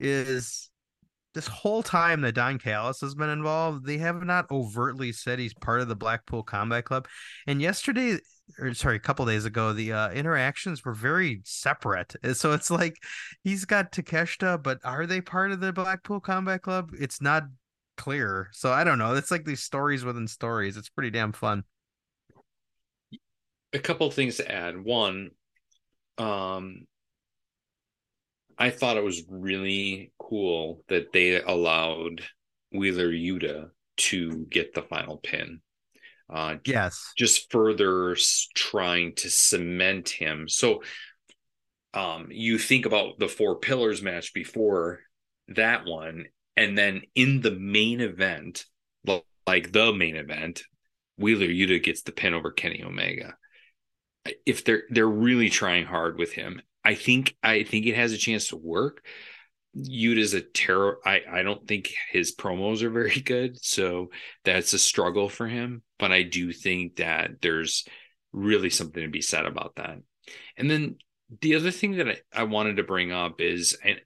is 0.00 0.68
this 1.32 1.46
whole 1.46 1.84
time 1.84 2.22
that 2.22 2.34
Don 2.34 2.58
Callis 2.58 3.02
has 3.02 3.14
been 3.14 3.28
involved, 3.28 3.86
they 3.86 3.98
have 3.98 4.24
not 4.24 4.50
overtly 4.50 5.12
said 5.12 5.38
he's 5.38 5.54
part 5.54 5.80
of 5.80 5.86
the 5.86 5.94
Blackpool 5.94 6.42
Combat 6.42 6.84
Club. 6.84 7.06
And 7.46 7.62
yesterday, 7.62 8.18
or 8.58 8.74
sorry, 8.74 8.96
a 8.96 8.98
couple 8.98 9.24
days 9.24 9.44
ago, 9.44 9.72
the 9.72 9.92
uh, 9.92 10.10
interactions 10.10 10.84
were 10.84 10.92
very 10.92 11.40
separate. 11.44 12.16
So 12.32 12.50
it's 12.50 12.68
like 12.68 12.96
he's 13.44 13.64
got 13.64 13.92
Takeshita, 13.92 14.60
but 14.60 14.80
are 14.82 15.06
they 15.06 15.20
part 15.20 15.52
of 15.52 15.60
the 15.60 15.72
Blackpool 15.72 16.18
Combat 16.18 16.62
Club? 16.62 16.90
It's 16.98 17.22
not 17.22 17.44
clear. 17.96 18.48
So 18.52 18.72
I 18.72 18.84
don't 18.84 18.98
know. 18.98 19.14
It's 19.14 19.30
like 19.30 19.44
these 19.44 19.62
stories 19.62 20.04
within 20.04 20.26
stories. 20.28 20.76
It's 20.76 20.88
pretty 20.88 21.10
damn 21.10 21.32
fun. 21.32 21.64
a 23.72 23.78
couple 23.78 24.10
things 24.10 24.36
to 24.36 24.52
add. 24.52 24.82
One, 24.82 25.30
um, 26.18 26.86
I 28.58 28.70
thought 28.70 28.98
it 28.98 29.04
was 29.04 29.22
really 29.30 30.12
cool 30.18 30.84
that 30.88 31.12
they 31.12 31.40
allowed 31.40 32.22
Wheeler 32.70 33.10
Yuta 33.10 33.70
to 33.96 34.46
get 34.50 34.74
the 34.74 34.82
final 34.82 35.16
pin. 35.16 35.60
Uh, 36.28 36.56
Yes. 36.66 37.12
just 37.16 37.50
further 37.50 38.16
trying 38.54 39.14
to 39.16 39.30
cement 39.30 40.10
him. 40.10 40.48
So, 40.48 40.82
um, 41.94 42.28
you 42.30 42.58
think 42.58 42.86
about 42.86 43.18
the 43.18 43.28
four 43.28 43.58
pillars 43.58 44.02
match 44.02 44.32
before 44.32 45.00
that 45.48 45.84
one, 45.84 46.26
and 46.56 46.76
then 46.76 47.02
in 47.14 47.40
the 47.40 47.50
main 47.50 48.00
event, 48.00 48.66
like 49.46 49.72
the 49.72 49.92
main 49.92 50.16
event, 50.16 50.62
Wheeler 51.16 51.46
Yuta 51.46 51.82
gets 51.82 52.02
the 52.02 52.12
pin 52.12 52.34
over 52.34 52.50
Kenny 52.50 52.82
Omega. 52.84 53.34
If 54.46 54.64
they're 54.64 54.84
they're 54.90 55.06
really 55.06 55.50
trying 55.50 55.84
hard 55.84 56.18
with 56.18 56.32
him, 56.32 56.62
I 56.84 56.94
think 56.94 57.36
I 57.42 57.64
think 57.64 57.86
it 57.86 57.96
has 57.96 58.12
a 58.12 58.18
chance 58.18 58.48
to 58.48 58.56
work. 58.56 59.04
Yuta's 59.76 60.34
a 60.34 60.40
terror. 60.40 60.98
I 61.04 61.22
I 61.30 61.42
don't 61.42 61.66
think 61.66 61.92
his 62.10 62.34
promos 62.34 62.82
are 62.82 62.90
very 62.90 63.20
good, 63.20 63.62
so 63.62 64.10
that's 64.44 64.72
a 64.72 64.78
struggle 64.78 65.28
for 65.28 65.48
him. 65.48 65.82
But 65.98 66.12
I 66.12 66.22
do 66.22 66.52
think 66.52 66.96
that 66.96 67.40
there's 67.40 67.84
really 68.32 68.70
something 68.70 69.02
to 69.02 69.10
be 69.10 69.22
said 69.22 69.46
about 69.46 69.76
that. 69.76 69.98
And 70.56 70.70
then 70.70 70.96
the 71.40 71.56
other 71.56 71.70
thing 71.70 71.96
that 71.96 72.08
I, 72.08 72.16
I 72.32 72.42
wanted 72.44 72.76
to 72.76 72.82
bring 72.82 73.12
up 73.12 73.40
is, 73.40 73.76
and 73.82 74.00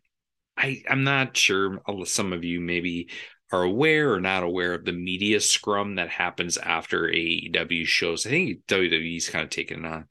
I 0.57 0.83
I'm 0.89 1.05
not 1.05 1.37
sure 1.37 1.81
some 2.05 2.33
of 2.33 2.45
you 2.45 2.61
maybe 2.61 3.09
are 3.53 3.63
aware 3.63 4.13
or 4.13 4.21
not 4.21 4.43
aware 4.43 4.75
of 4.75 4.85
the 4.85 4.93
media 4.93 5.41
scrum 5.41 5.97
that 5.97 6.09
happens 6.09 6.57
after 6.59 7.03
AEW 7.03 7.87
shows. 7.87 8.27
I 8.27 8.31
think 8.31 8.67
WWE's 8.67 9.29
kind 9.29 9.45
of 9.45 9.51
taken 9.51 9.85
it 9.85 9.89
on. 9.89 10.07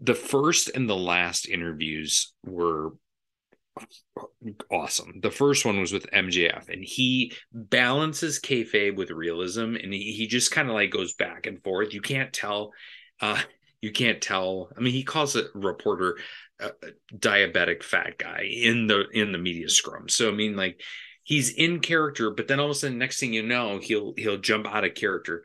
The- 0.00 0.14
first 0.14 0.70
and 0.74 0.88
the 0.88 0.96
last 0.96 1.48
interviews 1.48 2.32
were 2.44 2.92
awesome. 4.70 5.20
The 5.22 5.30
first 5.30 5.64
one 5.64 5.80
was 5.80 5.92
with 5.92 6.10
MJF, 6.10 6.68
and 6.68 6.84
he 6.84 7.32
balances 7.52 8.40
kayfabe 8.40 8.96
with 8.96 9.10
realism, 9.10 9.76
and 9.76 9.92
he, 9.92 10.12
he 10.12 10.26
just 10.26 10.50
kind 10.50 10.68
of 10.68 10.74
like 10.74 10.90
goes 10.90 11.14
back 11.14 11.46
and 11.46 11.62
forth. 11.62 11.94
You 11.94 12.00
can't 12.00 12.32
tell. 12.32 12.72
Uh, 13.20 13.40
you 13.80 13.92
can't 13.92 14.20
tell. 14.20 14.70
I 14.76 14.80
mean, 14.80 14.92
he 14.92 15.02
calls 15.04 15.36
a 15.36 15.44
reporter 15.54 16.18
diabetic 17.16 17.82
fat 17.82 18.18
guy 18.18 18.48
in 18.50 18.86
the 18.86 19.08
in 19.12 19.32
the 19.32 19.38
media 19.38 19.68
scrum. 19.68 20.08
So 20.08 20.28
I 20.28 20.32
mean, 20.32 20.56
like 20.56 20.80
he's 21.22 21.50
in 21.50 21.80
character, 21.80 22.30
but 22.30 22.48
then 22.48 22.60
all 22.60 22.66
of 22.66 22.72
a 22.72 22.74
sudden, 22.74 22.98
next 22.98 23.20
thing 23.20 23.32
you 23.32 23.42
know, 23.42 23.78
he'll 23.78 24.14
he'll 24.16 24.38
jump 24.38 24.66
out 24.66 24.84
of 24.84 24.94
character. 24.94 25.42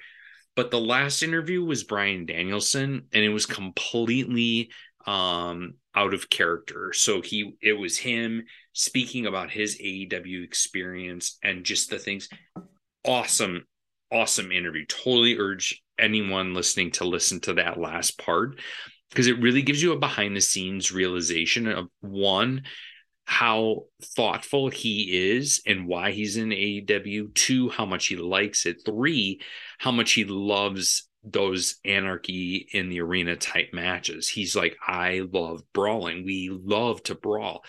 But 0.56 0.72
the 0.72 0.80
last 0.80 1.22
interview 1.22 1.64
was 1.64 1.84
Bryan 1.84 2.26
Danielson, 2.26 3.08
and 3.14 3.24
it 3.24 3.30
was 3.30 3.46
completely 3.46 4.72
um 5.06 5.76
out 5.96 6.14
of 6.14 6.30
character. 6.30 6.94
So 6.94 7.22
he 7.22 7.56
it 7.62 7.74
was 7.74 7.98
him 7.98 8.44
speaking 8.74 9.26
about 9.26 9.52
his 9.52 9.78
AEW 9.80 10.44
experience 10.44 11.38
and 11.44 11.64
just 11.64 11.90
the 11.90 12.00
things. 12.00 12.30
Awesome, 13.06 13.66
awesome 14.12 14.52
interview. 14.52 14.86
Totally 14.86 15.38
urge 15.38 15.82
anyone 15.98 16.54
listening 16.54 16.92
to 16.92 17.06
listen 17.06 17.40
to 17.42 17.56
that 17.56 17.80
last 17.80 18.20
part 18.20 18.60
because 19.10 19.28
it 19.28 19.42
really 19.42 19.62
gives 19.62 19.82
you 19.82 19.94
a 19.94 20.00
behind 20.00 20.36
the 20.36 20.42
scenes 20.42 20.92
realization 20.92 21.68
of 21.68 21.88
one 22.02 22.64
how 23.26 23.84
thoughtful 24.02 24.70
he 24.70 25.36
is 25.36 25.62
and 25.66 25.86
why 25.86 26.12
he's 26.12 26.38
in 26.38 26.48
AEW, 26.48 27.34
two 27.34 27.68
how 27.68 27.86
much 27.86 28.08
he 28.08 28.16
likes 28.16 28.66
it, 28.66 28.78
three 28.86 29.42
how 29.80 29.92
much 29.92 30.14
he 30.14 30.24
loves 30.24 31.10
those 31.26 31.76
anarchy 31.84 32.70
in 32.72 32.88
the 32.88 33.02
arena 33.02 33.36
type 33.36 33.70
matches. 33.74 34.30
He's 34.30 34.56
like, 34.56 34.78
I 34.86 35.28
love 35.30 35.62
brawling. 35.74 36.24
We 36.24 36.50
love 36.50 37.04
to 37.04 37.16
brawl. 37.16 37.66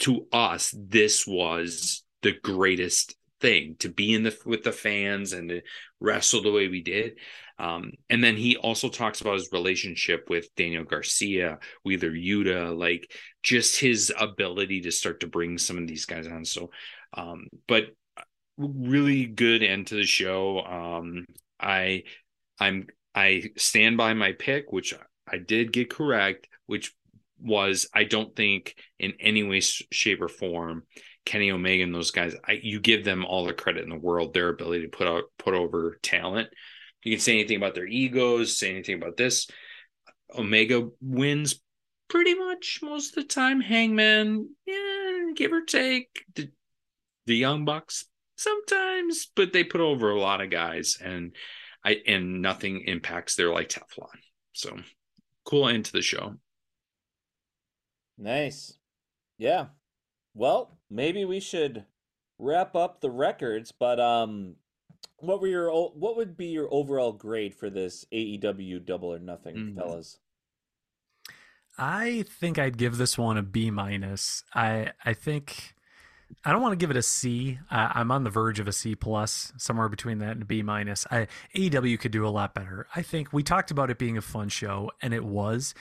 To 0.00 0.26
us, 0.32 0.74
this 0.76 1.24
was 1.24 2.02
the 2.22 2.34
greatest 2.42 3.14
thing 3.40 3.76
to 3.78 3.88
be 3.88 4.12
in 4.12 4.24
the 4.24 4.36
with 4.44 4.64
the 4.64 4.72
fans 4.72 5.32
and 5.32 5.48
to 5.50 5.62
wrestle 6.00 6.42
the 6.42 6.50
way 6.50 6.66
we 6.66 6.82
did. 6.82 7.18
Um, 7.58 7.92
and 8.10 8.22
then 8.22 8.36
he 8.36 8.56
also 8.56 8.88
talks 8.88 9.20
about 9.20 9.34
his 9.34 9.48
relationship 9.52 10.28
with 10.28 10.54
Daniel 10.56 10.84
Garcia, 10.84 11.58
Wheeler 11.84 12.10
Yuta, 12.10 12.76
like 12.76 13.10
just 13.42 13.80
his 13.80 14.12
ability 14.18 14.82
to 14.82 14.90
start 14.90 15.20
to 15.20 15.26
bring 15.26 15.56
some 15.58 15.78
of 15.78 15.86
these 15.86 16.04
guys 16.04 16.26
on. 16.26 16.44
So, 16.44 16.70
um, 17.14 17.46
but 17.66 17.86
really 18.58 19.26
good 19.26 19.62
end 19.62 19.86
to 19.88 19.94
the 19.94 20.04
show. 20.04 20.60
Um, 20.60 21.26
I, 21.58 22.04
I'm, 22.60 22.88
I 23.14 23.44
stand 23.56 23.96
by 23.96 24.12
my 24.12 24.32
pick, 24.32 24.72
which 24.72 24.92
I 25.30 25.38
did 25.38 25.72
get 25.72 25.90
correct, 25.90 26.48
which 26.66 26.94
was 27.40 27.88
I 27.94 28.04
don't 28.04 28.34
think 28.34 28.76
in 28.98 29.14
any 29.20 29.42
way, 29.42 29.60
shape, 29.60 30.22
or 30.22 30.28
form 30.28 30.84
Kenny 31.24 31.50
Omega 31.50 31.82
and 31.82 31.94
those 31.94 32.10
guys. 32.10 32.34
I, 32.46 32.60
you 32.62 32.80
give 32.80 33.04
them 33.04 33.24
all 33.24 33.44
the 33.44 33.52
credit 33.52 33.84
in 33.84 33.90
the 33.90 33.96
world, 33.96 34.32
their 34.32 34.48
ability 34.48 34.84
to 34.84 34.96
put 34.96 35.06
out 35.06 35.24
put 35.38 35.54
over 35.54 35.98
talent. 36.02 36.48
You 37.06 37.12
can 37.12 37.20
say 37.20 37.34
anything 37.34 37.58
about 37.58 37.76
their 37.76 37.86
egos, 37.86 38.58
say 38.58 38.68
anything 38.68 38.96
about 38.96 39.16
this. 39.16 39.46
Omega 40.36 40.88
wins 41.00 41.60
pretty 42.08 42.34
much 42.34 42.80
most 42.82 43.10
of 43.10 43.22
the 43.22 43.28
time. 43.28 43.60
Hangman, 43.60 44.48
yeah, 44.66 45.30
give 45.36 45.52
or 45.52 45.60
take. 45.60 46.24
The, 46.34 46.50
the 47.26 47.36
Young 47.36 47.64
Bucks 47.64 48.06
sometimes, 48.36 49.30
but 49.36 49.52
they 49.52 49.62
put 49.62 49.80
over 49.80 50.10
a 50.10 50.18
lot 50.18 50.40
of 50.40 50.50
guys, 50.50 50.98
and 51.00 51.36
I 51.84 52.02
and 52.08 52.42
nothing 52.42 52.82
impacts 52.88 53.36
their 53.36 53.52
like 53.52 53.68
Teflon. 53.68 54.08
So 54.52 54.76
cool 55.44 55.68
end 55.68 55.84
to 55.84 55.92
the 55.92 56.02
show. 56.02 56.34
Nice. 58.18 58.78
Yeah. 59.38 59.66
Well, 60.34 60.76
maybe 60.90 61.24
we 61.24 61.38
should 61.38 61.84
wrap 62.40 62.74
up 62.74 63.00
the 63.00 63.12
records, 63.12 63.70
but 63.70 64.00
um 64.00 64.56
what 65.18 65.40
were 65.40 65.46
your 65.46 65.70
what 65.70 66.16
would 66.16 66.36
be 66.36 66.46
your 66.46 66.68
overall 66.70 67.12
grade 67.12 67.54
for 67.54 67.70
this 67.70 68.04
AEW 68.12 68.84
double 68.84 69.12
or 69.12 69.18
nothing, 69.18 69.56
mm-hmm. 69.56 69.78
fellas? 69.78 70.18
I 71.78 72.24
think 72.40 72.58
I'd 72.58 72.78
give 72.78 72.96
this 72.96 73.18
one 73.18 73.36
a 73.36 73.42
B 73.42 73.70
minus. 73.70 74.44
I 74.54 74.92
I 75.04 75.14
think 75.14 75.74
I 76.44 76.52
don't 76.52 76.62
want 76.62 76.72
to 76.72 76.76
give 76.76 76.90
it 76.90 76.96
a 76.96 77.02
C. 77.02 77.58
I'm 77.70 78.10
on 78.10 78.24
the 78.24 78.30
verge 78.30 78.58
of 78.58 78.68
a 78.68 78.72
C 78.72 78.94
plus, 78.94 79.52
somewhere 79.56 79.88
between 79.88 80.18
that 80.18 80.32
and 80.32 80.42
a 80.42 80.46
B 80.46 80.62
minus. 80.62 81.06
I 81.10 81.28
AEW 81.54 81.98
could 82.00 82.12
do 82.12 82.26
a 82.26 82.28
lot 82.28 82.54
better. 82.54 82.86
I 82.94 83.02
think 83.02 83.32
we 83.32 83.42
talked 83.42 83.70
about 83.70 83.90
it 83.90 83.98
being 83.98 84.16
a 84.16 84.22
fun 84.22 84.48
show, 84.48 84.90
and 85.02 85.14
it 85.14 85.24
was. 85.24 85.74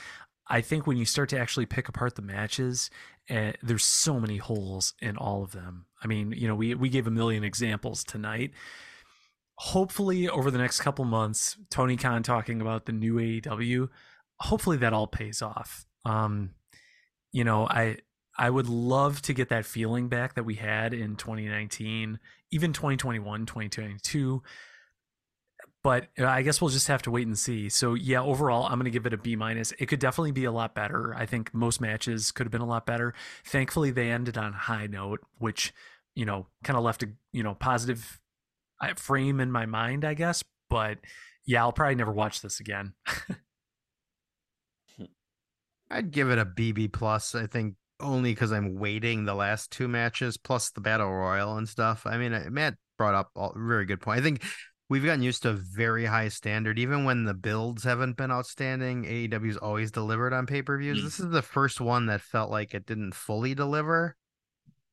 I 0.48 0.62
think 0.62 0.86
when 0.86 0.98
you 0.98 1.06
start 1.06 1.30
to 1.30 1.40
actually 1.40 1.66
pick 1.66 1.90
apart 1.90 2.16
the 2.16 2.22
matches, 2.22 2.92
uh, 3.32 3.54
there's 3.64 3.84
so 3.84 4.20
many 4.20 4.38
holes 4.38 4.94
in 5.02 5.18
all 5.18 5.42
of 5.42 5.54
them. 5.54 5.86
I 6.04 6.08
mean, 6.08 6.32
you 6.32 6.48
know, 6.48 6.56
we 6.56 6.76
we 6.76 6.90
gave 6.90 7.08
a 7.08 7.12
million 7.12 7.44
examples 7.44 8.04
tonight. 8.04 8.52
Hopefully, 9.58 10.28
over 10.28 10.52
the 10.52 10.58
next 10.58 10.82
couple 10.82 11.06
months, 11.06 11.58
Tony 11.70 11.96
Khan 11.96 12.24
talking 12.24 12.62
about 12.62 12.86
the 12.86 12.92
new 12.92 13.16
AEW. 13.16 13.90
Hopefully, 14.42 14.78
that 14.78 14.94
all 14.94 15.08
pays 15.08 15.42
off. 15.42 15.86
Um, 16.04 16.52
you 17.32 17.44
know, 17.44 17.68
I 17.68 17.98
I 18.38 18.50
would 18.50 18.68
love 18.68 19.22
to 19.24 19.34
get 19.34 19.50
that 19.50 19.66
feeling 19.66 20.10
back 20.10 20.36
that 20.36 20.44
we 20.44 20.56
had 20.56 20.94
in 20.94 21.16
2019, 21.16 22.20
even 22.52 22.74
2021, 22.74 23.46
2022. 23.46 24.44
But 25.84 26.08
I 26.18 26.42
guess 26.42 26.60
we'll 26.60 26.72
just 26.72 26.88
have 26.88 27.04
to 27.04 27.12
wait 27.12 27.28
and 27.28 27.38
see. 27.38 27.70
So 27.70 27.94
yeah, 27.94 28.22
overall, 28.22 28.64
I'm 28.66 28.74
going 28.74 28.86
to 28.86 28.90
give 28.90 29.06
it 29.06 29.14
a 29.14 29.18
B 29.18 29.36
minus. 29.36 29.72
It 29.78 29.86
could 29.86 30.00
definitely 30.00 30.32
be 30.32 30.46
a 30.46 30.52
lot 30.52 30.74
better. 30.74 31.14
I 31.16 31.28
think 31.28 31.54
most 31.54 31.80
matches 31.80 32.32
could 32.32 32.46
have 32.46 32.52
been 32.52 32.62
a 32.62 32.66
lot 32.66 32.86
better. 32.86 33.14
Thankfully, 33.46 33.92
they 33.92 34.10
ended 34.10 34.38
on 34.38 34.54
a 34.54 34.58
high 34.58 34.88
note, 34.88 35.22
which 35.38 35.74
you 36.16 36.26
know 36.26 36.48
kind 36.64 36.76
of 36.76 36.84
left 36.84 37.04
a 37.04 37.10
you 37.32 37.44
know 37.44 37.54
positive 37.54 38.20
frame 38.94 39.40
in 39.40 39.52
my 39.52 39.66
mind, 39.66 40.06
I 40.06 40.14
guess. 40.14 40.44
But 40.70 41.00
yeah, 41.46 41.62
I'll 41.62 41.74
probably 41.74 41.96
never 41.96 42.12
watch 42.12 42.42
this 42.42 42.60
again. 42.60 42.94
I'd 45.92 46.12
give 46.12 46.30
it 46.32 46.40
a 46.40 46.46
BB 46.46 46.94
plus. 46.94 47.36
I 47.36 47.48
think 47.48 47.76
only 48.00 48.32
because 48.34 48.52
I'm 48.52 48.78
waiting 48.78 49.26
the 49.26 49.36
last 49.36 49.72
two 49.72 49.88
matches 49.88 50.38
plus 50.38 50.72
the 50.72 50.82
battle 50.82 51.12
royal 51.12 51.58
and 51.58 51.70
stuff. 51.70 52.04
I 52.06 52.18
mean, 52.18 52.38
Matt 52.52 52.76
brought 52.98 53.16
up 53.16 53.30
a 53.36 53.50
very 53.56 53.86
good 53.86 54.02
point. 54.02 54.20
I 54.20 54.24
think 54.24 54.44
we've 54.90 55.06
gotten 55.06 55.22
used 55.22 55.44
to 55.44 55.50
a 55.50 55.54
very 55.54 56.06
high 56.06 56.30
standard, 56.30 56.80
even 56.80 57.06
when 57.06 57.26
the 57.26 57.34
builds 57.34 57.84
haven't 57.84 58.18
been 58.18 58.32
outstanding. 58.32 59.04
AEW's 59.04 59.58
always 59.58 59.92
delivered 59.92 60.34
on 60.34 60.46
pay 60.46 60.62
per 60.62 60.78
views. 60.78 61.00
Mm. 61.00 61.04
This 61.04 61.20
is 61.20 61.30
the 61.30 61.42
first 61.42 61.80
one 61.80 62.08
that 62.08 62.22
felt 62.22 62.52
like 62.52 62.74
it 62.74 62.86
didn't 62.86 63.14
fully 63.14 63.54
deliver. 63.56 64.16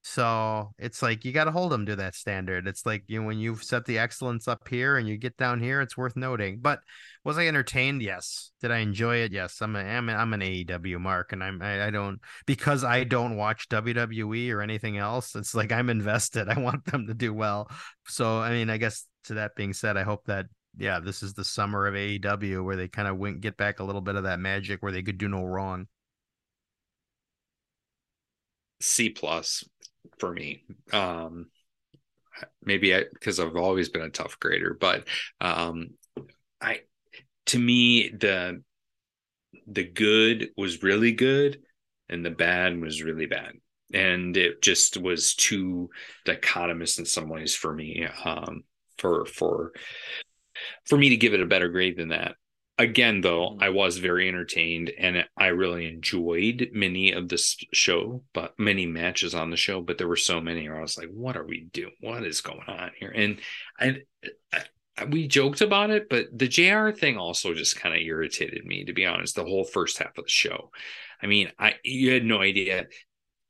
So 0.05 0.73
it's 0.79 1.01
like 1.01 1.25
you 1.25 1.31
got 1.31 1.45
to 1.45 1.53
hold 1.53 1.71
them 1.71 1.87
to 1.87 1.95
that 1.97 2.17
standard. 2.17 2.67
It's 2.67 2.85
like 2.85 3.05
you 3.07 3.21
know, 3.21 3.27
when 3.29 3.39
you've 3.39 3.63
set 3.63 3.85
the 3.85 3.99
excellence 3.99 4.49
up 4.49 4.67
here 4.67 4.97
and 4.97 5.09
you 5.09 5.17
get 5.17 5.37
down 5.37 5.61
here, 5.61 5.81
it's 5.81 5.97
worth 5.97 6.17
noting. 6.17 6.59
But 6.61 6.81
was 7.25 7.39
I 7.39 7.47
entertained? 7.47 8.03
Yes. 8.03 8.51
Did 8.61 8.73
I 8.73 8.79
enjoy 8.79 9.19
it? 9.19 9.33
Yes. 9.33 9.61
I'm 9.63 9.77
a, 9.77 9.79
I'm, 9.79 10.09
a, 10.09 10.15
I'm 10.15 10.35
an 10.35 10.41
AEW 10.41 10.99
mark, 10.99 11.33
and 11.33 11.43
I'm 11.43 11.63
I, 11.63 11.87
I 11.87 11.91
don't 11.91 12.21
because 12.47 12.83
I 12.83 13.05
don't 13.05 13.37
watch 13.37 13.69
WWE 13.69 14.53
or 14.53 14.61
anything 14.61 14.99
else. 14.99 15.37
It's 15.37 15.55
like 15.55 15.71
I'm 15.71 15.89
invested. 15.89 16.49
I 16.51 16.59
want 16.59 16.85
them 16.85 17.07
to 17.07 17.15
do 17.15 17.33
well. 17.33 17.71
So 18.09 18.41
I 18.41 18.51
mean, 18.51 18.71
I 18.71 18.79
guess 18.79 19.07
to 19.25 19.35
that 19.35 19.55
being 19.55 19.73
said, 19.73 19.97
I 19.97 20.03
hope 20.03 20.25
that 20.27 20.47
yeah, 20.77 20.99
this 20.99 21.23
is 21.23 21.35
the 21.35 21.45
summer 21.45 21.87
of 21.87 21.95
AEW 21.95 22.65
where 22.65 22.77
they 22.77 22.89
kind 22.89 23.07
of 23.07 23.19
went 23.19 23.41
get 23.41 23.57
back 23.57 23.79
a 23.79 23.85
little 23.85 24.01
bit 24.01 24.17
of 24.17 24.25
that 24.25 24.41
magic 24.41 24.83
where 24.83 24.91
they 24.93 25.03
could 25.03 25.19
do 25.19 25.29
no 25.29 25.45
wrong. 25.45 25.87
C 28.81 29.11
plus 29.11 29.65
for 30.19 30.33
me. 30.33 30.65
Um, 30.93 31.47
maybe 32.63 32.95
because 33.13 33.39
I've 33.41 33.57
always 33.57 33.89
been 33.89 34.03
a 34.03 34.11
tough 34.11 34.39
grader, 34.39 34.77
but 34.79 35.07
um, 35.41 35.91
I 36.61 36.81
to 37.47 37.59
me 37.59 38.09
the 38.09 38.63
the 39.67 39.85
good 39.85 40.51
was 40.57 40.83
really 40.83 41.13
good 41.13 41.61
and 42.09 42.25
the 42.25 42.31
bad 42.31 42.81
was 42.81 43.03
really 43.03 43.27
bad 43.27 43.53
and 43.93 44.37
it 44.37 44.63
just 44.63 44.97
was 44.97 45.35
too 45.35 45.91
dichotomous 46.27 46.99
in 46.99 47.05
some 47.05 47.29
ways 47.29 47.55
for 47.55 47.73
me 47.73 48.07
um, 48.25 48.63
for 48.99 49.25
for 49.27 49.73
for 50.87 50.97
me 50.97 51.11
to 51.11 51.17
give 51.17 51.35
it 51.35 51.41
a 51.41 51.47
better 51.47 51.69
grade 51.69 51.97
than 51.97 52.09
that 52.09 52.35
again 52.79 53.21
though 53.21 53.51
mm. 53.51 53.63
i 53.63 53.69
was 53.69 53.99
very 53.99 54.29
entertained 54.29 54.91
and 54.99 55.25
i 55.37 55.47
really 55.47 55.87
enjoyed 55.87 56.71
many 56.73 57.13
of 57.13 57.29
this 57.29 57.57
show 57.73 58.23
but 58.33 58.59
many 58.59 58.87
matches 58.87 59.35
on 59.35 59.51
the 59.51 59.57
show 59.57 59.81
but 59.81 59.99
there 59.99 60.09
were 60.09 60.17
so 60.17 60.41
many 60.41 60.69
where 60.69 60.79
i 60.79 60.83
was 60.83 60.97
like 60.97 61.09
what 61.11 61.37
are 61.37 61.47
we 61.47 61.67
doing? 61.73 61.93
What 62.01 62.25
is 62.25 62.41
going 62.41 62.67
on 62.67 62.91
here? 62.99 63.13
And 63.15 63.39
I, 63.79 63.99
I 64.53 65.05
we 65.05 65.27
joked 65.27 65.61
about 65.61 65.91
it 65.91 66.09
but 66.09 66.27
the 66.33 66.49
jr 66.49 66.91
thing 66.91 67.17
also 67.17 67.55
just 67.55 67.81
kind 67.81 67.95
of 67.95 68.01
irritated 68.01 68.65
me 68.65 68.85
to 68.85 68.93
be 68.93 69.07
honest 69.07 69.35
the 69.35 69.45
whole 69.45 69.65
first 69.65 69.99
half 69.99 70.17
of 70.19 70.25
the 70.25 70.31
show. 70.31 70.71
I 71.23 71.27
mean 71.27 71.53
i 71.59 71.75
you 71.85 72.13
had 72.13 72.25
no 72.25 72.41
idea. 72.41 72.87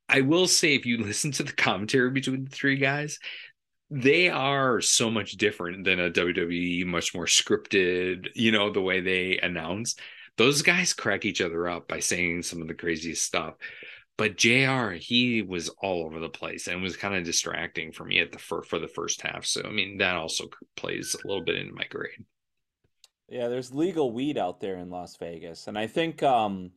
I 0.08 0.20
will 0.20 0.46
say, 0.46 0.74
if 0.74 0.84
you 0.84 0.98
listen 1.02 1.32
to 1.32 1.42
the 1.42 1.52
commentary 1.52 2.10
between 2.10 2.44
the 2.44 2.50
three 2.50 2.76
guys, 2.76 3.18
they 3.94 4.30
are 4.30 4.80
so 4.80 5.10
much 5.10 5.32
different 5.32 5.84
than 5.84 6.00
a 6.00 6.10
WWE, 6.10 6.86
much 6.86 7.14
more 7.14 7.26
scripted, 7.26 8.28
you 8.34 8.50
know, 8.50 8.72
the 8.72 8.80
way 8.80 9.02
they 9.02 9.38
announce. 9.38 9.96
Those 10.38 10.62
guys 10.62 10.94
crack 10.94 11.26
each 11.26 11.42
other 11.42 11.68
up 11.68 11.88
by 11.88 12.00
saying 12.00 12.44
some 12.44 12.62
of 12.62 12.68
the 12.68 12.74
craziest 12.74 13.22
stuff. 13.22 13.54
But 14.16 14.38
JR, 14.38 14.92
he 14.92 15.42
was 15.42 15.68
all 15.68 16.04
over 16.06 16.20
the 16.20 16.30
place 16.30 16.68
and 16.68 16.82
was 16.82 16.96
kind 16.96 17.14
of 17.14 17.24
distracting 17.24 17.92
for 17.92 18.04
me 18.06 18.20
at 18.20 18.32
the 18.32 18.38
for, 18.38 18.62
for 18.62 18.78
the 18.78 18.88
first 18.88 19.20
half. 19.20 19.44
So 19.44 19.62
I 19.62 19.70
mean 19.70 19.98
that 19.98 20.16
also 20.16 20.48
plays 20.74 21.14
a 21.14 21.28
little 21.28 21.44
bit 21.44 21.56
into 21.56 21.74
my 21.74 21.84
grade. 21.84 22.24
Yeah, 23.28 23.48
there's 23.48 23.74
legal 23.74 24.10
weed 24.10 24.38
out 24.38 24.60
there 24.60 24.76
in 24.76 24.88
Las 24.88 25.16
Vegas. 25.16 25.66
And 25.66 25.78
I 25.78 25.86
think 25.86 26.22
um 26.22 26.70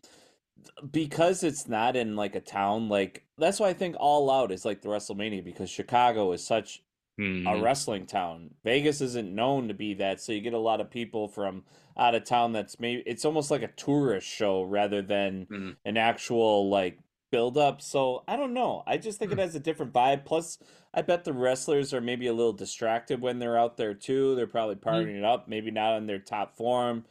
because 0.91 1.43
it's 1.43 1.67
not 1.67 1.95
in 1.95 2.15
like 2.15 2.35
a 2.35 2.41
town 2.41 2.89
like 2.89 3.23
that's 3.37 3.59
why 3.59 3.69
I 3.69 3.73
think 3.73 3.95
All 3.99 4.31
Out 4.31 4.51
is 4.51 4.65
like 4.65 4.81
the 4.81 4.89
WrestleMania 4.89 5.43
because 5.43 5.69
Chicago 5.69 6.31
is 6.31 6.45
such 6.45 6.81
mm-hmm. 7.19 7.47
a 7.47 7.61
wrestling 7.61 8.05
town. 8.05 8.51
Vegas 8.63 9.01
isn't 9.01 9.33
known 9.33 9.67
to 9.67 9.73
be 9.73 9.93
that, 9.95 10.21
so 10.21 10.31
you 10.31 10.41
get 10.41 10.53
a 10.53 10.59
lot 10.59 10.81
of 10.81 10.89
people 10.89 11.27
from 11.27 11.63
out 11.97 12.15
of 12.15 12.25
town. 12.25 12.53
That's 12.53 12.79
maybe 12.79 13.03
it's 13.05 13.25
almost 13.25 13.51
like 13.51 13.61
a 13.61 13.67
tourist 13.67 14.27
show 14.27 14.63
rather 14.63 15.01
than 15.01 15.45
mm-hmm. 15.45 15.69
an 15.85 15.97
actual 15.97 16.69
like 16.69 16.99
build 17.31 17.57
up. 17.57 17.81
So 17.81 18.23
I 18.27 18.35
don't 18.35 18.53
know. 18.53 18.83
I 18.87 18.97
just 18.97 19.19
think 19.19 19.31
mm-hmm. 19.31 19.39
it 19.39 19.43
has 19.43 19.55
a 19.55 19.59
different 19.59 19.93
vibe. 19.93 20.25
Plus, 20.25 20.57
I 20.93 21.01
bet 21.01 21.23
the 21.23 21.33
wrestlers 21.33 21.93
are 21.93 22.01
maybe 22.01 22.27
a 22.27 22.33
little 22.33 22.53
distracted 22.53 23.21
when 23.21 23.39
they're 23.39 23.57
out 23.57 23.77
there 23.77 23.93
too. 23.93 24.35
They're 24.35 24.47
probably 24.47 24.75
mm-hmm. 24.75 24.89
partying 24.89 25.17
it 25.17 25.23
up, 25.23 25.47
maybe 25.47 25.71
not 25.71 25.97
in 25.97 26.07
their 26.07 26.19
top 26.19 26.55
form. 26.55 27.05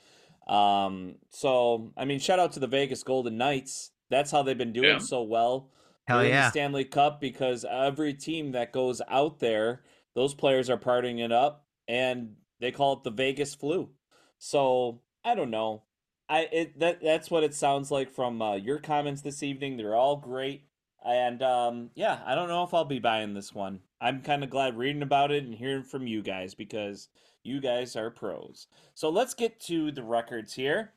Um, 0.47 1.17
so 1.31 1.93
I 1.97 2.05
mean, 2.05 2.21
shout 2.21 2.39
out 2.39 2.53
to 2.53 2.61
the 2.61 2.67
Vegas 2.67 3.03
Golden 3.03 3.37
Knights. 3.37 3.91
That's 4.11 4.31
how 4.31 4.43
they've 4.43 4.59
been 4.59 4.73
doing 4.73 4.89
yeah. 4.89 4.99
so 4.99 5.23
well. 5.23 5.71
Hell 6.07 6.25
yeah. 6.25 6.45
The 6.45 6.51
Stanley 6.51 6.85
Cup 6.85 7.21
because 7.21 7.65
every 7.65 8.13
team 8.13 8.53
that 8.53 8.73
goes 8.73 9.01
out 9.09 9.41
there 9.41 9.83
those 10.15 10.35
players 10.35 10.71
are 10.71 10.79
partying 10.79 11.25
it 11.25 11.33
up 11.33 11.67
and 11.89 12.37
they 12.61 12.71
call 12.71 12.95
it 12.95 13.05
the 13.05 13.11
Vegas 13.11 13.55
flu. 13.55 13.91
So 14.39 15.01
I 15.25 15.35
don't 15.35 15.51
know. 15.51 15.83
I 16.29 16.49
it 16.53 16.81
that 16.81 17.03
that's 17.03 17.31
what 17.31 17.45
it 17.45 17.55
sounds 17.55 17.91
like 17.91 18.11
from 18.11 18.41
uh, 18.41 18.55
your 18.55 18.79
comments 18.79 19.23
this 19.23 19.43
evening. 19.43 19.77
They're 19.77 19.95
all 19.95 20.17
great, 20.17 20.65
and 21.05 21.43
um, 21.43 21.91
yeah, 21.95 22.21
I 22.25 22.35
don't 22.35 22.49
know 22.49 22.65
if 22.65 22.73
I'll 22.73 22.85
be 22.85 22.99
buying 22.99 23.35
this 23.35 23.55
one. 23.55 23.81
I'm 24.01 24.23
kind 24.23 24.43
of 24.43 24.51
glad 24.51 24.77
reading 24.77 25.03
about 25.03 25.31
it 25.31 25.45
and 25.45 25.55
hearing 25.55 25.83
from 25.83 26.07
you 26.07 26.23
guys 26.23 26.55
because 26.55 27.09
you 27.43 27.61
guys 27.61 27.95
are 27.95 28.11
pros. 28.11 28.67
So 28.95 29.11
let's 29.11 29.35
get 29.35 29.61
to 29.61 29.93
the 29.93 30.03
records 30.03 30.55
here. 30.55 30.93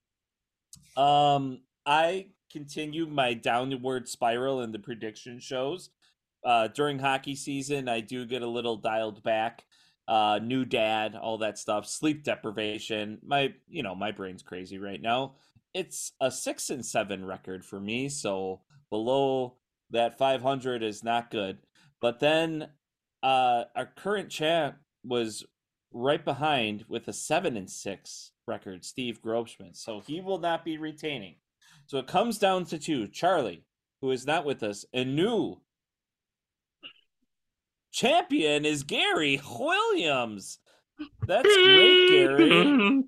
Um, 0.96 1.62
I 1.86 2.28
continue 2.52 3.06
my 3.06 3.34
downward 3.34 4.08
spiral 4.08 4.62
in 4.62 4.72
the 4.72 4.80
prediction 4.80 5.40
shows 5.40 5.90
uh, 6.48 6.70
during 6.70 6.98
hockey 6.98 7.36
season, 7.36 7.90
I 7.90 8.00
do 8.00 8.26
get 8.26 8.42
a 8.42 8.48
little 8.48 8.78
dialed 8.78 9.22
back. 9.22 9.66
Uh, 10.08 10.40
new 10.42 10.64
dad, 10.64 11.14
all 11.14 11.40
that 11.40 11.58
stuff, 11.58 11.86
sleep 11.86 12.24
deprivation. 12.24 13.20
My, 13.22 13.54
you 13.68 13.84
know, 13.84 13.94
my 13.94 14.14
brain's 14.14 14.44
crazy 14.44 14.78
right 14.78 15.02
now. 15.02 15.36
it's 15.74 16.14
a 16.22 16.32
six 16.32 16.70
and 16.70 16.86
seven 16.86 17.26
record 17.26 17.66
for 17.66 17.82
me, 17.82 18.08
so 18.08 18.62
below 18.90 19.58
that 19.90 20.18
500 20.18 20.84
is 20.84 21.04
not 21.04 21.30
good. 21.30 21.58
But 22.00 22.22
then 22.22 22.70
uh, 23.22 23.66
our 23.76 23.90
current 23.98 24.30
champ 24.30 24.78
was 25.04 25.44
right 25.92 26.24
behind 26.24 26.86
with 26.88 27.10
a 27.10 27.14
seven 27.14 27.58
and 27.58 27.70
six 27.70 28.32
record, 28.48 28.86
Steve 28.86 29.22
Grobschmidt. 29.22 29.76
So 29.76 30.00
he 30.00 30.22
will 30.22 30.40
not 30.40 30.64
be 30.64 30.78
retaining. 30.78 31.36
So 31.88 31.98
it 31.98 32.08
comes 32.08 32.38
down 32.38 32.64
to 32.68 32.80
two: 32.80 33.10
Charlie, 33.10 33.66
who 34.00 34.12
is 34.12 34.26
not 34.26 34.46
with 34.46 34.64
us, 34.64 34.86
and 34.94 35.14
new 35.14 35.60
champion 37.98 38.64
is 38.64 38.84
Gary 38.84 39.42
Williams. 39.60 40.60
That's 41.26 41.48
great, 41.48 42.10
Gary. 42.10 43.04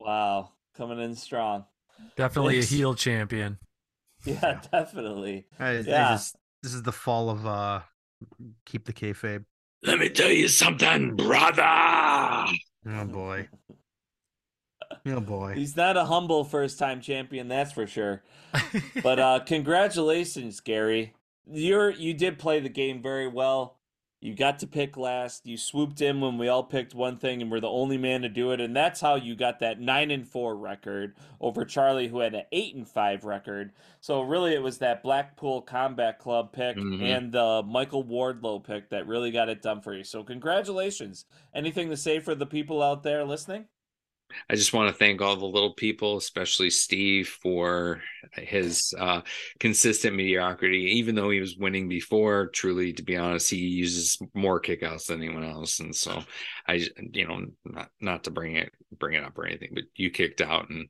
Wow, 0.00 0.52
coming 0.76 0.98
in 1.00 1.14
strong. 1.14 1.64
Definitely 2.16 2.54
Thanks. 2.54 2.72
a 2.72 2.74
heel 2.74 2.94
champion. 2.94 3.58
Yeah, 4.24 4.60
definitely. 4.72 5.46
I, 5.58 5.68
I 5.68 5.72
Yeah. 5.80 6.12
just 6.14 6.36
this 6.62 6.74
is 6.74 6.82
the 6.82 6.92
fall 6.92 7.30
of 7.30 7.46
uh 7.46 7.80
keep 8.66 8.84
the 8.84 8.92
kayfabe. 8.92 9.44
Let 9.84 10.00
me 10.00 10.08
tell 10.08 10.30
you 10.30 10.48
something, 10.48 11.14
brother. 11.14 11.62
Oh 12.86 13.04
boy. 13.06 13.48
Oh 15.06 15.20
boy. 15.20 15.54
He's 15.54 15.76
not 15.76 15.96
a 15.96 16.04
humble 16.04 16.44
first 16.44 16.78
time 16.78 17.00
champion, 17.00 17.48
that's 17.48 17.72
for 17.72 17.86
sure. 17.86 18.22
But 19.02 19.18
uh 19.18 19.40
congratulations, 19.46 20.60
Gary. 20.60 21.14
You're 21.50 21.90
you 21.90 22.14
did 22.14 22.38
play 22.38 22.60
the 22.60 22.68
game 22.68 23.02
very 23.02 23.26
well. 23.28 23.76
You 24.20 24.34
got 24.34 24.58
to 24.58 24.66
pick 24.66 24.96
last. 24.96 25.46
You 25.46 25.56
swooped 25.56 26.00
in 26.00 26.20
when 26.20 26.38
we 26.38 26.48
all 26.48 26.64
picked 26.64 26.92
one 26.92 27.18
thing 27.18 27.40
and 27.40 27.52
were 27.52 27.60
the 27.60 27.68
only 27.68 27.96
man 27.96 28.22
to 28.22 28.28
do 28.28 28.50
it, 28.50 28.60
and 28.60 28.74
that's 28.74 29.00
how 29.00 29.14
you 29.14 29.36
got 29.36 29.60
that 29.60 29.78
9 29.80 30.10
and 30.10 30.26
4 30.26 30.56
record 30.56 31.14
over 31.40 31.64
Charlie 31.64 32.08
who 32.08 32.18
had 32.18 32.34
an 32.34 32.42
8 32.50 32.74
and 32.74 32.88
5 32.88 33.24
record. 33.24 33.70
So 34.00 34.22
really 34.22 34.54
it 34.54 34.62
was 34.62 34.78
that 34.78 35.04
Blackpool 35.04 35.62
Combat 35.62 36.18
Club 36.18 36.50
pick 36.52 36.76
Mhm. 36.76 37.00
and 37.00 37.30
the 37.30 37.62
Michael 37.64 38.02
Wardlow 38.04 38.64
pick 38.64 38.90
that 38.90 39.06
really 39.06 39.30
got 39.30 39.48
it 39.48 39.62
done 39.62 39.80
for 39.82 39.94
you. 39.94 40.02
So 40.02 40.24
congratulations. 40.24 41.24
Anything 41.54 41.88
to 41.90 41.96
say 41.96 42.18
for 42.18 42.34
the 42.34 42.44
people 42.46 42.82
out 42.82 43.04
there 43.04 43.24
listening? 43.24 43.66
I 44.50 44.54
just 44.56 44.72
want 44.72 44.88
to 44.88 44.94
thank 44.94 45.20
all 45.20 45.36
the 45.36 45.46
little 45.46 45.72
people, 45.74 46.16
especially 46.16 46.70
Steve, 46.70 47.28
for 47.28 48.02
his 48.34 48.94
uh, 48.98 49.22
consistent 49.58 50.16
mediocrity. 50.16 50.96
Even 50.98 51.14
though 51.14 51.30
he 51.30 51.40
was 51.40 51.56
winning 51.56 51.88
before, 51.88 52.48
truly, 52.48 52.92
to 52.92 53.02
be 53.02 53.16
honest, 53.16 53.50
he 53.50 53.56
uses 53.56 54.18
more 54.34 54.60
kickouts 54.60 55.06
than 55.06 55.22
anyone 55.22 55.44
else. 55.44 55.80
And 55.80 55.94
so, 55.94 56.22
I, 56.66 56.86
you 57.12 57.26
know, 57.26 57.46
not 57.64 57.90
not 58.00 58.24
to 58.24 58.30
bring 58.30 58.56
it 58.56 58.70
bring 58.98 59.14
it 59.14 59.24
up 59.24 59.38
or 59.38 59.46
anything, 59.46 59.70
but 59.74 59.84
you 59.96 60.10
kicked 60.10 60.40
out 60.40 60.68
and 60.68 60.88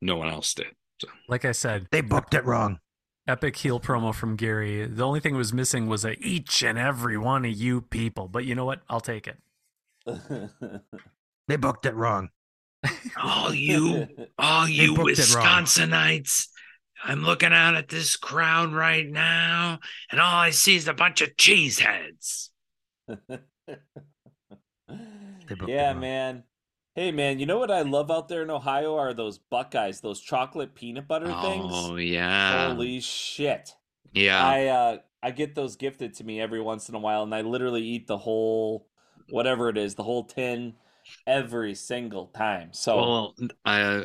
no 0.00 0.16
one 0.16 0.28
else 0.28 0.54
did. 0.54 0.68
So 1.00 1.08
Like 1.28 1.44
I 1.44 1.52
said, 1.52 1.86
They 1.90 2.02
booked 2.02 2.34
it 2.34 2.44
wrong. 2.44 2.78
epic 3.26 3.56
heel 3.56 3.80
promo 3.80 4.14
from 4.14 4.36
Gary. 4.36 4.86
The 4.86 5.04
only 5.06 5.20
thing 5.20 5.32
that 5.32 5.38
was 5.38 5.52
missing 5.52 5.86
was 5.86 6.04
a 6.04 6.18
each 6.18 6.62
and 6.62 6.78
every 6.78 7.16
one 7.16 7.44
of 7.44 7.52
you 7.52 7.80
people. 7.80 8.28
But 8.28 8.44
you 8.44 8.54
know 8.54 8.64
what? 8.66 8.82
I'll 8.88 9.00
take 9.00 9.26
it. 9.28 9.38
They 11.48 11.56
booked 11.56 11.84
it 11.84 11.96
wrong. 11.96 12.28
All 13.22 13.54
you, 13.54 14.08
all 14.38 14.68
you 14.68 14.94
booked 14.94 15.18
it 15.18 15.34
wrong. 15.34 15.64
Wisconsinites. 15.64 16.48
I'm 17.02 17.22
looking 17.22 17.52
out 17.52 17.76
at 17.76 17.88
this 17.88 18.16
crowd 18.16 18.72
right 18.72 19.08
now, 19.08 19.78
and 20.10 20.20
all 20.20 20.36
I 20.36 20.50
see 20.50 20.76
is 20.76 20.86
a 20.86 20.92
bunch 20.94 21.22
of 21.22 21.36
cheeseheads. 21.36 22.50
They 25.48 25.72
yeah, 25.72 25.94
man. 25.94 26.44
Hey, 26.94 27.12
man, 27.12 27.38
you 27.38 27.46
know 27.46 27.58
what 27.58 27.70
I 27.70 27.82
love 27.82 28.10
out 28.10 28.28
there 28.28 28.42
in 28.42 28.50
Ohio 28.50 28.96
are 28.96 29.14
those 29.14 29.38
Buckeyes, 29.38 30.00
those 30.00 30.20
chocolate 30.20 30.74
peanut 30.74 31.08
butter 31.08 31.26
things. 31.26 31.66
oh 31.68 31.96
yeah, 31.96 32.68
Holy 32.68 33.00
shit! 33.00 33.74
yeah. 34.12 34.44
I 34.44 34.66
uh, 34.66 34.98
I 35.22 35.30
get 35.30 35.54
those 35.54 35.76
gifted 35.76 36.14
to 36.14 36.24
me 36.24 36.40
every 36.40 36.60
once 36.60 36.88
in 36.88 36.94
a 36.94 36.98
while, 36.98 37.22
and 37.22 37.34
I 37.34 37.42
literally 37.42 37.82
eat 37.82 38.06
the 38.06 38.18
whole, 38.18 38.86
whatever 39.28 39.68
it 39.68 39.78
is, 39.78 39.94
the 39.94 40.02
whole 40.02 40.24
tin, 40.24 40.74
every 41.26 41.74
single 41.74 42.26
time. 42.28 42.72
So 42.72 42.96
Well, 42.96 43.34
uh, 43.64 44.02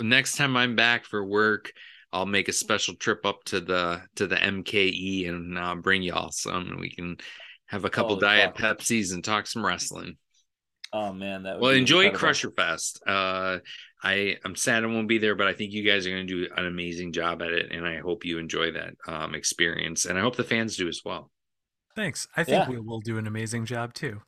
next 0.00 0.36
time 0.36 0.56
I'm 0.56 0.76
back 0.76 1.04
for 1.06 1.24
work, 1.24 1.72
I'll 2.12 2.26
make 2.26 2.48
a 2.48 2.52
special 2.52 2.94
trip 2.96 3.26
up 3.26 3.44
to 3.46 3.60
the 3.60 4.02
to 4.16 4.26
the 4.26 4.42
MKE 4.42 5.28
and 5.28 5.58
uh, 5.58 5.74
bring 5.76 6.02
y'all 6.02 6.30
some, 6.32 6.70
and 6.70 6.80
we 6.80 6.90
can 6.90 7.18
have 7.66 7.84
a 7.84 7.90
couple 7.90 8.16
Holy 8.16 8.20
diet 8.20 8.56
fuck. 8.56 8.78
Pepsis 8.78 9.12
and 9.14 9.24
talk 9.24 9.46
some 9.46 9.64
wrestling. 9.66 10.18
oh 10.92 11.12
man, 11.12 11.44
that 11.44 11.60
would 11.60 11.60
Well, 11.60 11.70
be 11.70 11.78
enjoy 11.78 12.08
incredible. 12.08 12.18
Crusher 12.18 12.50
Fest. 12.50 13.02
Uh, 13.06 13.58
I 14.02 14.36
I'm 14.44 14.56
sad 14.56 14.84
I 14.84 14.86
won't 14.86 15.08
be 15.08 15.18
there, 15.18 15.34
but 15.34 15.46
I 15.46 15.54
think 15.54 15.72
you 15.72 15.82
guys 15.82 16.06
are 16.06 16.10
going 16.10 16.26
to 16.26 16.46
do 16.46 16.52
an 16.56 16.66
amazing 16.66 17.12
job 17.12 17.42
at 17.42 17.50
it, 17.52 17.72
and 17.72 17.86
I 17.86 17.98
hope 17.98 18.24
you 18.24 18.38
enjoy 18.38 18.72
that 18.72 18.94
um, 19.06 19.34
experience, 19.34 20.04
and 20.06 20.18
I 20.18 20.22
hope 20.22 20.36
the 20.36 20.44
fans 20.44 20.76
do 20.76 20.88
as 20.88 21.00
well. 21.04 21.30
Thanks. 21.96 22.28
I 22.36 22.44
think 22.44 22.64
Yeah. 22.64 22.68
we 22.68 22.78
will 22.78 23.00
do 23.00 23.18
an 23.18 23.26
amazing 23.26 23.64
job 23.66 23.92
too. 23.94 24.22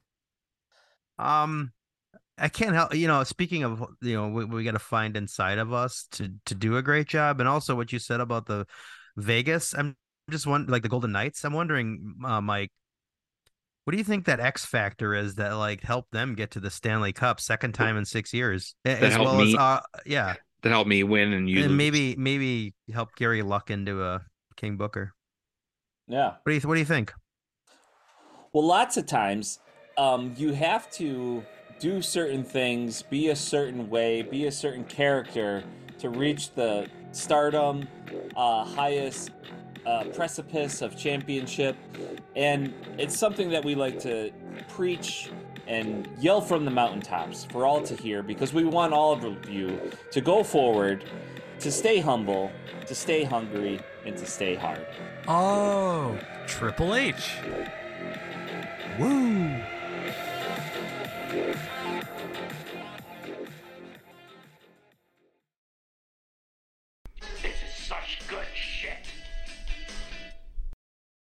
Um, 1.19 1.73
I 2.39 2.49
can't 2.49 2.75
help. 2.75 2.95
You 2.95 3.09
know, 3.09 3.25
speaking 3.25 3.65
of, 3.65 3.85
you 4.01 4.15
know, 4.15 4.29
we, 4.29 4.45
we 4.45 4.65
got 4.65 4.73
to 4.73 4.79
find 4.79 5.17
inside 5.17 5.59
of 5.59 5.73
us 5.73 6.07
to 6.13 6.33
to 6.47 6.55
do 6.55 6.77
a 6.77 6.83
great 6.83 7.09
job, 7.09 7.41
and 7.41 7.49
also 7.49 7.75
what 7.75 7.93
you 7.93 7.99
said 7.99 8.21
about 8.21 8.47
the 8.47 8.67
Vegas. 9.17 9.75
I'm 9.75 9.97
just 10.31 10.47
one 10.47 10.67
like 10.67 10.83
the 10.83 10.89
Golden 10.89 11.13
Knights. 11.13 11.45
I'm 11.45 11.53
wondering, 11.53 12.15
uh, 12.25 12.41
Mike, 12.41 12.71
what 13.85 13.93
do 13.93 13.99
you 13.99 14.05
think 14.05 14.27
that 14.27 14.41
X 14.41 14.67
factor 14.67 15.15
is 15.15 15.37
that 15.37 15.53
like 15.53 15.83
helped 15.83 16.13
them 16.13 16.35
get 16.35 16.51
to 16.53 16.61
the 16.61 16.71
Stanley 16.71 17.13
Cup 17.13 17.41
second 17.41 17.73
time 17.73 17.97
in 17.97 18.05
six 18.05 18.35
years, 18.35 18.75
That 18.85 19.03
as 19.03 19.15
helped 19.15 19.33
well 19.33 19.41
as 19.41 19.55
uh, 19.55 19.81
yeah, 20.05 20.35
That 20.63 20.71
helped 20.71 20.89
me 20.89 21.03
win, 21.05 21.33
and 21.33 21.49
you 21.49 21.65
and 21.65 21.77
maybe 21.77 22.15
maybe 22.17 22.75
help 22.93 23.17
Gary 23.17 23.43
Luck 23.43 23.71
into 23.71 24.05
a 24.05 24.23
King 24.57 24.77
Booker. 24.77 25.15
Yeah. 26.07 26.35
What 26.43 26.47
do 26.47 26.53
you 26.53 26.61
what 26.61 26.75
do 26.75 26.81
you 26.81 26.87
think? 26.87 27.13
Well, 28.53 28.67
lots 28.67 28.97
of 28.97 29.07
times, 29.07 29.59
um, 29.97 30.35
you 30.37 30.53
have 30.53 30.91
to 30.93 31.45
do 31.79 32.03
certain 32.03 32.45
things, 32.45 33.03
be 33.03 33.29
a 33.29 33.37
certain 33.37 33.89
way, 33.89 34.23
be 34.23 34.47
a 34.47 34.53
certain 34.53 34.85
character 34.85 35.65
to 35.99 36.11
reach 36.11 36.53
the 36.55 36.89
stardom, 37.13 37.89
uh, 38.37 38.65
highest 38.65 39.31
uh, 39.87 40.05
precipice 40.15 40.83
of 40.83 40.97
championship. 40.97 41.77
And 42.37 42.75
it's 42.99 43.17
something 43.17 43.51
that 43.51 43.65
we 43.65 43.75
like 43.75 43.99
to 44.01 44.31
preach 44.69 45.31
and 45.67 46.09
yell 46.19 46.41
from 46.41 46.65
the 46.65 46.71
mountaintops 46.71 47.45
for 47.45 47.67
all 47.67 47.83
to 47.83 47.95
hear 47.95 48.23
because 48.23 48.53
we 48.53 48.65
want 48.65 48.93
all 48.93 49.13
of 49.13 49.49
you 49.49 49.79
to 50.11 50.21
go 50.21 50.43
forward, 50.43 51.05
to 51.61 51.71
stay 51.71 52.01
humble, 52.01 52.51
to 52.87 52.95
stay 52.95 53.25
hungry, 53.25 53.81
and 54.07 54.17
to 54.17 54.25
stay 54.25 54.55
hard. 54.55 54.87
Oh, 55.27 56.19
Triple 56.47 56.95
H. 56.95 57.35
Woo! 58.99 59.61